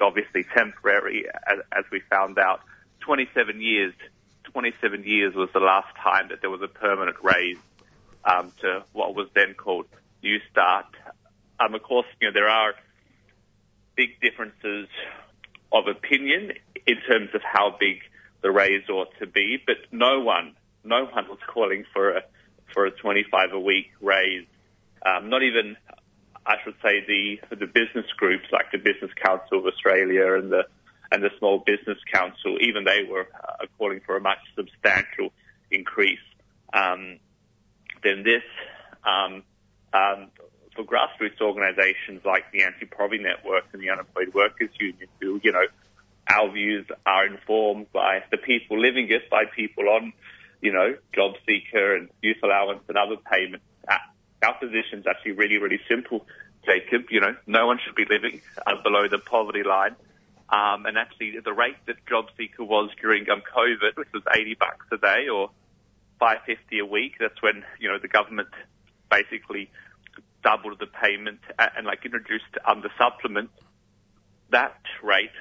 obviously 0.00 0.44
temporary, 0.56 1.26
as, 1.46 1.58
as 1.72 1.84
we 1.92 2.00
found 2.10 2.38
out. 2.38 2.60
27 3.00 3.60
years, 3.60 3.92
27 4.44 5.04
years 5.04 5.34
was 5.34 5.48
the 5.52 5.60
last 5.60 5.94
time 6.02 6.28
that 6.30 6.40
there 6.40 6.50
was 6.50 6.62
a 6.62 6.68
permanent 6.68 7.16
raise 7.22 7.58
um, 8.24 8.52
to 8.60 8.82
what 8.92 9.14
was 9.14 9.28
then 9.34 9.54
called 9.54 9.86
New 10.22 10.38
Start. 10.50 10.86
Um, 11.60 11.74
of 11.74 11.82
course, 11.82 12.06
you 12.20 12.28
know 12.28 12.32
there 12.32 12.48
are 12.48 12.74
big 13.96 14.20
differences 14.20 14.88
of 15.72 15.86
opinion 15.88 16.52
in 16.86 16.96
terms 17.08 17.30
of 17.34 17.42
how 17.42 17.76
big 17.78 18.00
the 18.42 18.50
raise 18.50 18.88
ought 18.88 19.12
to 19.18 19.26
be, 19.26 19.58
but 19.64 19.76
no 19.90 20.20
one, 20.20 20.54
no 20.84 21.04
one 21.04 21.28
was 21.28 21.38
calling 21.46 21.84
for 21.92 22.10
a 22.16 22.22
for 22.72 22.86
a 22.86 22.90
25 22.90 23.52
a 23.52 23.60
week 23.60 23.90
raise. 24.00 24.46
Um, 25.04 25.30
not 25.30 25.42
even 25.42 25.76
I 26.46 26.56
should 26.62 26.76
say 26.82 27.04
the 27.06 27.56
the 27.56 27.66
business 27.66 28.06
groups 28.16 28.44
like 28.52 28.70
the 28.70 28.78
Business 28.78 29.10
Council 29.22 29.58
of 29.58 29.66
Australia 29.66 30.34
and 30.34 30.50
the 30.50 30.64
and 31.10 31.22
the 31.22 31.30
Small 31.38 31.62
Business 31.64 31.98
Council, 32.12 32.58
even 32.60 32.84
they 32.84 33.04
were 33.08 33.28
uh, 33.34 33.66
calling 33.78 34.00
for 34.04 34.16
a 34.16 34.20
much 34.20 34.38
substantial 34.54 35.32
increase 35.70 36.18
um, 36.72 37.18
than 38.02 38.22
this. 38.22 38.42
Um, 39.04 39.42
um, 39.92 40.30
for 40.74 40.84
grassroots 40.84 41.40
organisations 41.40 42.20
like 42.24 42.52
the 42.52 42.62
Anti-Poverty 42.62 43.22
Network 43.22 43.64
and 43.72 43.82
the 43.82 43.88
Unemployed 43.88 44.34
Workers 44.34 44.68
Union, 44.78 45.08
who 45.20 45.40
you 45.42 45.52
know 45.52 45.64
our 46.28 46.50
views 46.52 46.86
are 47.06 47.26
informed 47.26 47.90
by 47.92 48.22
the 48.30 48.36
people 48.36 48.78
living 48.78 49.08
it, 49.10 49.30
by 49.30 49.44
people 49.44 49.88
on 49.88 50.12
you 50.60 50.72
know 50.72 50.94
job 51.14 51.34
seeker 51.46 51.96
and 51.96 52.10
youth 52.22 52.38
allowance 52.44 52.82
and 52.88 52.96
other 52.96 53.16
payments 53.16 53.64
our 54.42 54.54
position 54.58 55.00
is 55.00 55.06
actually 55.06 55.32
really, 55.32 55.58
really 55.58 55.80
simple, 55.88 56.26
Jacob. 56.64 57.06
You 57.10 57.20
know, 57.20 57.36
no 57.46 57.66
one 57.66 57.78
should 57.84 57.94
be 57.94 58.04
living 58.08 58.42
uh, 58.66 58.82
below 58.82 59.08
the 59.08 59.18
poverty 59.18 59.62
line. 59.62 59.96
Um, 60.48 60.86
and 60.86 60.96
actually, 60.96 61.34
the 61.44 61.52
rate 61.52 61.76
that 61.86 61.96
job 62.06 62.26
seeker 62.36 62.62
was 62.62 62.90
during 63.00 63.28
um, 63.30 63.42
COVID, 63.42 63.96
which 63.96 64.12
was 64.14 64.22
80 64.32 64.54
bucks 64.54 64.86
a 64.92 64.96
day 64.96 65.28
or 65.28 65.50
550 66.20 66.78
a 66.78 66.86
week, 66.86 67.14
that's 67.18 67.40
when 67.42 67.64
you 67.80 67.90
know 67.90 67.98
the 68.00 68.08
government 68.08 68.48
basically 69.10 69.70
doubled 70.42 70.78
the 70.78 70.86
payment 70.86 71.40
and, 71.58 71.70
and 71.78 71.86
like 71.86 72.04
introduced 72.04 72.44
um, 72.64 72.80
the 72.82 72.90
supplement. 72.98 73.50
That 74.50 74.78
rate 75.02 75.34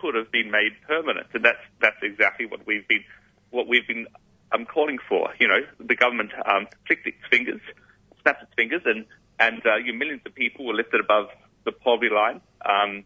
could 0.00 0.14
have 0.14 0.30
been 0.32 0.50
made 0.50 0.72
permanent, 0.86 1.28
and 1.34 1.44
that's 1.44 1.62
that's 1.80 2.02
exactly 2.02 2.46
what 2.46 2.66
we've 2.66 2.86
been 2.88 3.04
what 3.50 3.68
we've 3.68 3.86
been 3.86 4.06
um, 4.52 4.66
calling 4.66 4.98
for. 5.08 5.30
You 5.38 5.48
know, 5.48 5.60
the 5.78 5.94
government 5.96 6.32
um, 6.44 6.66
clicked 6.86 7.06
its 7.06 7.22
fingers 7.30 7.60
snapped 8.28 8.42
its 8.42 8.52
fingers, 8.54 8.82
and 8.84 9.04
and 9.38 9.64
uh, 9.66 9.76
you 9.76 9.92
know, 9.92 9.98
millions 9.98 10.22
of 10.26 10.34
people 10.34 10.66
were 10.66 10.74
lifted 10.74 11.00
above 11.00 11.28
the 11.64 11.72
poverty 11.72 12.12
line. 12.14 12.40
Um, 12.64 13.04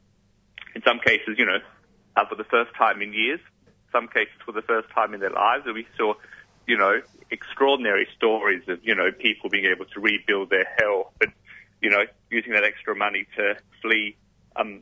in 0.75 0.83
some 0.87 0.99
cases, 1.05 1.37
you 1.39 1.47
know, 1.47 1.59
uh, 2.17 2.27
for 2.27 2.35
the 2.35 2.45
first 2.45 2.75
time 2.77 3.03
in 3.03 3.13
years. 3.13 3.41
Some 3.93 4.09
cases 4.09 4.33
for 4.47 4.53
the 4.53 4.63
first 4.63 4.89
time 4.91 5.13
in 5.13 5.21
their 5.21 5.31
lives, 5.31 5.65
and 5.67 5.75
we 5.75 5.87
saw, 5.99 6.15
you 6.67 6.79
know, 6.79 7.03
extraordinary 7.31 8.09
stories 8.17 8.63
of 8.69 8.79
you 8.83 8.95
know 8.95 9.13
people 9.13 9.51
being 9.51 9.67
able 9.67 9.85
to 9.85 10.01
rebuild 10.01 10.49
their 10.49 10.67
health 10.79 11.13
and 11.21 11.33
you 11.83 11.91
know 11.91 12.05
using 12.31 12.53
that 12.53 12.65
extra 12.65 12.97
money 12.97 13.27
to 13.37 13.55
flee 13.83 14.17
um, 14.57 14.81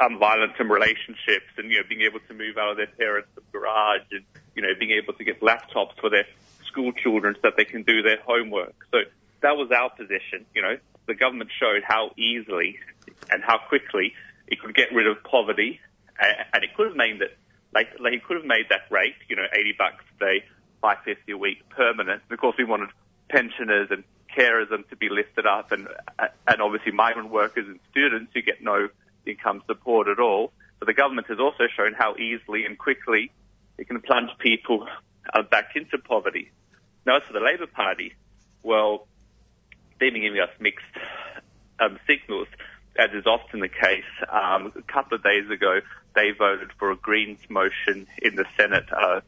um, 0.00 0.18
violence 0.18 0.54
and 0.58 0.70
relationships, 0.70 1.52
and 1.58 1.70
you 1.70 1.76
know 1.76 1.84
being 1.88 2.02
able 2.02 2.20
to 2.20 2.32
move 2.32 2.56
out 2.56 2.70
of 2.70 2.76
their 2.78 2.86
parents' 2.86 3.28
garage, 3.52 4.08
and 4.12 4.24
you 4.56 4.62
know 4.62 4.72
being 4.80 4.92
able 4.92 5.12
to 5.12 5.24
get 5.24 5.42
laptops 5.42 5.92
for 6.00 6.08
their 6.08 6.24
school 6.64 6.92
children 6.92 7.34
so 7.34 7.40
that 7.44 7.58
they 7.58 7.66
can 7.66 7.82
do 7.82 8.00
their 8.00 8.18
homework. 8.24 8.74
So 8.90 9.00
that 9.42 9.56
was 9.56 9.70
our 9.70 9.90
position. 9.90 10.46
You 10.54 10.62
know, 10.62 10.76
the 11.06 11.14
government 11.14 11.50
showed 11.58 11.82
how 11.86 12.10
easily 12.16 12.78
and 13.30 13.42
how 13.42 13.58
quickly 13.68 14.14
it 14.46 14.60
could 14.60 14.74
get 14.74 14.92
rid 14.92 15.06
of 15.06 15.22
poverty, 15.24 15.80
and 16.18 16.64
it 16.64 16.74
could 16.76 16.88
have 16.88 16.96
made 16.96 17.20
that, 17.20 17.36
like, 17.74 17.88
like 18.00 18.14
it 18.14 18.24
could 18.24 18.36
have 18.36 18.46
made 18.46 18.66
that 18.70 18.90
rate, 18.90 19.14
you 19.28 19.36
know, 19.36 19.46
80 19.52 19.74
bucks 19.78 20.04
a 20.16 20.24
day, 20.24 20.44
550 20.80 21.32
a 21.32 21.36
week 21.36 21.68
permanent. 21.70 22.22
And 22.28 22.32
of 22.32 22.38
course, 22.38 22.56
we 22.58 22.64
wanted 22.64 22.90
pensioners 23.28 23.88
and 23.90 24.04
carers 24.36 24.72
and 24.72 24.88
to 24.90 24.96
be 24.96 25.08
lifted 25.08 25.46
up, 25.46 25.72
and 25.72 25.88
and 26.18 26.60
obviously 26.60 26.92
migrant 26.92 27.30
workers 27.30 27.66
and 27.66 27.80
students 27.90 28.32
who 28.34 28.42
get 28.42 28.62
no 28.62 28.88
income 29.26 29.62
support 29.66 30.08
at 30.08 30.18
all. 30.18 30.52
But 30.78 30.86
the 30.86 30.94
government 30.94 31.28
has 31.28 31.38
also 31.38 31.64
shown 31.76 31.94
how 31.94 32.16
easily 32.16 32.64
and 32.64 32.76
quickly 32.76 33.30
it 33.78 33.88
can 33.88 34.00
plunge 34.00 34.30
people 34.38 34.86
uh, 35.32 35.42
back 35.42 35.76
into 35.76 35.98
poverty. 35.98 36.50
Now, 37.06 37.16
as 37.16 37.22
for 37.24 37.32
the 37.32 37.40
Labor 37.40 37.66
Party, 37.66 38.14
well, 38.62 39.06
they've 40.02 40.22
giving 40.22 40.40
us 40.40 40.50
mixed 40.58 40.84
um, 41.78 41.98
signals, 42.06 42.48
as 42.98 43.10
is 43.12 43.26
often 43.26 43.60
the 43.60 43.68
case. 43.68 44.04
Um, 44.28 44.72
a 44.76 44.82
couple 44.82 45.16
of 45.16 45.22
days 45.22 45.48
ago, 45.48 45.80
they 46.14 46.30
voted 46.36 46.72
for 46.78 46.90
a 46.90 46.96
Greens 46.96 47.38
motion 47.48 48.06
in 48.20 48.34
the 48.34 48.44
Senate, 48.56 48.86
uh, 48.92 49.20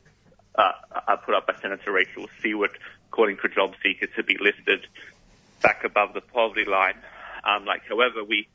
uh, 0.57 0.73
uh, 1.09 1.17
put 1.17 1.35
up 1.35 1.47
by 1.47 1.55
Senator 1.61 1.93
Rachel 1.93 2.29
Siewert, 2.43 2.75
calling 3.11 3.37
for 3.37 3.49
job 3.49 3.75
seekers 3.83 4.11
to 4.17 4.23
be 4.23 4.37
lifted 4.41 4.87
back 5.63 5.85
above 5.85 6.13
the 6.15 6.21
poverty 6.21 6.65
line. 6.69 6.97
Um, 7.45 7.65
like, 7.65 7.83
however, 7.89 8.25
we 8.25 8.49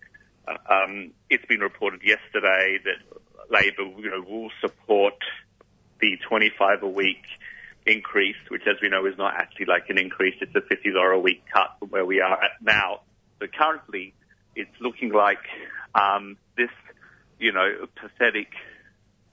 uh, 0.47 0.57
um, 0.69 1.11
it's 1.29 1.45
been 1.45 1.59
reported 1.59 2.01
yesterday 2.03 2.79
that 2.83 3.19
Labor, 3.49 3.83
you 3.99 4.09
know, 4.09 4.21
will 4.21 4.51
support 4.61 5.15
the 5.99 6.17
25 6.27 6.83
a 6.83 6.87
week 6.87 7.23
increase, 7.85 8.35
which 8.49 8.63
as 8.67 8.75
we 8.81 8.89
know 8.89 9.05
is 9.05 9.17
not 9.17 9.33
actually 9.35 9.65
like 9.65 9.89
an 9.89 9.97
increase, 9.97 10.35
it's 10.41 10.53
a 10.55 10.61
$50 10.61 11.15
a 11.15 11.19
week 11.19 11.43
cut 11.53 11.75
from 11.79 11.89
where 11.89 12.05
we 12.05 12.21
are 12.21 12.33
at 12.33 12.51
now. 12.61 13.01
So 13.39 13.47
currently 13.47 14.13
it's 14.55 14.75
looking 14.79 15.11
like 15.11 15.43
um, 15.95 16.37
this, 16.57 16.69
you 17.39 17.51
know, 17.51 17.87
pathetic, 17.95 18.49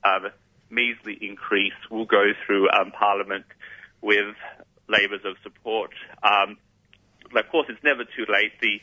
uh, 0.04 0.30
measly 0.70 1.18
increase 1.20 1.78
will 1.90 2.06
go 2.06 2.32
through 2.44 2.68
um, 2.70 2.92
Parliament 2.92 3.44
with 4.00 4.34
labours 4.88 5.20
of 5.24 5.36
support. 5.42 5.90
Um, 6.22 6.58
of 7.34 7.48
course, 7.50 7.66
it's 7.68 7.82
never 7.82 8.04
too 8.04 8.26
late. 8.28 8.52
The 8.60 8.80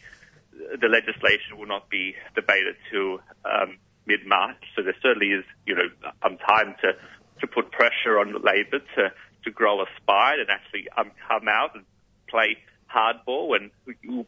the 0.80 0.88
legislation 0.88 1.58
will 1.58 1.66
not 1.66 1.90
be 1.90 2.14
debated 2.36 2.76
till 2.92 3.20
um, 3.44 3.78
mid 4.06 4.20
March, 4.26 4.62
so 4.76 4.84
there 4.84 4.96
certainly 5.02 5.34
is, 5.34 5.44
you 5.66 5.74
know, 5.74 5.90
um, 6.22 6.38
time 6.38 6.76
to 6.82 6.94
to 7.42 7.48
put 7.48 7.72
pressure 7.72 8.20
on 8.20 8.34
Labor 8.34 8.80
to 8.96 9.12
to 9.44 9.52
grow 9.52 9.82
a 9.82 9.86
spine 9.98 10.40
and 10.40 10.50
actually 10.50 10.88
um, 10.98 11.12
come 11.28 11.48
out 11.48 11.76
and 11.76 11.84
play 12.28 12.58
hardball 12.94 13.56
and 13.56 13.72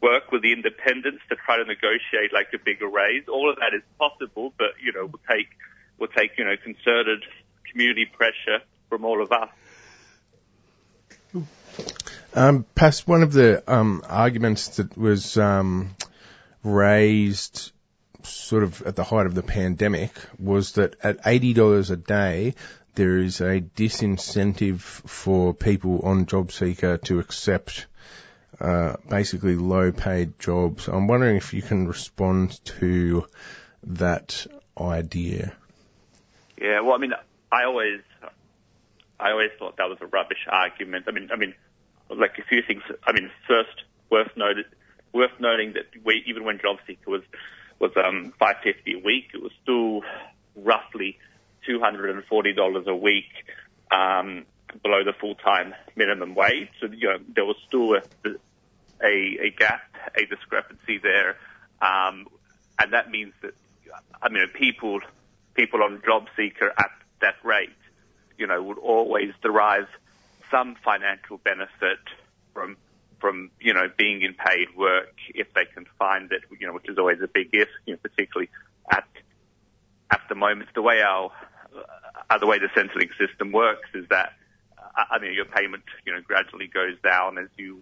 work 0.01 0.31
with 0.31 0.41
the 0.41 0.51
independents 0.51 1.21
to 1.29 1.35
try 1.45 1.57
to 1.57 1.65
negotiate 1.65 2.33
like 2.33 2.47
a 2.53 2.57
bigger 2.57 2.87
raise. 2.87 3.27
All 3.27 3.49
of 3.49 3.57
that 3.57 3.73
is 3.75 3.83
possible, 3.99 4.53
but 4.57 4.73
you 4.83 4.91
know, 4.91 5.05
we'll 5.05 5.21
take 5.29 5.47
we'll 5.97 6.09
take, 6.09 6.31
you 6.37 6.45
know, 6.45 6.55
concerted 6.61 7.23
community 7.71 8.05
pressure 8.05 8.63
from 8.89 9.05
all 9.05 9.21
of 9.21 9.31
us. 9.31 9.49
Um, 12.33 12.65
Pas, 12.75 13.05
one 13.07 13.23
of 13.23 13.33
the 13.33 13.63
um, 13.71 14.03
arguments 14.07 14.77
that 14.77 14.97
was 14.97 15.37
um, 15.37 15.95
raised 16.63 17.71
sort 18.23 18.63
of 18.63 18.81
at 18.83 18.95
the 18.95 19.03
height 19.03 19.25
of 19.25 19.35
the 19.35 19.43
pandemic 19.43 20.11
was 20.39 20.73
that 20.73 20.95
at 21.03 21.23
$80 21.23 21.91
a 21.91 21.95
day, 21.95 22.55
there 22.95 23.17
is 23.17 23.41
a 23.41 23.61
disincentive 23.61 24.79
for 24.79 25.53
people 25.53 26.01
on 26.03 26.25
JobSeeker 26.25 27.01
to 27.03 27.19
accept 27.19 27.87
uh, 28.59 28.95
basically 29.09 29.55
low 29.55 29.91
paid 29.91 30.39
jobs. 30.39 30.87
I'm 30.87 31.07
wondering 31.07 31.35
if 31.35 31.53
you 31.53 31.61
can 31.61 31.87
respond 31.87 32.63
to 32.79 33.27
that 33.83 34.47
idea. 34.79 35.53
Yeah, 36.59 36.81
well, 36.81 36.93
I 36.93 36.97
mean, 36.97 37.13
I 37.51 37.65
always, 37.65 38.01
I 39.19 39.31
always 39.31 39.51
thought 39.59 39.77
that 39.77 39.89
was 39.89 39.97
a 40.01 40.07
rubbish 40.07 40.47
argument. 40.49 41.05
I 41.07 41.11
mean, 41.11 41.29
I 41.31 41.35
mean, 41.35 41.53
like 42.09 42.37
a 42.39 42.43
few 42.43 42.61
things. 42.61 42.81
I 43.05 43.11
mean, 43.11 43.29
first, 43.47 43.83
worth 44.09 44.31
noted, 44.37 44.65
worth 45.13 45.37
noting 45.39 45.73
that 45.73 45.87
we, 46.03 46.23
even 46.27 46.45
when 46.45 46.59
JobSeeker 46.59 47.07
was 47.07 47.23
was 47.77 47.91
um, 47.97 48.33
550 48.39 48.93
a 48.93 49.03
week, 49.03 49.31
it 49.33 49.41
was 49.41 49.51
still 49.61 50.01
roughly 50.55 51.19
$240 51.67 52.87
a 52.87 52.95
week 52.95 53.31
um, 53.91 54.45
below 54.83 55.03
the 55.03 55.13
full-time 55.13 55.73
minimum 55.95 56.35
wage. 56.35 56.69
So 56.79 56.87
you 56.87 57.09
know, 57.09 57.17
there 57.33 57.45
was 57.45 57.57
still 57.67 57.93
a, 57.93 58.01
a, 59.03 59.47
a 59.47 59.49
gap, 59.57 59.81
a 60.17 60.25
discrepancy 60.25 60.99
there, 61.01 61.37
um, 61.81 62.27
and 62.79 62.93
that 62.93 63.09
means 63.09 63.33
that 63.41 63.53
I 64.21 64.29
mean 64.29 64.47
people 64.53 64.99
people 65.53 65.83
on 65.83 65.99
JobSeeker 65.99 66.69
at 66.77 66.91
that 67.21 67.35
rate, 67.43 67.69
you 68.37 68.47
know, 68.47 68.61
would 68.61 68.77
always 68.77 69.31
derive 69.41 69.87
some 70.51 70.75
financial 70.83 71.37
benefit 71.37 71.99
from 72.53 72.77
from 73.19 73.49
you 73.59 73.73
know 73.73 73.89
being 73.97 74.21
in 74.21 74.33
paid 74.33 74.75
work 74.75 75.15
if 75.33 75.53
they 75.53 75.65
can 75.65 75.85
find 75.97 76.31
it, 76.31 76.43
you 76.59 76.67
know, 76.67 76.73
which 76.73 76.89
is 76.89 76.97
always 76.97 77.21
a 77.21 77.27
big 77.27 77.49
if, 77.53 77.69
you 77.85 77.93
know, 77.93 77.99
particularly 78.01 78.49
at 78.89 79.07
at 80.11 80.21
the 80.29 80.35
moment. 80.35 80.69
The 80.73 80.81
way 80.81 81.01
our 81.01 81.31
uh, 82.29 82.37
the 82.37 82.47
way 82.47 82.59
the 82.59 82.67
Centrelink 82.67 83.09
system 83.17 83.51
works 83.51 83.89
is 83.93 84.07
that 84.09 84.33
uh, 84.77 85.03
I 85.11 85.19
mean 85.19 85.33
your 85.33 85.45
payment 85.45 85.83
you 86.05 86.13
know 86.13 86.21
gradually 86.21 86.67
goes 86.67 86.97
down 87.03 87.37
as 87.37 87.49
you 87.57 87.81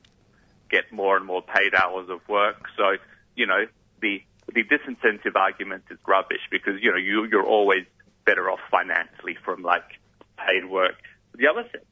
get 0.69 0.91
more 0.91 1.15
and 1.17 1.25
more 1.25 1.41
paid 1.41 1.75
hours 1.75 2.09
of 2.09 2.27
work. 2.27 2.65
So 2.77 2.95
you 3.35 3.45
know 3.45 3.65
the 4.01 4.21
the 4.53 4.63
disincentive 4.63 5.35
argument 5.35 5.83
is 5.89 5.97
rubbish 6.07 6.41
because 6.51 6.81
you 6.81 6.91
know 6.91 6.97
you 6.97 7.25
you're 7.25 7.45
always 7.45 7.85
better 8.25 8.49
off 8.49 8.59
financially 8.71 9.37
from 9.43 9.61
like 9.63 9.99
paid 10.37 10.65
work. 10.69 10.95
The 11.35 11.47
other 11.47 11.63
th- 11.63 11.83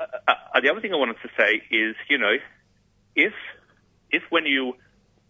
uh, 0.00 0.04
uh, 0.28 0.60
the 0.60 0.70
other 0.70 0.80
thing 0.80 0.92
I 0.92 0.96
wanted 0.96 1.16
to 1.22 1.28
say 1.36 1.62
is 1.70 1.96
you 2.08 2.18
know 2.18 2.36
if 3.14 3.32
if 4.10 4.22
when 4.30 4.46
you 4.46 4.74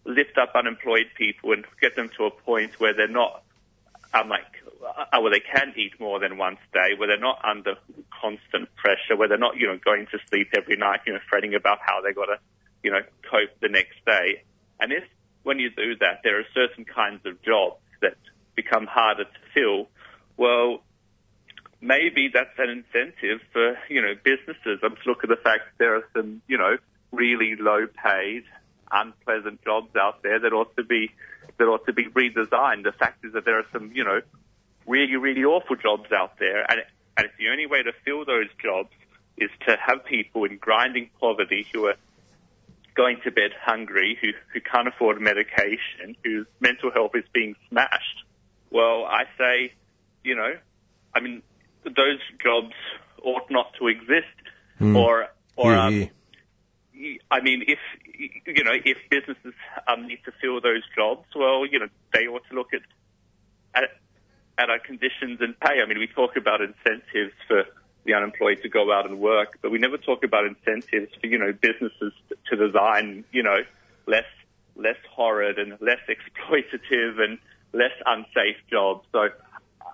lift 0.05 0.37
up 0.37 0.53
unemployed 0.55 1.07
people 1.17 1.51
and 1.51 1.65
get 1.81 1.95
them 1.95 2.09
to 2.17 2.25
a 2.25 2.31
point 2.31 2.79
where 2.79 2.93
they're 2.93 3.07
not 3.07 3.43
like 4.13 4.45
uh, 4.83 5.19
where 5.19 5.31
they 5.31 5.39
can 5.39 5.73
eat 5.75 5.99
more 5.99 6.19
than 6.19 6.37
once 6.37 6.57
a 6.71 6.73
day, 6.73 6.89
where 6.97 7.07
they're 7.07 7.19
not 7.19 7.43
under 7.43 7.75
constant 8.21 8.73
pressure, 8.75 9.15
where 9.15 9.27
they're 9.27 9.37
not 9.37 9.57
you 9.57 9.67
know 9.67 9.79
going 9.83 10.07
to 10.11 10.19
sleep 10.29 10.49
every 10.55 10.77
night, 10.77 11.01
you 11.05 11.13
know, 11.13 11.19
fretting 11.29 11.55
about 11.55 11.79
how 11.81 12.01
they 12.01 12.13
got 12.13 12.25
to 12.25 12.37
you 12.83 12.91
know 12.91 13.01
cope 13.29 13.59
the 13.61 13.69
next 13.69 14.03
day, 14.05 14.43
and 14.79 14.91
if 14.91 15.03
when 15.43 15.59
you 15.59 15.69
do 15.69 15.95
that, 16.01 16.19
there 16.23 16.39
are 16.39 16.45
certain 16.53 16.83
kinds 16.83 17.25
of 17.25 17.41
jobs 17.41 17.79
that 18.01 18.15
become 18.55 18.85
harder 18.85 19.23
to 19.23 19.39
fill. 19.53 19.87
Well, 20.35 20.83
maybe 21.79 22.29
that's 22.33 22.57
an 22.57 22.69
incentive 22.69 23.39
for, 23.53 23.77
you 23.89 24.01
know, 24.01 24.13
businesses. 24.23 24.79
I'm 24.83 24.95
look 25.05 25.23
at 25.23 25.29
the 25.29 25.37
fact 25.37 25.61
that 25.65 25.77
there 25.79 25.95
are 25.95 26.03
some, 26.13 26.41
you 26.47 26.57
know, 26.57 26.77
really 27.11 27.55
low 27.57 27.87
paid, 27.87 28.43
unpleasant 28.91 29.63
jobs 29.63 29.95
out 29.95 30.21
there 30.23 30.39
that 30.39 30.53
ought 30.53 30.75
to 30.75 30.83
be, 30.83 31.11
that 31.57 31.65
ought 31.65 31.85
to 31.85 31.93
be 31.93 32.05
redesigned. 32.05 32.83
The 32.83 32.91
fact 32.91 33.25
is 33.25 33.33
that 33.33 33.45
there 33.45 33.57
are 33.59 33.65
some, 33.71 33.91
you 33.93 34.03
know, 34.03 34.21
really, 34.85 35.15
really 35.15 35.43
awful 35.43 35.75
jobs 35.75 36.11
out 36.11 36.39
there. 36.39 36.69
And, 36.69 36.81
and 37.17 37.25
if 37.25 37.31
the 37.37 37.49
only 37.49 37.65
way 37.65 37.83
to 37.83 37.91
fill 38.05 38.25
those 38.25 38.47
jobs 38.61 38.89
is 39.37 39.49
to 39.67 39.77
have 39.79 40.05
people 40.05 40.45
in 40.45 40.57
grinding 40.57 41.09
poverty 41.19 41.67
who 41.73 41.85
are 41.87 41.95
going 42.95 43.19
to 43.23 43.31
bed 43.31 43.51
hungry, 43.61 44.17
who, 44.21 44.29
who 44.53 44.59
can't 44.61 44.87
afford 44.87 45.21
medication, 45.21 46.15
whose 46.23 46.47
mental 46.59 46.91
health 46.91 47.11
is 47.15 47.25
being 47.33 47.55
smashed, 47.69 48.23
well, 48.71 49.05
I 49.05 49.23
say, 49.37 49.73
you 50.23 50.35
know, 50.35 50.53
I 51.13 51.19
mean, 51.19 51.41
those 51.83 52.19
jobs 52.43 52.73
ought 53.23 53.49
not 53.49 53.73
to 53.79 53.87
exist. 53.87 54.25
Mm. 54.79 54.95
Or, 54.95 55.27
or, 55.55 55.71
Yeah, 55.71 55.85
um, 55.85 56.09
yeah. 56.93 57.17
I 57.29 57.41
mean, 57.41 57.63
if, 57.67 57.79
you 58.17 58.63
know, 58.63 58.73
if 58.73 58.97
businesses 59.09 59.53
um, 59.87 60.07
need 60.07 60.19
to 60.25 60.31
fill 60.41 60.61
those 60.61 60.83
jobs, 60.95 61.25
well, 61.35 61.65
you 61.65 61.79
know, 61.79 61.87
they 62.13 62.27
ought 62.27 62.43
to 62.49 62.55
look 62.55 62.73
at, 62.73 62.81
at, 63.75 63.83
at 64.57 64.69
our 64.69 64.79
conditions 64.79 65.39
and 65.41 65.59
pay. 65.59 65.81
I 65.81 65.85
mean, 65.87 65.99
we 65.99 66.07
talk 66.07 66.35
about 66.35 66.61
incentives 66.61 67.33
for 67.47 67.65
the 68.05 68.13
unemployed 68.13 68.61
to 68.63 68.69
go 68.69 68.91
out 68.91 69.05
and 69.05 69.19
work, 69.19 69.59
but 69.61 69.71
we 69.71 69.77
never 69.77 69.97
talk 69.97 70.23
about 70.23 70.45
incentives 70.45 71.13
for, 71.19 71.27
you 71.27 71.37
know, 71.37 71.53
businesses 71.53 72.13
to 72.49 72.55
design, 72.55 73.25
you 73.31 73.43
know, 73.43 73.57
less, 74.07 74.29
less 74.75 74.97
horrid 75.11 75.59
and 75.59 75.77
less 75.81 75.99
exploitative 76.09 77.19
and 77.19 77.37
less 77.73 77.93
unsafe 78.05 78.57
jobs. 78.69 79.05
So, 79.11 79.29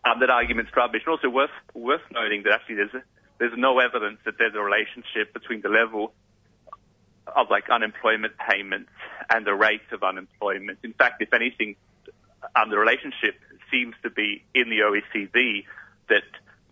um, 0.06 0.20
that 0.20 0.30
argument's 0.30 0.72
rubbish. 0.76 1.02
And 1.06 1.16
also 1.16 1.30
worth, 1.30 1.50
worth 1.74 2.02
noting 2.12 2.44
that 2.44 2.54
actually 2.54 2.76
there's, 2.76 3.04
there's 3.40 3.58
no 3.58 3.80
evidence 3.80 4.20
that 4.26 4.36
there's 4.38 4.54
a 4.56 4.62
relationship 4.62 5.34
between 5.34 5.62
the 5.62 5.70
level 5.70 6.14
of 7.36 7.50
like 7.50 7.70
unemployment 7.70 8.34
payments 8.38 8.92
and 9.30 9.46
the 9.46 9.54
rate 9.54 9.82
of 9.92 10.04
unemployment. 10.04 10.80
In 10.84 10.94
fact, 10.94 11.22
if 11.22 11.34
anything, 11.34 11.76
um, 12.56 12.70
the 12.70 12.78
relationship 12.78 13.36
seems 13.72 13.96
to 14.04 14.10
be 14.10 14.44
in 14.54 14.70
the 14.70 14.80
OECD 14.80 15.66
that 16.10 16.24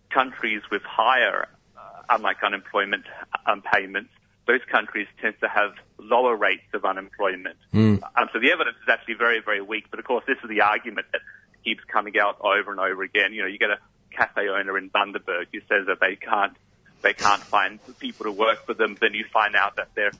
countries 0.09 0.61
with 0.69 0.83
higher, 0.83 1.47
uh, 1.77 1.81
unlike 2.09 2.37
unemployment 2.43 3.05
um, 3.45 3.63
payments, 3.73 4.11
those 4.47 4.61
countries 4.69 5.07
tend 5.21 5.35
to 5.39 5.47
have 5.47 5.73
lower 5.97 6.35
rates 6.35 6.67
of 6.73 6.83
unemployment. 6.83 7.57
Mm. 7.73 8.01
Um, 8.03 8.29
so 8.33 8.39
the 8.39 8.51
evidence 8.51 8.77
is 8.83 8.89
actually 8.89 9.15
very, 9.15 9.39
very 9.39 9.61
weak. 9.61 9.85
But 9.89 9.99
of 9.99 10.05
course, 10.05 10.25
this 10.27 10.37
is 10.43 10.49
the 10.49 10.61
argument 10.61 11.07
that 11.11 11.21
keeps 11.63 11.83
coming 11.85 12.17
out 12.19 12.41
over 12.41 12.71
and 12.71 12.79
over 12.79 13.03
again. 13.03 13.33
You 13.33 13.43
know, 13.43 13.47
you 13.47 13.57
get 13.57 13.69
a 13.69 13.79
cafe 14.15 14.49
owner 14.49 14.77
in 14.77 14.89
Bundaberg 14.89 15.47
who 15.53 15.59
says 15.69 15.87
that 15.87 15.99
they 16.01 16.15
can't, 16.15 16.55
they 17.01 17.13
can't 17.13 17.41
find 17.41 17.79
people 17.99 18.25
to 18.25 18.31
work 18.31 18.65
for 18.65 18.73
them. 18.73 18.97
Then 18.99 19.13
you 19.13 19.25
find 19.31 19.55
out 19.55 19.77
that 19.77 19.93
their 19.95 20.11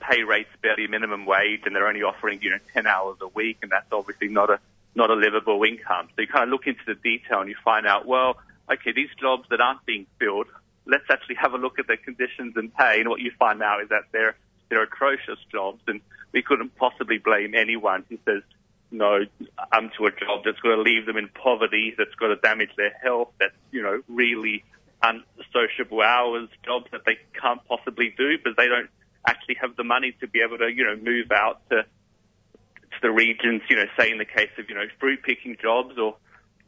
pay 0.00 0.22
rate's 0.22 0.50
barely 0.62 0.86
minimum 0.86 1.26
wage 1.26 1.62
and 1.64 1.74
they're 1.74 1.88
only 1.88 2.02
offering, 2.02 2.40
you 2.42 2.50
know, 2.50 2.58
10 2.72 2.86
hours 2.86 3.16
a 3.20 3.28
week. 3.28 3.58
And 3.62 3.70
that's 3.70 3.90
obviously 3.92 4.28
not 4.28 4.50
a, 4.50 4.58
not 4.94 5.10
a 5.10 5.14
livable 5.14 5.62
income. 5.64 6.08
So 6.14 6.22
you 6.22 6.28
kind 6.28 6.44
of 6.44 6.50
look 6.50 6.66
into 6.66 6.82
the 6.86 6.94
detail 6.94 7.40
and 7.40 7.48
you 7.48 7.56
find 7.64 7.86
out, 7.86 8.06
well, 8.06 8.36
okay, 8.70 8.92
these 8.92 9.10
jobs 9.20 9.48
that 9.50 9.60
aren't 9.60 9.84
being 9.86 10.06
filled, 10.18 10.46
let's 10.86 11.04
actually 11.10 11.36
have 11.36 11.54
a 11.54 11.58
look 11.58 11.78
at 11.78 11.86
their 11.86 11.96
conditions 11.96 12.54
and 12.56 12.74
pay. 12.74 13.00
And 13.00 13.08
what 13.08 13.20
you 13.20 13.32
find 13.38 13.62
out 13.62 13.82
is 13.82 13.88
that 13.88 14.04
they're, 14.12 14.36
they're 14.68 14.82
atrocious 14.82 15.38
jobs 15.50 15.80
and 15.86 16.00
we 16.32 16.42
couldn't 16.42 16.76
possibly 16.76 17.18
blame 17.18 17.54
anyone 17.54 18.04
who 18.08 18.18
says 18.24 18.42
no 18.90 19.24
um, 19.72 19.90
to 19.98 20.06
a 20.06 20.10
job 20.10 20.42
that's 20.44 20.60
going 20.60 20.76
to 20.76 20.82
leave 20.82 21.06
them 21.06 21.16
in 21.16 21.28
poverty, 21.28 21.94
that's 21.96 22.14
going 22.14 22.34
to 22.34 22.40
damage 22.40 22.70
their 22.76 22.92
health, 23.02 23.28
that's, 23.40 23.54
you 23.72 23.82
know, 23.82 24.02
really 24.08 24.64
unsociable 25.02 26.02
hours, 26.02 26.48
jobs 26.64 26.86
that 26.92 27.02
they 27.04 27.18
can't 27.40 27.60
possibly 27.66 28.14
do 28.16 28.36
because 28.38 28.56
they 28.56 28.68
don't 28.68 28.90
actually 29.26 29.56
have 29.60 29.76
the 29.76 29.84
money 29.84 30.14
to 30.20 30.26
be 30.26 30.40
able 30.46 30.58
to, 30.58 30.68
you 30.68 30.84
know, 30.84 30.96
move 30.96 31.30
out 31.32 31.60
to, 31.70 31.82
to 31.82 32.98
the 33.02 33.10
regions, 33.10 33.62
you 33.68 33.76
know, 33.76 33.86
say 33.98 34.10
in 34.10 34.18
the 34.18 34.24
case 34.24 34.50
of, 34.58 34.68
you 34.68 34.74
know, 34.74 34.86
fruit 34.98 35.22
picking 35.22 35.56
jobs 35.60 35.98
or 35.98 36.16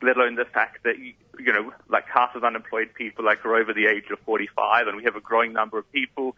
let 0.02 0.16
alone 0.16 0.34
the 0.34 0.44
fact 0.44 0.84
that, 0.84 0.98
you, 0.98 1.14
you 1.38 1.52
know, 1.52 1.72
like 1.88 2.04
half 2.12 2.34
of 2.34 2.44
unemployed 2.44 2.90
people 2.94 3.24
like 3.24 3.44
are 3.44 3.56
over 3.56 3.72
the 3.72 3.86
age 3.86 4.10
of 4.10 4.18
45 4.20 4.88
and 4.88 4.96
we 4.96 5.04
have 5.04 5.16
a 5.16 5.20
growing 5.20 5.52
number 5.52 5.78
of 5.78 5.90
people 5.92 6.34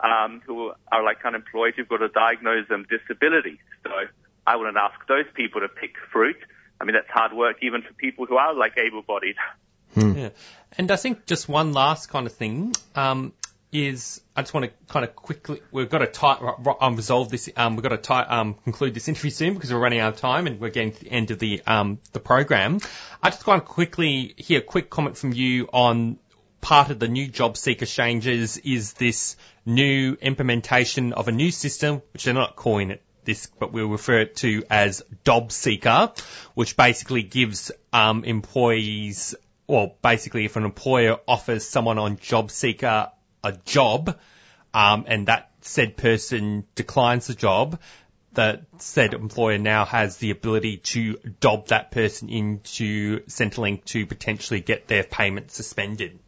um, 0.00 0.42
who 0.46 0.72
are 0.90 1.02
like 1.02 1.24
unemployed 1.24 1.74
who've 1.76 1.88
got 1.88 1.98
to 1.98 2.08
diagnose 2.08 2.68
them 2.68 2.86
disability. 2.88 3.60
So 3.84 3.90
I 4.46 4.56
wouldn't 4.56 4.76
ask 4.76 5.06
those 5.06 5.26
people 5.34 5.60
to 5.60 5.68
pick 5.68 5.94
fruit. 6.12 6.36
I 6.80 6.84
mean, 6.84 6.94
that's 6.94 7.10
hard 7.10 7.32
work 7.32 7.56
even 7.62 7.82
for 7.82 7.92
people 7.94 8.26
who 8.26 8.36
are 8.36 8.54
like 8.54 8.78
able-bodied. 8.78 9.36
Yeah. 9.96 10.30
And 10.76 10.90
I 10.90 10.96
think 10.96 11.26
just 11.26 11.48
one 11.48 11.72
last 11.72 12.08
kind 12.08 12.26
of 12.26 12.32
thing 12.32 12.74
um, 12.94 13.32
is 13.72 14.20
I 14.34 14.42
just 14.42 14.54
want 14.54 14.66
to 14.66 14.92
kind 14.92 15.04
of 15.04 15.14
quickly 15.14 15.60
we've 15.70 15.90
got 15.90 15.98
to 15.98 16.06
tie, 16.06 16.38
um, 16.80 16.96
resolve 16.96 17.28
this. 17.30 17.50
Um, 17.56 17.76
we've 17.76 17.82
got 17.82 17.90
to 17.90 17.98
tie, 17.98 18.22
um, 18.22 18.54
conclude 18.64 18.94
this 18.94 19.08
interview 19.08 19.30
soon 19.30 19.54
because 19.54 19.72
we're 19.72 19.78
running 19.80 20.00
out 20.00 20.14
of 20.14 20.20
time 20.20 20.46
and 20.46 20.58
we're 20.58 20.70
getting 20.70 20.92
to 20.92 21.04
the 21.04 21.10
end 21.10 21.30
of 21.30 21.38
the 21.38 21.62
um, 21.66 21.98
the 22.12 22.20
program. 22.20 22.80
I 23.22 23.30
just 23.30 23.46
want 23.46 23.64
to 23.64 23.68
quickly 23.70 24.34
hear 24.36 24.60
a 24.60 24.62
quick 24.62 24.90
comment 24.90 25.16
from 25.16 25.32
you 25.32 25.68
on 25.72 26.18
part 26.60 26.90
of 26.90 26.98
the 26.98 27.08
new 27.08 27.28
job 27.28 27.56
seeker 27.56 27.86
changes 27.86 28.56
is 28.58 28.94
this 28.94 29.36
new 29.64 30.16
implementation 30.20 31.12
of 31.12 31.28
a 31.28 31.32
new 31.32 31.50
system, 31.50 32.02
which 32.12 32.24
they're 32.24 32.34
not 32.34 32.56
calling 32.56 32.90
it 32.90 33.02
this, 33.24 33.46
but 33.58 33.72
we'll 33.72 33.88
refer 33.88 34.20
it 34.20 34.36
to 34.36 34.64
as 34.70 35.02
JobSnitcher, 35.24 36.18
which 36.54 36.76
basically 36.76 37.22
gives 37.22 37.70
um, 37.92 38.24
employees, 38.24 39.34
well, 39.66 39.96
basically 40.02 40.46
if 40.46 40.56
an 40.56 40.64
employer 40.64 41.18
offers 41.28 41.68
someone 41.68 41.98
on 41.98 42.16
Job 42.16 42.50
Seeker 42.50 43.10
a 43.42 43.52
job, 43.52 44.18
um, 44.74 45.04
and 45.06 45.28
that 45.28 45.50
said 45.60 45.96
person 45.96 46.64
declines 46.74 47.26
the 47.26 47.34
job, 47.34 47.78
that 48.34 48.62
said 48.78 49.14
employer 49.14 49.58
now 49.58 49.84
has 49.84 50.18
the 50.18 50.30
ability 50.30 50.78
to 50.78 51.16
dob 51.40 51.68
that 51.68 51.90
person 51.90 52.28
into 52.28 53.20
Centrelink 53.24 53.84
to 53.86 54.06
potentially 54.06 54.60
get 54.60 54.86
their 54.86 55.02
payment 55.02 55.50
suspended. 55.50 56.18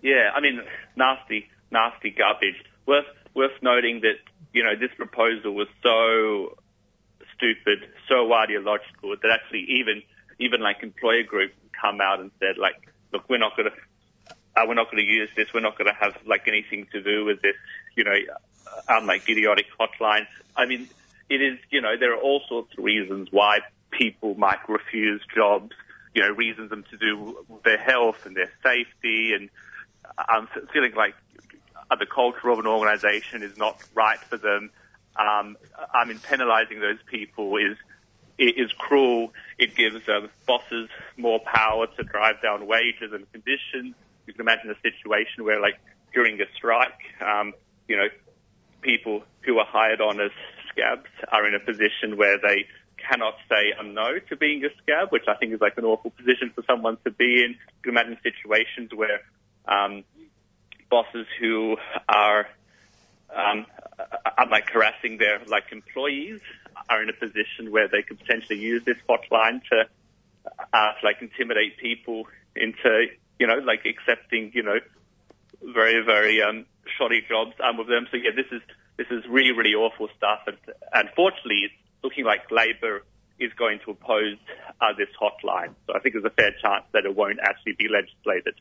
Yeah, 0.00 0.30
I 0.34 0.40
mean, 0.40 0.60
nasty, 0.96 1.48
nasty 1.70 2.10
garbage. 2.10 2.56
Worth 2.86 3.06
worth 3.34 3.62
noting 3.62 4.00
that 4.00 4.18
you 4.52 4.64
know 4.64 4.74
this 4.78 4.90
proposal 4.96 5.54
was 5.54 5.68
so 5.82 6.58
stupid, 7.36 7.88
so 8.08 8.32
ideological 8.32 9.14
that 9.20 9.30
actually 9.30 9.66
even 9.78 10.02
even 10.38 10.60
like 10.60 10.82
employer 10.82 11.22
groups 11.22 11.54
come 11.80 12.00
out 12.00 12.20
and 12.20 12.30
said 12.40 12.58
like, 12.58 12.74
look, 13.12 13.28
we're 13.28 13.38
not 13.38 13.56
going 13.56 13.70
to. 13.70 13.76
Uh, 14.56 14.64
we're 14.66 14.74
not 14.74 14.90
going 14.90 15.04
to 15.04 15.10
use 15.10 15.30
this. 15.36 15.48
We're 15.54 15.60
not 15.60 15.78
going 15.78 15.88
to 15.88 15.98
have 15.98 16.16
like 16.26 16.46
anything 16.46 16.86
to 16.92 17.02
do 17.02 17.24
with 17.24 17.40
this, 17.42 17.56
you 17.96 18.04
know, 18.04 18.14
um, 18.88 19.06
like 19.06 19.28
idiotic 19.28 19.66
hotline. 19.78 20.26
I 20.56 20.66
mean, 20.66 20.88
it 21.30 21.40
is, 21.40 21.58
you 21.70 21.80
know, 21.80 21.96
there 21.98 22.12
are 22.14 22.20
all 22.20 22.42
sorts 22.48 22.76
of 22.76 22.84
reasons 22.84 23.28
why 23.30 23.60
people 23.90 24.34
might 24.34 24.68
refuse 24.68 25.22
jobs, 25.34 25.72
you 26.14 26.22
know, 26.22 26.30
reasons 26.30 26.70
them 26.70 26.84
to 26.90 26.96
do 26.98 27.44
their 27.64 27.78
health 27.78 28.26
and 28.26 28.36
their 28.36 28.50
safety 28.62 29.32
and 29.34 29.48
I'm 30.18 30.48
feeling 30.72 30.94
like 30.94 31.14
the 31.90 32.06
culture 32.06 32.48
of 32.50 32.58
an 32.58 32.66
organization 32.66 33.42
is 33.42 33.56
not 33.56 33.82
right 33.94 34.18
for 34.18 34.36
them. 34.36 34.70
Um, 35.16 35.56
I 35.92 36.04
mean, 36.06 36.18
penalizing 36.18 36.80
those 36.80 36.98
people 37.06 37.56
is 37.56 37.76
is 38.38 38.72
cruel. 38.72 39.32
It 39.58 39.74
gives 39.76 40.08
um, 40.08 40.30
bosses 40.46 40.88
more 41.16 41.40
power 41.40 41.86
to 41.86 42.02
drive 42.02 42.42
down 42.42 42.66
wages 42.66 43.12
and 43.12 43.30
conditions. 43.30 43.94
You 44.32 44.36
can 44.36 44.48
imagine 44.48 44.70
a 44.70 44.80
situation 44.80 45.44
where, 45.44 45.60
like, 45.60 45.78
during 46.14 46.40
a 46.40 46.46
strike, 46.56 47.00
um, 47.20 47.52
you 47.86 47.98
know, 47.98 48.08
people 48.80 49.24
who 49.44 49.58
are 49.58 49.66
hired 49.66 50.00
on 50.00 50.20
as 50.22 50.30
scabs 50.70 51.10
are 51.30 51.46
in 51.46 51.54
a 51.54 51.60
position 51.60 52.16
where 52.16 52.38
they 52.38 52.64
cannot 52.96 53.34
say 53.46 53.74
a 53.78 53.82
no 53.82 54.18
to 54.30 54.36
being 54.36 54.64
a 54.64 54.68
scab, 54.82 55.08
which 55.10 55.24
I 55.28 55.34
think 55.34 55.52
is 55.52 55.60
like 55.60 55.76
an 55.76 55.84
awful 55.84 56.12
position 56.12 56.50
for 56.54 56.64
someone 56.66 56.96
to 57.04 57.10
be 57.10 57.44
in. 57.44 57.50
You 57.50 57.82
can 57.82 57.90
imagine 57.92 58.16
situations 58.22 58.90
where 58.94 59.20
um, 59.66 60.02
bosses 60.88 61.26
who 61.38 61.76
are 62.08 62.46
um, 63.34 63.66
are 64.38 64.48
like 64.50 64.70
harassing 64.70 65.18
their 65.18 65.40
like 65.46 65.64
employees 65.72 66.40
are 66.88 67.02
in 67.02 67.10
a 67.10 67.12
position 67.12 67.70
where 67.70 67.88
they 67.88 68.00
could 68.02 68.18
potentially 68.18 68.58
use 68.58 68.82
this 68.84 68.96
hotline 69.06 69.60
to 69.70 69.84
uh, 70.72 70.92
like 71.04 71.16
intimidate 71.20 71.76
people 71.76 72.26
into 72.56 73.08
you 73.42 73.48
know 73.48 73.58
like 73.58 73.84
accepting 73.84 74.52
you 74.54 74.62
know 74.62 74.78
very 75.74 76.00
very 76.04 76.40
um, 76.42 76.64
shoddy 76.96 77.22
jobs 77.28 77.54
um, 77.58 77.76
with 77.76 77.88
them. 77.88 78.06
So 78.12 78.16
yeah, 78.16 78.30
this 78.36 78.46
is 78.52 78.62
this 78.96 79.08
is 79.10 79.24
really 79.28 79.50
really 79.50 79.74
awful 79.74 80.08
stuff, 80.16 80.46
and 80.46 80.56
unfortunately, 80.92 81.62
it's 81.66 81.74
looking 82.04 82.24
like 82.24 82.52
Labor 82.52 83.02
is 83.40 83.50
going 83.58 83.80
to 83.84 83.90
oppose 83.90 84.36
uh, 84.80 84.92
this 84.96 85.08
hotline. 85.20 85.74
So 85.88 85.94
I 85.96 85.98
think 85.98 86.14
there's 86.14 86.24
a 86.24 86.30
fair 86.30 86.52
chance 86.62 86.84
that 86.92 87.04
it 87.04 87.16
won't 87.16 87.40
actually 87.42 87.74
be 87.76 87.88
legislated. 87.88 88.54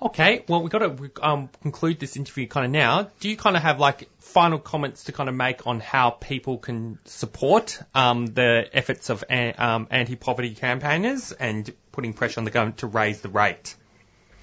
Okay, 0.00 0.44
well, 0.48 0.62
we've 0.62 0.70
got 0.70 0.78
to 0.78 1.10
um, 1.20 1.48
conclude 1.62 1.98
this 1.98 2.16
interview 2.16 2.46
kind 2.46 2.66
of 2.66 2.70
now. 2.70 3.10
Do 3.18 3.28
you 3.28 3.36
kind 3.36 3.56
of 3.56 3.62
have 3.62 3.80
like 3.80 4.08
final 4.20 4.60
comments 4.60 5.04
to 5.04 5.12
kind 5.12 5.28
of 5.28 5.34
make 5.34 5.66
on 5.66 5.80
how 5.80 6.10
people 6.10 6.58
can 6.58 7.00
support 7.06 7.80
um, 7.92 8.26
the 8.26 8.68
efforts 8.72 9.10
of 9.10 9.24
um, 9.30 9.88
anti-poverty 9.90 10.54
campaigners 10.54 11.32
and 11.32 11.72
putting 11.92 12.12
pressure 12.12 12.40
on 12.40 12.44
the 12.44 12.50
government 12.50 12.78
to 12.78 12.86
raise 12.86 13.20
the 13.20 13.28
rate? 13.28 13.76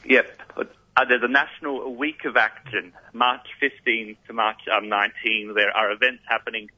Yep. 0.06 0.42
Uh, 0.56 1.06
there's 1.08 1.24
a 1.24 1.30
national 1.30 1.96
week 1.96 2.26
of 2.26 2.36
action, 2.36 2.94
March 3.14 3.48
15 3.60 4.18
to 4.28 4.34
March 4.34 4.60
um, 4.76 4.90
19. 4.90 5.54
There 5.56 5.72
are 5.72 5.92
events 5.92 6.24
happening 6.28 6.70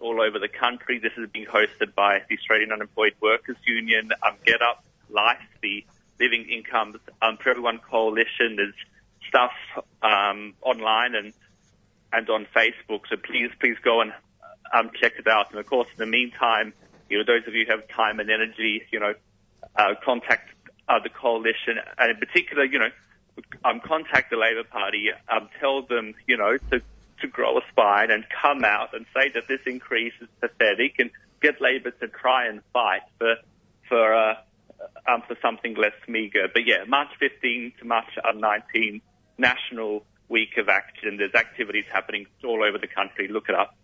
all 0.00 0.20
over 0.20 0.38
the 0.38 0.48
country. 0.48 0.98
This 0.98 1.12
is 1.16 1.28
being 1.30 1.46
hosted 1.46 1.94
by 1.94 2.22
the 2.28 2.36
Australian 2.38 2.72
Unemployed 2.72 3.14
Workers 3.20 3.56
Union, 3.66 4.10
um, 4.26 4.36
Get 4.44 4.62
Up, 4.62 4.84
Life, 5.10 5.42
the 5.62 5.84
Living 6.18 6.48
Incomes 6.48 6.96
um, 7.20 7.36
for 7.36 7.50
Everyone 7.50 7.78
Coalition. 7.78 8.56
There's 8.56 8.74
stuff 9.28 9.52
um, 10.02 10.54
online 10.62 11.14
and 11.14 11.32
and 12.12 12.30
on 12.30 12.46
Facebook. 12.56 13.02
So 13.10 13.16
please, 13.16 13.50
please 13.60 13.76
go 13.84 14.00
and 14.00 14.12
um, 14.72 14.90
check 14.98 15.14
it 15.18 15.26
out. 15.26 15.50
And 15.50 15.60
of 15.60 15.66
course, 15.66 15.88
in 15.92 15.98
the 15.98 16.06
meantime, 16.06 16.72
you 17.10 17.18
know, 17.18 17.24
those 17.26 17.46
of 17.46 17.54
you 17.54 17.66
who 17.66 17.72
have 17.72 17.88
time 17.88 18.20
and 18.20 18.30
energy, 18.30 18.82
you 18.90 19.00
know, 19.00 19.12
uh, 19.78 19.94
contact 20.04 20.50
uh, 20.88 20.98
the 21.02 21.08
coalition, 21.08 21.78
and 21.98 22.10
in 22.10 22.16
particular, 22.16 22.64
you 22.64 22.78
know, 22.78 22.90
um, 23.64 23.80
contact 23.84 24.30
the 24.30 24.36
Labor 24.36 24.64
Party. 24.64 25.08
Um, 25.28 25.48
tell 25.60 25.82
them, 25.82 26.14
you 26.26 26.36
know, 26.36 26.56
to 26.70 26.82
to 27.20 27.26
grow 27.26 27.58
a 27.58 27.60
spine 27.70 28.10
and 28.10 28.24
come 28.42 28.64
out 28.64 28.94
and 28.94 29.04
say 29.14 29.30
that 29.34 29.48
this 29.48 29.60
increase 29.66 30.12
is 30.20 30.28
pathetic, 30.40 30.96
and 30.98 31.10
get 31.40 31.60
Labor 31.60 31.90
to 31.90 32.08
try 32.08 32.48
and 32.48 32.60
fight 32.72 33.02
for 33.18 33.36
for 33.88 34.14
uh, 34.14 34.34
um, 35.06 35.22
for 35.26 35.36
something 35.40 35.74
less 35.74 35.92
meagre. 36.06 36.48
But 36.52 36.62
yeah, 36.66 36.84
March 36.86 37.08
15 37.18 37.72
to 37.80 37.84
March 37.84 38.06
19, 38.34 39.00
National 39.38 40.04
Week 40.28 40.56
of 40.58 40.68
Action. 40.68 41.16
There's 41.16 41.34
activities 41.34 41.84
happening 41.92 42.26
all 42.44 42.62
over 42.62 42.78
the 42.78 42.88
country. 42.88 43.28
Look 43.28 43.48
it 43.48 43.54
up. 43.54 43.76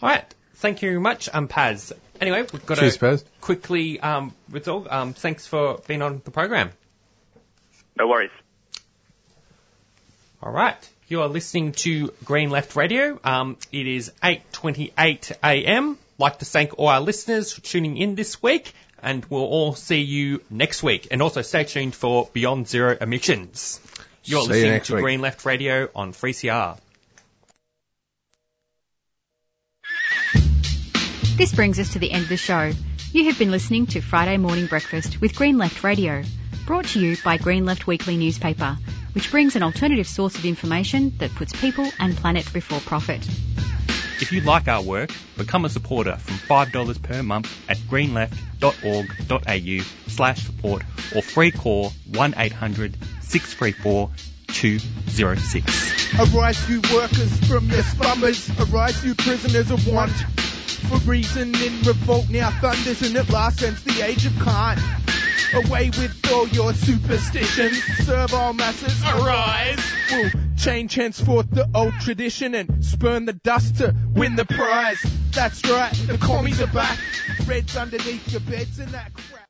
All 0.00 0.08
right. 0.08 0.34
Thank 0.54 0.82
you 0.82 0.90
very 0.90 1.00
much, 1.00 1.28
um, 1.32 1.48
Pas. 1.48 1.92
Anyway, 2.20 2.42
we've 2.52 2.64
got 2.66 2.78
Cheers, 2.78 2.94
to 2.94 3.00
Pas. 3.00 3.24
quickly 3.40 3.98
um, 3.98 4.34
resolve. 4.50 4.86
Um, 4.88 5.12
thanks 5.12 5.46
for 5.46 5.80
being 5.86 6.02
on 6.02 6.22
the 6.24 6.30
program. 6.30 6.70
No 7.98 8.06
worries. 8.06 8.30
All 10.42 10.52
right. 10.52 10.76
You 11.08 11.22
are 11.22 11.28
listening 11.28 11.72
to 11.72 12.12
Green 12.24 12.50
Left 12.50 12.74
Radio. 12.74 13.18
Um, 13.22 13.58
it 13.70 13.86
is 13.86 14.12
8:28 14.22 15.32
a.m. 15.44 15.98
Like 16.18 16.38
to 16.38 16.44
thank 16.44 16.78
all 16.78 16.88
our 16.88 17.00
listeners 17.00 17.52
for 17.52 17.60
tuning 17.60 17.96
in 17.96 18.14
this 18.14 18.42
week, 18.42 18.72
and 19.02 19.24
we'll 19.28 19.42
all 19.44 19.74
see 19.74 20.00
you 20.00 20.40
next 20.48 20.82
week. 20.82 21.08
And 21.10 21.20
also 21.22 21.42
stay 21.42 21.64
tuned 21.64 21.94
for 21.94 22.30
Beyond 22.32 22.68
Zero 22.68 22.96
Emissions. 23.00 23.80
You're 24.24 24.42
See 24.42 24.48
listening 24.48 24.72
next 24.72 24.86
to 24.88 24.94
week. 24.94 25.02
Green 25.02 25.20
Left 25.20 25.44
Radio 25.44 25.88
on 25.94 26.12
3CR. 26.12 26.78
This 31.42 31.52
brings 31.52 31.80
us 31.80 31.94
to 31.94 31.98
the 31.98 32.12
end 32.12 32.22
of 32.22 32.28
the 32.28 32.36
show. 32.36 32.70
You 33.10 33.24
have 33.24 33.36
been 33.36 33.50
listening 33.50 33.88
to 33.88 34.00
Friday 34.00 34.36
Morning 34.36 34.66
Breakfast 34.66 35.20
with 35.20 35.34
Green 35.34 35.58
Left 35.58 35.82
Radio, 35.82 36.22
brought 36.66 36.84
to 36.90 37.00
you 37.00 37.16
by 37.24 37.36
Green 37.36 37.64
Left 37.64 37.84
Weekly 37.84 38.16
newspaper, 38.16 38.78
which 39.12 39.28
brings 39.28 39.56
an 39.56 39.64
alternative 39.64 40.06
source 40.06 40.36
of 40.36 40.44
information 40.44 41.12
that 41.18 41.34
puts 41.34 41.52
people 41.52 41.90
and 41.98 42.16
planet 42.16 42.48
before 42.52 42.78
profit. 42.78 43.26
If 44.20 44.30
you 44.30 44.42
like 44.42 44.68
our 44.68 44.84
work, 44.84 45.10
become 45.36 45.64
a 45.64 45.68
supporter 45.68 46.16
from 46.16 46.36
$5 46.36 47.02
per 47.02 47.24
month 47.24 47.52
at 47.68 47.78
greenleft.org.au 47.78 49.84
slash 50.06 50.46
support 50.46 50.84
or 51.12 51.22
free 51.22 51.50
call 51.50 51.90
1800 52.06 52.96
634 53.20 54.10
206. 54.46 56.20
Arise, 56.20 56.70
you 56.70 56.80
workers 56.94 57.36
from 57.48 57.68
your 57.68 57.82
slumbers. 57.82 58.48
Arise, 58.60 59.04
you 59.04 59.16
prisoners 59.16 59.72
of 59.72 59.88
want. 59.88 60.12
For 60.92 61.10
reason 61.10 61.54
in 61.54 61.80
revolt 61.84 62.28
now 62.28 62.50
thunders, 62.60 63.00
and 63.00 63.16
at 63.16 63.30
last 63.30 63.60
since 63.60 63.82
the 63.82 64.02
age 64.02 64.26
of 64.26 64.34
Kant. 64.40 64.78
Away 65.54 65.88
with 65.88 66.14
all 66.30 66.46
your 66.48 66.74
superstitions. 66.74 67.82
Serve 68.04 68.34
all 68.34 68.52
masses. 68.52 69.02
Arise. 69.02 69.78
We'll 70.10 70.30
change 70.58 70.94
henceforth 70.94 71.50
the 71.50 71.66
old 71.74 71.94
tradition 72.00 72.54
and 72.54 72.84
spurn 72.84 73.24
the 73.24 73.32
dust 73.32 73.76
to 73.78 73.94
win 74.12 74.36
the 74.36 74.44
prize. 74.44 75.02
That's 75.32 75.66
right, 75.66 75.92
the 76.06 76.18
commies 76.18 76.60
are 76.60 76.66
back. 76.66 76.98
Reds 77.46 77.74
underneath 77.74 78.30
your 78.30 78.42
beds 78.42 78.78
and 78.78 78.90
that 78.90 79.14
crap. 79.14 79.41